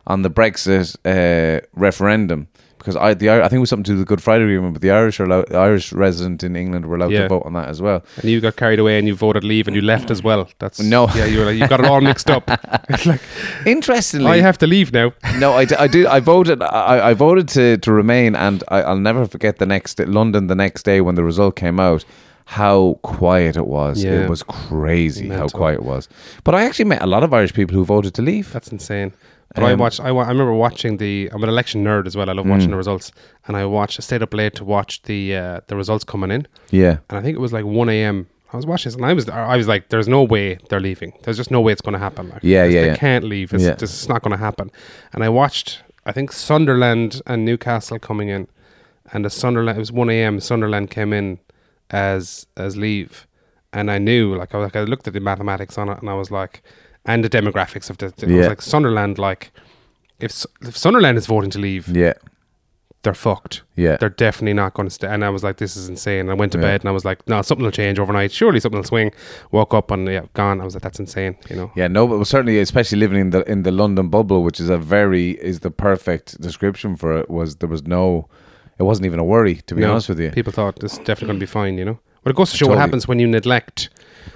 on 0.07 0.21
the 0.23 0.29
Brexit 0.29 0.95
uh, 1.05 1.65
referendum. 1.73 2.47
Because 2.79 2.95
I, 2.95 3.15
the 3.15 3.29
I 3.31 3.41
think 3.49 3.53
it 3.53 3.59
was 3.59 3.69
something 3.69 3.83
to 3.85 3.91
do 3.91 3.97
with 3.97 4.07
the 4.07 4.15
Good 4.15 4.23
Friday 4.23 4.45
Agreement, 4.45 4.71
but 4.73 4.81
the 4.81 4.91
Irish 4.91 5.19
are 5.19 5.25
allowed, 5.25 5.49
the 5.49 5.57
Irish 5.57 5.91
resident 5.91 6.41
in 6.43 6.55
England 6.55 6.85
were 6.85 6.95
allowed 6.95 7.11
Yeah. 7.11 7.23
to 7.23 7.27
vote 7.27 7.43
on 7.45 7.51
that 7.53 7.67
as 7.67 7.81
well. 7.81 8.01
and 8.21 8.25
you 8.31 8.39
got 8.39 8.55
carried 8.55 8.79
away 8.79 8.97
and 8.97 9.05
you 9.07 9.13
voted 9.15 9.43
leave 9.43 9.67
and 9.67 9.75
you 9.75 9.81
left 9.81 10.09
as 10.09 10.23
well 10.23 10.47
that's 10.59 10.79
No. 10.79 11.07
yeah 11.15 11.25
you 11.25 11.39
were 11.39 11.45
like 11.45 11.57
you 11.57 11.67
got 11.67 11.81
it 11.81 11.85
all 11.87 11.99
mixed 11.99 12.29
up 12.29 12.47
like 13.05 13.19
Interestingly, 13.65 14.27
I 14.31 14.37
have 14.41 14.57
to 14.59 14.67
leave 14.67 14.93
now 14.93 15.11
No, 15.37 15.51
I, 15.53 15.65
d- 15.65 15.75
I 15.75 15.87
do. 15.87 16.07
I 16.07 16.21
voted. 16.21 16.61
I, 16.61 17.09
I 17.09 17.13
voted 17.13 17.49
to, 17.49 17.77
to 17.77 17.91
remain, 17.91 18.35
and 18.35 18.63
I, 18.69 18.83
I'll 18.83 18.97
never 18.99 19.25
forget 19.27 19.57
the 19.57 19.65
next 19.65 19.99
London 19.99 20.47
the 20.47 20.55
next 20.55 20.83
day 20.83 21.01
when 21.01 21.15
the 21.15 21.23
result 21.23 21.55
came 21.57 21.79
out. 21.81 22.05
How 22.51 22.97
quiet 23.03 23.57
it 23.57 23.67
was! 23.67 24.01
Yeah. 24.03 24.23
It 24.23 24.29
was 24.29 24.41
crazy 24.43 25.27
how 25.29 25.47
quiet 25.49 25.79
it 25.79 25.83
was. 25.83 26.07
But 26.45 26.55
I 26.55 26.63
actually 26.63 26.85
met 26.85 27.01
a 27.01 27.05
lot 27.05 27.23
of 27.23 27.33
Irish 27.33 27.53
people 27.53 27.75
who 27.75 27.83
voted 27.83 28.13
to 28.15 28.21
leave. 28.21 28.53
That's 28.53 28.69
insane. 28.71 29.11
But 29.53 29.63
I 29.65 29.73
Um, 29.73 29.79
watched. 29.79 29.99
I, 29.99 30.11
wa- 30.13 30.23
I 30.23 30.29
remember 30.29 30.53
watching 30.53 30.95
the. 30.97 31.29
I'm 31.33 31.43
an 31.43 31.49
election 31.49 31.83
nerd 31.83 32.07
as 32.07 32.15
well. 32.15 32.29
I 32.29 32.33
love 32.33 32.45
Mm. 32.45 32.51
watching 32.51 32.69
the 32.71 32.77
results, 32.77 33.11
and 33.47 33.57
I 33.57 33.65
watched. 33.65 33.99
I 33.99 34.01
stayed 34.01 34.21
up 34.23 34.33
late 34.33 34.55
to 34.55 34.63
watch 34.63 35.01
the 35.03 35.35
uh, 35.35 35.59
the 35.67 35.75
results 35.75 36.03
coming 36.05 36.31
in, 36.31 36.47
Yeah, 36.71 36.97
and 37.09 37.19
I 37.19 37.21
think 37.21 37.35
it 37.35 37.41
was 37.41 37.51
like 37.51 37.65
1 37.65 37.89
a.m. 37.89 38.27
I 38.53 38.55
was 38.55 38.65
watching 38.65 38.89
this, 38.91 38.95
and 38.95 39.05
I 39.05 39.11
was 39.13 39.27
I 39.27 39.57
was 39.57 39.67
like, 39.67 39.89
"There's 39.89 40.07
no 40.07 40.23
way 40.23 40.57
they're 40.69 40.79
leaving. 40.79 41.11
There's 41.23 41.35
just 41.37 41.51
no 41.51 41.59
way 41.59 41.73
it's 41.73 41.81
going 41.81 41.93
to 41.99 41.99
happen. 41.99 42.29
Like, 42.29 42.43
Yeah, 42.43 42.63
yeah, 42.63 42.81
they 42.81 42.87
yeah. 42.87 42.95
can't 42.95 43.25
leave. 43.25 43.53
It's 43.53 43.63
Yeah. 43.63 43.75
just 43.75 43.93
it's 43.99 44.07
not 44.09 44.21
going 44.21 44.31
to 44.37 44.43
happen." 44.43 44.71
And 45.13 45.21
I 45.23 45.29
watched. 45.29 45.81
I 46.05 46.13
think 46.13 46.31
Sunderland 46.31 47.21
and 47.25 47.43
Newcastle 47.43 47.99
coming 47.99 48.29
in, 48.29 48.47
and 49.11 49.25
the 49.25 49.29
Sunderland. 49.29 49.77
It 49.77 49.81
was 49.81 49.91
1 49.91 50.09
a.m. 50.09 50.39
Sunderland 50.39 50.89
came 50.91 51.11
in 51.11 51.39
as 51.91 52.47
as 52.57 52.75
leave, 52.77 53.27
and 53.73 53.89
I 53.91 53.97
knew 53.97 54.35
like 54.35 54.53
I, 54.55 54.57
like 54.59 54.75
I 54.75 54.81
looked 54.83 55.07
at 55.07 55.13
the 55.13 55.19
mathematics 55.19 55.77
on 55.77 55.89
it, 55.89 55.99
and 55.99 56.09
I 56.09 56.13
was 56.13 56.31
like, 56.31 56.61
and 57.05 57.23
the 57.23 57.29
demographics 57.29 57.89
of 57.89 57.97
the. 57.97 58.05
I 58.07 58.25
was 58.25 58.35
Yeah. 58.35 58.47
like 58.47 58.61
Sunderland 58.61 59.17
like. 59.17 59.51
If, 60.19 60.45
if 60.63 60.75
Sunderland 60.75 61.15
is 61.19 61.27
voting 61.27 61.51
to 61.51 61.59
leave, 61.59 61.87
yeah, 61.89 62.13
they're 63.03 63.13
fucked. 63.13 63.61
yeah. 63.75 63.97
They're 63.97 64.09
definitely 64.09 64.55
not 64.55 64.73
going 64.73 64.87
to 64.87 64.93
stay. 64.93 65.07
And 65.07 65.23
I 65.23 65.29
was 65.29 65.43
like, 65.43 65.57
this 65.57 65.77
is 65.77 65.87
insane. 65.89 66.27
I 66.31 66.33
went 66.33 66.51
to 66.53 66.57
Yeah. 66.57 66.63
bed 66.63 66.81
and 66.81 66.89
I 66.89 66.91
was 66.91 67.05
like, 67.05 67.19
no, 67.27 67.43
something 67.43 67.63
will 67.63 67.71
change 67.71 67.99
overnight. 67.99 68.31
Surely 68.31 68.59
something 68.59 68.79
will 68.79 68.83
swing. 68.83 69.11
Woke 69.51 69.75
up 69.75 69.91
and 69.91 70.07
yeah, 70.07 70.25
gone. 70.33 70.59
I 70.59 70.63
was 70.65 70.73
like, 70.73 70.81
that's 70.81 70.99
insane. 70.99 71.37
You 71.51 71.55
know. 71.55 71.71
Yeah, 71.75 71.87
no, 71.87 72.07
but 72.07 72.25
certainly, 72.25 72.57
especially 72.59 72.97
living 72.97 73.19
in 73.21 73.29
the 73.29 73.43
in 73.51 73.61
the 73.61 73.71
London 73.71 74.09
bubble, 74.09 74.41
which 74.43 74.59
is 74.59 74.69
a 74.71 74.77
very 74.79 75.31
is 75.39 75.59
the 75.59 75.69
perfect 75.69 76.41
description 76.41 76.95
for 76.95 77.15
it. 77.19 77.29
Was 77.29 77.57
there 77.57 77.69
was 77.69 77.83
no, 77.85 78.27
it 78.79 78.83
wasn't 78.83 79.05
even 79.05 79.19
a 79.19 79.23
worry 79.23 79.55
to 79.67 79.75
be 79.75 79.81
No, 79.81 79.91
honest 79.91 80.09
with 80.09 80.19
you. 80.19 80.31
People 80.31 80.53
thought 80.53 80.79
this 80.79 80.93
is 80.93 80.99
definitely 80.99 81.27
going 81.27 81.39
to 81.39 81.45
be 81.45 81.51
fine. 81.51 81.77
You 81.77 81.85
know. 81.85 81.99
But 82.23 82.31
it 82.31 82.35
goes 82.35 82.51
to 82.51 82.57
show 82.57 82.67
what 82.67 82.77
happens 82.77 83.07
when 83.07 83.19
you 83.19 83.27
neglect. 83.27 83.89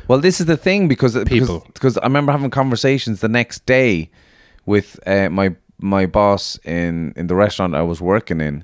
Well, 0.08 0.20
this 0.20 0.40
is 0.40 0.46
the 0.46 0.58
thing 0.58 0.88
because 0.88 1.14
People. 1.26 1.60
because, 1.60 1.64
because 1.74 1.98
I 1.98 2.04
remember 2.04 2.32
having 2.32 2.50
conversations 2.50 3.20
the 3.22 3.30
next 3.30 3.66
day 3.66 4.10
with 4.66 5.00
uh, 5.06 5.30
my 5.30 5.56
my 5.80 6.06
boss 6.06 6.58
in 6.64 7.14
in 7.16 7.28
the 7.28 7.36
restaurant 7.36 7.76
I 7.76 7.82
was 7.82 8.00
working 8.02 8.40
in, 8.40 8.64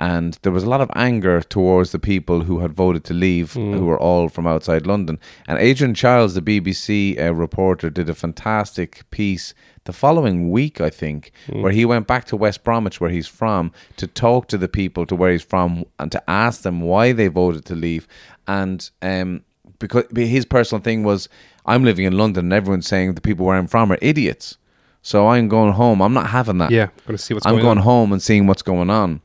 and 0.00 0.38
there 0.42 0.52
was 0.52 0.64
a 0.64 0.68
lot 0.68 0.80
of 0.80 0.90
anger 0.94 1.40
towards 1.42 1.92
the 1.92 1.98
people 1.98 2.42
who 2.42 2.60
had 2.60 2.72
voted 2.72 3.04
to 3.04 3.14
leave, 3.14 3.52
who 3.52 3.84
were 3.84 3.98
all 3.98 4.28
from 4.28 4.46
outside 4.46 4.86
London. 4.86 5.18
And 5.46 5.58
Adrian 5.58 5.94
Chiles, 5.94 6.34
the 6.34 6.42
BBC 6.42 7.20
uh, 7.20 7.34
reporter, 7.34 7.90
did 7.90 8.08
a 8.08 8.14
fantastic 8.14 9.08
piece 9.10 9.54
the 9.84 9.92
following 9.92 10.50
week, 10.50 10.80
I 10.80 10.90
think, 10.90 11.32
where 11.52 11.72
he 11.72 11.84
went 11.84 12.06
back 12.06 12.24
to 12.26 12.36
West 12.36 12.62
Bromwich, 12.64 13.00
where 13.00 13.10
he's 13.10 13.26
from, 13.26 13.72
to 13.96 14.06
talk 14.06 14.46
to 14.48 14.58
the 14.58 14.68
people 14.68 15.06
to 15.06 15.16
where 15.16 15.32
he's 15.32 15.42
from 15.42 15.84
and 15.98 16.10
to 16.12 16.22
ask 16.30 16.62
them 16.62 16.80
why 16.82 17.12
they 17.12 17.28
voted 17.28 17.64
to 17.66 17.74
leave. 17.74 18.06
And 18.46 18.88
um, 19.02 19.42
because 19.78 20.04
his 20.14 20.44
personal 20.44 20.82
thing 20.82 21.02
was, 21.02 21.28
I'm 21.66 21.84
living 21.84 22.04
in 22.04 22.16
London 22.16 22.46
and 22.46 22.52
everyone's 22.52 22.86
saying 22.86 23.14
the 23.14 23.20
people 23.20 23.44
where 23.46 23.56
I'm 23.56 23.66
from 23.66 23.90
are 23.92 23.98
idiots. 24.00 24.56
So 25.02 25.28
I'm 25.28 25.48
going 25.48 25.72
home. 25.72 26.00
I'm 26.00 26.12
not 26.14 26.28
having 26.28 26.58
that. 26.58 26.70
Yeah, 26.70 26.86
going 27.06 27.16
to 27.16 27.18
see 27.18 27.34
what's 27.34 27.44
I'm 27.44 27.54
going 27.54 27.64
going 27.64 27.78
home 27.78 28.12
and 28.12 28.22
seeing 28.22 28.46
what's 28.46 28.62
going 28.62 28.88
on. 28.88 29.20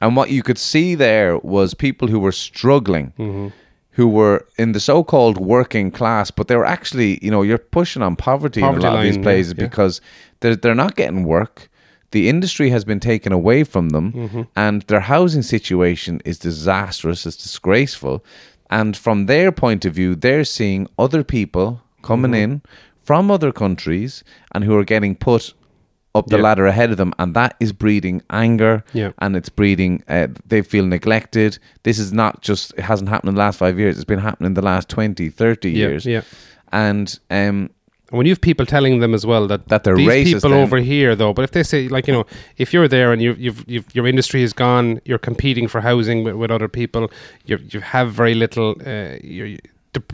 And 0.00 0.16
what 0.16 0.30
you 0.30 0.42
could 0.42 0.58
see 0.58 0.94
there 0.94 1.36
was 1.38 1.74
people 1.74 2.08
who 2.08 2.20
were 2.20 2.32
struggling, 2.32 3.12
Mm-hmm. 3.18 3.48
Who 3.98 4.06
were 4.08 4.46
in 4.56 4.72
the 4.72 4.80
so-called 4.80 5.36
working 5.38 5.90
class, 5.90 6.30
but 6.30 6.46
they 6.46 6.56
were 6.56 6.70
actually, 6.76 7.18
you 7.24 7.30
know, 7.32 7.42
you're 7.42 7.58
pushing 7.78 8.02
on 8.02 8.14
poverty, 8.16 8.60
Poverty 8.60 8.86
in 8.86 8.86
a 8.86 8.90
lot 8.90 8.98
of 8.98 9.04
these 9.04 9.16
line, 9.16 9.22
yeah, 9.24 9.28
places 9.30 9.54
yeah. 9.56 9.64
because 9.66 10.00
they're 10.40 10.56
they're 10.60 10.82
not 10.84 10.94
getting 10.96 11.24
work. 11.24 11.68
The 12.12 12.28
industry 12.28 12.70
has 12.70 12.84
been 12.84 13.00
taken 13.00 13.32
away 13.32 13.64
from 13.64 13.90
them, 13.90 14.12
Mm-hmm. 14.12 14.42
and 14.56 14.82
their 14.82 15.00
housing 15.14 15.42
situation 15.42 16.20
is 16.24 16.38
disastrous. 16.38 17.26
It's 17.26 17.36
disgraceful. 17.36 18.16
And 18.70 18.96
from 18.96 19.26
their 19.26 19.50
point 19.52 19.84
of 19.84 19.94
view, 19.94 20.14
they're 20.14 20.44
seeing 20.44 20.86
other 20.96 21.22
people 21.24 21.68
coming 22.02 22.32
Mm-hmm. 22.32 22.52
in 22.52 22.62
from 23.08 23.30
other 23.30 23.52
countries 23.52 24.22
and 24.54 24.64
who 24.64 24.74
are 24.78 24.84
getting 24.84 25.16
put 25.16 25.54
up 26.18 26.26
the 26.26 26.36
Yeah. 26.36 26.42
ladder 26.42 26.66
ahead 26.66 26.90
of 26.90 26.96
them, 26.96 27.12
and 27.18 27.34
that 27.34 27.56
is 27.60 27.72
breeding 27.72 28.22
anger. 28.30 28.82
Yeah. 28.92 29.12
and 29.18 29.36
it's 29.36 29.48
breeding. 29.48 30.02
Uh, 30.08 30.28
they 30.46 30.62
feel 30.62 30.84
neglected. 30.86 31.58
This 31.82 31.98
is 31.98 32.12
not 32.12 32.42
just. 32.42 32.72
It 32.76 32.82
hasn't 32.84 33.08
happened 33.08 33.30
in 33.30 33.34
the 33.34 33.40
last 33.40 33.58
five 33.58 33.78
years. 33.78 33.96
It's 33.96 34.04
been 34.04 34.18
happening 34.20 34.48
in 34.48 34.54
the 34.54 34.62
last 34.62 34.88
20, 34.88 35.28
30 35.30 35.70
Yeah, 35.70 35.76
years. 35.88 36.04
yeah. 36.06 36.22
and 36.72 37.18
um, 37.30 37.70
when 38.10 38.24
you 38.26 38.32
have 38.32 38.40
people 38.40 38.64
telling 38.66 39.00
them 39.00 39.12
as 39.14 39.24
well 39.26 39.46
that 39.46 39.68
That 39.68 39.84
they're 39.84 39.96
these 39.96 40.08
racist 40.08 40.34
people 40.34 40.50
then. 40.50 40.62
over 40.62 40.78
here 40.78 41.14
though, 41.14 41.32
but 41.34 41.42
if 41.44 41.50
they 41.50 41.62
say 41.62 41.88
like 41.88 42.06
you 42.08 42.14
know 42.14 42.24
if 42.56 42.72
you're 42.72 42.88
there 42.88 43.12
and 43.12 43.20
you, 43.22 43.34
you've, 43.38 43.64
you've 43.66 43.84
your 43.94 44.06
industry 44.06 44.42
is 44.42 44.52
gone, 44.54 45.00
you're 45.04 45.18
competing 45.18 45.68
for 45.68 45.80
housing 45.82 46.24
with, 46.24 46.34
with 46.36 46.50
other 46.50 46.68
people, 46.68 47.10
you 47.44 47.58
you 47.72 47.80
have 47.80 48.10
very 48.12 48.34
little. 48.34 48.74
Uh, 48.86 49.16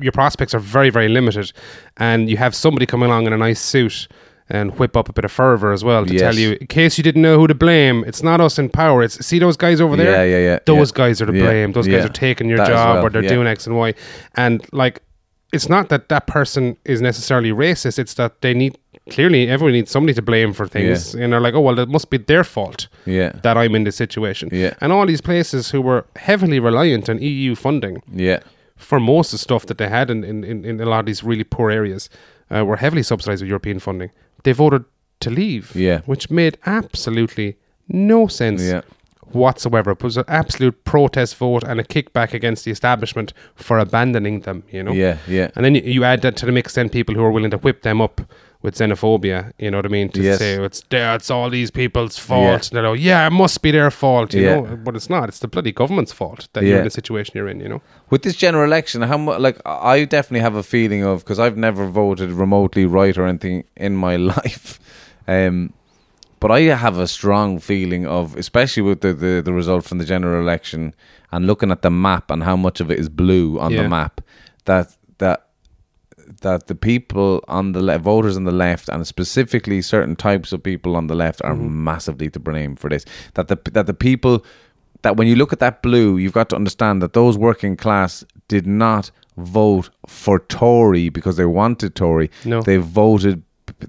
your 0.00 0.12
prospects 0.12 0.54
are 0.54 0.60
very 0.60 0.90
very 0.90 1.08
limited, 1.08 1.52
and 1.96 2.28
you 2.30 2.36
have 2.36 2.54
somebody 2.54 2.86
coming 2.86 3.08
along 3.10 3.26
in 3.26 3.32
a 3.32 3.36
nice 3.36 3.60
suit. 3.60 4.08
And 4.50 4.78
whip 4.78 4.94
up 4.94 5.08
a 5.08 5.12
bit 5.14 5.24
of 5.24 5.32
fervor 5.32 5.72
as 5.72 5.82
well 5.82 6.04
to 6.04 6.12
Yes. 6.12 6.20
tell 6.20 6.34
you, 6.34 6.58
in 6.60 6.66
case 6.66 6.98
you 6.98 7.04
didn't 7.04 7.22
know 7.22 7.38
who 7.38 7.46
to 7.46 7.54
blame, 7.54 8.04
it's 8.06 8.22
not 8.22 8.42
us 8.42 8.58
in 8.58 8.68
power. 8.68 9.02
It's 9.02 9.24
see 9.24 9.38
those 9.38 9.56
guys 9.56 9.80
over 9.80 9.96
there. 9.96 10.10
Yeah, 10.26 10.36
yeah, 10.38 10.44
yeah, 10.50 10.58
Those 10.66 10.90
yeah. 10.90 10.96
guys 10.98 11.22
are 11.22 11.26
to 11.26 11.32
Yeah, 11.32 11.44
blame. 11.44 11.72
Those 11.72 11.86
guys 11.86 12.00
yeah. 12.00 12.04
are 12.04 12.08
taking 12.12 12.50
your 12.50 12.58
That 12.58 12.68
job, 12.68 12.96
well, 12.96 13.06
or 13.06 13.10
they're 13.10 13.22
yeah. 13.22 13.28
doing 13.30 13.46
X 13.46 13.66
and 13.66 13.74
Y. 13.76 13.94
And 14.36 14.62
like, 14.70 15.00
it's 15.54 15.70
not 15.70 15.88
that 15.88 16.10
that 16.10 16.26
person 16.26 16.76
is 16.84 17.00
necessarily 17.00 17.52
racist. 17.52 17.98
It's 17.98 18.12
that 18.14 18.42
they 18.42 18.52
need 18.52 18.76
clearly 19.10 19.48
everyone 19.48 19.72
needs 19.72 19.90
somebody 19.90 20.12
to 20.14 20.22
blame 20.22 20.52
for 20.52 20.66
things, 20.66 21.14
and 21.14 21.32
they're 21.32 21.40
like, 21.40 21.54
oh 21.54 21.60
well, 21.60 21.78
it 21.78 21.88
must 21.88 22.10
be 22.10 22.18
their 22.18 22.44
fault 22.44 22.88
Yeah. 23.06 23.32
that 23.44 23.56
I'm 23.56 23.74
in 23.74 23.84
this 23.84 23.96
situation. 23.96 24.50
Yeah. 24.52 24.74
And 24.82 24.92
all 24.92 25.06
these 25.06 25.22
places 25.22 25.70
who 25.70 25.80
were 25.80 26.04
heavily 26.16 26.60
reliant 26.60 27.08
on 27.08 27.18
EU 27.18 27.54
funding 27.54 28.02
yeah, 28.12 28.40
for 28.76 29.00
most 29.00 29.28
of 29.28 29.38
the 29.38 29.42
stuff 29.42 29.64
that 29.66 29.78
they 29.78 29.88
had 29.88 30.10
in, 30.10 30.22
in, 30.22 30.44
in, 30.44 30.64
in 30.66 30.80
a 30.82 30.86
lot 30.86 31.00
of 31.00 31.06
these 31.06 31.22
really 31.24 31.44
poor 31.44 31.70
areas 31.70 32.10
uh, 32.54 32.62
were 32.64 32.76
heavily 32.76 33.02
subsidized 33.02 33.40
with 33.42 33.48
European 33.48 33.78
funding. 33.78 34.10
They 34.44 34.52
voted 34.52 34.84
to 35.20 35.30
leave, 35.30 35.74
Yeah. 35.74 36.00
which 36.06 36.30
made 36.30 36.56
absolutely 36.66 37.56
no 37.88 38.26
sense 38.28 38.62
Yeah. 38.62 38.82
whatsoever. 39.32 39.90
It 39.92 40.02
was 40.02 40.16
an 40.16 40.24
absolute 40.28 40.84
protest 40.84 41.36
vote 41.36 41.64
and 41.64 41.80
a 41.80 41.84
kickback 41.84 42.32
against 42.34 42.64
the 42.64 42.70
establishment 42.70 43.32
for 43.54 43.78
abandoning 43.78 44.40
them, 44.40 44.62
you 44.70 44.82
know? 44.82 44.92
yeah, 44.92 45.16
yeah. 45.26 45.50
And 45.56 45.64
then 45.64 45.74
you, 45.74 45.82
you 45.82 46.04
add 46.04 46.22
that 46.22 46.36
to 46.36 46.46
the 46.46 46.52
mix, 46.52 46.74
then 46.74 46.88
people 46.88 47.14
who 47.14 47.22
are 47.24 47.30
willing 47.32 47.50
to 47.50 47.58
whip 47.58 47.82
them 47.82 48.00
up 48.00 48.20
with 48.64 48.74
xenophobia, 48.76 49.52
you 49.58 49.70
know 49.70 49.76
what 49.78 49.84
I 49.84 49.90
mean? 49.90 50.08
To 50.08 50.22
Yes. 50.22 50.38
say 50.38 50.54
it's 50.54 50.82
there, 50.88 51.14
it's 51.14 51.30
all 51.30 51.50
these 51.50 51.70
people's 51.70 52.16
fault. 52.18 52.70
Yeah. 52.72 52.78
You 52.78 52.82
know, 52.82 52.92
yeah, 52.94 53.26
it 53.26 53.30
must 53.30 53.60
be 53.60 53.70
their 53.70 53.90
fault, 53.90 54.32
you 54.32 54.42
Yeah. 54.42 54.54
know? 54.60 54.76
But 54.82 54.96
it's 54.96 55.10
not. 55.10 55.28
It's 55.28 55.38
the 55.40 55.48
bloody 55.48 55.70
government's 55.70 56.12
fault 56.12 56.48
that 56.54 56.64
you're 56.64 56.78
in 56.78 56.84
the 56.84 56.90
situation 56.90 57.32
you're 57.36 57.50
in, 57.54 57.60
you 57.60 57.68
know? 57.68 57.82
With 58.08 58.22
this 58.22 58.36
general 58.36 58.64
election, 58.64 59.02
how 59.02 59.18
much? 59.18 59.38
Like, 59.38 59.58
I 59.66 60.06
definitely 60.06 60.40
have 60.40 60.54
a 60.54 60.62
feeling 60.62 61.04
of 61.04 61.18
because 61.22 61.38
I've 61.38 61.58
never 61.58 61.84
voted 61.86 62.30
remotely 62.32 62.86
right 62.86 63.16
or 63.18 63.26
anything 63.26 63.64
in 63.76 63.96
my 63.96 64.16
life. 64.34 64.80
Um, 65.28 65.74
but 66.40 66.50
I 66.50 66.60
have 66.62 66.98
a 66.98 67.06
strong 67.06 67.58
feeling 67.58 68.06
of, 68.06 68.34
especially 68.36 68.82
with 68.82 69.02
the, 69.02 69.12
the, 69.12 69.42
the 69.44 69.52
result 69.52 69.84
from 69.84 69.98
the 69.98 70.04
general 70.06 70.40
election 70.40 70.94
and 71.32 71.46
looking 71.46 71.70
at 71.70 71.82
the 71.82 71.90
map 71.90 72.30
and 72.30 72.42
how 72.44 72.56
much 72.56 72.80
of 72.80 72.90
it 72.90 72.98
is 72.98 73.08
blue 73.10 73.60
on 73.60 73.72
Yeah. 73.72 73.82
the 73.82 73.88
map, 73.90 74.20
that 74.64 74.96
that 76.44 76.60
the 76.66 76.74
people 76.90 77.30
on 77.48 77.72
the 77.72 77.82
le- 77.88 77.98
voters 77.98 78.36
on 78.36 78.44
the 78.44 78.52
left 78.66 78.88
and 78.88 79.06
specifically 79.06 79.82
certain 79.82 80.14
types 80.16 80.52
of 80.54 80.58
people 80.62 80.92
on 80.96 81.06
the 81.08 81.14
left 81.24 81.40
are 81.44 81.54
Mm-hmm. 81.54 81.84
massively 81.90 82.28
to 82.30 82.40
blame 82.40 82.76
for 82.76 82.88
this. 82.90 83.04
That 83.34 83.46
the 83.48 83.56
that 83.76 83.86
the 83.86 83.98
people 84.10 84.34
that 85.02 85.16
when 85.18 85.26
you 85.28 85.36
look 85.36 85.52
at 85.52 85.58
that 85.58 85.82
blue, 85.82 86.16
you've 86.20 86.32
got 86.40 86.48
to 86.50 86.56
understand 86.56 87.02
that 87.02 87.12
those 87.12 87.36
working 87.48 87.76
class 87.76 88.24
did 88.48 88.66
not 88.66 89.10
vote 89.36 89.90
for 90.06 90.38
Tory 90.48 91.08
because 91.10 91.36
they 91.36 91.44
wanted 91.46 91.94
Tory. 91.94 92.28
No. 92.44 92.62
They 92.62 92.78
voted. 92.78 93.42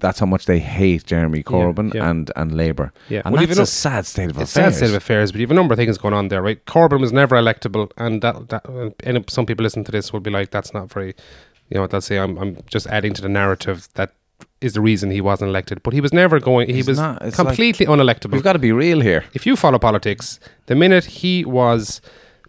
That's 0.04 0.18
how 0.20 0.26
much 0.26 0.44
they 0.46 0.58
hate 0.58 1.02
Jeremy 1.12 1.42
Corbyn 1.42 1.92
yeah. 1.94 2.10
and 2.10 2.30
and 2.36 2.48
Labour. 2.56 2.88
Yeah. 3.08 3.22
and 3.24 3.32
Well, 3.32 3.42
that's 3.42 3.52
even 3.52 3.62
a 3.62 3.66
sad 3.66 4.04
state 4.06 4.30
of 4.30 4.36
It's 4.40 4.50
a 4.50 4.54
sad 4.54 4.60
affairs. 4.62 4.76
state 4.76 4.88
of 4.94 4.94
affairs, 5.02 5.32
but 5.32 5.38
you 5.40 5.46
have 5.46 5.56
a 5.56 5.60
number 5.60 5.74
of 5.74 5.78
things 5.78 5.98
going 5.98 6.14
on 6.20 6.28
there, 6.28 6.42
right? 6.48 6.60
Corbyn 6.66 7.00
was 7.00 7.12
never 7.12 7.36
electable, 7.36 7.90
and 8.04 8.20
that, 8.24 8.48
that 8.48 8.62
and 9.08 9.24
some 9.30 9.44
people 9.46 9.62
listen 9.62 9.84
to 9.84 9.92
this 9.92 10.12
will 10.12 10.24
be 10.28 10.30
like, 10.38 10.50
"That's 10.56 10.72
not 10.78 10.92
very," 10.92 11.14
you 11.68 11.74
know. 11.74 11.82
What 11.82 11.90
they'll 11.90 12.00
say, 12.00 12.18
"I'm, 12.18 12.36
I'm 12.38 12.58
just 12.70 12.86
adding 12.88 13.12
to 13.14 13.22
the 13.22 13.28
narrative 13.28 13.88
that 13.94 14.12
is 14.60 14.72
the 14.74 14.80
reason 14.80 15.10
he 15.10 15.20
wasn't 15.20 15.48
elected." 15.50 15.82
But 15.82 15.92
he 15.94 16.00
was 16.00 16.12
never 16.12 16.40
going. 16.40 16.68
He 16.68 16.82
was 16.82 16.98
not- 16.98 17.32
completely 17.32 17.86
unelectable. 17.86 18.32
We've 18.32 18.42
got 18.42 18.54
to 18.54 18.58
be 18.58 18.72
real 18.72 19.00
here. 19.00 19.24
if 19.34 19.46
you 19.46 19.56
follow 19.56 19.78
politics, 19.78 20.38
the 20.66 20.74
minute 20.74 21.04
he 21.04 21.44
was 21.44 22.00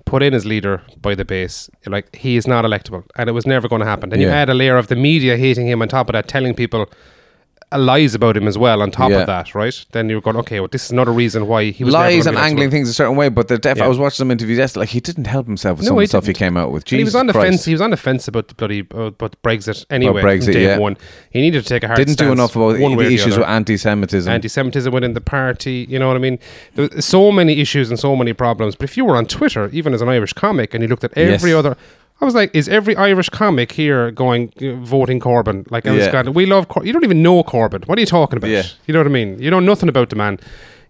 put 0.05 0.23
in 0.23 0.33
as 0.33 0.45
leader 0.45 0.81
by 1.01 1.13
the 1.15 1.25
base, 1.25 1.69
like 1.85 2.15
he 2.15 2.37
is 2.37 2.47
not 2.47 2.63
electable, 2.63 3.03
and 3.17 3.29
it 3.29 3.33
was 3.33 3.45
never 3.45 3.67
going 3.67 3.81
to 3.81 3.85
happen. 3.85 4.09
Then 4.09 4.21
you 4.21 4.27
Yeah. 4.27 4.35
add 4.41 4.49
a 4.49 4.53
layer 4.53 4.77
of 4.77 4.87
the 4.87 4.95
media 4.95 5.35
hating 5.37 5.67
him 5.67 5.81
on 5.81 5.87
top 5.89 6.07
of 6.09 6.13
that, 6.13 6.27
telling 6.29 6.53
people 6.55 6.89
lies 7.75 8.15
about 8.15 8.37
him 8.37 8.47
as 8.47 8.57
well 8.57 8.81
on 8.81 8.91
top 8.91 9.09
Yeah. 9.11 9.17
of 9.19 9.27
that, 9.27 9.53
right? 9.53 9.85
Then 9.91 10.07
you're 10.07 10.21
going, 10.21 10.37
okay, 10.37 10.61
well, 10.61 10.69
this 10.71 10.85
is 10.85 10.91
another 10.91 11.11
reason 11.11 11.47
why 11.47 11.65
he 11.71 11.83
was 11.83 11.93
Lies 11.93 12.25
and 12.25 12.37
angling 12.37 12.71
things 12.71 12.87
a 12.89 12.93
certain 12.93 13.17
way, 13.17 13.27
but 13.27 13.49
the 13.49 13.57
def- 13.57 13.77
Yeah. 13.79 13.83
I 13.83 13.87
was 13.89 13.97
watching 13.99 14.15
some 14.15 14.31
interviews 14.31 14.57
yesterday. 14.57 14.81
Like 14.83 14.89
he 14.89 15.01
didn't 15.01 15.27
help 15.27 15.47
himself 15.47 15.79
with 15.79 15.83
No, 15.85 15.89
some 15.89 15.97
of 15.97 16.01
he 16.01 16.05
the 16.05 16.09
stuff 16.09 16.25
he 16.27 16.33
came 16.33 16.55
out 16.55 16.71
with. 16.71 16.83
And 16.91 16.97
he 16.99 17.03
was 17.03 17.13
on 17.15 17.27
the 17.27 17.33
Christ. 17.33 17.45
fence. 17.49 17.65
He 17.65 17.73
was 17.73 17.81
on 17.81 17.89
the 17.89 17.97
fence 17.97 18.27
about 18.29 18.47
the 18.47 18.55
bloody 18.55 18.79
about 18.79 19.35
Brexit 19.43 19.85
anyway. 19.89 20.21
Brexit, 20.21 20.53
day 20.53 20.63
yeah. 20.63 20.77
one. 20.77 20.95
He 21.29 21.41
needed 21.41 21.63
to 21.63 21.67
take 21.67 21.83
a 21.83 21.87
hard 21.87 21.97
didn't 21.97 22.17
do 22.17 22.31
enough 22.31 22.55
about 22.55 22.79
one 22.79 22.95
the 22.95 23.03
the 23.03 23.13
issues 23.13 23.33
other. 23.33 23.41
with 23.41 23.49
anti-Semitism. 23.49 24.31
anti-Semitism 24.31 24.93
within 24.93 25.13
the 25.13 25.21
party. 25.21 25.85
You 25.89 25.99
know 25.99 26.07
what 26.07 26.15
I 26.15 26.19
mean? 26.19 26.39
There 26.75 27.01
so 27.01 27.31
many 27.33 27.59
issues 27.59 27.89
and 27.89 27.99
so 27.99 28.15
many 28.15 28.31
problems. 28.31 28.75
But 28.75 28.85
if 28.85 28.95
you 28.95 29.03
were 29.03 29.17
on 29.17 29.25
Twitter, 29.25 29.69
even 29.73 29.93
as 29.93 30.01
an 30.01 30.07
Irish 30.07 30.31
comic, 30.33 30.73
and 30.73 30.81
you 30.83 30.87
looked 30.87 31.03
at 31.03 31.11
every 31.17 31.49
Yes. 31.51 31.57
other, 31.59 31.75
I 32.19 32.25
was 32.25 32.33
like, 32.33 32.49
is 32.55 32.67
every 32.67 32.95
Irish 32.95 33.29
comic 33.29 33.71
here 33.71 34.09
going 34.11 34.51
uh, 34.61 34.73
voting 34.83 35.19
Corbyn? 35.19 35.69
Like 35.71 35.85
Yeah. 35.85 36.23
we 36.29 36.45
love. 36.45 36.67
Cor- 36.67 36.85
you 36.85 36.91
don't 36.93 37.03
even 37.03 37.21
know 37.21 37.43
Corbyn. 37.43 37.87
What 37.87 37.97
are 37.97 38.01
you 38.01 38.07
talking 38.07 38.37
about? 38.37 38.49
Yeah. 38.49 38.63
You 38.87 38.93
know 38.93 38.99
what 39.01 39.07
I 39.07 39.11
mean? 39.11 39.39
You 39.39 39.51
know 39.51 39.59
nothing 39.59 39.89
about 39.89 40.09
the 40.09 40.15
man. 40.15 40.39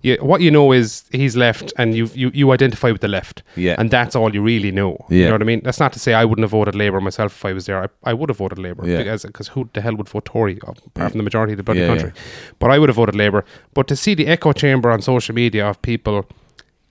You, 0.03 0.15
what 0.21 0.41
you 0.41 0.51
know 0.51 0.71
is 0.73 1.03
he's 1.11 1.35
left, 1.35 1.73
and 1.77 1.95
you 1.95 2.07
you 2.13 2.29
you 2.33 2.51
identify 2.53 2.91
with 2.91 3.01
the 3.01 3.07
left. 3.07 3.41
Yeah. 3.55 3.75
and 3.79 3.89
that's 3.89 4.15
all 4.15 4.33
you 4.33 4.43
really 4.43 4.71
know. 4.71 4.95
You 5.09 5.25
know 5.25 5.31
what 5.33 5.41
I 5.41 5.45
mean? 5.45 5.61
That's 5.63 5.79
not 5.79 5.91
to 5.93 5.99
say 5.99 6.13
I 6.13 6.23
wouldn't 6.23 6.43
have 6.43 6.51
voted 6.51 6.75
Labour 6.75 7.01
myself 7.01 7.31
if 7.35 7.43
I 7.45 7.51
was 7.53 7.65
there. 7.65 7.83
I, 7.83 7.87
I 8.11 8.13
would 8.13 8.29
have 8.29 8.37
voted 8.37 8.59
Labour 8.59 8.87
Yeah. 8.87 8.97
because 8.99 9.23
because 9.25 9.47
who 9.49 9.67
the 9.73 9.81
hell 9.81 9.95
would 9.95 10.07
vote 10.07 10.25
Tory 10.25 10.59
apart 10.61 11.11
from 11.11 11.17
the 11.17 11.23
majority 11.23 11.53
of 11.53 11.57
the 11.57 11.63
bloody 11.63 11.81
Yeah, 11.81 11.87
country? 11.87 12.11
But 12.59 12.69
I 12.71 12.77
would 12.77 12.89
have 12.89 12.95
voted 12.95 13.15
Labour. 13.15 13.43
But 13.73 13.87
to 13.87 13.95
see 13.95 14.13
the 14.15 14.27
echo 14.27 14.53
chamber 14.53 14.91
on 14.91 15.01
social 15.01 15.33
media 15.35 15.67
of 15.67 15.81
people 15.81 16.25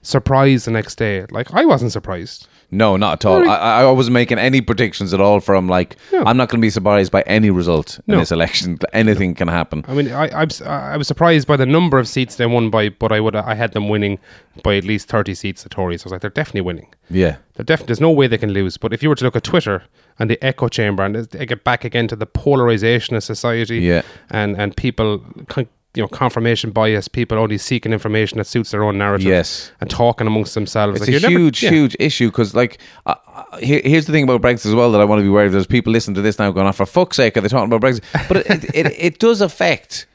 surprised 0.06 0.66
the 0.66 0.70
next 0.70 0.96
day, 0.96 1.26
like 1.30 1.52
I 1.52 1.64
wasn't 1.64 1.92
surprised. 1.92 2.48
No, 2.68 2.96
not 2.96 3.12
at 3.24 3.24
all. 3.24 3.38
Really? 3.40 3.48
I, 3.52 3.82
I 3.82 3.90
wasn't 3.92 4.14
making 4.14 4.38
any 4.40 4.60
predictions 4.60 5.14
at 5.14 5.20
all. 5.20 5.38
From 5.38 5.68
like, 5.68 5.94
No. 6.12 6.24
I'm 6.26 6.36
not 6.36 6.48
going 6.48 6.60
to 6.60 6.66
be 6.66 6.70
surprised 6.70 7.12
by 7.12 7.22
any 7.22 7.48
result 7.48 8.00
in 8.08 8.12
No. 8.14 8.18
this 8.18 8.32
election. 8.32 8.78
Anything 8.92 9.36
can 9.36 9.46
happen. 9.46 9.84
I 9.86 9.94
mean, 9.94 10.10
I, 10.10 10.26
I, 10.30 10.44
was, 10.44 10.60
I 10.62 10.96
was 10.96 11.06
surprised 11.06 11.46
by 11.46 11.56
the 11.56 11.64
number 11.64 11.96
of 12.00 12.08
seats 12.08 12.34
they 12.34 12.46
won 12.46 12.68
by, 12.70 12.88
but 12.88 13.12
I 13.12 13.20
would 13.20 13.36
I 13.36 13.54
had 13.54 13.72
them 13.72 13.88
winning 13.88 14.18
by 14.64 14.76
at 14.76 14.82
least 14.84 15.08
thirty 15.08 15.32
seats. 15.34 15.62
The 15.62 15.68
Tories. 15.68 16.02
I 16.02 16.04
was 16.06 16.12
like, 16.12 16.22
they're 16.22 16.30
definitely 16.30 16.62
winning. 16.62 16.88
Yeah, 17.08 17.36
They're 17.54 17.64
def- 17.64 17.86
there's 17.86 18.00
no 18.00 18.10
way 18.10 18.26
they 18.26 18.38
can 18.38 18.50
lose. 18.52 18.76
But 18.78 18.92
if 18.92 19.00
you 19.00 19.08
were 19.10 19.14
to 19.14 19.24
look 19.24 19.36
at 19.36 19.44
Twitter 19.44 19.84
and 20.18 20.28
the 20.28 20.42
echo 20.44 20.66
chamber, 20.68 21.04
and 21.04 21.14
they 21.14 21.46
get 21.46 21.62
back 21.62 21.84
again 21.84 22.08
to 22.08 22.16
the 22.16 22.26
polarization 22.26 23.14
of 23.14 23.22
society, 23.22 23.78
Yeah. 23.78 24.02
and 24.28 24.56
and 24.60 24.76
people, 24.76 25.24
con- 25.46 25.68
you 25.96 26.02
know, 26.02 26.08
confirmation 26.08 26.70
bias, 26.70 27.08
people 27.08 27.38
only 27.38 27.58
seeking 27.58 27.92
information 27.92 28.38
that 28.38 28.46
suits 28.46 28.70
their 28.70 28.84
own 28.84 28.98
narrative, 28.98 29.26
Yes. 29.26 29.72
and 29.80 29.88
talking 29.88 30.26
amongst 30.26 30.54
themselves. 30.54 31.00
it's 31.00 31.00
Like, 31.00 31.08
a 31.08 31.12
you're 31.12 31.20
never- 31.30 31.40
huge, 31.40 31.62
yeah. 31.62 31.70
huge 31.70 31.96
issue 31.98 32.28
because, 32.28 32.54
like, 32.54 32.78
uh, 33.06 33.14
uh, 33.34 33.56
here, 33.58 33.80
here's 33.84 34.06
the 34.06 34.12
thing 34.12 34.24
about 34.24 34.42
Brexit 34.42 34.66
as 34.66 34.74
well 34.74 34.92
that 34.92 35.00
I 35.00 35.04
want 35.04 35.20
to 35.20 35.22
be 35.22 35.28
aware 35.28 35.46
of. 35.46 35.52
There's 35.52 35.66
people 35.66 35.92
listening 35.92 36.14
to 36.16 36.22
this 36.22 36.38
now 36.38 36.50
going, 36.52 36.66
"Oh, 36.66 36.72
for 36.72 36.86
fuck's 36.86 37.16
sake, 37.16 37.36
are 37.36 37.40
they 37.40 37.48
talking 37.48 37.72
about 37.72 37.80
Brexit?" 37.80 38.02
But 38.28 38.36
it, 38.38 38.46
it, 38.50 38.74
it, 38.74 38.94
it 38.98 39.18
does 39.18 39.40
affect. 39.40 40.06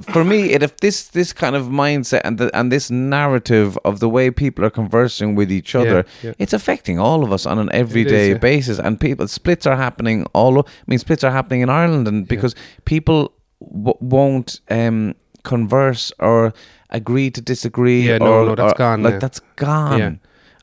For 0.00 0.24
me, 0.24 0.50
it 0.52 0.62
if 0.64 0.76
this 0.78 1.06
this 1.08 1.32
kind 1.32 1.54
of 1.54 1.66
mindset 1.66 2.22
and 2.24 2.36
the, 2.38 2.50
and 2.58 2.72
this 2.72 2.90
narrative 2.90 3.78
of 3.84 4.00
the 4.00 4.08
way 4.08 4.28
people 4.32 4.64
are 4.64 4.70
conversing 4.70 5.36
with 5.36 5.52
each 5.52 5.76
other, 5.76 6.04
yeah. 6.22 6.32
it's 6.40 6.52
affecting 6.52 6.98
all 6.98 7.22
of 7.22 7.32
us 7.32 7.46
on 7.46 7.58
an 7.60 7.70
everyday 7.72 8.30
yeah. 8.30 8.38
basis. 8.38 8.80
And 8.80 8.98
people 8.98 9.28
splits 9.28 9.66
are 9.66 9.76
happening 9.76 10.26
all. 10.32 10.58
I 10.58 10.62
mean, 10.88 10.98
splits 10.98 11.22
are 11.22 11.30
happening 11.30 11.60
in 11.60 11.70
Ireland, 11.70 12.08
and 12.08 12.26
because 12.26 12.56
people 12.84 13.32
w- 13.60 13.96
won't 14.00 14.60
um, 14.68 15.14
converse 15.44 16.12
or 16.18 16.52
agree 16.90 17.30
to 17.30 17.40
disagree. 17.40 18.08
Yeah, 18.08 18.18
no, 18.18 18.26
or, 18.26 18.46
no, 18.46 18.54
that's 18.56 18.72
or- 18.72 18.76
gone 18.76 19.02
Like 19.02 19.14
now. 19.14 19.20
that's 19.20 19.40
gone. 19.56 19.98
Yeah. 19.98 20.10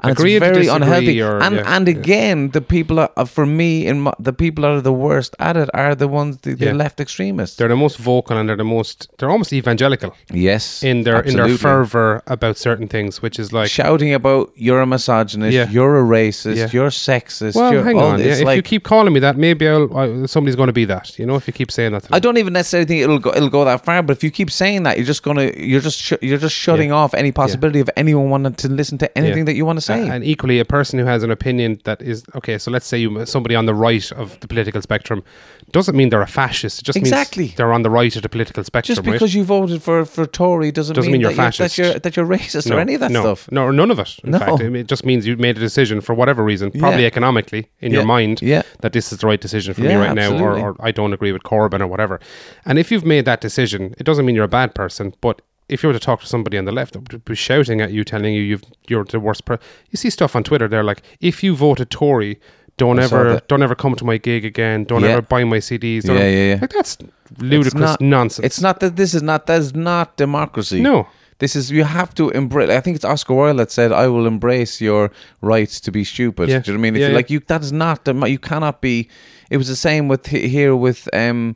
And 0.04 0.12
Agree 0.14 0.36
it's 0.36 0.44
very 0.46 0.68
unhealthy. 0.68 1.22
or- 1.22 1.40
and 1.42 1.56
yeah, 1.58 1.76
and 1.76 1.88
yeah. 1.88 1.94
again, 1.96 2.50
the 2.52 2.62
people 2.62 3.00
are, 3.00 3.12
uh, 3.18 3.26
for 3.26 3.46
me, 3.46 3.86
in 3.86 4.02
my, 4.02 4.14
the 4.20 4.34
people 4.34 4.64
that 4.64 4.72
are 4.72 4.82
the 4.82 4.92
worst 4.92 5.36
at 5.40 5.56
it 5.58 5.70
are 5.76 5.94
the 5.94 6.08
ones 6.08 6.38
the, 6.42 6.56
the 6.56 6.66
Yeah. 6.66 6.74
left 6.74 7.00
extremists. 7.00 7.56
They're 7.58 7.68
the 7.68 7.76
most 7.76 7.98
vocal 7.98 8.36
and 8.38 8.50
they're 8.50 8.56
the 8.58 8.64
most 8.64 9.08
they're 9.18 9.30
almost 9.30 9.54
evangelical 9.54 10.16
yes, 10.34 10.82
in 10.84 11.04
their 11.04 11.22
in 11.22 11.36
their 11.36 11.56
fervor 11.58 12.24
about 12.26 12.58
certain 12.58 12.88
things, 12.88 13.22
which 13.22 13.38
is 13.38 13.54
like 13.54 13.70
shouting 13.70 14.12
about 14.14 14.52
you're 14.56 14.82
a 14.82 14.88
misogynist, 14.88 15.54
Yeah. 15.54 15.70
you're 15.70 15.96
a 16.00 16.04
racist, 16.04 16.56
Yeah. 16.58 16.70
you're 16.72 16.90
sexist. 16.90 17.56
well, 17.56 17.72
you're 17.74 17.84
hang 17.84 18.00
on. 18.00 18.18
Yeah, 18.20 18.26
this, 18.26 18.40
if 18.40 18.46
like, 18.46 18.56
you 18.56 18.64
keep 18.64 18.84
calling 18.84 19.14
me 19.14 19.20
that, 19.20 19.38
maybe 19.38 19.68
I'll, 19.68 19.88
I, 19.96 20.26
somebody's 20.26 20.56
going 20.56 20.68
to 20.68 20.74
be 20.74 20.86
that. 20.86 21.20
You 21.20 21.26
know, 21.28 21.36
if 21.36 21.46
you 21.48 21.54
keep 21.54 21.72
saying 21.72 21.92
that. 21.94 22.08
I 22.12 22.20
don't 22.20 22.38
even 22.38 22.54
necessarily 22.54 22.88
think 22.88 23.02
it'll 23.04 23.20
go, 23.20 23.32
it'll 23.36 23.50
go 23.50 23.64
that 23.66 23.86
far. 23.86 24.02
But 24.02 24.18
if 24.18 24.24
you 24.24 24.32
keep 24.32 24.50
saying 24.50 24.82
that, 24.84 24.98
you're 24.98 25.06
just 25.14 25.22
gonna 25.24 25.52
you're 25.72 25.82
just 25.90 26.00
sh- 26.00 26.22
you're 26.22 26.38
just 26.48 26.56
shutting 26.56 26.90
Yeah. 26.90 26.96
off 27.02 27.14
any 27.14 27.32
possibility 27.32 27.80
of 27.80 27.90
anyone 27.96 28.30
wanting 28.32 28.56
to 28.56 28.68
listen 28.68 28.98
to 29.00 29.08
anything 29.18 29.46
that 29.46 29.54
you 29.56 29.66
want 29.66 29.78
to 29.78 29.82
say. 29.82 29.91
And 29.98 30.24
equally, 30.24 30.60
a 30.60 30.66
person 30.66 31.00
who 31.00 31.06
has 31.06 31.24
an 31.24 31.32
opinion 31.32 31.80
that 31.86 32.02
is 32.02 32.24
okay. 32.36 32.58
So 32.58 32.72
let's 32.72 32.86
say 32.86 32.98
you 32.98 33.26
somebody 33.26 33.56
on 33.56 33.66
the 33.66 33.74
right 33.76 34.12
of 34.14 34.40
the 34.40 34.48
political 34.48 34.82
spectrum 34.82 35.24
doesn't 35.72 35.96
mean 35.96 36.10
they're 36.10 36.22
a 36.22 36.28
fascist. 36.28 36.80
It 36.82 36.86
just 36.86 36.98
Exactly. 36.98 37.44
means 37.46 37.56
they're 37.56 37.72
on 37.74 37.82
the 37.84 37.90
right 37.90 38.14
of 38.16 38.22
the 38.22 38.30
political 38.30 38.64
spectrum. 38.64 38.96
Just 38.96 39.06
right? 39.08 39.14
because 39.14 39.34
you 39.34 39.44
voted 39.44 39.82
for, 39.82 40.04
for 40.06 40.26
Tory 40.26 40.72
doesn't, 40.72 40.96
Doesn't 40.96 41.12
mean 41.12 41.22
you're 41.22 41.32
that, 41.34 41.38
you're, 41.38 41.46
that 41.46 41.56
fascist. 41.56 41.78
you're 41.78 42.00
that 42.00 42.16
you're 42.18 42.26
racist 42.26 42.70
or 42.76 42.80
any 42.80 42.96
of 42.96 43.00
that 43.00 43.12
no, 43.12 43.22
stuff. 43.22 43.50
No, 43.52 43.64
or 43.64 43.72
none 43.72 43.92
of 43.92 44.00
it. 44.00 44.18
In 44.24 44.32
No. 44.32 44.40
fact, 44.40 44.52
I 44.60 44.64
mean, 44.64 44.76
it 44.78 44.88
just 44.88 45.06
means 45.06 45.26
you 45.26 45.38
made 45.38 45.58
a 45.58 45.60
decision 45.60 46.02
for 46.02 46.14
whatever 46.14 46.44
reason, 46.44 46.72
probably 46.72 47.02
Yeah. 47.02 47.08
economically 47.08 47.70
in 47.80 47.92
Yeah. 47.92 48.00
your 48.00 48.06
mind, 48.06 48.42
Yeah. 48.42 48.64
that 48.82 48.92
this 48.94 49.12
is 49.14 49.20
the 49.20 49.28
right 49.28 49.40
decision 49.40 49.74
for 49.74 49.82
me 49.82 49.94
right 49.96 50.14
now, 50.16 50.38
or, 50.38 50.58
or 50.60 50.76
I 50.80 50.92
don't 50.92 51.14
agree 51.14 51.32
with 51.32 51.44
Corbyn 51.44 51.80
or 51.82 51.88
whatever. 51.88 52.20
And 52.66 52.78
if 52.80 52.92
you've 52.92 53.06
made 53.06 53.26
that 53.26 53.40
decision, 53.42 53.94
it 53.98 54.04
doesn't 54.04 54.26
mean 54.26 54.36
you're 54.36 54.46
a 54.46 54.50
bad 54.50 54.76
person, 54.76 55.14
but 55.22 55.42
if 55.72 55.82
you 55.84 55.88
were 55.88 55.94
to 55.94 56.00
talk 56.00 56.20
to 56.22 56.28
somebody 56.28 56.58
on 56.58 56.66
the 56.66 56.72
left, 56.72 56.94
they'll 56.94 57.20
be 57.20 57.36
shouting 57.36 57.82
at 57.82 57.92
you, 57.92 58.04
telling 58.04 58.34
you 58.34 58.42
you've, 58.42 58.64
you're 58.88 59.04
the 59.06 59.20
worst 59.20 59.46
person. 59.46 59.64
You 59.90 59.98
see 59.98 60.10
stuff 60.10 60.36
on 60.36 60.44
Twitter. 60.44 60.68
They're 60.68 60.84
like, 60.84 61.02
if 61.20 61.44
you 61.44 61.56
voted 61.56 61.90
Tory, 61.90 62.40
don't 62.78 63.00
I 63.00 63.04
ever, 63.04 63.42
don't 63.48 63.64
ever 63.64 63.76
come 63.76 63.96
to 63.96 64.06
my 64.06 64.18
gig 64.18 64.44
again. 64.46 64.84
Don't 64.86 65.04
Yeah. 65.04 65.10
ever 65.12 65.22
buy 65.22 65.44
my 65.44 65.60
CDs. 65.60 66.06
Yeah, 66.06 66.14
ever- 66.14 66.30
yeah, 66.30 66.46
yeah. 66.54 66.58
Like 66.62 66.72
that's 66.72 66.98
ludicrous 67.40 67.74
It's 67.74 67.76
not, 67.76 68.02
nonsense. 68.02 68.46
It's 68.46 68.62
not 68.62 68.80
that 68.82 68.96
this 68.96 69.14
is 69.14 69.22
not 69.24 69.46
that's 69.46 69.74
not 69.74 70.18
democracy. 70.18 70.82
No. 70.82 71.08
This 71.40 71.56
is 71.56 71.72
you 71.72 71.84
have 71.86 72.14
to 72.16 72.30
embrace. 72.32 72.70
I 72.70 72.82
think 72.82 72.96
it's 72.96 73.06
Oscar 73.06 73.34
Wilde 73.34 73.58
that 73.58 73.72
said, 73.72 73.92
"I 73.92 74.08
will 74.08 74.28
embrace 74.28 74.80
your 74.80 75.10
right 75.42 75.68
to 75.86 75.92
be 75.92 76.04
stupid." 76.04 76.50
Yeah. 76.50 76.60
Do 76.60 76.72
you 76.72 76.78
know 76.78 76.82
what 76.82 76.88
I 76.88 76.92
mean? 76.92 76.96
If 76.98 77.02
Yeah, 77.02 77.08
you 77.10 77.14
like 77.16 77.30
you, 77.32 77.40
that 77.48 77.62
is 77.62 77.72
not 77.72 78.08
you 78.30 78.38
cannot 78.38 78.80
be. 78.82 79.10
It 79.50 79.58
was 79.58 79.68
the 79.68 79.76
same 79.76 80.08
with 80.08 80.28
here 80.28 80.76
with 80.76 81.10
um, 81.14 81.56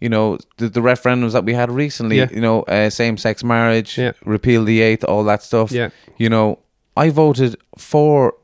you 0.00 0.08
know, 0.08 0.38
the, 0.58 0.68
the 0.68 0.80
referendums 0.80 1.32
that 1.32 1.44
we 1.44 1.54
had 1.54 1.70
recently. 1.70 2.18
Yeah. 2.18 2.28
You 2.30 2.40
know, 2.40 2.62
uh, 2.62 2.90
same 2.90 3.16
sex 3.16 3.42
marriage, 3.44 3.96
Yeah. 3.98 4.12
repeal 4.24 4.64
the 4.64 4.80
eighth, 4.82 5.04
all 5.04 5.24
that 5.24 5.42
stuff. 5.42 5.70
Yeah. 5.72 5.90
You 6.18 6.28
know, 6.28 6.58
I 6.96 7.10
voted 7.10 7.56
for. 7.78 8.34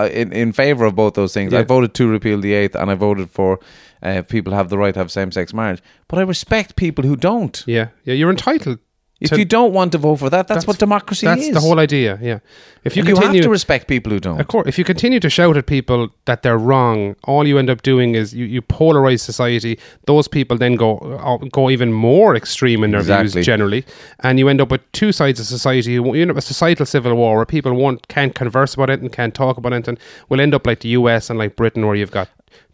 Uh, 0.00 0.08
in 0.12 0.32
in 0.32 0.52
favor 0.52 0.84
of 0.84 0.94
both 0.94 1.14
those 1.14 1.34
things, 1.34 1.52
I 1.52 1.64
voted 1.64 1.92
to 1.94 2.06
repeal 2.06 2.40
the 2.40 2.52
eighth, 2.54 2.76
and 2.76 2.88
I 2.88 2.94
voted 2.94 3.30
for 3.30 3.58
uh, 4.00 4.22
people 4.22 4.52
have 4.52 4.68
the 4.68 4.78
right 4.78 4.94
to 4.94 5.00
have 5.00 5.10
same 5.10 5.32
sex 5.32 5.52
marriage. 5.52 5.82
But 6.06 6.20
I 6.20 6.22
respect 6.22 6.76
people 6.76 7.04
who 7.04 7.16
don't. 7.16 7.64
yeah, 7.66 7.88
yeah, 8.04 8.14
you're 8.14 8.30
entitled. 8.30 8.78
If 9.20 9.30
to- 9.30 9.38
you 9.38 9.44
don't 9.44 9.72
want 9.72 9.90
to 9.92 9.98
vote 9.98 10.16
for 10.16 10.30
that, 10.30 10.46
that's, 10.46 10.64
what 10.66 10.78
democracy 10.78 11.26
That's 11.26 11.40
is. 11.40 11.46
That's 11.48 11.62
the 11.64 11.68
whole 11.68 11.80
idea. 11.80 12.18
Yeah. 12.22 12.38
If 12.84 12.96
you 12.96 13.02
you 13.02 13.14
continue 13.14 13.38
have 13.38 13.44
to 13.44 13.50
respect 13.50 13.88
people 13.88 14.12
who 14.12 14.20
don't. 14.20 14.40
Of 14.40 14.46
course, 14.46 14.68
if 14.68 14.78
you 14.78 14.84
continue 14.84 15.18
to 15.18 15.28
shout 15.28 15.56
at 15.56 15.66
people 15.66 16.10
that 16.26 16.42
they're 16.44 16.56
wrong, 16.56 17.16
all 17.24 17.44
you 17.46 17.58
end 17.58 17.68
up 17.68 17.82
doing 17.82 18.14
is 18.14 18.32
you, 18.32 18.44
you 18.44 18.62
polarize 18.62 19.20
society. 19.20 19.78
Those 20.06 20.28
people 20.28 20.56
then 20.56 20.76
go 20.76 20.98
uh, 20.98 21.38
go 21.50 21.68
even 21.68 21.92
more 21.92 22.36
extreme 22.36 22.84
in 22.84 22.92
their 22.92 23.00
Exactly. 23.00 23.30
views 23.32 23.46
generally, 23.46 23.84
and 24.20 24.38
you 24.38 24.48
end 24.48 24.60
up 24.60 24.70
with 24.70 24.82
two 24.92 25.10
sides 25.10 25.40
of 25.40 25.46
society. 25.46 25.92
You 25.92 26.14
end 26.14 26.30
up 26.30 26.36
with 26.36 26.44
a 26.44 26.46
societal 26.46 26.86
civil 26.86 27.14
war 27.16 27.36
where 27.36 27.44
people 27.46 27.74
won't 27.74 28.06
can't 28.06 28.34
converse 28.36 28.74
about 28.74 28.88
it 28.88 29.00
and 29.00 29.12
can't 29.12 29.34
talk 29.34 29.56
about 29.58 29.72
it, 29.72 29.88
and 29.88 29.98
will 30.28 30.40
end 30.40 30.54
up 30.54 30.64
like 30.64 30.80
the 30.80 30.90
U.S. 30.90 31.28
and 31.28 31.38
like 31.38 31.56
Britain, 31.56 31.86
where 31.86 31.96
you've 31.96 32.12
got 32.12 32.28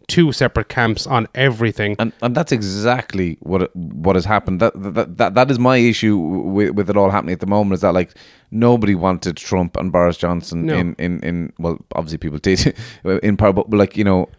two 0.07 0.31
separate 0.31 0.69
camps 0.69 1.07
on 1.07 1.27
everything. 1.35 1.95
And 1.99 2.11
and 2.21 2.35
that's 2.35 2.51
exactly 2.51 3.37
what 3.41 3.75
what 3.75 4.15
has 4.15 4.25
happened. 4.25 4.59
That 4.59 4.73
that 4.75 5.17
that, 5.17 5.35
that 5.35 5.51
is 5.51 5.59
my 5.59 5.77
issue 5.77 6.17
with, 6.17 6.71
with 6.71 6.89
it 6.89 6.97
all 6.97 7.09
happening 7.09 7.33
at 7.33 7.39
the 7.39 7.47
moment. 7.47 7.73
Is 7.75 7.81
that 7.81 7.93
like 7.93 8.13
nobody 8.51 8.95
wanted 8.95 9.37
Trump 9.37 9.77
and 9.77 9.91
Boris 9.91 10.17
Johnson 10.17 10.65
No. 10.65 10.75
in, 10.75 10.95
in 10.99 11.19
in 11.21 11.53
well, 11.59 11.77
obviously 11.95 12.17
people 12.19 12.39
did 12.39 12.75
in 13.23 13.37
power, 13.37 13.53
but 13.53 13.69
like 13.71 13.97
you 13.97 14.03
know. 14.03 14.29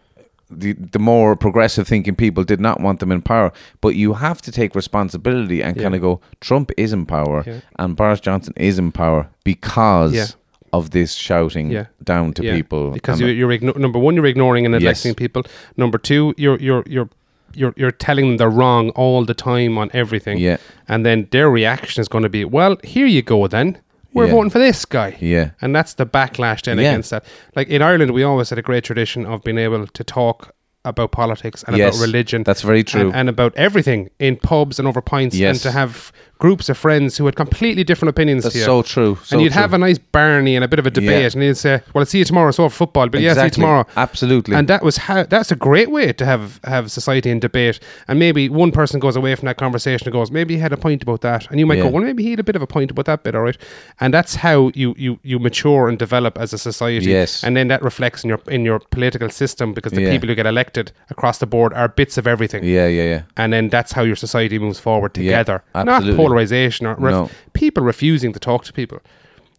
The, 0.49 0.71
the 0.71 0.97
more 0.99 1.35
progressive 1.35 1.89
thinking 1.89 2.15
people 2.15 2.45
did 2.45 2.61
not 2.61 2.79
want 2.79 3.01
them 3.01 3.11
in 3.11 3.21
power, 3.21 3.51
but 3.81 3.95
you 3.95 4.13
have 4.13 4.41
to 4.43 4.49
take 4.49 4.75
responsibility 4.75 5.61
and 5.61 5.75
Yeah. 5.75 5.83
kind 5.83 5.95
of 5.95 5.99
go. 5.99 6.21
Trump 6.39 6.71
is 6.77 6.93
in 6.93 7.05
power, 7.05 7.43
Yeah. 7.45 7.59
and 7.77 7.97
Boris 7.97 8.21
Johnson 8.21 8.53
is 8.55 8.79
in 8.79 8.93
power 8.93 9.27
because 9.43 10.13
Yeah. 10.13 10.27
Of 10.73 10.89
this 10.91 11.13
shouting 11.13 11.71
Yeah. 11.71 11.85
down 12.03 12.33
to 12.33 12.43
Yeah, 12.43 12.55
people. 12.55 12.91
because 12.91 13.19
you're, 13.21 13.31
you're 13.31 13.49
igno- 13.49 13.77
number 13.77 13.99
one, 13.99 14.15
you're 14.15 14.25
ignoring 14.25 14.65
and 14.65 14.73
Yes. 14.73 14.81
neglecting 14.81 15.15
people. 15.15 15.43
Number 15.77 15.97
two, 15.97 16.33
you're 16.37 16.59
you're 16.59 16.83
you're 16.87 17.09
you're 17.53 17.73
you're 17.77 17.91
telling 17.91 18.27
them 18.27 18.37
they're 18.37 18.49
wrong 18.49 18.89
all 18.91 19.25
the 19.25 19.33
time 19.33 19.77
on 19.77 19.89
everything. 19.93 20.37
Yeah. 20.37 20.57
and 20.87 21.05
then 21.05 21.27
their 21.31 21.49
reaction 21.49 22.01
is 22.01 22.07
going 22.07 22.23
to 22.23 22.29
be, 22.29 22.45
"Well, 22.45 22.77
here 22.83 23.07
you 23.07 23.21
go, 23.21 23.47
then 23.47 23.77
we're 24.13 24.25
Yeah. 24.25 24.31
voting 24.35 24.51
for 24.51 24.59
this 24.59 24.85
guy." 24.85 25.15
Yeah. 25.19 25.49
and 25.61 25.75
that's 25.75 25.93
the 25.95 26.05
backlash 26.05 26.61
then 26.63 26.79
against 26.79 27.09
that. 27.11 27.23
Like 27.55 27.67
in 27.69 27.81
Ireland, 27.81 28.11
we 28.11 28.23
always 28.23 28.49
had 28.49 28.59
a 28.59 28.61
great 28.61 28.83
tradition 28.83 29.25
of 29.25 29.43
being 29.43 29.57
able 29.57 29.87
to 29.87 30.03
talk 30.03 30.53
about 30.89 31.11
politics 31.11 31.63
and 31.67 31.77
Yes, 31.77 31.95
about 31.95 32.05
religion. 32.07 32.43
that's 32.43 32.61
very 32.61 32.83
true. 32.83 33.01
and, 33.01 33.15
and 33.15 33.29
about 33.29 33.53
everything 33.55 34.09
in 34.19 34.35
pubs 34.37 34.79
and 34.79 34.87
over 34.87 35.01
pints, 35.01 35.35
yes. 35.35 35.55
and 35.55 35.61
to 35.63 35.71
have 35.71 36.11
groups 36.39 36.69
of 36.69 36.77
friends 36.77 37.17
who 37.17 37.25
had 37.25 37.35
completely 37.35 37.83
different 37.83 38.09
opinions 38.11 38.43
That's 38.43 38.53
to 38.53 38.59
you. 38.59 38.65
so 38.65 38.81
true, 38.83 39.17
so 39.23 39.35
and 39.35 39.41
you'd 39.43 39.53
true. 39.53 39.61
have 39.61 39.73
a 39.73 39.77
nice 39.79 39.97
Barney 39.97 40.55
and 40.55 40.63
a 40.63 40.67
bit 40.67 40.77
of 40.77 40.85
a 40.85 40.91
debate, 40.91 41.21
Yeah. 41.21 41.29
and 41.33 41.43
you'd 41.43 41.57
say, 41.57 41.81
"Well, 41.93 42.01
I'll 42.03 42.05
see 42.05 42.19
you 42.19 42.25
tomorrow. 42.25 42.49
It's 42.49 42.59
all 42.59 42.69
football, 42.69 43.09
but 43.09 43.21
yeah, 43.21 43.33
see 43.33 43.43
you 43.45 43.49
tomorrow." 43.49 43.85
Absolutely. 43.97 44.55
And 44.55 44.67
that 44.67 44.83
was 44.83 44.97
how. 44.97 45.23
That's 45.23 45.51
a 45.51 45.55
great 45.55 45.89
way 45.89 46.13
to 46.13 46.25
have 46.25 46.59
have 46.63 46.91
society 46.91 47.31
and 47.31 47.41
debate. 47.41 47.79
And 48.07 48.19
maybe 48.19 48.49
one 48.49 48.71
person 48.71 48.99
goes 48.99 49.15
away 49.15 49.33
from 49.35 49.47
that 49.47 49.57
conversation 49.57 50.07
and 50.07 50.13
goes, 50.13 50.29
"Maybe 50.29 50.53
he 50.55 50.59
had 50.59 50.73
a 50.73 50.77
point 50.77 51.01
about 51.01 51.21
that," 51.21 51.49
and 51.49 51.59
you 51.59 51.65
might 51.65 51.79
Yeah. 51.79 51.85
go, 51.85 51.89
"Well, 51.89 52.03
maybe 52.03 52.21
he 52.21 52.29
had 52.35 52.39
a 52.39 52.43
bit 52.43 52.55
of 52.55 52.61
a 52.61 52.67
point 52.67 52.91
about 52.91 53.05
that 53.05 53.23
bit, 53.23 53.33
all 53.33 53.41
right." 53.41 53.57
And 53.99 54.13
that's 54.13 54.35
how 54.35 54.69
you 54.75 54.93
you 54.95 55.17
you 55.23 55.39
mature 55.39 55.89
and 55.89 55.97
develop 55.97 56.37
as 56.37 56.53
a 56.53 56.59
society. 56.59 57.09
Yes. 57.09 57.43
And 57.43 57.57
then 57.57 57.67
that 57.69 57.81
reflects 57.81 58.23
in 58.23 58.27
your 58.29 58.41
in 58.47 58.63
your 58.63 58.79
political 58.91 59.29
system 59.29 59.73
because 59.73 59.93
the 59.93 60.01
Yeah. 60.03 60.11
people 60.11 60.29
who 60.29 60.35
get 60.35 60.45
elected 60.45 60.76
across 61.09 61.37
the 61.39 61.45
board 61.45 61.73
are 61.73 61.87
bits 61.87 62.17
of 62.17 62.25
everything. 62.27 62.63
yeah, 62.63 62.87
yeah, 62.87 63.03
yeah. 63.03 63.21
And 63.35 63.51
then 63.53 63.69
that's 63.69 63.91
how 63.91 64.03
your 64.03 64.15
society 64.15 64.59
moves 64.59 64.79
forward 64.79 65.17
Yeah, 65.17 65.23
together. 65.43 65.63
Not 65.75 66.03
polarization 66.15 66.85
or 66.87 66.95
ref- 66.95 67.11
No. 67.13 67.29
people 67.53 67.83
refusing 67.83 68.33
to 68.33 68.39
talk 68.39 68.63
to 68.65 68.73
people 68.73 68.99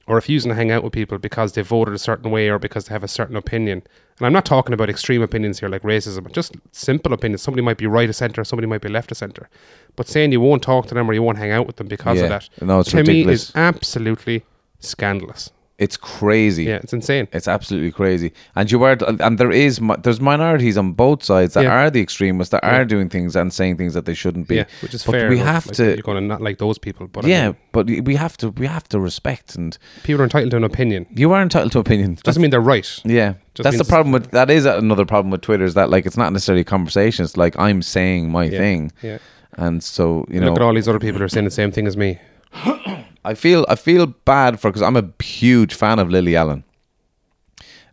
or 0.06 0.14
refusing 0.16 0.48
to 0.50 0.54
hang 0.54 0.70
out 0.70 0.82
with 0.82 0.92
people 0.92 1.18
because 1.18 1.52
they 1.52 1.62
voted 1.62 1.94
a 1.94 1.98
certain 1.98 2.30
way 2.30 2.48
or 2.48 2.58
because 2.58 2.86
they 2.86 2.94
have 2.94 3.04
a 3.04 3.08
certain 3.08 3.36
opinion. 3.36 3.82
And 4.18 4.26
I'm 4.26 4.32
not 4.32 4.44
talking 4.46 4.72
about 4.72 4.88
extreme 4.88 5.22
opinions 5.22 5.60
here 5.60 5.68
like 5.68 5.82
racism, 5.82 6.22
but 6.24 6.32
just 6.32 6.56
simple 6.72 7.12
opinions. 7.12 7.42
Somebody 7.42 7.62
might 7.62 7.76
be 7.78 7.86
right 7.86 8.08
of 8.08 8.16
centre, 8.16 8.42
somebody 8.44 8.66
might 8.66 8.80
be 8.80 8.88
left 8.88 9.10
of 9.12 9.16
centre. 9.18 9.48
But 9.96 10.08
saying 10.08 10.32
you 10.32 10.40
won't 10.40 10.62
talk 10.62 10.86
to 10.86 10.94
them 10.94 11.08
or 11.10 11.12
you 11.12 11.22
won't 11.22 11.38
hang 11.38 11.50
out 11.50 11.66
with 11.66 11.76
them 11.76 11.88
because 11.88 12.16
Yeah. 12.18 12.24
of 12.24 12.28
that, 12.30 12.48
No, 12.62 12.80
it's 12.80 12.90
to 12.90 12.96
me 12.96 13.00
ridiculous. 13.02 13.50
is 13.50 13.52
absolutely 13.54 14.44
scandalous. 14.80 15.50
It's 15.78 15.96
crazy. 15.96 16.64
Yeah, 16.64 16.80
it's 16.82 16.92
insane. 16.92 17.28
It's 17.32 17.46
absolutely 17.46 17.92
crazy, 17.92 18.32
and 18.56 18.68
you 18.68 18.82
are, 18.82 18.96
and 19.20 19.38
there 19.38 19.52
is, 19.52 19.80
there's 20.02 20.20
minorities 20.20 20.76
on 20.76 20.90
both 20.92 21.22
sides 21.22 21.54
that 21.54 21.62
Yeah. 21.62 21.70
are 21.84 21.88
the 21.88 22.00
extremists 22.00 22.50
that 22.50 22.64
Yeah. 22.64 22.78
are 22.78 22.84
doing 22.84 23.08
things 23.08 23.36
and 23.36 23.52
saying 23.52 23.76
things 23.76 23.94
that 23.94 24.04
they 24.04 24.14
shouldn't 24.14 24.48
be. 24.48 24.56
Yeah, 24.56 24.64
which 24.82 24.92
is 24.92 25.04
but 25.04 25.12
fair. 25.12 25.28
We 25.30 25.38
have 25.38 25.66
Like, 25.66 25.76
to, 25.76 25.84
You're 25.94 25.98
going 26.02 26.16
to 26.20 26.26
not 26.26 26.40
like 26.42 26.58
those 26.58 26.78
people, 26.78 27.06
but 27.06 27.24
I 27.24 27.28
yeah, 27.28 27.46
mean, 27.46 27.56
but 27.70 27.86
we 27.86 28.16
have 28.16 28.36
to, 28.38 28.50
we 28.50 28.66
have 28.66 28.88
to 28.88 28.98
respect, 28.98 29.54
and 29.54 29.78
people 30.02 30.20
are 30.20 30.24
entitled 30.24 30.50
to 30.50 30.56
an 30.56 30.64
opinion. 30.64 31.06
you 31.14 31.30
are 31.32 31.40
entitled 31.40 31.70
to 31.72 31.78
opinion. 31.78 32.18
Doesn't 32.24 32.42
mean 32.42 32.50
they're 32.50 32.60
right. 32.60 33.00
Yeah, 33.04 33.34
Just 33.54 33.62
that's 33.64 33.78
the 33.78 33.84
problem 33.84 34.10
with 34.10 34.32
that. 34.32 34.50
Is 34.50 34.64
another 34.64 35.04
problem 35.04 35.30
with 35.30 35.42
Twitter 35.42 35.64
is 35.64 35.74
that 35.74 35.90
like 35.90 36.06
it's 36.06 36.16
not 36.16 36.32
necessarily 36.32 36.62
a 36.62 36.64
conversation. 36.64 37.24
It's 37.24 37.36
like 37.36 37.56
I'm 37.56 37.82
saying 37.82 38.32
my 38.32 38.46
Yeah, 38.46 38.58
thing, 38.58 38.92
yeah. 39.00 39.18
and 39.56 39.80
so 39.80 40.26
you 40.28 40.40
know, 40.40 40.48
Look 40.48 40.56
at 40.56 40.62
all 40.62 40.74
these 40.74 40.88
other 40.88 40.98
people 40.98 41.20
who 41.20 41.24
are 41.24 41.28
saying 41.28 41.44
the 41.44 41.52
same 41.52 41.70
thing 41.70 41.86
as 41.86 41.96
me. 41.96 42.18
I 43.28 43.34
feel 43.34 43.66
I 43.68 43.74
feel 43.74 44.06
bad 44.06 44.58
for 44.58 44.70
because 44.70 44.80
I'm 44.82 44.96
a 44.96 45.06
huge 45.22 45.74
fan 45.74 45.98
of 45.98 46.08
Lily 46.08 46.34
Allen 46.34 46.64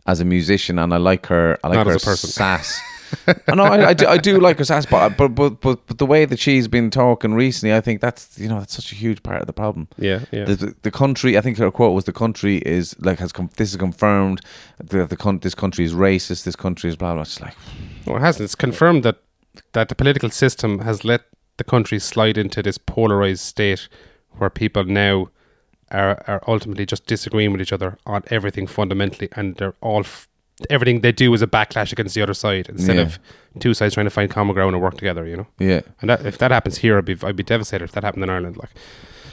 as 0.06 0.20
a 0.20 0.24
musician, 0.24 0.78
and 0.78 0.94
I 0.94 0.96
like 0.96 1.26
her. 1.26 1.58
I 1.62 1.68
like 1.68 1.76
Not 1.76 1.86
her 1.88 1.92
as 1.94 2.02
a 2.02 2.06
person. 2.06 2.30
sass. 2.30 2.80
I 3.46 3.54
know 3.54 3.64
I, 3.64 3.88
I, 3.90 3.94
do, 3.94 4.06
I 4.06 4.16
do 4.16 4.40
like 4.40 4.58
her 4.58 4.64
sass, 4.64 4.86
but, 4.86 5.10
but 5.16 5.28
but 5.34 5.60
but 5.60 5.86
but 5.86 5.98
the 5.98 6.06
way 6.06 6.24
that 6.24 6.38
she's 6.40 6.68
been 6.68 6.90
talking 6.90 7.34
recently, 7.34 7.74
I 7.76 7.82
think 7.82 8.00
that's 8.00 8.38
you 8.38 8.48
know 8.48 8.58
that's 8.60 8.74
such 8.74 8.92
a 8.92 8.94
huge 8.94 9.22
part 9.22 9.42
of 9.42 9.46
the 9.46 9.52
problem. 9.52 9.88
Yeah, 9.98 10.20
yeah. 10.32 10.44
The, 10.46 10.56
the, 10.56 10.74
the 10.82 10.90
country, 10.90 11.36
I 11.36 11.42
think 11.42 11.58
her 11.58 11.70
quote 11.70 11.94
was, 11.94 12.04
"The 12.04 12.12
country 12.12 12.56
is 12.58 12.96
like 13.00 13.18
has 13.18 13.32
com- 13.32 13.50
this 13.58 13.70
is 13.70 13.76
confirmed 13.76 14.40
that 14.82 15.10
the 15.10 15.16
con- 15.16 15.40
this 15.40 15.54
country 15.54 15.84
is 15.84 15.92
racist. 15.92 16.44
This 16.44 16.56
country 16.56 16.88
is 16.88 16.96
blah 16.96 17.12
blah." 17.12 17.22
It's 17.22 17.40
like 17.40 17.54
Well, 18.06 18.16
it 18.16 18.20
hasn't. 18.20 18.44
It's 18.44 18.54
confirmed 18.54 19.02
that 19.02 19.18
that 19.72 19.88
the 19.88 19.94
political 19.94 20.30
system 20.30 20.78
has 20.80 21.04
let 21.04 21.22
the 21.58 21.64
country 21.64 21.98
slide 21.98 22.38
into 22.38 22.62
this 22.62 22.78
polarized 22.78 23.42
state 23.42 23.88
where 24.38 24.50
people 24.50 24.84
now 24.84 25.28
are 25.90 26.22
are 26.26 26.42
ultimately 26.48 26.84
just 26.86 27.06
disagreeing 27.06 27.52
with 27.52 27.60
each 27.60 27.72
other 27.72 27.96
on 28.06 28.22
everything 28.30 28.66
fundamentally, 28.66 29.28
and 29.36 29.56
they're 29.56 29.74
all 29.80 30.00
f- 30.00 30.28
everything 30.70 31.00
they 31.00 31.12
do 31.12 31.32
is 31.34 31.42
a 31.42 31.46
backlash 31.46 31.92
against 31.92 32.14
the 32.14 32.22
other 32.22 32.34
side 32.34 32.68
instead 32.68 32.96
Yeah. 32.96 33.02
of 33.02 33.18
two 33.60 33.74
sides 33.74 33.94
trying 33.94 34.06
to 34.06 34.10
find 34.10 34.30
common 34.30 34.54
ground 34.54 34.74
and 34.74 34.82
work 34.82 34.96
together. 34.96 35.26
You 35.26 35.36
know. 35.38 35.46
yeah. 35.58 35.80
And 36.00 36.10
that, 36.10 36.24
if 36.26 36.38
that 36.38 36.50
happens 36.50 36.78
here, 36.78 36.98
I'd 36.98 37.04
be 37.04 37.16
I'd 37.22 37.36
be 37.36 37.42
devastated 37.42 37.84
if 37.84 37.92
that 37.92 38.04
happened 38.04 38.24
in 38.24 38.30
Ireland. 38.30 38.56
Like, 38.56 38.70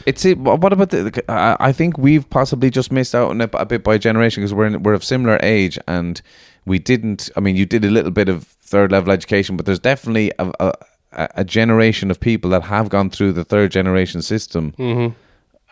It's 0.05 0.25
it. 0.25 0.37
What 0.37 0.73
about 0.73 0.89
the? 0.89 1.23
I 1.29 1.71
think 1.71 1.97
we've 1.97 2.29
possibly 2.29 2.69
just 2.69 2.91
missed 2.91 3.15
out 3.15 3.29
on 3.29 3.41
it 3.41 3.49
a 3.53 3.65
bit 3.65 3.83
by 3.83 3.97
generation 3.97 4.41
because 4.43 4.53
we're 4.53 4.67
in, 4.67 4.83
we're 4.83 4.93
of 4.93 5.03
similar 5.03 5.39
age 5.41 5.79
and 5.87 6.21
we 6.65 6.77
didn't. 6.77 7.29
I 7.35 7.39
mean, 7.39 7.55
you 7.55 7.65
did 7.65 7.83
a 7.85 7.89
little 7.89 8.11
bit 8.11 8.29
of 8.29 8.43
third 8.61 8.91
level 8.91 9.11
education, 9.13 9.55
but 9.57 9.65
there's 9.65 9.79
definitely 9.79 10.31
a, 10.39 10.51
a, 10.59 10.73
a 11.35 11.43
generation 11.43 12.11
of 12.11 12.19
people 12.19 12.49
that 12.51 12.63
have 12.63 12.89
gone 12.89 13.09
through 13.09 13.33
the 13.33 13.43
third 13.43 13.71
generation 13.71 14.21
system. 14.21 14.73
Mm-hmm. 14.77 15.13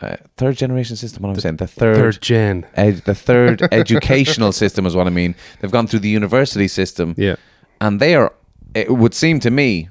Uh, 0.04 0.16
third 0.36 0.56
generation 0.56 0.96
system. 0.96 1.22
What 1.22 1.30
I'm 1.30 1.36
I 1.36 1.38
saying? 1.40 1.56
The 1.56 1.66
third. 1.66 1.96
third 1.96 2.20
gen. 2.22 2.66
Ed, 2.74 2.96
the 3.04 3.14
third 3.14 3.62
educational 3.72 4.52
system 4.52 4.84
is 4.86 4.94
what 4.96 5.06
I 5.06 5.10
mean. 5.10 5.34
They've 5.60 5.70
gone 5.70 5.86
through 5.86 6.00
the 6.00 6.08
university 6.08 6.68
system, 6.68 7.14
Yeah. 7.16 7.36
and 7.80 8.00
they 8.00 8.14
are. 8.16 8.32
It 8.74 8.90
would 8.90 9.14
seem 9.14 9.38
to 9.40 9.50
me, 9.50 9.88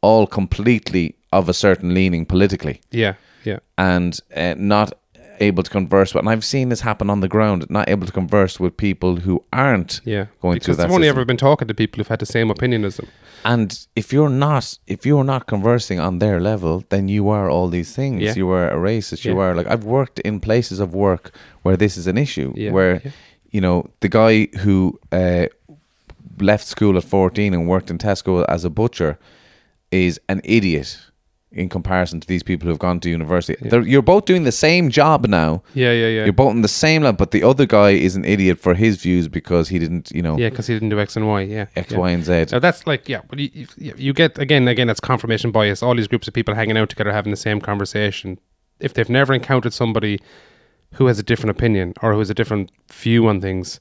all 0.00 0.26
completely 0.26 1.16
of 1.32 1.48
a 1.48 1.52
certain 1.54 1.92
leaning 1.94 2.24
politically 2.26 2.80
Yeah. 2.92 3.14
Yeah. 3.44 3.58
and 3.76 4.18
uh, 4.36 4.54
not 4.56 4.92
able 5.40 5.62
to 5.62 5.70
converse 5.70 6.14
with, 6.14 6.20
and 6.22 6.28
I've 6.30 6.44
seen 6.44 6.68
this 6.68 6.80
happen 6.82 7.08
on 7.10 7.20
the 7.20 7.28
ground, 7.28 7.66
not 7.70 7.88
able 7.88 8.06
to 8.06 8.12
converse 8.12 8.58
with 8.60 8.76
people 8.76 9.16
who 9.16 9.42
aren't 9.52 10.00
Yeah, 10.04 10.26
going 10.42 10.54
because 10.54 10.66
through 10.66 10.74
that. 10.76 10.84
I've 10.86 10.90
only 10.92 11.06
system. 11.06 11.18
ever 11.18 11.24
been 11.24 11.36
talking 11.36 11.68
to 11.68 11.74
people 11.74 11.98
who've 11.98 12.08
had 12.08 12.18
the 12.20 12.26
same 12.26 12.50
opinion 12.50 12.84
as 12.84 12.96
them. 12.96 13.08
And 13.44 13.86
if 13.94 14.12
you're 14.12 14.28
not, 14.28 14.78
if 14.86 15.06
you're 15.06 15.24
not 15.24 15.46
conversing 15.46 16.00
on 16.00 16.18
their 16.18 16.40
level, 16.40 16.84
then 16.88 17.08
you 17.08 17.28
are 17.28 17.48
all 17.48 17.68
these 17.68 17.94
things. 17.94 18.22
Yeah. 18.22 18.34
You 18.34 18.50
are 18.50 18.68
a 18.68 18.76
racist. 18.76 19.24
You 19.24 19.34
Yeah. 19.36 19.42
are 19.44 19.54
like 19.54 19.66
I've 19.68 19.84
worked 19.84 20.18
in 20.20 20.40
places 20.40 20.80
of 20.80 20.92
work 20.94 21.32
where 21.62 21.76
this 21.76 21.96
is 21.96 22.06
an 22.06 22.18
issue. 22.18 22.52
Yeah, 22.56 22.72
Where, 22.72 23.00
you 23.50 23.60
know, 23.60 23.90
the 24.00 24.08
guy 24.08 24.48
who 24.60 24.98
uh, 25.12 25.46
left 26.40 26.66
school 26.66 26.96
at 26.96 27.04
14 27.04 27.54
and 27.54 27.68
worked 27.68 27.90
in 27.90 27.98
Tesco 27.98 28.44
as 28.48 28.64
a 28.64 28.70
butcher 28.70 29.18
is 29.90 30.20
an 30.28 30.40
idiot 30.44 30.98
in 31.50 31.68
comparison 31.68 32.20
to 32.20 32.28
these 32.28 32.42
people 32.42 32.66
who 32.66 32.70
have 32.70 32.78
gone 32.78 33.00
to 33.00 33.08
university. 33.08 33.56
They're, 33.60 33.80
you're 33.80 34.02
both 34.02 34.26
doing 34.26 34.44
the 34.44 34.52
same 34.52 34.90
job 34.90 35.26
now. 35.26 35.62
Yeah, 35.74 35.92
yeah, 35.92 36.08
yeah. 36.08 36.24
You're 36.24 36.32
both 36.34 36.52
in 36.52 36.62
the 36.62 36.68
same 36.68 37.02
level, 37.02 37.16
but 37.16 37.30
the 37.30 37.42
other 37.42 37.64
guy 37.64 37.90
is 37.90 38.16
an 38.16 38.24
idiot 38.24 38.58
for 38.58 38.74
his 38.74 38.98
views 38.98 39.28
because 39.28 39.68
he 39.70 39.78
didn't, 39.78 40.10
you 40.10 40.20
know, 40.20 40.36
Yeah, 40.36 40.50
because 40.50 40.66
he 40.66 40.74
didn't 40.74 40.90
do 40.90 41.00
X 41.00 41.16
and 41.16 41.26
Y. 41.26 41.40
Yeah, 41.42 41.66
X, 41.74 41.92
yeah. 41.92 41.98
Y, 41.98 42.10
and 42.10 42.24
Z. 42.24 42.46
So 42.48 42.60
that's 42.60 42.86
like, 42.86 43.08
yeah, 43.08 43.22
but 43.28 43.38
you, 43.38 43.66
you, 43.76 43.94
you 43.96 44.12
get 44.12 44.38
again, 44.38 44.68
again, 44.68 44.86
that's 44.86 45.00
confirmation 45.00 45.50
bias. 45.50 45.82
All 45.82 45.94
these 45.94 46.08
groups 46.08 46.28
of 46.28 46.34
people 46.34 46.54
hanging 46.54 46.76
out 46.76 46.90
together, 46.90 47.12
having 47.12 47.30
the 47.30 47.36
same 47.36 47.60
conversation. 47.60 48.38
If 48.78 48.92
they've 48.94 49.08
never 49.08 49.32
encountered 49.32 49.72
somebody 49.72 50.20
who 50.94 51.06
has 51.06 51.18
a 51.18 51.22
different 51.22 51.50
opinion 51.50 51.94
or 52.02 52.12
who 52.12 52.18
has 52.18 52.30
a 52.30 52.34
different 52.34 52.70
view 52.92 53.26
on 53.26 53.40
things, 53.40 53.80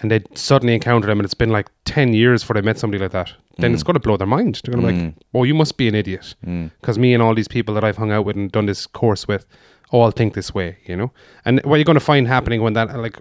and 0.00 0.10
they 0.10 0.22
suddenly 0.34 0.74
encounter 0.74 1.08
them, 1.08 1.18
and 1.18 1.24
it's 1.24 1.34
been 1.34 1.50
like 1.50 1.68
ten 1.84 2.12
years 2.14 2.42
before 2.42 2.54
they 2.54 2.62
met 2.62 2.78
somebody 2.78 3.02
like 3.02 3.10
that, 3.12 3.32
then 3.58 3.74
it's 3.74 3.82
mm. 3.82 3.86
going 3.86 3.94
to 3.94 4.00
blow 4.00 4.16
their 4.16 4.26
mind. 4.26 4.60
They're 4.64 4.74
going 4.74 4.86
to 4.86 4.92
be 4.92 5.04
like, 5.04 5.14
"Oh, 5.34 5.44
you 5.44 5.54
must 5.54 5.76
be 5.76 5.88
an 5.88 5.94
idiot," 5.94 6.34
mm. 6.46 6.70
because 6.80 6.98
me 6.98 7.14
and 7.14 7.22
all 7.22 7.34
these 7.34 7.48
people 7.48 7.74
that 7.74 7.84
I've 7.84 7.96
hung 7.96 8.12
out 8.12 8.24
with 8.24 8.36
and 8.36 8.50
done 8.50 8.66
this 8.66 8.86
course 8.86 9.28
with 9.28 9.46
oh, 9.92 10.00
all 10.00 10.10
think 10.10 10.34
this 10.34 10.54
way, 10.54 10.78
you 10.86 10.96
know. 10.96 11.12
And 11.44 11.60
what 11.64 11.76
you're 11.76 11.84
going 11.84 11.94
to 11.94 12.04
find 12.04 12.26
happening 12.28 12.62
when 12.62 12.74
that 12.74 12.96
like 12.98 13.20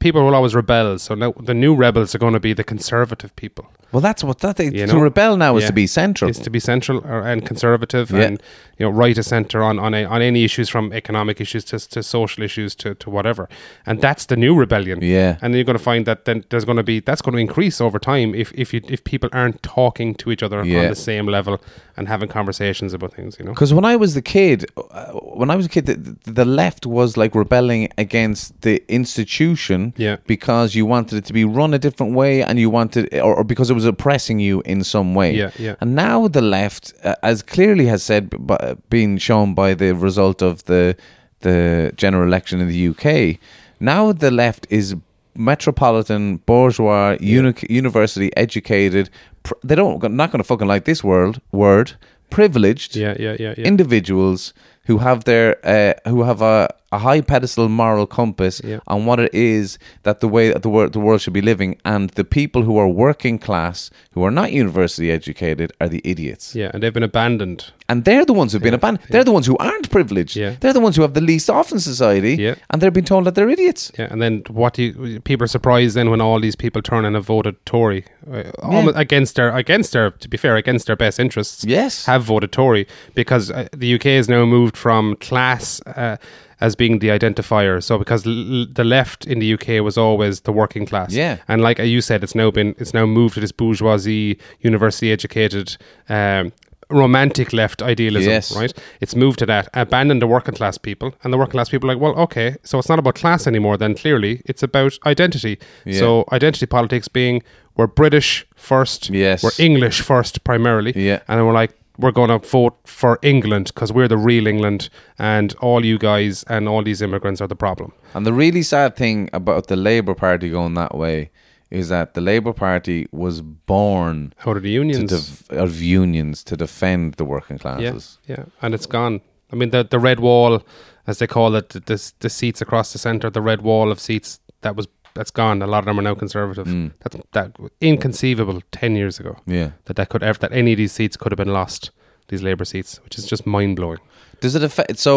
people 0.00 0.24
will 0.24 0.34
always 0.34 0.54
rebel. 0.54 0.98
So 0.98 1.14
now 1.14 1.32
the 1.32 1.54
new 1.54 1.74
rebels 1.74 2.14
are 2.14 2.18
going 2.18 2.34
to 2.34 2.40
be 2.40 2.52
the 2.52 2.64
conservative 2.64 3.34
people. 3.36 3.70
Well, 3.92 4.00
that's 4.00 4.22
what 4.22 4.38
that 4.40 4.56
they, 4.56 4.66
You 4.66 4.86
to 4.86 4.98
rebel 4.98 5.36
now 5.36 5.56
is 5.56 5.66
to 5.66 5.72
be 5.72 5.86
central. 5.86 6.30
Is 6.30 6.38
to 6.38 6.50
be 6.50 6.60
central 6.60 6.98
or, 7.04 7.20
and 7.26 7.44
conservative 7.46 8.10
Yeah. 8.10 8.22
and 8.28 8.42
you 8.78 8.86
know 8.86 8.90
right 8.90 9.16
of 9.18 9.24
center 9.24 9.62
on 9.62 9.78
on, 9.78 9.94
a, 9.94 10.04
on 10.04 10.22
any 10.22 10.44
issues 10.44 10.68
from 10.68 10.92
economic 10.92 11.40
issues 11.40 11.64
to, 11.66 11.78
to 11.94 12.02
social 12.02 12.42
issues 12.44 12.74
to, 12.76 12.94
to 12.94 13.10
whatever. 13.10 13.48
And 13.86 14.00
that's 14.00 14.26
the 14.26 14.36
new 14.36 14.54
rebellion. 14.54 15.00
Yeah. 15.02 15.36
And 15.42 15.52
then 15.52 15.58
you're 15.58 15.64
going 15.72 15.78
to 15.78 15.82
find 15.92 16.06
that 16.06 16.24
then 16.24 16.44
there's 16.50 16.64
going 16.64 16.76
to 16.78 16.82
be 16.82 17.00
that's 17.00 17.22
going 17.22 17.34
to 17.34 17.40
increase 17.40 17.80
over 17.80 17.98
time 17.98 18.34
if 18.34 18.52
if 18.54 18.72
you 18.74 18.80
if 18.88 19.02
people 19.04 19.28
aren't 19.32 19.62
talking 19.62 20.14
to 20.16 20.30
each 20.32 20.42
other 20.42 20.64
Yeah. 20.64 20.82
on 20.82 20.88
the 20.88 20.94
same 20.96 21.26
level 21.26 21.60
and 21.96 22.08
having 22.08 22.28
conversations 22.28 22.94
about 22.94 23.12
things. 23.14 23.36
You 23.38 23.44
know. 23.44 23.52
Because 23.52 23.74
when 23.74 23.84
I 23.84 23.96
was 23.96 24.14
the 24.14 24.22
kid, 24.22 24.64
uh, 24.76 25.06
when 25.40 25.50
I 25.50 25.56
was 25.56 25.66
a 25.66 25.68
kid, 25.68 25.86
the, 25.86 26.16
the 26.40 26.44
left 26.44 26.86
was 26.86 27.16
like 27.16 27.34
rebelling 27.34 27.88
against 27.98 28.60
the 28.62 28.82
institution 28.88 29.92
Yeah. 29.96 30.16
because 30.26 30.74
you 30.74 30.86
wanted 30.86 31.16
it 31.18 31.24
to 31.26 31.32
be 31.32 31.44
run 31.44 31.74
a 31.74 31.78
different 31.78 32.14
way 32.14 32.42
and 32.42 32.58
you 32.58 32.70
wanted, 32.70 33.12
or, 33.14 33.36
or 33.36 33.44
because 33.44 33.68
it 33.70 33.74
was 33.74 33.79
oppressing 33.84 34.40
you 34.40 34.62
in 34.64 34.84
some 34.84 35.14
way. 35.14 35.32
Yeah, 35.34 35.50
yeah. 35.58 35.74
And 35.80 35.94
now 35.94 36.28
the 36.28 36.40
left, 36.42 36.92
uh, 37.04 37.14
as 37.22 37.42
clearly 37.42 37.86
has 37.86 38.02
said, 38.02 38.30
b- 38.30 38.36
b- 38.46 38.56
being 38.88 39.18
shown 39.18 39.54
by 39.54 39.74
the 39.74 39.92
result 39.94 40.42
of 40.42 40.64
the 40.64 40.96
the 41.40 41.92
general 41.96 42.26
election 42.26 42.60
in 42.60 42.68
the 42.68 42.88
UK, 42.88 43.38
now 43.80 44.12
the 44.12 44.30
left 44.30 44.66
is 44.70 44.94
metropolitan, 45.34 46.36
bourgeois, 46.46 47.16
uni- 47.20 47.54
university 47.68 48.30
educated. 48.36 49.08
Pr- 49.42 49.54
they 49.64 49.74
don't 49.74 50.02
not 50.14 50.30
going 50.30 50.38
to 50.42 50.44
fucking 50.44 50.68
like 50.68 50.84
this 50.84 51.02
world 51.04 51.40
word. 51.52 51.92
Privileged 52.30 52.94
Yeah, 52.94 53.16
yeah, 53.18 53.36
yeah, 53.40 53.54
yeah. 53.58 53.64
individuals 53.64 54.52
who 54.86 54.98
have 54.98 55.24
their 55.24 55.56
uh, 55.64 55.94
who 56.10 56.22
have 56.22 56.40
a, 56.42 56.68
a 56.92 56.98
high 56.98 57.20
pedestal 57.20 57.68
moral 57.68 58.06
compass 58.06 58.60
Yeah. 58.64 58.80
on 58.86 59.06
what 59.06 59.20
it 59.20 59.32
is 59.34 59.78
that 60.02 60.20
the 60.20 60.28
way 60.28 60.52
that 60.52 60.62
the 60.62 60.68
world 60.70 60.92
the 60.92 61.00
world 61.00 61.20
should 61.20 61.32
be 61.34 61.42
living, 61.42 61.78
and 61.84 62.10
the 62.10 62.24
people 62.24 62.62
who 62.62 62.76
are 62.78 62.88
working 62.88 63.38
class 63.38 63.90
who 64.12 64.24
are 64.24 64.30
not 64.32 64.52
university 64.52 65.10
educated 65.10 65.72
are 65.80 65.88
the 65.88 66.00
idiots, 66.04 66.54
yeah, 66.54 66.70
and 66.72 66.82
they've 66.82 66.94
been 66.94 67.02
abandoned. 67.02 67.72
And 67.90 68.04
they're 68.06 68.24
the 68.24 68.32
ones 68.32 68.52
who've 68.52 68.62
been 68.62 68.78
abandoned. 68.80 69.06
They're 69.12 69.24
the 69.30 69.32
ones 69.38 69.46
who 69.46 69.56
aren't 69.58 69.90
privileged. 69.90 70.34
They're 70.60 70.72
the 70.78 70.84
ones 70.86 70.96
who 70.96 71.02
have 71.02 71.14
the 71.14 71.20
least 71.32 71.48
off 71.50 71.72
in 71.72 71.80
society, 71.80 72.34
Yeah. 72.36 72.54
and 72.70 72.80
they're 72.80 72.90
being 72.98 73.04
told 73.12 73.24
that 73.26 73.34
they're 73.34 73.50
idiots. 73.56 73.90
Yeah, 73.98 74.08
and 74.12 74.20
then 74.22 74.42
what 74.48 74.74
do 74.74 74.82
you, 74.82 75.20
people 75.20 75.44
are 75.44 75.48
surprised 75.58 75.94
then 75.96 76.08
when 76.10 76.20
all 76.20 76.40
these 76.40 76.56
people 76.56 76.80
turn 76.82 77.04
and 77.04 77.14
have 77.16 77.26
voted 77.26 77.54
Tory 77.66 78.04
uh, 78.32 78.92
against 78.94 79.34
their 79.36 79.50
against 79.56 79.92
their 79.92 80.10
to 80.22 80.28
be 80.28 80.36
fair 80.36 80.56
against 80.56 80.86
their 80.86 80.96
best 80.96 81.18
interests. 81.20 81.64
Yes. 81.64 82.06
have 82.06 82.22
voted 82.24 82.52
Tory 82.52 82.86
because 83.14 83.50
uh, 83.50 83.66
the 83.76 83.94
UK 83.96 84.04
has 84.20 84.28
now 84.28 84.44
moved 84.46 84.76
from 84.76 85.16
class 85.16 85.80
uh, 85.86 86.16
as 86.60 86.76
being 86.76 86.98
the 87.00 87.08
identifier. 87.08 87.82
So 87.82 87.98
because 87.98 88.26
l- 88.26 88.66
the 88.70 88.84
left 88.84 89.26
in 89.26 89.38
the 89.40 89.54
UK 89.54 89.82
was 89.82 89.96
always 89.98 90.40
the 90.42 90.52
working 90.52 90.86
class. 90.86 91.12
Yeah. 91.12 91.38
and 91.48 91.62
like 91.62 91.78
you 91.78 92.00
said, 92.00 92.22
it's 92.22 92.34
now 92.34 92.50
been 92.50 92.74
it's 92.78 92.94
now 92.94 93.06
moved 93.06 93.34
to 93.34 93.40
this 93.40 93.52
bourgeoisie, 93.52 94.38
university 94.60 95.10
educated. 95.12 95.76
Um, 96.08 96.52
romantic 96.90 97.52
left 97.52 97.82
idealism 97.82 98.30
Yes. 98.30 98.56
right 98.56 98.72
it's 99.00 99.14
moved 99.14 99.38
to 99.38 99.46
that 99.46 99.68
abandon 99.74 100.18
the 100.18 100.26
working 100.26 100.54
class 100.54 100.78
people 100.78 101.14
and 101.22 101.32
the 101.32 101.38
working 101.38 101.52
class 101.52 101.68
people 101.68 101.90
are 101.90 101.94
like 101.94 102.02
well 102.02 102.14
okay 102.22 102.56
so 102.64 102.78
it's 102.78 102.88
not 102.88 102.98
about 102.98 103.14
class 103.14 103.46
anymore 103.46 103.76
then 103.76 103.94
clearly 103.94 104.42
it's 104.44 104.62
about 104.62 104.98
identity 105.06 105.58
Yeah. 105.84 105.98
so 105.98 106.24
identity 106.32 106.66
politics 106.66 107.08
being 107.08 107.42
we're 107.76 107.86
british 107.86 108.46
first 108.56 109.10
Yes. 109.10 109.42
we're 109.42 109.50
english 109.58 110.00
first 110.00 110.44
primarily 110.44 110.92
Yeah. 110.96 111.20
and 111.28 111.38
then 111.38 111.46
we're 111.46 111.54
like 111.62 111.72
we're 111.98 112.12
going 112.12 112.30
to 112.30 112.38
vote 112.48 112.76
for 112.86 113.18
england 113.22 113.66
because 113.74 113.92
we're 113.92 114.08
the 114.08 114.16
real 114.16 114.46
england 114.46 114.88
and 115.18 115.54
all 115.60 115.84
you 115.84 115.98
guys 115.98 116.44
and 116.48 116.68
all 116.68 116.82
these 116.82 117.02
immigrants 117.02 117.40
are 117.40 117.48
the 117.48 117.56
problem 117.56 117.92
And 118.14 118.24
the 118.26 118.32
really 118.32 118.62
sad 118.62 118.96
thing 118.96 119.28
about 119.32 119.66
the 119.66 119.76
Labour 119.76 120.14
Party 120.14 120.48
going 120.50 120.74
that 120.74 120.94
way 120.96 121.30
is 121.70 121.88
that 121.88 122.14
the 122.14 122.20
Labour 122.20 122.52
Party 122.52 123.06
was 123.12 123.40
born 123.42 124.32
out 124.46 124.56
of 124.56 124.62
the 124.62 124.70
unions 124.70 125.10
def- 125.10 125.50
of 125.50 125.80
unions 125.80 126.42
to 126.44 126.56
defend 126.56 127.14
the 127.14 127.24
working 127.24 127.56
yeah 127.56 127.62
classes. 127.62 128.18
yeah 128.26 128.44
and 128.62 128.74
it's 128.74 128.86
gone 128.86 129.20
i 129.52 129.56
mean 129.56 129.70
the 129.70 129.82
the 129.84 129.98
red 129.98 130.18
wall 130.20 130.62
as 131.06 131.18
they 131.18 131.26
call 131.26 131.54
it 131.56 131.68
the, 131.70 131.80
the, 131.80 132.12
the 132.20 132.28
seats 132.30 132.60
across 132.60 132.92
the 132.92 132.98
center 132.98 133.30
the 133.30 133.40
red 133.42 133.62
wall 133.62 133.90
of 133.90 133.98
seats 134.00 134.40
that 134.62 134.74
was 134.76 134.86
that's 135.14 135.30
gone 135.32 135.62
a 135.62 135.66
lot 135.66 135.78
of 135.78 135.84
them 135.86 135.98
are 135.98 136.02
now 136.10 136.14
conservative 136.14 136.66
Mm. 136.66 136.92
that's 137.00 137.16
that 137.32 137.56
inconceivable 137.80 138.60
10 138.72 138.96
years 138.96 139.20
ago 139.20 139.36
Yeah. 139.46 139.70
that 139.86 139.96
that 139.96 140.08
could 140.08 140.22
ever 140.22 140.38
that 140.40 140.52
any 140.52 140.72
of 140.72 140.76
these 140.78 140.92
seats 140.92 141.16
could 141.16 141.32
have 141.32 141.36
been 141.44 141.52
lost 141.52 141.90
these 142.28 142.42
labor 142.42 142.64
seats 142.64 143.00
which 143.04 143.18
is 143.18 143.26
just 143.26 143.46
mind-blowing 143.46 143.98
Does 144.40 144.54
it 144.54 144.62
affect? 144.62 144.98
So 144.98 145.12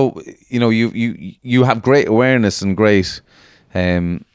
you 0.54 0.60
know, 0.60 0.70
you 0.80 0.90
you 1.02 1.10
you 1.54 1.64
have 1.64 1.82
great 1.82 2.08
awareness 2.08 2.62
and 2.64 2.76
great 2.76 3.22
um, 3.76 4.26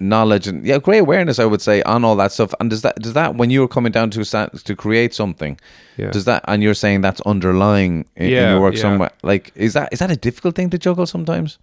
knowledge 0.00 0.46
and 0.48 0.64
yeah, 0.66 0.78
great 0.78 0.98
awareness. 0.98 1.38
I 1.38 1.44
would 1.44 1.60
say 1.62 1.82
on 1.82 2.04
all 2.04 2.16
that 2.16 2.32
stuff. 2.32 2.54
And 2.60 2.70
does 2.70 2.82
that 2.82 2.96
does 2.96 3.12
that 3.14 3.36
when 3.36 3.50
you're 3.50 3.68
coming 3.68 3.92
down 3.92 4.10
to 4.10 4.24
to 4.24 4.76
create 4.76 5.14
something, 5.14 5.58
Yeah. 5.96 6.10
does 6.10 6.24
that 6.24 6.44
and 6.48 6.62
you're 6.62 6.74
saying 6.74 7.00
that's 7.02 7.20
underlying 7.22 8.06
in, 8.16 8.26
in 8.26 8.50
your 8.50 8.60
work 8.60 8.74
yeah. 8.74 8.80
somewhere? 8.82 9.10
Like, 9.22 9.52
is 9.54 9.72
that 9.74 9.92
is 9.92 9.98
that 9.98 10.10
a 10.10 10.16
difficult 10.16 10.54
thing 10.56 10.70
to 10.70 10.78
juggle 10.78 11.06
sometimes? 11.06 11.58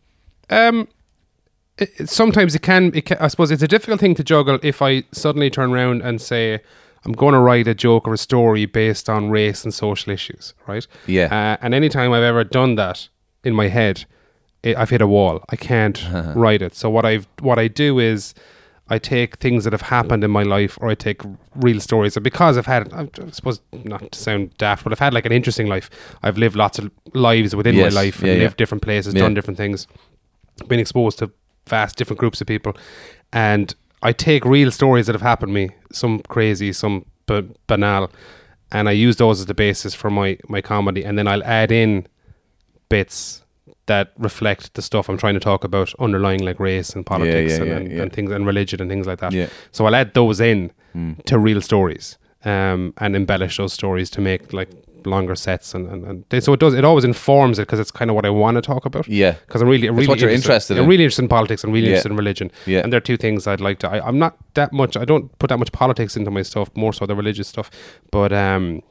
Um, 0.50 0.88
it- 1.78 2.10
sometimes 2.10 2.56
it 2.56 2.62
can, 2.62 2.92
it 2.94 3.06
can. 3.06 3.18
I 3.20 3.28
suppose 3.28 3.52
it's 3.52 3.64
a 3.64 3.68
difficult 3.68 4.00
thing 4.00 4.16
to 4.16 4.24
juggle 4.24 4.60
if 4.64 4.82
I 4.82 5.04
suddenly 5.12 5.50
turn 5.50 5.72
around 5.72 6.02
and 6.02 6.22
say 6.22 6.60
I'm 7.06 7.14
going 7.14 7.34
to 7.34 7.40
write 7.40 7.68
a 7.68 7.74
joke 7.74 8.08
or 8.08 8.14
a 8.14 8.18
story 8.18 8.66
based 8.66 9.10
on 9.10 9.30
race 9.32 9.64
and 9.64 9.74
social 9.74 10.14
issues, 10.14 10.54
right? 10.68 10.86
Yeah. 11.08 11.26
Uh, 11.32 11.58
and 11.66 11.74
anytime 11.74 12.12
I've 12.14 12.24
ever 12.24 12.44
done 12.44 12.76
that 12.76 13.10
in 13.44 13.56
my 13.56 13.70
head, 13.70 14.06
it, 14.64 14.78
I've 14.78 14.90
hit 14.90 15.02
a 15.02 15.08
wall. 15.08 15.44
I 15.50 15.56
can't 15.56 16.04
uh-huh. 16.14 16.34
write 16.36 16.62
it. 16.62 16.76
So 16.76 16.90
what 16.90 17.06
I've 17.06 17.28
what 17.40 17.60
I 17.60 17.68
do 17.68 18.00
is. 18.00 18.34
I 18.90 18.98
take 19.00 19.38
things 19.38 19.64
that 19.64 19.72
have 19.72 19.84
happened 19.84 20.22
in 20.22 20.32
my 20.32 20.44
life, 20.44 20.78
or 20.82 20.90
I 20.90 20.96
take 20.96 21.22
real 21.56 21.80
stories. 21.80 22.18
And 22.18 22.26
because 22.26 22.58
I've 22.58 22.66
had, 22.66 22.92
I 22.92 23.08
suppose, 23.32 23.62
not 23.86 24.12
to 24.12 24.20
sound 24.20 24.58
daft, 24.58 24.84
but 24.84 24.92
I've 24.92 25.00
had 25.00 25.14
like 25.14 25.26
an 25.26 25.32
interesting 25.32 25.68
life. 25.68 25.90
I've 26.24 26.38
lived 26.38 26.58
lots 26.58 26.78
of 26.78 26.92
lives 27.14 27.56
within 27.56 27.76
Yes, 27.76 27.94
my 27.94 28.02
life 28.02 28.20
and 28.20 28.28
yeah, 28.28 28.34
yeah. 28.34 28.40
lived 28.44 28.58
different 28.58 28.84
places, 28.84 29.14
Yeah. 29.14 29.22
done 29.22 29.34
different 29.34 29.56
things 29.58 29.88
been 30.68 30.80
exposed 30.80 31.20
to 31.20 31.32
vast 31.70 31.96
different 31.96 32.20
groups 32.20 32.42
of 32.42 32.48
people 32.48 32.76
and 33.32 33.74
I 34.04 34.12
take 34.12 34.44
real 34.46 34.72
stories 34.72 35.06
that 35.08 35.14
have 35.14 35.22
happened 35.22 35.52
to 35.52 35.54
me 35.54 35.70
some 35.92 36.20
crazy 36.28 36.74
some 36.74 37.06
ba- 37.28 37.46
banal 37.68 38.12
and 38.72 38.90
I 38.90 38.92
use 38.92 39.16
those 39.16 39.40
as 39.40 39.46
the 39.46 39.54
basis 39.54 39.94
for 39.96 40.10
my 40.10 40.38
my 40.50 40.60
comedy 40.62 41.04
and 41.06 41.18
then 41.18 41.28
I'll 41.28 41.44
add 41.44 41.72
in 41.72 42.08
bits 42.90 43.41
that 43.88 44.12
reflect 44.18 44.74
the 44.76 44.82
stuff 44.82 45.10
I'm 45.10 45.18
trying 45.18 45.34
to 45.34 45.40
talk 45.40 45.64
about 45.64 45.94
underlying 46.00 46.42
like 46.44 46.60
race 46.60 46.92
and 46.96 47.06
politics 47.06 47.54
yeah, 47.54 47.58
and, 47.62 47.68
yeah, 47.68 47.76
and, 47.78 47.92
yeah. 47.92 48.02
and 48.04 48.14
things 48.14 48.32
and 48.32 48.46
religion 48.46 48.82
and 48.82 48.90
things 48.90 49.08
like 49.08 49.20
that 49.20 49.32
Yeah. 49.34 49.48
so 49.72 49.86
I'll 49.86 49.96
add 49.96 50.14
those 50.14 50.40
in 50.40 50.72
to 51.26 51.38
real 51.40 51.62
stories 51.62 52.18
um, 52.46 52.94
and 52.98 53.16
embellish 53.16 53.58
those 53.58 53.74
stories 53.74 54.10
to 54.12 54.22
make 54.22 54.52
like 54.54 54.70
longer 55.06 55.36
sets 55.36 55.74
and, 55.74 55.90
and, 55.90 56.06
and 56.06 56.26
they, 56.30 56.40
so 56.40 56.54
it 56.54 56.60
does 56.60 56.74
it 56.76 56.86
always 56.86 57.04
informs 57.04 57.58
it 57.58 57.64
because 57.64 57.80
it's 57.80 57.90
kind 57.92 58.12
of 58.12 58.16
what 58.16 58.26
I 58.26 58.30
want 58.30 58.56
to 58.58 58.62
talk 58.62 58.86
about 58.86 59.08
Yeah. 59.08 59.32
because 59.48 59.62
I'm 59.62 59.68
really, 59.68 59.90
really 59.90 60.08
what 60.08 60.20
you're 60.20 60.30
interested 60.30 60.78
I'm 60.78 60.84
in. 60.84 60.90
really 60.90 61.04
interested 61.06 61.24
in 61.24 61.30
politics. 61.30 61.64
I'm 61.64 61.72
really 61.72 61.86
Yeah. 61.88 61.92
interested 61.94 62.12
in 62.12 62.18
religion. 62.18 62.52
Yeah. 62.68 62.82
And 62.82 62.94
there 62.94 62.98
are 62.98 63.02
two 63.02 63.18
things 63.18 63.48
I'd 63.48 63.62
like 63.62 63.80
to. 63.80 63.90
I, 63.90 64.06
I'm 64.08 64.20
not 64.20 64.38
that 64.54 64.72
much. 64.74 64.96
I 64.98 65.06
don't 65.06 65.36
put 65.40 65.48
that 65.50 65.58
much 65.58 65.72
politics 65.72 66.16
into 66.16 66.30
my 66.30 66.44
stuff. 66.44 66.70
More 66.76 66.94
so 66.94 67.08
the 67.08 67.16
religious 67.16 67.48
stuff. 67.48 67.72
But 68.12 68.32
um, 68.32 68.84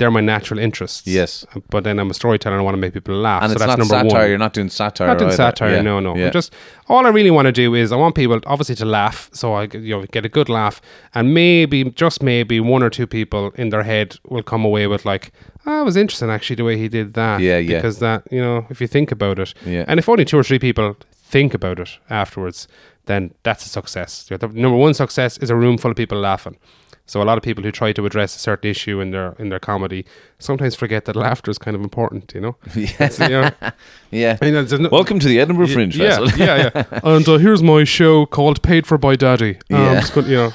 they're 0.00 0.10
my 0.10 0.20
natural 0.20 0.58
interests. 0.58 1.06
Yes. 1.06 1.46
but 1.68 1.84
then 1.84 1.98
I'm 2.00 2.10
a 2.10 2.14
storyteller 2.14 2.54
and 2.56 2.62
I 2.62 2.64
want 2.64 2.74
to 2.74 2.80
make 2.80 2.94
people 2.94 3.14
laugh. 3.14 3.42
and 3.42 3.50
so 3.50 3.54
it's 3.54 3.60
that's 3.60 3.68
not 3.68 3.78
number 3.78 3.94
satire. 4.08 4.20
one. 4.22 4.28
You're 4.30 4.38
not 4.46 4.54
doing 4.54 4.70
satire. 4.70 5.06
Not 5.08 5.18
doing 5.18 5.28
either. 5.28 5.36
satire, 5.36 5.74
Yeah. 5.76 5.82
no, 5.82 6.00
no. 6.00 6.16
Yeah. 6.16 6.30
Just 6.30 6.52
all 6.88 7.06
I 7.06 7.10
really 7.10 7.30
want 7.30 7.46
to 7.46 7.52
do 7.52 7.74
is 7.74 7.92
I 7.92 7.96
want 7.96 8.14
people 8.14 8.40
obviously 8.46 8.74
to 8.76 8.84
laugh, 8.86 9.28
so 9.32 9.52
I 9.52 9.62
you 9.72 9.92
know 9.94 10.06
get 10.16 10.24
a 10.24 10.28
good 10.28 10.48
laugh, 10.48 10.80
and 11.14 11.34
maybe 11.34 11.84
just 11.90 12.22
maybe 12.22 12.58
one 12.60 12.82
or 12.82 12.90
two 12.90 13.06
people 13.06 13.52
in 13.56 13.68
their 13.68 13.82
head 13.84 14.16
will 14.28 14.42
come 14.42 14.64
away 14.64 14.86
with 14.86 15.04
like, 15.04 15.32
"Ah, 15.66 15.82
it 15.82 15.84
was 15.84 15.96
interesting 15.96 16.30
actually 16.30 16.56
the 16.56 16.64
way 16.64 16.76
he 16.78 16.88
did 16.88 17.14
that." 17.14 17.40
Yeah, 17.40 17.58
yeah. 17.58 17.76
Because 17.78 17.98
that 17.98 18.22
you 18.32 18.40
know, 18.40 18.66
if 18.70 18.80
you 18.80 18.88
think 18.88 19.12
about 19.12 19.38
it, 19.38 19.54
Yeah. 19.66 19.84
and 19.86 19.98
if 20.00 20.08
only 20.08 20.24
two 20.24 20.38
or 20.38 20.42
three 20.44 20.58
people 20.58 20.96
think 21.32 21.54
about 21.54 21.78
it 21.78 21.90
afterwards, 22.08 22.66
then 23.06 23.30
that's 23.42 23.64
a 23.66 23.68
success. 23.68 24.24
The 24.28 24.38
number 24.48 24.76
one 24.76 24.94
success 24.94 25.38
is 25.38 25.50
a 25.50 25.54
room 25.56 25.76
full 25.78 25.90
of 25.90 25.96
people 25.96 26.18
laughing. 26.18 26.56
So 27.10 27.20
a 27.20 27.24
lot 27.24 27.36
of 27.38 27.42
people 27.42 27.64
who 27.64 27.72
try 27.72 27.92
to 27.92 28.06
address 28.06 28.36
a 28.36 28.38
certain 28.38 28.70
issue 28.70 29.00
in 29.00 29.10
their 29.10 29.34
in 29.40 29.48
their 29.48 29.58
comedy 29.58 30.04
sometimes 30.38 30.76
forget 30.76 31.06
that 31.06 31.16
laughter 31.16 31.50
is 31.50 31.58
kind 31.58 31.74
of 31.74 31.82
important. 31.82 32.32
You 32.34 32.40
know, 32.40 32.56
It's, 32.76 33.18
you 33.18 33.28
know, 33.30 33.50
yeah. 34.12 34.38
I 34.40 34.50
no- 34.50 34.88
Welcome 34.92 35.18
to 35.18 35.26
the 35.26 35.40
Edinburgh 35.40 35.66
Fringe 35.74 35.96
yeah, 35.96 36.18
Festival. 36.18 36.46
yeah, 36.46 36.70
yeah. 36.72 37.00
And 37.16 37.28
uh, 37.28 37.38
here's 37.38 37.62
my 37.64 37.82
show 37.82 38.26
called 38.26 38.62
"Paid 38.62 38.86
for 38.86 38.96
by 38.96 39.16
Daddy." 39.16 39.56
Um, 39.70 39.80
Yeah. 39.80 40.00
just 40.00 40.14
you 40.16 40.36
know, 40.36 40.52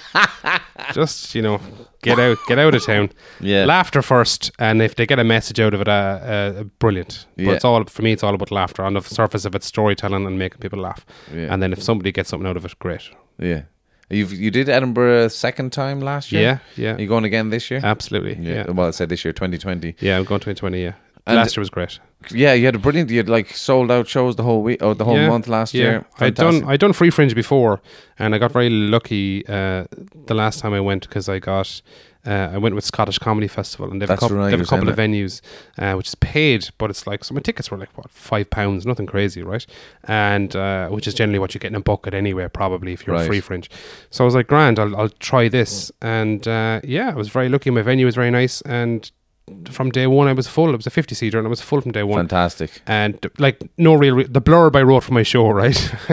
just 0.94 1.36
you 1.36 1.41
know, 1.41 1.60
get 2.02 2.19
out, 2.19 2.38
get 2.48 2.57
out 2.60 2.73
of 2.76 2.86
town. 2.86 3.10
Yeah. 3.41 3.65
laughter 3.65 4.02
first, 4.02 4.52
and 4.57 4.82
if 4.82 4.95
they 4.95 5.06
get 5.06 5.19
a 5.19 5.23
message 5.26 5.60
out 5.60 5.73
of 5.73 5.82
it, 5.82 5.88
uh, 5.90 5.91
uh, 5.91 6.64
brilliant. 6.80 7.26
But 7.36 7.44
Yeah. 7.45 7.52
it's 7.56 7.65
all 7.65 7.84
for 7.86 8.02
me. 8.02 8.11
It's 8.14 8.23
all 8.23 8.34
about 8.34 8.52
laughter. 8.52 8.86
On 8.86 8.94
the 8.94 9.02
surface 9.02 9.44
of 9.48 9.56
it, 9.56 9.64
storytelling 9.64 10.26
and 10.26 10.40
making 10.40 10.60
people 10.61 10.80
laugh. 10.80 11.06
Yeah. 11.34 11.52
And 11.53 11.61
then 11.61 11.73
if 11.73 11.84
somebody 11.84 12.11
gets 12.14 12.30
something 12.30 12.49
out 12.49 12.57
of 12.57 12.64
it, 12.65 12.80
great. 12.80 13.10
Yeah. 13.40 13.64
You've 14.10 14.32
you 14.34 14.52
did 14.52 14.69
Edinburgh 14.69 15.26
a 15.26 15.30
second 15.30 15.72
time 15.72 15.99
last 15.99 16.32
year. 16.32 16.41
Yeah, 16.41 16.57
yeah, 16.76 16.95
Are 16.95 17.02
you 17.02 17.07
going 17.07 17.23
again 17.26 17.49
this 17.49 17.72
year? 17.72 17.82
absolutely. 17.84 18.36
Yeah, 18.36 18.65
yeah. 18.65 18.72
Well, 18.72 18.88
I 18.88 18.91
said 18.91 19.10
this 19.10 19.26
year, 19.26 19.34
2020. 19.34 19.95
Yeah, 19.99 20.18
I'm 20.18 20.23
going 20.26 20.40
2020. 20.40 20.82
Yeah, 20.84 20.94
And- 21.26 21.38
last 21.38 21.56
year 21.57 21.61
was 21.61 21.69
great. 21.72 21.99
Yeah, 22.32 22.53
you 22.53 22.65
had 22.65 22.76
a 22.76 22.80
brilliant. 22.80 23.10
You 23.11 23.18
had 23.18 23.30
like 23.30 23.49
sold 23.56 23.91
out 23.91 24.07
shows 24.07 24.36
the 24.36 24.44
whole 24.44 24.64
week, 24.64 24.82
or 24.82 24.95
the 24.95 25.06
whole 25.06 25.15
Yeah, 25.18 25.30
month 25.30 25.48
last 25.48 25.73
yeah. 25.76 25.84
year. 25.84 26.06
I'd 26.19 26.34
done 26.36 26.64
I'd 26.65 26.80
done 26.80 26.94
free 26.94 27.11
fringe 27.11 27.36
before, 27.36 27.82
and 28.18 28.34
I 28.34 28.40
got 28.40 28.52
very 28.52 28.69
lucky 28.69 29.44
uh, 29.48 29.86
the 30.26 30.34
last 30.34 30.60
time 30.60 30.73
I 30.73 30.80
went 30.80 31.07
because 31.07 31.30
I 31.30 31.40
got. 31.40 31.82
Uh, 32.26 32.50
I 32.54 32.58
went 32.58 32.76
with 32.76 32.84
Scottish 32.86 33.20
Comedy 33.20 33.48
Festival, 33.48 33.92
and 33.92 34.02
they've 34.02 34.08
That's 34.10 34.20
a 34.22 34.26
couple, 34.26 34.38
right, 34.38 34.50
they've 34.50 34.62
a 34.62 34.66
couple 34.66 34.90
of 34.90 34.96
venues, 34.98 35.42
uh, 35.78 35.94
which 35.94 36.08
is 36.08 36.16
paid, 36.16 36.70
but 36.78 36.90
it's 36.90 37.06
like 37.06 37.24
so 37.24 37.34
my 37.34 37.42
tickets 37.42 37.70
were 37.70 37.78
like 37.78 37.96
what 37.98 38.10
five 38.10 38.50
pounds, 38.50 38.86
nothing 38.86 39.06
crazy, 39.06 39.44
right? 39.44 39.66
And 40.06 40.56
uh, 40.56 40.90
which 40.90 41.08
is 41.08 41.14
generally 41.14 41.40
what 41.40 41.54
you 41.54 41.60
get 41.60 41.68
in 41.72 41.76
a 41.76 41.82
bucket 41.82 42.14
anyway, 42.14 42.48
probably 42.48 42.94
if 42.94 43.06
you're 43.06 43.16
Right. 43.16 43.24
a 43.26 43.28
free 43.28 43.42
fringe. 43.42 43.70
So 44.10 44.24
I 44.24 44.26
was 44.26 44.36
like, 44.36 44.48
grand, 44.48 44.80
I'll, 44.80 44.96
I'll 44.96 45.10
try 45.10 45.48
this, 45.50 45.92
and 46.02 46.48
uh, 46.48 46.82
yeah, 46.84 47.10
I 47.12 47.16
was 47.16 47.30
very 47.30 47.50
lucky. 47.50 47.70
My 47.70 47.82
venue 47.84 48.06
was 48.06 48.16
very 48.16 48.32
nice, 48.32 48.62
and 48.62 49.10
from 49.70 49.92
day 49.92 50.08
one 50.08 50.28
I 50.28 50.34
was 50.34 50.48
full. 50.48 50.70
It 50.74 50.78
was 50.78 50.88
a 50.88 50.90
fifty 50.90 51.14
seater, 51.16 51.38
and 51.38 51.46
I 51.46 51.50
was 51.50 51.62
full 51.62 51.82
from 51.82 51.92
day 51.92 52.04
one 52.04 52.18
Fantastic. 52.18 52.82
and 52.88 53.20
like 53.38 53.62
no 53.78 53.94
real 53.94 54.16
re- 54.16 54.24
the 54.24 54.42
blurb 54.42 54.76
I 54.76 54.82
wrote 54.82 55.04
for 55.04 55.14
my 55.14 55.24
show, 55.24 55.48
right? 55.50 55.74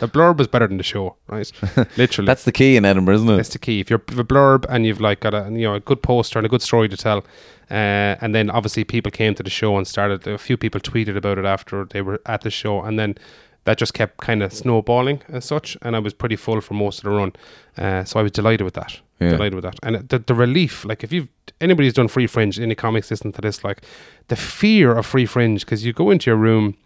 the 0.00 0.08
blurb 0.12 0.38
was 0.38 0.48
better 0.48 0.66
than 0.66 0.78
the 0.78 0.82
show, 0.82 1.16
right? 1.28 1.50
Literally, 1.96 2.26
That's 2.26 2.44
the 2.44 2.52
key 2.52 2.76
in 2.76 2.84
Edinburgh, 2.84 3.14
isn't 3.16 3.30
it? 3.30 3.36
that's 3.36 3.50
the 3.50 3.58
key. 3.58 3.80
If 3.80 3.88
you're 3.90 4.00
a 4.08 4.24
blurb 4.24 4.66
and 4.68 4.84
you've 4.84 5.00
like 5.00 5.20
got 5.20 5.34
a 5.34 5.44
you 5.52 5.62
know 5.68 5.74
a 5.74 5.80
good 5.80 6.02
poster 6.02 6.38
and 6.38 6.46
a 6.46 6.48
good 6.48 6.62
story 6.62 6.88
to 6.88 6.96
tell, 6.96 7.18
uh, 7.70 8.16
and 8.20 8.34
then 8.34 8.50
obviously 8.50 8.84
people 8.84 9.12
came 9.12 9.34
to 9.36 9.42
the 9.42 9.50
show 9.50 9.76
and 9.76 9.86
started. 9.86 10.26
A 10.26 10.38
few 10.38 10.56
people 10.56 10.80
tweeted 10.80 11.16
about 11.16 11.38
it 11.38 11.44
after 11.44 11.84
they 11.84 12.02
were 12.02 12.20
at 12.26 12.40
the 12.40 12.50
show, 12.50 12.80
and 12.82 12.98
then 12.98 13.14
that 13.64 13.78
just 13.78 13.94
kept 13.94 14.16
kind 14.16 14.42
of 14.42 14.52
snowballing 14.52 15.22
as 15.28 15.44
such. 15.44 15.76
And 15.82 15.94
I 15.94 16.00
was 16.00 16.14
pretty 16.14 16.34
full 16.36 16.60
for 16.60 16.74
most 16.74 16.98
of 16.98 17.04
the 17.04 17.10
run, 17.10 17.32
uh, 17.78 18.02
so 18.02 18.18
I 18.18 18.22
was 18.24 18.32
delighted 18.32 18.64
with 18.64 18.74
that. 18.74 18.98
Yeah. 19.22 19.30
Delighted 19.30 19.54
with 19.54 19.64
that, 19.64 19.78
and 19.82 20.08
the 20.08 20.18
the 20.18 20.34
relief, 20.34 20.84
like 20.84 21.04
if 21.04 21.12
you've 21.12 21.28
anybody 21.60 21.86
who's 21.86 21.94
done 21.94 22.08
free 22.08 22.26
fringe, 22.26 22.58
any 22.58 22.74
comics 22.74 23.10
listen 23.10 23.32
to 23.32 23.40
this, 23.40 23.64
like 23.64 23.82
the 24.28 24.36
fear 24.36 24.96
of 24.96 25.06
free 25.06 25.26
fringe 25.26 25.64
because 25.64 25.84
you 25.84 25.92
go 25.92 26.10
into 26.10 26.30
your 26.30 26.36
room 26.36 26.76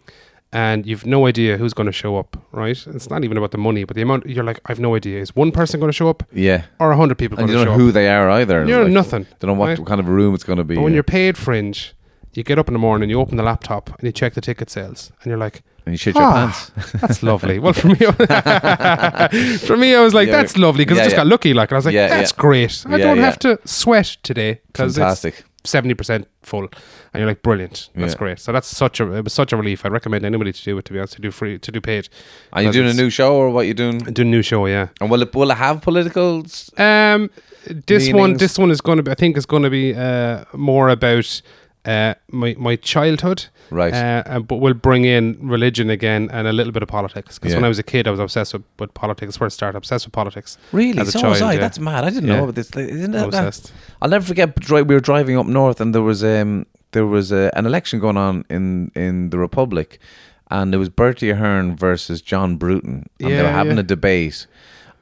and 0.52 0.86
you've 0.86 1.04
no 1.04 1.26
idea 1.26 1.56
who's 1.56 1.74
going 1.74 1.86
to 1.86 1.92
show 1.92 2.16
up, 2.16 2.36
right? 2.52 2.86
It's 2.86 3.10
not 3.10 3.24
even 3.24 3.36
about 3.36 3.50
the 3.50 3.58
money, 3.58 3.84
but 3.84 3.96
the 3.96 4.02
amount 4.02 4.26
you're 4.26 4.44
like, 4.44 4.60
I've 4.66 4.78
no 4.80 4.94
idea. 4.94 5.20
Is 5.20 5.34
one 5.34 5.50
person 5.52 5.80
going 5.80 5.90
to 5.90 5.96
show 5.96 6.08
up 6.08 6.22
yeah. 6.32 6.64
or 6.78 6.92
a 6.92 6.96
hundred 6.96 7.18
people 7.18 7.38
And 7.38 7.48
you 7.48 7.54
don't 7.54 7.66
know 7.66 7.72
up? 7.72 7.80
who 7.80 7.92
they 7.92 8.08
are 8.08 8.30
either. 8.30 8.64
You're 8.64 8.84
Like, 8.84 8.92
nothing. 8.92 9.26
Don't 9.40 9.48
know 9.48 9.54
what 9.54 9.78
right? 9.78 9.86
kind 9.86 10.00
of 10.00 10.08
room 10.08 10.34
it's 10.34 10.44
going 10.44 10.58
to 10.58 10.64
be. 10.64 10.76
But 10.76 10.82
when 10.82 10.94
you're 10.94 11.02
paid 11.02 11.36
fringe, 11.36 11.94
you 12.32 12.42
get 12.42 12.58
up 12.58 12.68
in 12.68 12.74
the 12.74 12.78
morning, 12.78 13.10
you 13.10 13.20
open 13.20 13.36
the 13.36 13.42
laptop, 13.42 13.88
and 13.88 14.02
you 14.02 14.12
check 14.12 14.34
the 14.34 14.40
ticket 14.40 14.70
sales, 14.70 15.10
and 15.22 15.30
you're 15.30 15.38
like, 15.38 15.62
and 15.86 15.92
you 15.94 15.96
shit 15.96 16.14
your 16.14 16.24
"Ah, 16.24 16.52
pants. 16.74 16.92
that's 17.00 17.22
lovely. 17.22 17.58
Well, 17.58 17.72
for 17.72 17.86
me, 17.88 17.94
for 19.58 19.76
me, 19.76 19.94
I 19.94 20.00
was 20.02 20.14
like, 20.14 20.28
Yeah. 20.28 20.36
that's 20.36 20.56
lovely 20.56 20.84
because 20.84 20.96
Yeah, 20.98 21.02
I 21.02 21.06
just 21.06 21.14
yeah. 21.14 21.20
got 21.22 21.26
lucky. 21.28 21.54
Like, 21.54 21.70
and 21.70 21.76
I 21.76 21.78
was 21.78 21.84
like, 21.86 21.94
Yeah, 21.94 22.08
that's 22.08 22.32
yeah. 22.32 22.40
great. 22.40 22.84
I 22.86 22.90
Yeah, 22.96 23.04
don't 23.04 23.16
yeah. 23.18 23.24
have 23.24 23.38
to 23.40 23.58
sweat 23.64 24.16
today 24.22 24.60
because 24.72 24.90
it's 24.96 24.98
Fantastic. 24.98 25.44
seventy 25.64 25.94
percent 25.94 26.28
full, 26.42 26.64
and 26.64 27.20
you're 27.20 27.26
like, 27.26 27.42
brilliant. 27.42 27.90
That's 27.94 28.12
Yeah. 28.14 28.18
great. 28.18 28.38
So 28.40 28.52
that's 28.52 28.68
such 28.68 29.00
a 29.00 29.12
it 29.12 29.24
was 29.24 29.32
such 29.32 29.52
a 29.52 29.56
relief. 29.56 29.84
I'd 29.84 29.92
recommend 29.92 30.24
anybody 30.24 30.52
to 30.52 30.64
do 30.64 30.78
it. 30.78 30.84
To 30.86 30.92
be 30.92 30.98
honest, 30.98 31.14
to 31.14 31.22
do 31.22 31.30
free, 31.30 31.58
to 31.58 31.72
do 31.72 31.80
paid. 31.80 32.08
Are 32.52 32.62
you 32.62 32.72
doing 32.72 32.88
a 32.90 32.94
new 32.94 33.10
show 33.10 33.34
or 33.36 33.50
what 33.50 33.66
you 33.66 33.74
doing? 33.74 33.98
Do 33.98 34.22
a 34.22 34.24
new 34.24 34.42
show, 34.42 34.66
yeah. 34.66 34.88
And 35.00 35.10
will 35.10 35.22
it 35.22 35.34
will 35.34 35.50
it 35.50 35.56
have 35.56 35.82
politicals? 35.82 36.70
Um, 36.78 37.30
this 37.86 38.08
one, 38.12 38.22
Leanings? 38.22 38.40
this 38.40 38.58
one 38.58 38.70
is 38.70 38.80
going 38.80 38.98
to 38.98 39.02
be. 39.02 39.10
I 39.10 39.14
think 39.14 39.36
is 39.36 39.46
going 39.46 39.62
to 39.64 39.70
be 39.70 39.94
uh, 39.94 40.44
more 40.54 40.88
about 40.88 41.42
uh, 41.86 42.14
my 42.30 42.54
my 42.58 42.76
childhood, 42.76 43.46
Right. 43.70 43.92
Uh, 43.94 44.22
uh, 44.26 44.38
but 44.40 44.56
we'll 44.56 44.74
bring 44.74 45.04
in 45.04 45.36
religion 45.40 45.90
again 45.90 46.28
and 46.32 46.46
a 46.46 46.52
little 46.52 46.72
bit 46.72 46.82
of 46.82 46.88
politics. 46.88 47.38
Because 47.38 47.52
Yeah. 47.52 47.58
when 47.58 47.64
I 47.64 47.68
was 47.68 47.78
a 47.78 47.82
kid, 47.82 48.06
I 48.06 48.10
was 48.10 48.20
obsessed 48.20 48.52
with, 48.52 48.62
with 48.78 48.92
politics. 48.94 49.40
Where 49.40 49.46
it 49.48 49.50
started. 49.52 49.76
Obsessed 49.78 50.06
with 50.06 50.12
politics. 50.12 50.58
Really? 50.72 50.98
As 51.00 51.08
a 51.08 51.12
so 51.12 51.20
child, 51.20 51.32
was 51.32 51.42
I. 51.42 51.52
yeah. 51.54 51.60
That's 51.60 51.78
mad. 51.78 52.04
I 52.04 52.10
didn't 52.10 52.28
Yeah. 52.28 52.36
know 52.36 52.42
about 52.44 52.54
this. 52.54 52.74
Like, 52.74 52.88
Isn't 52.88 53.12
that, 53.12 53.30
that 53.32 53.72
I'll 54.02 54.10
never 54.10 54.24
forget. 54.26 54.48
We 54.70 54.82
were 54.82 55.00
driving 55.00 55.36
up 55.38 55.46
north, 55.46 55.80
and 55.80 55.94
there 55.94 56.02
was 56.02 56.22
um 56.22 56.66
there 56.92 57.06
was 57.06 57.32
uh, 57.32 57.50
an 57.54 57.66
election 57.66 58.00
going 58.00 58.16
on 58.16 58.44
in 58.48 58.90
in 58.94 59.30
the 59.30 59.38
Republic, 59.38 59.98
and 60.50 60.74
it 60.74 60.78
was 60.78 60.88
Bertie 60.88 61.30
Ahern 61.30 61.76
versus 61.76 62.22
John 62.22 62.56
Bruton, 62.56 63.06
and 63.20 63.30
they 63.32 63.42
were 63.42 63.48
having 63.62 63.78
a 63.78 63.82
debate 63.82 64.46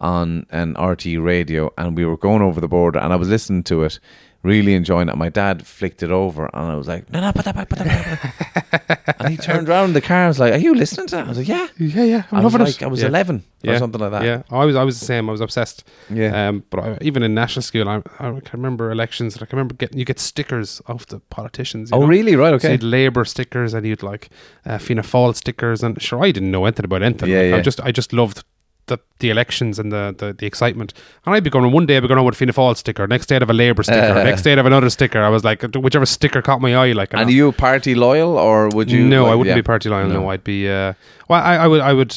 on 0.01 0.47
an 0.51 0.75
RT 0.79 1.05
radio, 1.19 1.71
and 1.79 1.97
we 1.97 2.05
were 2.05 2.17
going 2.19 2.43
over 2.43 2.61
the 2.61 2.69
border, 2.69 2.99
and 2.99 3.13
I 3.13 3.17
was 3.17 3.29
listening 3.29 3.63
to 3.65 3.85
it. 3.85 4.01
Really 4.45 4.75
enjoying 4.75 5.09
it. 5.09 5.17
My 5.17 5.31
dad 5.31 5.67
flicked 5.67 6.03
it 6.03 6.11
over, 6.11 6.45
and 6.53 6.71
I 6.71 6.77
was 6.77 6.87
like, 6.87 7.11
"No, 7.11 7.21
no, 7.21 7.33
put 7.33 7.47
that 7.47 7.55
back, 7.55 7.69
put 7.71 7.79
that 7.79 7.87
back." 7.89 9.17
and 9.19 9.29
he 9.31 9.39
turned 9.39 9.69
around 9.71 9.87
in 9.87 9.93
the 9.95 10.03
car. 10.03 10.19
and 10.19 10.29
was 10.29 10.39
like, 10.39 10.53
"Are 10.53 10.59
you 10.59 10.75
listening 10.75 11.07
to 11.09 11.17
that?" 11.17 11.25
I 11.25 11.29
was 11.31 11.39
like, 11.39 11.49
"Yeah." 11.49 11.67
Yeah, 11.79 12.05
yeah. 12.05 12.23
I'm 12.31 12.41
I 12.41 12.45
was 12.45 12.53
loving 12.53 12.67
like, 12.67 12.83
it. 12.83 12.85
I 12.85 12.89
was 12.89 13.01
yeah. 13.01 13.09
eleven 13.09 13.37
or 13.67 13.73
Yeah. 13.73 13.79
something 13.79 14.01
like 14.01 14.11
that. 14.11 14.23
Yeah, 14.23 14.43
I 14.51 14.67
was. 14.67 14.77
I 14.77 14.85
was 14.85 15.01
the 15.01 15.07
same. 15.07 15.31
I 15.31 15.33
was 15.33 15.41
obsessed. 15.41 15.83
Yeah. 16.11 16.49
Um, 16.49 16.63
but 16.69 16.81
I, 16.81 16.99
even 17.01 17.23
in 17.23 17.33
national 17.35 17.63
school, 17.63 17.89
I, 17.89 18.03
I 18.19 18.39
can 18.41 18.61
remember 18.61 18.91
elections. 18.91 19.37
I 19.37 19.47
can 19.47 19.57
remember 19.57 19.75
getting 19.77 19.99
you 19.99 20.05
get 20.05 20.21
stickers 20.21 20.83
off 20.89 21.07
the 21.07 21.21
politicians. 21.21 21.91
you 21.91 21.97
oh, 21.97 22.01
know? 22.01 22.07
really? 22.07 22.37
Right. 22.37 22.51
So 22.51 22.57
Okay. 22.57 22.73
you'd 22.73 22.83
Labour 22.83 23.25
stickers 23.25 23.73
and 23.73 23.87
you'd 23.87 24.03
like 24.03 24.29
uh, 24.67 24.77
Fianna 24.77 25.03
Fáil 25.03 25.35
stickers 25.35 25.83
and 25.83 26.01
sure 26.03 26.23
I 26.23 26.31
didn't 26.33 26.51
know 26.51 26.67
anything 26.67 26.85
about 26.85 27.03
anything. 27.03 27.31
Yeah, 27.31 27.39
Like, 27.39 27.45
I 27.55 27.57
yeah. 27.57 27.63
just 27.63 27.81
I 27.81 27.93
just 27.93 28.13
loved 28.13 28.45
the 28.87 28.99
the 29.21 29.31
elections 29.31 29.79
and 29.79 29.91
the, 29.93 30.15
the, 30.19 30.33
the 30.33 30.47
excitement. 30.47 30.93
And 31.25 31.35
I'd 31.35 31.45
be 31.45 31.51
going 31.51 31.71
one 31.73 31.87
day 31.87 31.97
I'd 31.97 32.01
be 32.01 32.09
going 32.09 32.19
on 32.19 32.25
with 32.27 32.35
a 32.35 32.39
Fianna 32.39 32.53
Fáil 32.53 32.77
sticker, 32.77 33.07
next 33.07 33.27
day 33.27 33.37
I'd 33.37 33.43
have 33.43 33.51
a 33.51 33.55
Labour 33.55 33.83
sticker, 33.83 34.15
next 34.25 34.43
day 34.43 34.53
I'd 34.53 34.59
have 34.59 34.67
another 34.67 34.91
sticker. 34.91 35.21
I 35.23 35.29
was 35.29 35.45
like 35.45 35.63
whichever 35.75 36.07
sticker 36.07 36.43
caught 36.43 36.61
my 36.61 36.75
eye 36.75 36.93
like 36.93 37.13
And 37.15 37.29
are 37.29 37.33
you 37.33 37.53
party 37.53 37.95
loyal, 37.95 38.37
or 38.37 38.69
would 38.71 38.91
you? 38.91 39.07
no, 39.07 39.25
like- 39.25 39.33
I 39.33 39.35
wouldn't 39.37 39.57
yeah. 39.57 39.63
be 39.63 39.63
party 39.63 39.89
loyal. 39.89 40.09
No. 40.09 40.21
No. 40.23 40.29
I'd 40.31 40.45
be. 40.45 40.69
Uh, 40.69 40.95
well, 41.29 41.43
I, 41.43 41.57
I 41.57 41.67
would. 41.69 41.81
I 41.81 41.93
would. 41.93 42.13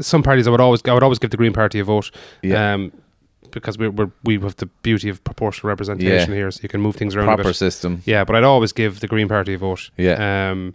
Some 0.00 0.22
parties, 0.22 0.46
I 0.46 0.50
would 0.50 0.60
always. 0.60 0.80
I 0.86 0.92
would 0.94 1.02
always 1.02 1.18
give 1.18 1.30
the 1.30 1.36
Green 1.36 1.52
Party 1.52 1.80
a 1.80 1.84
vote. 1.84 2.10
Yeah. 2.42 2.74
Um, 2.74 2.92
because 3.50 3.76
we 3.76 3.88
we're, 3.88 4.10
we 4.24 4.38
have 4.38 4.56
the 4.56 4.66
beauty 4.82 5.08
of 5.10 5.22
proportional 5.24 5.68
representation 5.68 6.30
Yeah. 6.30 6.36
here, 6.36 6.50
so 6.50 6.60
you 6.62 6.68
can 6.68 6.80
move 6.80 6.96
things 6.96 7.14
around 7.14 7.28
a 7.28 7.34
proper 7.34 7.52
system. 7.52 8.02
Yeah, 8.06 8.24
but 8.24 8.34
I'd 8.36 8.44
always 8.44 8.72
give 8.72 9.00
the 9.00 9.06
Green 9.08 9.28
Party 9.28 9.54
a 9.54 9.58
vote. 9.58 9.90
Yeah. 9.96 10.50
Um, 10.50 10.74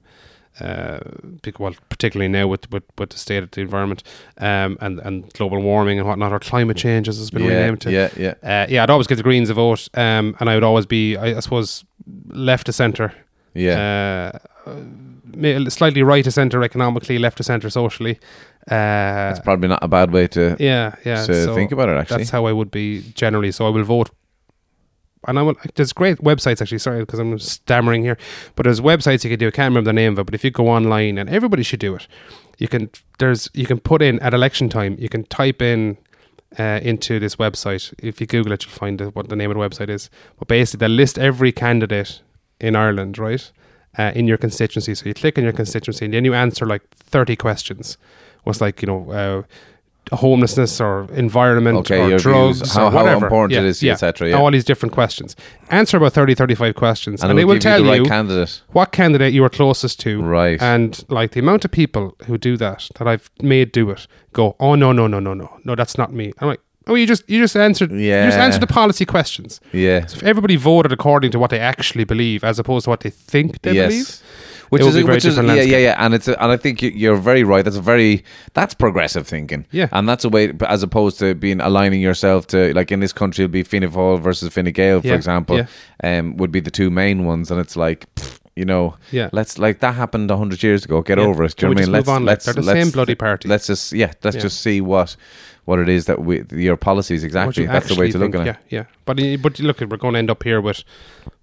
uh, 0.59 0.99
well, 1.59 1.75
particularly 1.89 2.27
now 2.29 2.47
with, 2.47 2.69
with, 2.71 2.83
with 2.97 3.09
the 3.11 3.17
state 3.17 3.43
of 3.43 3.51
the 3.51 3.61
environment, 3.61 4.03
um, 4.39 4.77
and 4.81 4.99
and 4.99 5.31
global 5.33 5.61
warming 5.61 5.99
and 5.99 6.07
whatnot, 6.07 6.31
or 6.31 6.39
climate 6.39 6.77
change 6.77 7.07
as 7.07 7.19
it's 7.21 7.29
been 7.31 7.43
yeah, 7.43 7.49
renamed 7.49 7.81
to. 7.81 7.91
yeah, 7.91 8.09
yeah, 8.17 8.33
Uh, 8.43 8.65
yeah, 8.69 8.83
I'd 8.83 8.89
always 8.89 9.07
give 9.07 9.17
the 9.17 9.23
Greens 9.23 9.49
a 9.49 9.53
vote, 9.53 9.87
um, 9.93 10.35
and 10.39 10.49
I 10.49 10.55
would 10.55 10.63
always 10.63 10.85
be, 10.85 11.15
I, 11.17 11.37
I 11.37 11.39
suppose, 11.39 11.85
left 12.27 12.65
to 12.67 12.73
centre. 12.73 13.13
yeah. 13.53 14.31
Uh, 14.65 14.79
slightly 15.69 16.03
right 16.03 16.23
to 16.23 16.31
centre 16.31 16.63
economically, 16.63 17.19
left 17.19 17.37
to 17.37 17.43
centre 17.43 17.69
socially. 17.69 18.17
Uh, 18.67 19.29
That's 19.31 19.39
probably 19.39 19.69
not 19.69 19.79
a 19.83 19.87
bad 19.87 20.11
way 20.11 20.27
to 20.27 20.55
yeah, 20.59 20.95
yeah. 21.05 21.25
to 21.25 21.45
so 21.45 21.55
think 21.55 21.71
about 21.71 21.89
it. 21.89 21.97
Actually, 21.97 22.17
that's 22.17 22.31
how 22.31 22.45
I 22.45 22.51
would 22.51 22.71
be 22.71 23.01
generally. 23.13 23.51
So 23.51 23.65
I 23.67 23.69
will 23.69 23.83
vote. 23.83 24.09
And 25.27 25.37
I 25.37 25.41
will. 25.41 25.55
There's 25.75 25.93
great 25.93 26.17
websites 26.19 26.61
actually. 26.61 26.77
Sorry, 26.79 27.01
because 27.01 27.19
I'm 27.19 27.37
stammering 27.37 28.01
here. 28.03 28.17
But 28.55 28.63
there's 28.63 28.79
websites 28.79 29.23
you 29.23 29.29
can 29.29 29.39
do. 29.39 29.47
I 29.47 29.51
can't 29.51 29.71
remember 29.71 29.89
the 29.89 29.93
name 29.93 30.13
of 30.13 30.19
it. 30.19 30.23
But 30.25 30.35
if 30.35 30.43
you 30.43 30.51
go 30.51 30.69
online, 30.69 31.17
and 31.17 31.29
everybody 31.29 31.63
should 31.63 31.81
do 31.81 31.95
it, 31.95 32.07
you 32.57 32.67
can. 32.67 32.89
There's 33.19 33.49
you 33.53 33.65
can 33.65 33.79
put 33.79 34.01
in 34.01 34.19
at 34.19 34.33
election 34.33 34.69
time. 34.69 34.95
You 34.97 35.09
can 35.09 35.25
type 35.25 35.61
in 35.61 35.97
uh, 36.57 36.79
into 36.81 37.19
this 37.19 37.35
website. 37.35 37.93
If 37.99 38.21
you 38.21 38.27
Google 38.27 38.53
it, 38.53 38.65
you'll 38.65 38.73
find 38.73 38.99
what 39.13 39.27
the 39.27 39.35
name 39.35 39.51
of 39.51 39.57
the 39.57 39.61
website 39.63 39.89
is. 39.89 40.09
But 40.39 40.47
basically, 40.47 40.87
they 40.87 40.93
list 40.93 41.19
every 41.19 41.51
candidate 41.51 42.21
in 42.61 42.75
Ireland, 42.75 43.17
right, 43.17 43.51
uh, 43.97 44.11
in 44.15 44.27
your 44.27 44.37
constituency. 44.37 44.95
So 44.95 45.07
you 45.07 45.13
click 45.13 45.37
on 45.37 45.43
your 45.43 45.53
constituency, 45.53 46.05
and 46.05 46.13
then 46.13 46.23
you 46.23 46.33
answer 46.33 46.65
like 46.65 46.83
30 46.95 47.35
questions. 47.35 47.97
Was 48.45 48.61
like 48.61 48.81
you 48.81 48.87
know. 48.87 49.11
Uh, 49.11 49.43
homelessness 50.11 50.79
or 50.81 51.07
environment 51.13 51.77
Okay, 51.79 52.13
or 52.13 52.17
drugs 52.17 52.59
views, 52.59 52.73
how- 52.73 52.87
or 52.87 52.91
how 52.91 52.97
whatever. 53.03 53.25
important 53.25 53.53
yeah, 53.53 53.59
it 53.59 53.65
is, 53.65 53.83
yeah. 53.83 53.93
et 53.93 53.97
cetera, 53.97 54.29
yeah. 54.29 54.35
All 54.37 54.51
these 54.51 54.63
different 54.65 54.93
questions. 54.93 55.35
Answer 55.69 55.97
about 55.97 56.13
30, 56.13 56.35
35 56.35 56.75
questions, 56.75 57.21
And 57.21 57.29
and, 57.31 57.37
it 57.37 57.41
they 57.41 57.45
will 57.45 57.49
will 57.49 57.55
you 57.55 57.61
tell 57.61 57.83
the 57.83 57.89
right 57.89 58.01
you 58.01 58.05
candidate. 58.05 58.61
what 58.71 58.91
candidate 58.91 59.33
you 59.33 59.43
are 59.43 59.49
closest 59.49 59.99
to. 60.01 60.21
Right. 60.21 60.61
And 60.61 61.03
like 61.09 61.31
the 61.31 61.39
amount 61.39 61.65
of 61.65 61.71
people 61.71 62.15
who 62.25 62.37
do 62.37 62.57
that 62.57 62.89
that 62.97 63.07
I've 63.07 63.29
made 63.41 63.71
do 63.71 63.89
it 63.89 64.07
go, 64.33 64.55
oh 64.59 64.75
no 64.75 64.91
no 64.91 65.07
no 65.07 65.19
no 65.19 65.33
no 65.33 65.49
no 65.63 65.75
that's 65.75 65.97
not 65.97 66.11
me. 66.13 66.31
I'm 66.39 66.47
like, 66.47 66.61
oh 66.87 66.95
you 66.95 67.05
just 67.05 67.29
you 67.29 67.39
just 67.41 67.55
answered 67.57 67.91
yeah. 67.91 68.23
you 68.23 68.27
just 68.29 68.39
answered 68.39 68.61
the 68.61 68.67
policy 68.73 69.05
questions. 69.05 69.59
Yeah. 69.73 70.05
So 70.05 70.17
if 70.17 70.23
everybody 70.23 70.55
voted 70.55 70.91
according 70.91 71.31
to 71.31 71.39
what 71.39 71.49
they 71.49 71.59
actually 71.59 72.05
believe 72.05 72.43
as 72.45 72.59
opposed 72.59 72.85
to 72.85 72.89
what 72.91 73.01
they 73.01 73.09
think 73.09 73.61
they 73.63 73.73
yes. 73.73 73.87
believe, 73.89 74.21
Which 74.69 74.81
is, 74.81 75.03
which 75.03 75.25
is, 75.25 75.37
yeah, 75.37 75.41
yeah, 75.43 75.47
landscape. 75.53 75.81
yeah, 75.81 75.95
and 76.05 76.13
it's, 76.13 76.27
a, 76.27 76.41
and 76.43 76.51
I 76.51 76.57
think 76.57 76.81
you- 76.81 76.89
you're 76.91 77.15
very 77.15 77.43
right. 77.43 77.63
That's 77.63 77.77
a 77.77 77.81
very, 77.81 78.23
that's 78.53 78.73
progressive 78.73 79.27
thinking. 79.27 79.65
Yeah. 79.71 79.87
and 79.91 80.07
that's 80.09 80.23
a 80.25 80.29
way, 80.29 80.51
as 80.67 80.83
opposed 80.83 81.19
to 81.19 81.35
being 81.35 81.61
aligning 81.61 82.01
yourself 82.01 82.47
to, 82.47 82.73
like 82.73 82.91
in 82.91 82.99
this 82.99 83.13
country, 83.13 83.45
it'll 83.45 83.51
be 83.53 83.63
Fianna 83.63 83.89
Fáil 83.89 84.19
versus 84.19 84.53
Fine 84.53 84.71
Gael, 84.71 85.01
for 85.01 85.07
Yeah, 85.07 85.13
example, 85.15 85.57
yeah. 85.57 86.19
um, 86.19 86.37
would 86.37 86.51
be 86.51 86.59
the 86.59 86.71
two 86.71 86.89
main 86.89 87.25
ones, 87.25 87.49
and 87.51 87.59
it's 87.59 87.75
like, 87.75 88.13
pfft, 88.15 88.39
you 88.55 88.65
know, 88.65 88.95
Yeah. 89.11 89.29
let's 89.33 89.59
like 89.59 89.79
that 89.81 89.93
happened 89.93 90.31
hundred 90.31 90.63
years 90.63 90.83
ago. 90.83 91.01
Get 91.01 91.17
Yeah. 91.19 91.25
over 91.25 91.43
it. 91.43 91.55
Do 91.55 91.67
you 91.67 91.69
know 91.69 91.75
what 91.75 91.83
I 91.83 91.85
mean? 91.85 91.91
move 91.93 92.09
on, 92.09 92.25
like, 92.25 92.41
they're 92.43 92.53
the 92.55 92.63
same 92.63 92.89
bloody 92.89 93.13
party. 93.15 93.47
Let's 93.47 93.67
just, 93.67 93.93
yeah, 93.93 94.11
let's 94.23 94.35
Yeah. 94.35 94.41
just 94.41 94.61
see 94.61 94.81
what, 94.81 95.15
what 95.65 95.77
it 95.79 95.87
is 95.89 96.05
that 96.05 96.23
we, 96.23 96.43
your 96.51 96.75
policies 96.75 97.23
exactly. 97.23 97.67
That's 97.67 97.87
the 97.87 97.95
way 97.95 98.09
to 98.11 98.17
look 98.17 98.33
at 98.35 98.41
it. 98.41 98.45
Yeah, 98.47 98.79
yeah. 98.79 98.83
But 99.05 99.19
uh, 99.21 99.37
but 99.37 99.59
look, 99.59 99.79
we're 99.81 99.97
going 99.97 100.13
to 100.13 100.19
end 100.19 100.31
up 100.31 100.43
here 100.43 100.59
with 100.59 100.83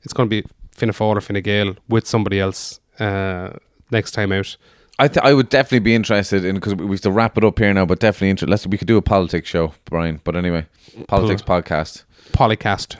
it's 0.02 0.12
going 0.12 0.28
to 0.28 0.42
be 0.42 0.48
Fianna 0.72 0.92
Fáil 0.92 1.16
or 1.16 1.20
Fine 1.20 1.40
Gael 1.42 1.76
with 1.88 2.06
somebody 2.08 2.40
else 2.40 2.80
uh, 3.00 3.50
next 3.90 4.12
time 4.12 4.32
out. 4.32 4.56
I 4.98 5.08
th- 5.08 5.24
I 5.24 5.34
would 5.34 5.48
definitely 5.48 5.80
be 5.80 5.94
interested 5.94 6.44
in 6.44 6.54
because 6.54 6.74
we 6.76 6.88
have 6.90 7.00
to 7.00 7.10
wrap 7.10 7.36
it 7.36 7.44
up 7.44 7.58
here 7.58 7.74
now, 7.74 7.84
but 7.84 7.98
definitely 7.98 8.30
inter- 8.30 8.46
let's 8.46 8.66
we 8.66 8.78
could 8.78 8.86
do 8.86 8.96
a 8.96 9.02
politics 9.02 9.48
show, 9.48 9.74
Brian. 9.86 10.20
But 10.22 10.36
anyway, 10.36 10.66
politics 11.08 11.42
podcast. 11.42 12.04
Polycast. 12.32 12.96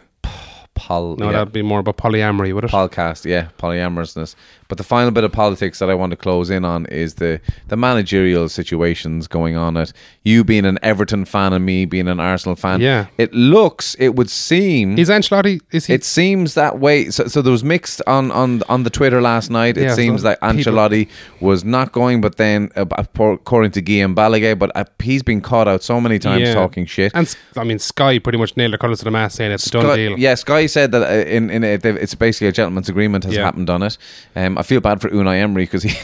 Pol, 0.75 1.15
No, 1.17 1.27
yeah, 1.27 1.33
that'd 1.33 1.53
be 1.53 1.63
more 1.63 1.79
about 1.79 1.97
polyamory, 1.99 2.53
would 2.53 2.65
it? 2.65 2.71
podcast, 2.73 3.25
yeah, 3.25 3.49
polyamorousness. 3.59 4.35
But 4.75 4.79
the 4.79 4.83
final 4.89 5.13
bit 5.13 5.23
of 5.23 5.31
politics 5.31 5.79
that 5.79 5.89
I 5.89 5.95
want 5.95 6.11
to 6.11 6.17
close 6.17 6.51
in 6.51 6.65
on 6.65 6.87
is 6.87 7.15
the 7.15 7.41
the 7.69 7.77
managerial 7.77 8.49
situations 8.49 9.29
going 9.29 9.57
on 9.57 9.77
at 9.77 9.93
you 10.25 10.43
being 10.43 10.65
an 10.65 10.81
Everton 10.83 11.25
fan 11.27 11.53
and 11.53 11.65
me 11.65 11.85
being 11.85 12.09
an 12.09 12.19
Arsenal 12.19 12.57
fan. 12.57 12.81
Yeah. 12.81 13.07
it 13.17 13.33
looks, 13.33 13.95
it 14.01 14.17
would 14.17 14.29
seem, 14.29 14.99
is 14.99 15.09
Ancelotti? 15.11 15.61
Is 15.71 15.87
he? 15.87 15.95
it 15.95 16.03
seems 16.03 16.55
that 16.55 16.81
way. 16.81 17.09
So, 17.11 17.29
so 17.29 17.41
there 17.41 17.53
was 17.53 17.63
mixed 17.63 18.03
on 18.09 18.33
on 18.33 18.65
on 18.69 18.83
the 18.83 18.91
Twitter 18.91 19.21
last 19.23 19.49
night. 19.49 19.77
It 19.77 19.85
Yeah, 19.85 19.95
seems 19.95 20.23
so 20.23 20.29
like 20.31 20.41
people- 20.41 20.73
Ancelotti 20.73 21.09
was 21.41 21.63
not 21.65 21.93
going, 21.93 22.21
but 22.21 22.37
then 22.37 22.71
uh, 22.75 22.85
according 22.91 23.71
to 23.73 23.81
Guillem 23.83 24.17
Balagué, 24.17 24.59
but 24.59 24.73
uh, 24.75 24.83
he's 24.99 25.23
been 25.23 25.41
caught 25.41 25.69
out 25.69 25.85
so 25.85 26.01
many 26.01 26.19
times 26.19 26.43
Yeah. 26.49 26.55
talking 26.55 26.85
shit. 26.85 27.13
and 27.15 27.33
I 27.57 27.63
mean, 27.63 27.79
Sky 27.79 28.19
pretty 28.19 28.39
much 28.39 28.57
nailed 28.57 28.73
their 28.73 28.79
colours 28.79 28.99
to 28.99 29.05
the 29.05 29.13
mast, 29.13 29.37
saying 29.37 29.53
it's 29.53 29.69
a 29.69 29.71
done 29.71 29.97
deal. 29.97 30.19
yeah, 30.19 30.35
Sky 30.35 30.67
said 30.67 30.91
that 30.91 31.03
uh, 31.09 31.31
in 31.31 31.49
in 31.51 31.63
it, 31.63 31.85
it's 31.87 32.17
basically 32.17 32.49
a 32.49 32.53
gentleman's 32.53 32.89
agreement 32.89 33.23
has 33.23 33.35
Yeah. 33.37 33.45
happened 33.45 33.71
on 33.71 33.85
it. 33.85 33.97
Um, 34.35 34.59
I 34.59 34.63
feel 34.65 34.81
bad 34.81 35.01
for 35.01 35.09
Unai 35.11 35.41
Emery 35.41 35.65
because 35.65 35.83
he 35.83 35.95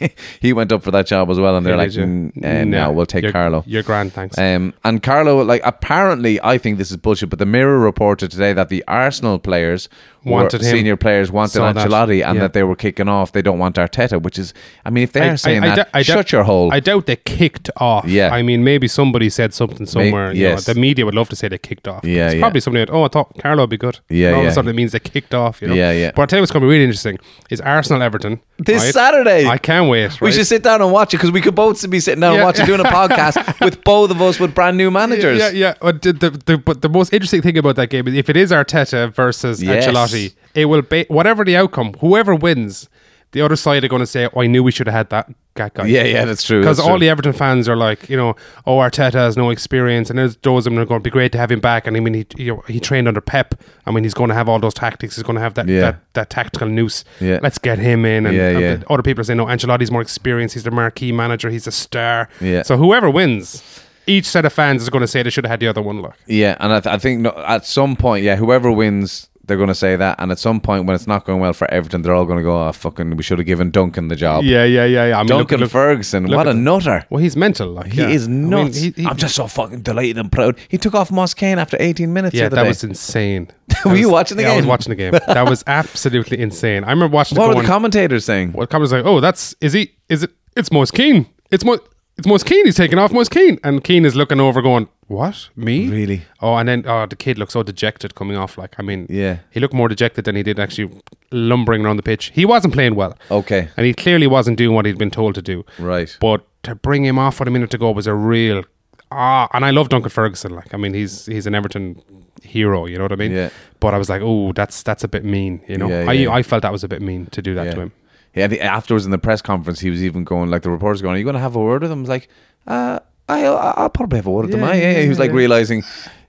he 0.40 0.52
went 0.52 0.72
up 0.72 0.82
for 0.82 0.90
that 0.90 1.06
job 1.06 1.30
as 1.30 1.38
well, 1.38 1.56
and 1.56 1.64
they're 1.66 1.74
Yeah, 1.74 1.78
like? 1.78 1.90
"Mm, 1.90 2.44
uh, 2.44 2.64
no, 2.64 2.92
we'll 2.92 3.06
take 3.06 3.22
you're, 3.22 3.32
Carlo. 3.32 3.64
You're 3.66 3.82
grand, 3.82 4.12
thanks. 4.12 4.36
Um, 4.38 4.74
and 4.84 5.02
Carlo, 5.02 5.42
like, 5.42 5.62
apparently, 5.64 6.40
I 6.42 6.58
think 6.58 6.78
this 6.78 6.90
is 6.90 6.96
bullshit. 6.96 7.30
But 7.30 7.38
the 7.38 7.46
Mirror 7.46 7.78
reported 7.78 8.30
today 8.30 8.52
that 8.52 8.68
the 8.68 8.84
Arsenal 8.88 9.38
players, 9.38 9.88
Wanted 10.24 10.60
him. 10.60 10.70
senior 10.70 10.96
players, 10.96 11.30
wanted 11.32 11.52
Saw 11.52 11.72
that. 11.72 11.88
Ancelotti, 11.88 12.22
and 12.26 12.34
Yeah. 12.36 12.40
that 12.42 12.52
they 12.52 12.62
were 12.62 12.76
kicking 12.76 13.08
off. 13.08 13.32
They 13.32 13.40
don't 13.40 13.58
want 13.58 13.76
Arteta, 13.76 14.20
which 14.20 14.38
is, 14.38 14.52
I 14.84 14.90
mean, 14.90 15.04
if 15.04 15.12
they 15.12 15.22
I- 15.22 15.28
are 15.30 15.36
saying 15.36 15.62
I- 15.64 15.72
I 15.72 15.76
that, 15.76 15.88
I 15.94 16.02
shut 16.02 16.16
doubt- 16.16 16.32
your 16.32 16.42
hole. 16.42 16.70
I 16.72 16.80
doubt 16.80 17.06
they 17.06 17.16
kicked 17.16 17.70
off. 17.78 18.06
Yeah. 18.06 18.30
I 18.34 18.42
mean, 18.42 18.62
maybe 18.64 18.88
somebody 18.88 19.30
said 19.30 19.54
something 19.54 19.86
somewhere. 19.86 20.32
you 20.32 20.48
know, 20.48 20.56
the 20.56 20.74
media 20.74 21.04
would 21.06 21.14
love 21.14 21.28
to 21.30 21.36
say 21.36 21.48
they 21.48 21.56
kicked 21.58 21.88
off. 21.88 22.04
Yeah, 22.04 22.26
It's 22.26 22.34
yeah. 22.34 22.40
probably 22.40 22.60
somebody 22.60 22.84
that, 22.84 22.92
oh, 22.92 23.04
I 23.04 23.08
thought 23.08 23.38
Carlo 23.38 23.62
would 23.62 23.70
be 23.70 23.76
good. 23.78 24.00
Yeah, 24.10 24.28
And 24.28 24.36
all 24.36 24.42
yeah. 24.42 24.48
of 24.48 24.52
a 24.52 24.54
sudden 24.54 24.70
it 24.70 24.74
means 24.76 24.92
they 24.92 24.98
kicked 24.98 25.34
off, 25.34 25.62
you 25.62 25.68
know? 25.68 25.74
Yeah, 25.74 25.92
yeah. 25.92 26.10
But 26.14 26.22
I'll 26.22 26.26
tell 26.26 26.38
you 26.38 26.42
what's 26.42 26.52
going 26.52 26.60
to 26.62 26.66
be 26.66 26.70
really 26.72 26.84
interesting 26.84 27.18
is 27.50 27.60
Arsenal 27.62 28.02
Everton. 28.02 28.40
this 28.58 28.84
right? 28.84 28.92
Saturday, 28.94 29.46
I 29.46 29.56
can't 29.56 29.87
wait. 29.88 30.20
we 30.20 30.26
right? 30.28 30.34
should 30.34 30.46
sit 30.46 30.62
down 30.62 30.80
and 30.82 30.92
watch 30.92 31.14
it 31.14 31.16
because 31.18 31.30
we 31.30 31.40
could 31.40 31.54
both 31.54 31.88
be 31.90 32.00
sitting 32.00 32.20
down 32.20 32.34
and 32.34 32.42
watching, 32.44 32.66
doing 32.66 32.80
a 32.80 32.84
podcast 33.00 33.60
with 33.64 33.82
both 33.84 34.10
of 34.10 34.20
us 34.22 34.38
with 34.38 34.54
brand 34.54 34.76
new 34.76 34.90
managers. 34.90 35.38
Yeah, 35.38 35.50
yeah. 35.50 35.74
But 35.80 36.02
the, 36.02 36.12
the, 36.12 36.30
the, 36.30 36.58
but 36.58 36.82
the 36.82 36.88
most 36.88 37.12
interesting 37.12 37.42
thing 37.42 37.58
about 37.58 37.76
that 37.76 37.90
game 37.90 38.06
is 38.08 38.14
if 38.14 38.28
it 38.28 38.36
is 38.36 38.50
Arteta 38.50 39.12
versus 39.12 39.62
Yes. 39.62 39.86
Ancelotti, 39.86 40.34
it 40.54 40.66
will 40.66 40.82
be 40.82 41.04
whatever 41.08 41.44
the 41.44 41.56
outcome, 41.56 41.94
whoever 42.00 42.34
wins, 42.34 42.88
the 43.32 43.40
other 43.42 43.56
side 43.56 43.84
are 43.84 43.88
going 43.88 44.00
to 44.00 44.06
say, 44.06 44.28
"Oh, 44.34 44.40
I 44.42 44.46
knew 44.46 44.62
we 44.62 44.70
should 44.72 44.86
have 44.86 44.94
had 44.94 45.10
that, 45.10 45.30
guy." 45.58 45.86
Yeah, 45.86 46.04
yeah, 46.04 46.24
that's 46.24 46.42
true. 46.42 46.60
Because 46.60 46.76
that's 46.78 46.88
all 46.88 46.94
true. 46.96 47.00
the 47.06 47.08
Everton 47.10 47.32
fans 47.32 47.68
are 47.68 47.76
like, 47.76 48.08
you 48.08 48.16
know, 48.16 48.34
oh, 48.66 48.76
Arteta 48.78 49.14
has 49.14 49.36
no 49.36 49.50
experience, 49.50 50.10
and 50.10 50.18
there's 50.18 50.36
those 50.38 50.66
of 50.66 50.72
them 50.72 50.80
are 50.82 50.86
going 50.86 51.00
to 51.00 51.04
be 51.04 51.10
great 51.10 51.32
to 51.32 51.38
have 51.38 51.50
him 51.50 51.60
back. 51.60 51.86
And 51.86 51.96
I 51.96 52.00
mean, 52.00 52.14
he 52.14 52.26
he, 52.36 52.52
he 52.68 52.80
trained 52.80 53.08
under 53.08 53.20
Pep. 53.20 53.54
I 53.86 53.90
mean, 53.90 54.04
he's 54.04 54.14
going 54.14 54.28
to 54.28 54.34
have 54.34 54.48
all 54.48 54.58
those 54.58 54.74
tactics. 54.74 55.16
He's 55.16 55.22
going 55.24 55.36
to 55.36 55.42
have 55.42 55.54
that 55.54 55.66
Yeah. 55.68 55.80
that, 55.80 56.00
that 56.14 56.30
tactical 56.30 56.68
noose. 56.68 57.04
Yeah. 57.20 57.40
Let's 57.42 57.58
get 57.58 57.78
him 57.78 58.04
in. 58.04 58.26
And, 58.26 58.36
Yeah, 58.36 58.48
and 58.50 58.60
yeah. 58.60 58.76
the 58.76 58.92
other 58.92 59.02
people 59.02 59.20
are 59.20 59.24
saying, 59.24 59.36
no, 59.38 59.46
Ancelotti's 59.46 59.90
more 59.90 60.02
experienced. 60.02 60.54
He's 60.54 60.64
the 60.64 60.70
marquee 60.70 61.12
manager. 61.12 61.50
He's 61.50 61.66
a 61.66 61.72
star. 61.72 62.28
Yeah. 62.40 62.62
So 62.62 62.76
whoever 62.76 63.10
wins, 63.10 63.62
each 64.06 64.24
set 64.26 64.44
of 64.44 64.52
fans 64.52 64.82
is 64.82 64.88
going 64.90 65.02
to 65.02 65.08
say 65.08 65.22
they 65.22 65.30
should 65.30 65.44
have 65.44 65.50
had 65.50 65.60
the 65.60 65.68
other 65.68 65.82
one. 65.82 66.00
Look. 66.00 66.14
Yeah, 66.26 66.56
and 66.60 66.72
I, 66.72 66.80
th- 66.80 66.94
I 66.94 66.98
think 66.98 67.20
no, 67.20 67.30
at 67.46 67.66
some 67.66 67.96
point, 67.96 68.24
yeah, 68.24 68.36
whoever 68.36 68.70
wins, 68.70 69.28
they're 69.48 69.56
going 69.56 69.68
to 69.68 69.74
say 69.74 69.96
that, 69.96 70.16
and 70.20 70.30
at 70.30 70.38
some 70.38 70.60
point 70.60 70.84
when 70.84 70.94
it's 70.94 71.06
not 71.06 71.24
going 71.24 71.40
well 71.40 71.52
for 71.52 71.68
Everton, 71.70 72.02
they're 72.02 72.14
all 72.14 72.24
going 72.26 72.38
to 72.38 72.42
go, 72.42 72.68
"Oh, 72.68 72.70
fucking, 72.72 73.16
we 73.16 73.22
should 73.22 73.38
have 73.38 73.46
given 73.46 73.70
Duncan 73.70 74.08
the 74.08 74.16
job." 74.16 74.44
Yeah, 74.44 74.64
yeah, 74.64 74.84
yeah, 74.84 75.06
yeah. 75.08 75.16
I 75.18 75.22
mean, 75.22 75.28
Duncan 75.28 75.58
look, 75.60 75.66
look, 75.66 75.70
Ferguson, 75.72 76.26
look 76.26 76.36
what 76.36 76.46
a 76.46 76.54
nutter! 76.54 77.04
Well, 77.10 77.20
he's 77.20 77.36
mental. 77.36 77.68
Like 77.70 77.92
He 77.92 78.00
yeah. 78.00 78.08
is 78.08 78.28
I 78.28 78.30
nuts. 78.30 78.76
he- 78.78 78.94
I'm 79.04 79.16
just 79.16 79.34
so 79.34 79.46
fucking 79.48 79.80
delighted 79.80 80.18
and 80.18 80.30
proud. 80.30 80.56
He 80.68 80.78
took 80.78 80.94
off 80.94 81.10
Moise 81.10 81.34
Kean 81.34 81.58
after 81.58 81.76
18 81.80 82.12
minutes. 82.12 82.34
Yeah, 82.36 82.48
that 82.48 82.62
day. 82.62 82.68
was 82.68 82.84
insane. 82.84 83.48
Were 83.84 83.92
That 83.92 83.98
you 83.98 84.10
watching 84.10 84.36
the 84.36 84.44
yeah, 84.44 84.52
I 84.52 84.56
was 84.56 84.66
watching 84.66 84.90
the 84.90 84.96
game. 84.96 85.12
That 85.12 85.48
was 85.48 85.64
absolutely 85.66 86.38
insane. 86.38 86.84
I 86.84 86.90
remember 86.90 87.14
watching. 87.14 87.38
What 87.38 87.48
were 87.48 87.54
going, 87.54 87.64
the 87.66 87.68
commentators 87.72 88.24
saying? 88.24 88.52
What 88.52 88.70
comments 88.70 88.92
like, 88.92 89.04
oh, 89.04 89.20
that's 89.20 89.54
is 89.60 89.72
he? 89.72 89.92
Is 90.08 90.22
it? 90.22 90.30
It's 90.56 90.70
Moise 90.70 90.90
Kean. 90.90 91.26
It's 91.50 91.64
Mo. 91.64 91.78
It's 92.16 92.26
Moise 92.26 92.42
Kean. 92.42 92.64
He's 92.66 92.74
taking 92.76 92.98
off 92.98 93.12
Moise 93.12 93.28
Kean, 93.28 93.58
and 93.62 93.82
Kean 93.84 94.04
is 94.04 94.16
looking 94.16 94.40
over, 94.40 94.60
going, 94.60 94.88
"What? 95.08 95.48
Me? 95.56 95.88
Really? 95.88 96.22
Oh, 96.40 96.54
and 96.56 96.68
then 96.68 96.84
oh, 96.86 97.06
the 97.06 97.16
kid 97.16 97.38
looked 97.38 97.52
so 97.52 97.62
dejected 97.62 98.14
coming 98.14 98.36
off. 98.36 98.56
Like, 98.56 98.74
I 98.78 98.82
mean, 98.82 99.06
Yeah. 99.10 99.38
he 99.50 99.58
looked 99.60 99.74
more 99.74 99.88
dejected 99.88 100.24
than 100.24 100.36
he 100.36 100.42
did 100.42 100.58
actually 100.60 100.90
lumbering 101.32 101.84
around 101.84 101.96
the 101.96 102.02
pitch. 102.02 102.30
He 102.34 102.44
wasn't 102.44 102.74
playing 102.74 102.94
well. 102.94 103.16
Okay, 103.30 103.68
and 103.76 103.86
he 103.86 103.94
clearly 103.94 104.26
wasn't 104.26 104.58
doing 104.58 104.74
what 104.74 104.86
he'd 104.86 104.98
been 104.98 105.10
told 105.10 105.34
to 105.34 105.42
do. 105.42 105.64
right. 105.78 106.16
But 106.20 106.44
to 106.64 106.74
bring 106.74 107.04
him 107.04 107.18
off 107.18 107.38
with 107.40 107.48
a 107.48 107.50
minute 107.50 107.70
to 107.70 107.78
go 107.78 107.90
was 107.90 108.06
a 108.06 108.14
real 108.14 108.64
ah. 109.10 109.48
And 109.54 109.64
I 109.64 109.70
love 109.70 109.88
Duncan 109.88 110.10
Ferguson. 110.10 110.54
Like 110.54 110.72
I 110.74 110.76
mean, 110.76 110.94
he's 110.94 111.26
he's 111.26 111.46
an 111.46 111.54
Everton 111.54 112.02
hero. 112.42 112.86
You 112.86 112.96
know 112.98 113.04
what 113.04 113.12
I 113.12 113.16
mean? 113.16 113.32
Yeah. 113.32 113.50
But 113.80 113.94
I 113.94 113.98
was 113.98 114.08
like, 114.08 114.22
oh, 114.22 114.52
that's 114.52 114.82
that's 114.82 115.04
a 115.04 115.08
bit 115.08 115.24
mean. 115.24 115.60
You 115.68 115.78
know, 115.78 115.88
Yeah, 115.88 116.04
I 116.10 116.12
yeah. 116.12 116.30
I 116.32 116.42
felt 116.42 116.62
that 116.62 116.72
was 116.72 116.84
a 116.84 116.88
bit 116.88 117.00
mean 117.02 117.26
to 117.26 117.40
do 117.42 117.54
that 117.54 117.66
Yeah. 117.66 117.74
to 117.74 117.80
him. 117.82 117.92
Yeah, 118.34 118.46
the, 118.46 118.60
afterwards 118.60 119.04
in 119.06 119.10
the 119.10 119.18
press 119.18 119.40
conference, 119.42 119.80
he 119.80 119.90
was 119.90 120.04
even 120.04 120.22
going 120.22 120.50
like 120.50 120.62
the 120.62 120.70
reporters 120.70 121.00
going, 121.02 121.14
"Are 121.14 121.18
you 121.18 121.24
going 121.24 121.34
to 121.34 121.40
have 121.40 121.56
a 121.56 121.60
word 121.60 121.82
with 121.82 121.90
him?" 121.90 121.98
I 121.98 122.02
was 122.02 122.08
like, 122.10 122.28
uh, 122.66 122.98
I, 123.28 123.44
I'll 123.44 123.90
probably 123.90 124.18
have 124.18 124.26
a 124.26 124.30
word 124.30 124.46
with 124.46 124.54
him. 124.54 124.60
Yeah, 124.60 124.68
I, 124.70 124.74
yeah, 124.74 124.90
yeah, 124.92 125.02
He 125.02 125.08
was 125.08 125.18
like 125.18 125.32
realizing 125.32 125.82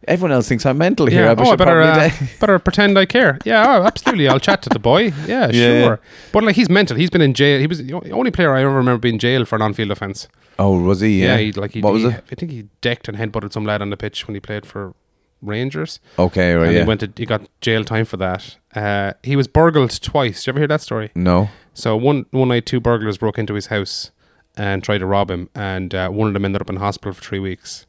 everyone 0.07 0.31
else 0.31 0.47
thinks 0.49 0.65
I'm 0.65 0.77
mental 0.77 1.05
here. 1.05 1.26
I 1.27 1.35
oh, 1.38 1.51
I 1.51 1.55
better 1.55 1.81
uh, 1.81 2.09
better 2.39 2.59
pretend 2.59 2.97
I 2.97 3.05
care. 3.05 3.38
Yeah, 3.45 3.63
oh, 3.67 3.84
absolutely. 3.85 4.27
I'll 4.27 4.39
chat 4.39 4.61
to 4.63 4.69
the 4.69 4.80
boy. 4.80 5.11
Yeah, 5.27 5.51
sure. 5.51 5.99
But 6.31 6.43
like 6.43 6.55
he's 6.55 6.69
mental. 6.69 6.97
He's 6.97 7.09
been 7.09 7.21
in 7.21 7.34
jail. 7.34 7.59
He 7.59 7.67
was 7.67 7.80
the 7.85 7.93
only 8.11 8.31
player 8.31 8.53
I 8.53 8.61
ever 8.61 8.73
remember 8.73 8.99
being 8.99 9.19
jailed 9.19 9.47
for 9.47 9.55
an 9.55 9.61
on-field 9.61 9.91
offence. 9.91 10.27
Oh, 10.57 10.80
was 10.81 10.99
he? 10.99 11.21
Yeah, 11.21 11.35
Yeah. 11.35 11.38
he 11.38 11.51
like 11.53 11.71
he, 11.71 11.81
what 11.81 11.93
was 11.93 12.03
he- 12.03 12.09
it? 12.09 12.23
I 12.31 12.35
think 12.35 12.51
he 12.51 12.67
decked 12.81 13.07
and 13.07 13.17
headbutted 13.17 13.53
some 13.53 13.65
lad 13.65 13.81
on 13.81 13.89
the 13.91 13.97
pitch 13.97 14.27
when 14.27 14.35
he 14.35 14.41
played 14.41 14.65
for 14.65 14.93
Rangers. 15.41 15.99
Okay, 16.17 16.53
right. 16.53 16.65
and 16.67 16.73
Yeah. 16.76 16.81
he 16.81 16.88
went 16.88 16.99
to 17.01 17.13
he 17.15 17.26
got 17.26 17.47
jail 17.61 17.84
time 17.85 18.05
for 18.05 18.17
that. 18.17 18.57
Uh, 18.76 19.13
he 19.23 19.35
was 19.38 19.47
burgled 19.47 19.91
twice. 20.01 20.39
Did 20.43 20.47
you 20.47 20.51
ever 20.51 20.59
hear 20.59 20.67
that 20.67 20.81
story? 20.81 21.11
no. 21.15 21.49
So 21.73 21.95
one 21.95 22.26
one 22.31 22.49
night, 22.49 22.65
two 22.65 22.81
burglars 22.81 23.17
broke 23.17 23.38
into 23.38 23.53
his 23.53 23.67
house 23.67 24.11
and 24.60 24.84
tried 24.84 24.99
to 24.99 25.06
rob 25.07 25.31
him, 25.31 25.49
and 25.56 25.95
uh, 25.95 26.10
one 26.10 26.27
of 26.27 26.34
them 26.36 26.45
ended 26.45 26.61
up 26.61 26.69
in 26.69 26.76
hospital 26.76 27.14
for 27.14 27.22
three 27.23 27.40
weeks. 27.40 27.86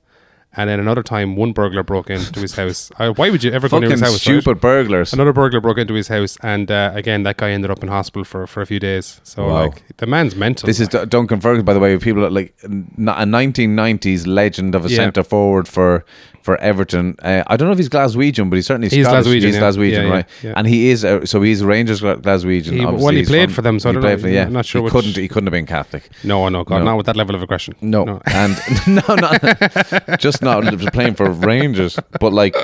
And 0.57 0.69
then 0.69 0.81
another 0.81 1.05
time, 1.05 1.37
one 1.37 1.53
burglar 1.53 1.85
broke 1.85 2.11
into 2.11 2.41
his 2.41 2.57
house. 2.57 2.91
Uh, 2.99 3.13
why 3.13 3.31
would 3.31 3.45
you 3.45 3.53
ever 3.53 3.69
go 3.69 3.79
near 3.79 3.91
his 3.91 4.01
house? 4.01 4.21
stupid 4.21 4.49
right? 4.55 4.61
burglars. 4.61 5.13
Another 5.13 5.33
burglar 5.33 5.61
broke 5.61 5.79
into 5.79 5.95
his 5.95 6.09
house, 6.09 6.37
and 6.43 6.71
uh, 6.73 6.91
again, 6.93 7.23
that 7.23 7.37
guy 7.37 7.51
ended 7.51 7.71
up 7.71 7.83
in 7.85 7.89
hospital 7.89 8.25
for, 8.25 8.47
for 8.49 8.61
a 8.61 8.67
few 8.67 8.81
days. 8.81 9.21
So, 9.23 9.47
Wow. 9.47 9.67
like, 9.67 9.97
the 9.99 10.07
man's 10.07 10.35
mental. 10.35 10.67
This 10.67 10.81
is 10.81 10.89
D- 10.89 11.05
Duncan 11.07 11.41
Ferguson, 11.41 11.65
by 11.65 11.73
the 11.75 11.79
way. 11.79 11.97
People 11.99 12.25
are 12.27 12.31
like 12.31 12.53
n- 12.65 12.91
a 12.99 13.25
1990s 13.25 14.27
legend 14.27 14.75
of 14.75 14.85
a 14.87 14.89
Yeah. 14.89 14.97
centre 14.97 15.23
forward 15.23 15.69
for 15.69 16.05
for 16.43 16.57
Everton. 16.59 17.17
Uh, 17.23 17.43
I 17.47 17.57
don't 17.57 17.69
know 17.69 17.73
if 17.73 17.79
he's 17.79 17.89
Glaswegian, 17.89 18.49
but 18.51 18.57
he's 18.57 18.67
certainly 18.67 18.89
He's 18.89 19.05
Scottish. 19.07 19.27
Glaswegian, 19.27 19.43
He's 19.43 19.55
yeah. 19.57 19.61
Glaswegian, 19.61 19.91
Yeah, 19.93 20.03
yeah, 20.03 20.11
right? 20.11 20.27
And 20.57 20.67
he 20.67 20.91
is 20.91 21.05
uh, 21.05 21.27
so 21.27 21.43
he's 21.43 21.63
Rangers 21.63 22.01
Glaswegian. 22.01 22.73
He- 22.73 22.85
well, 22.87 23.09
he 23.11 23.25
played 23.25 23.47
from- 23.49 23.55
for 23.55 23.63
them, 23.63 23.79
so 23.79 23.89
I 23.89 23.93
he 23.93 23.95
don't 23.95 24.03
played 24.03 24.19
know. 24.19 24.23
For, 24.23 24.29
yeah, 24.31 24.45
I'm 24.47 24.53
not 24.53 24.65
sure 24.67 24.83
He 24.85 24.91
couldn't. 24.91 25.17
He 25.17 25.29
couldn't 25.29 25.47
have 25.47 25.53
been 25.53 25.67
Catholic. 25.67 26.09
no, 26.25 26.49
no, 26.49 26.65
God, 26.65 26.79
No. 26.79 26.85
not 26.85 26.97
with 26.97 27.07
that 27.07 27.17
level 27.17 27.35
of 27.35 27.43
aggression. 27.43 27.75
No, 27.81 28.21
and 28.27 28.57
no, 28.87 29.15
not 29.15 30.19
just 30.19 30.43
not 30.43 30.65
playing 30.93 31.15
for 31.15 31.31
Rangers, 31.31 31.99
but 32.21 32.33
like 32.33 32.57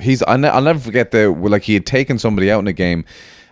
he's. 0.00 0.22
I'll, 0.22 0.38
ne- 0.38 0.48
I'll 0.48 0.62
never 0.62 0.78
forget 0.78 1.10
the 1.10 1.30
like 1.30 1.62
he 1.64 1.74
had 1.74 1.86
taken 1.86 2.18
somebody 2.18 2.50
out 2.50 2.60
in 2.60 2.66
a 2.68 2.72
game, 2.72 3.04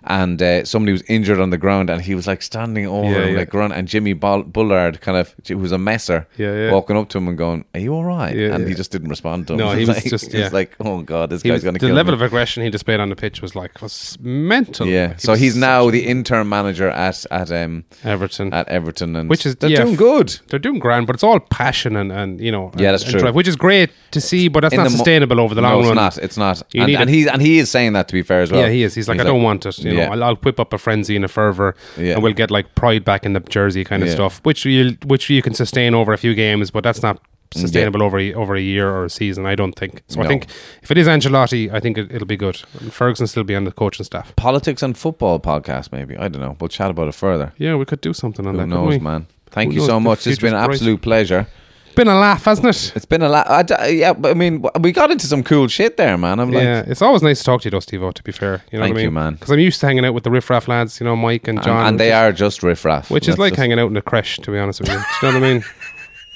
and 0.05 0.41
uh, 0.43 0.65
somebody 0.65 0.93
was 0.93 1.03
injured 1.03 1.39
on 1.41 1.51
the 1.51 1.59
ground, 1.59 1.91
and 1.91 2.03
he 2.03 2.15
was 2.15 2.27
like 2.27 2.43
standing 2.43 2.87
over 2.87 3.09
Yeah, 3.11 3.25
him, 3.25 3.33
yeah. 3.33 3.39
like 3.41 3.51
grunt, 3.51 3.73
and 3.75 3.87
Jimmy 3.89 4.13
Bull- 4.13 4.43
Bullard 4.43 5.01
kind 5.01 5.17
of 5.17 5.35
who 5.47 5.59
was 5.59 5.73
a 5.73 5.79
messer, 5.79 6.27
Yeah, 6.37 6.55
yeah. 6.55 6.73
walking 6.73 6.97
up 6.97 7.09
to 7.11 7.19
him 7.19 7.29
and 7.29 7.39
going, 7.39 7.65
"Are 7.75 7.81
you 7.81 7.95
all 7.95 8.05
right?" 8.05 8.35
Yeah, 8.35 8.55
and 8.55 8.67
he 8.69 8.75
just 8.75 8.91
didn't 8.91 9.09
respond 9.11 9.47
to 9.49 9.53
him. 9.55 9.59
No, 9.61 9.71
he 9.75 9.81
was 9.81 9.89
like, 9.89 10.05
just- 10.05 10.33
yeah. 10.33 10.49
like, 10.53 10.75
"Oh 10.81 11.03
god, 11.03 11.31
this 11.31 11.43
He 11.43 11.49
guy's 11.49 11.63
going 11.63 11.75
to 11.77 11.87
the 11.87 11.93
level 11.93 12.13
me." 12.13 12.17
of 12.17 12.23
aggression 12.23 12.63
he 12.63 12.71
displayed 12.71 13.01
on 13.01 13.09
the 13.09 13.17
pitch 13.17 13.41
was 13.43 13.55
like 13.55 13.81
was 13.83 14.19
mental. 14.21 14.87
yeah, 14.87 15.15
He 15.15 15.19
so 15.21 15.35
he's 15.35 15.57
now 15.57 15.91
the 15.91 16.07
interim 16.07 16.49
manager 16.49 16.89
at 16.89 17.25
at 17.31 17.51
um 17.53 17.85
Everton. 18.05 18.53
at 18.53 18.69
Everton, 18.69 19.17
and 19.17 19.29
Which 19.31 19.47
is- 19.47 19.57
they're 19.57 19.71
doing 19.71 19.95
good. 19.97 20.39
They're 20.49 20.59
doing 20.59 20.79
grand, 20.79 21.07
but 21.07 21.15
it's 21.17 21.25
all 21.25 21.39
passion 21.41 21.97
and, 21.97 22.11
and 22.13 22.41
you 22.41 22.51
know, 22.53 22.73
Yeah, 22.77 22.89
and- 22.89 22.95
that's 22.95 23.05
true. 23.05 23.21
drive, 23.21 23.35
which 23.35 23.49
is 23.49 23.57
great 23.57 23.91
to 24.13 24.21
see, 24.21 24.49
but 24.49 24.61
that's 24.61 24.75
In 24.75 24.79
not 24.79 24.85
the 24.85 24.91
mo- 24.91 24.97
sustainable 24.97 25.41
over 25.41 25.55
the 25.55 25.63
long 25.63 25.73
no, 25.73 25.79
it's 25.81 25.87
run. 25.89 25.97
not. 25.97 26.19
It's 26.19 26.37
not. 26.37 26.63
And, 26.75 26.91
and 26.91 27.09
he 27.11 27.29
and 27.29 27.41
he 27.43 27.59
is 27.59 27.71
saying 27.71 27.93
that 27.95 28.09
to 28.09 28.13
be 28.15 28.23
fair 28.23 28.41
as 28.43 28.51
well. 28.53 28.63
Yeah, 28.63 28.69
he 28.71 28.83
is. 28.83 28.95
He's 28.95 29.09
like, 29.09 29.21
I 29.21 29.25
don't 29.25 29.43
want 29.43 29.65
it. 29.67 29.79
You 29.93 29.99
yeah. 29.99 30.11
I'll, 30.13 30.25
I'll 30.25 30.37
whip 30.37 30.59
up 30.61 30.73
a 30.73 30.79
frenzy 30.79 31.17
and 31.17 31.25
a 31.25 31.29
fervor, 31.29 31.75
Yeah. 31.97 32.15
and 32.15 32.23
we'll 32.23 32.33
get 32.33 32.51
like 32.51 32.75
pride 32.75 33.05
back 33.05 33.25
in 33.27 33.33
the 33.33 33.41
jersey 33.41 33.85
kind 33.85 34.03
of 34.03 34.09
Yeah. 34.09 34.15
stuff, 34.15 34.41
which 34.45 34.65
you 34.65 34.97
which 35.07 35.29
you 35.31 35.43
can 35.43 35.55
sustain 35.55 35.95
over 35.95 36.13
a 36.13 36.19
few 36.19 36.35
games, 36.35 36.71
but 36.71 36.83
that's 36.85 37.03
not 37.03 37.21
sustainable 37.55 38.03
over 38.03 38.19
a, 38.19 38.33
over 38.33 38.55
a 38.55 38.61
year 38.63 38.89
or 38.91 39.05
a 39.05 39.11
season. 39.11 39.45
I 39.45 39.55
don't 39.55 39.75
think. 39.75 40.03
So 40.09 40.23
I 40.23 40.27
think 40.27 40.47
if 40.83 40.91
it 40.91 40.97
is 40.97 41.07
Ancelotti, 41.07 41.71
I 41.73 41.81
think 41.81 41.99
it, 41.99 42.11
it'll 42.11 42.27
be 42.27 42.37
good. 42.37 42.63
And 42.81 42.93
Ferguson 42.93 43.27
still 43.27 43.45
be 43.45 43.55
on 43.55 43.65
the 43.65 43.73
coaching 43.73 44.05
staff. 44.05 44.35
Politics 44.37 44.83
and 44.83 44.97
football 44.97 45.39
podcast, 45.39 45.93
maybe. 45.93 46.17
I 46.17 46.29
don't 46.29 46.41
know. 46.41 46.57
We'll 46.61 46.69
chat 46.69 46.91
about 46.91 47.09
it 47.09 47.15
further. 47.15 47.53
Yeah, 47.59 47.77
we 47.77 47.85
could 47.85 48.01
do 48.01 48.15
something 48.15 48.47
on 48.47 48.55
Who 48.55 48.61
that. 48.61 48.69
couldn't 48.69 48.85
knows, 48.91 49.01
man? 49.01 49.27
Thank 49.51 49.69
Who 49.73 49.75
you 49.75 49.81
knows? 49.81 49.89
so 49.89 50.01
much. 50.01 50.27
It's 50.27 50.39
been 50.41 50.55
an 50.55 50.65
bright. 50.65 50.75
absolute 50.77 51.03
pleasure. 51.03 51.47
Been 51.95 52.09
a 52.09 52.19
laugh, 52.19 52.45
hasn't 52.45 52.67
it? 52.69 52.93
It's 52.97 53.05
been 53.05 53.23
a 53.23 53.29
laugh. 53.29 53.71
Yeah, 53.91 54.13
but 54.15 54.31
I 54.31 54.35
mean, 54.35 54.65
we 54.81 54.93
got 54.93 55.11
into 55.11 55.27
some 55.27 55.43
cool 55.43 55.69
shit 55.69 55.97
there, 55.97 56.17
man. 56.17 56.41
I'm 56.41 56.51
like, 56.51 56.65
yeah, 56.65 56.85
it's 56.87 57.03
always 57.03 57.23
nice 57.23 57.39
to 57.41 57.45
talk 57.45 57.61
to 57.63 57.67
you, 57.67 57.71
though, 57.71 57.81
Steve. 57.81 58.01
To 58.15 58.23
be 58.23 58.33
fair, 58.33 58.63
you 58.71 58.79
know 58.79 58.85
Thank 58.85 58.95
what 58.95 59.01
I 59.01 59.03
you, 59.05 59.11
mean? 59.11 59.15
man. 59.15 59.35
Because 59.35 59.51
I'm 59.51 59.59
used 59.59 59.81
to 59.81 59.87
hanging 59.87 60.05
out 60.05 60.15
with 60.15 60.25
the 60.25 60.31
riffraff 60.31 60.69
lads, 60.69 61.01
you 61.01 61.05
know, 61.05 61.17
Mike 61.17 61.49
and 61.49 61.59
and, 61.59 61.65
John, 61.67 61.87
and 61.87 61.95
which 61.95 61.99
they 61.99 62.13
are 62.13 62.33
just 62.33 62.63
riffraff, 62.63 63.11
which 63.11 63.29
is 63.29 63.39
like 63.39 63.55
hanging 63.55 63.79
out 63.79 63.91
in 63.91 63.97
a 63.97 64.03
creche, 64.03 64.39
to 64.39 64.51
be 64.51 64.59
honest 64.59 64.81
with 64.81 64.91
you. 64.91 64.97
Do 65.21 65.27
you 65.27 65.33
know 65.33 65.41
what 65.41 65.47
I 65.49 65.53
mean? 65.55 65.65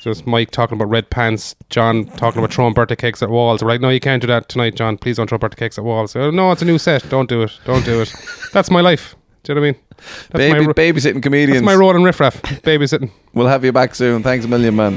Just 0.03 0.24
Mike 0.24 0.53
talking 0.53 0.77
about 0.77 0.89
red 0.89 1.11
pants, 1.11 1.57
John 1.69 2.05
talking 2.05 2.39
about 2.39 2.53
throwing 2.53 2.74
birthday 2.74 2.95
cakes 2.95 3.24
at 3.24 3.28
walls. 3.28 3.61
We're 3.61 3.70
like, 3.70 3.81
no, 3.81 3.89
you 3.89 3.99
can't 3.99 4.20
do 4.20 4.28
that 4.28 4.49
tonight, 4.49 4.77
John. 4.77 4.97
Please 4.99 5.16
don't 5.16 5.28
throw 5.28 5.37
birthday 5.37 5.57
cakes 5.57 5.78
at 5.78 5.85
walls. 5.85 6.15
Oh, 6.15 6.31
no, 6.31 6.53
it's 6.53 6.62
a 6.62 6.65
new 6.65 6.78
set. 6.78 7.09
Don't 7.09 7.28
do 7.28 7.43
it. 7.43 7.59
Don't 7.65 7.85
do 7.85 8.03
it. 8.03 8.15
That's 8.53 8.70
my 8.70 8.81
life. 8.83 9.16
Do 9.43 9.53
you 9.53 9.57
know 9.57 9.62
what 9.62 9.66
I 9.66 9.73
mean? 9.73 9.81
That's 10.31 10.33
Baby, 10.33 10.66
my 10.66 10.73
babysitting 10.74 11.23
comedians. 11.24 11.55
that's 11.55 11.65
my 11.66 11.74
road 11.74 11.97
and 11.97 12.05
riffraff. 12.05 12.41
Babysitting. 12.43 13.11
We'll 13.35 13.49
have 13.49 13.65
you 13.65 13.73
back 13.73 13.97
soon. 13.97 14.23
Thanks 14.23 14.45
a 14.45 14.49
million, 14.49 14.77
man. 14.77 14.97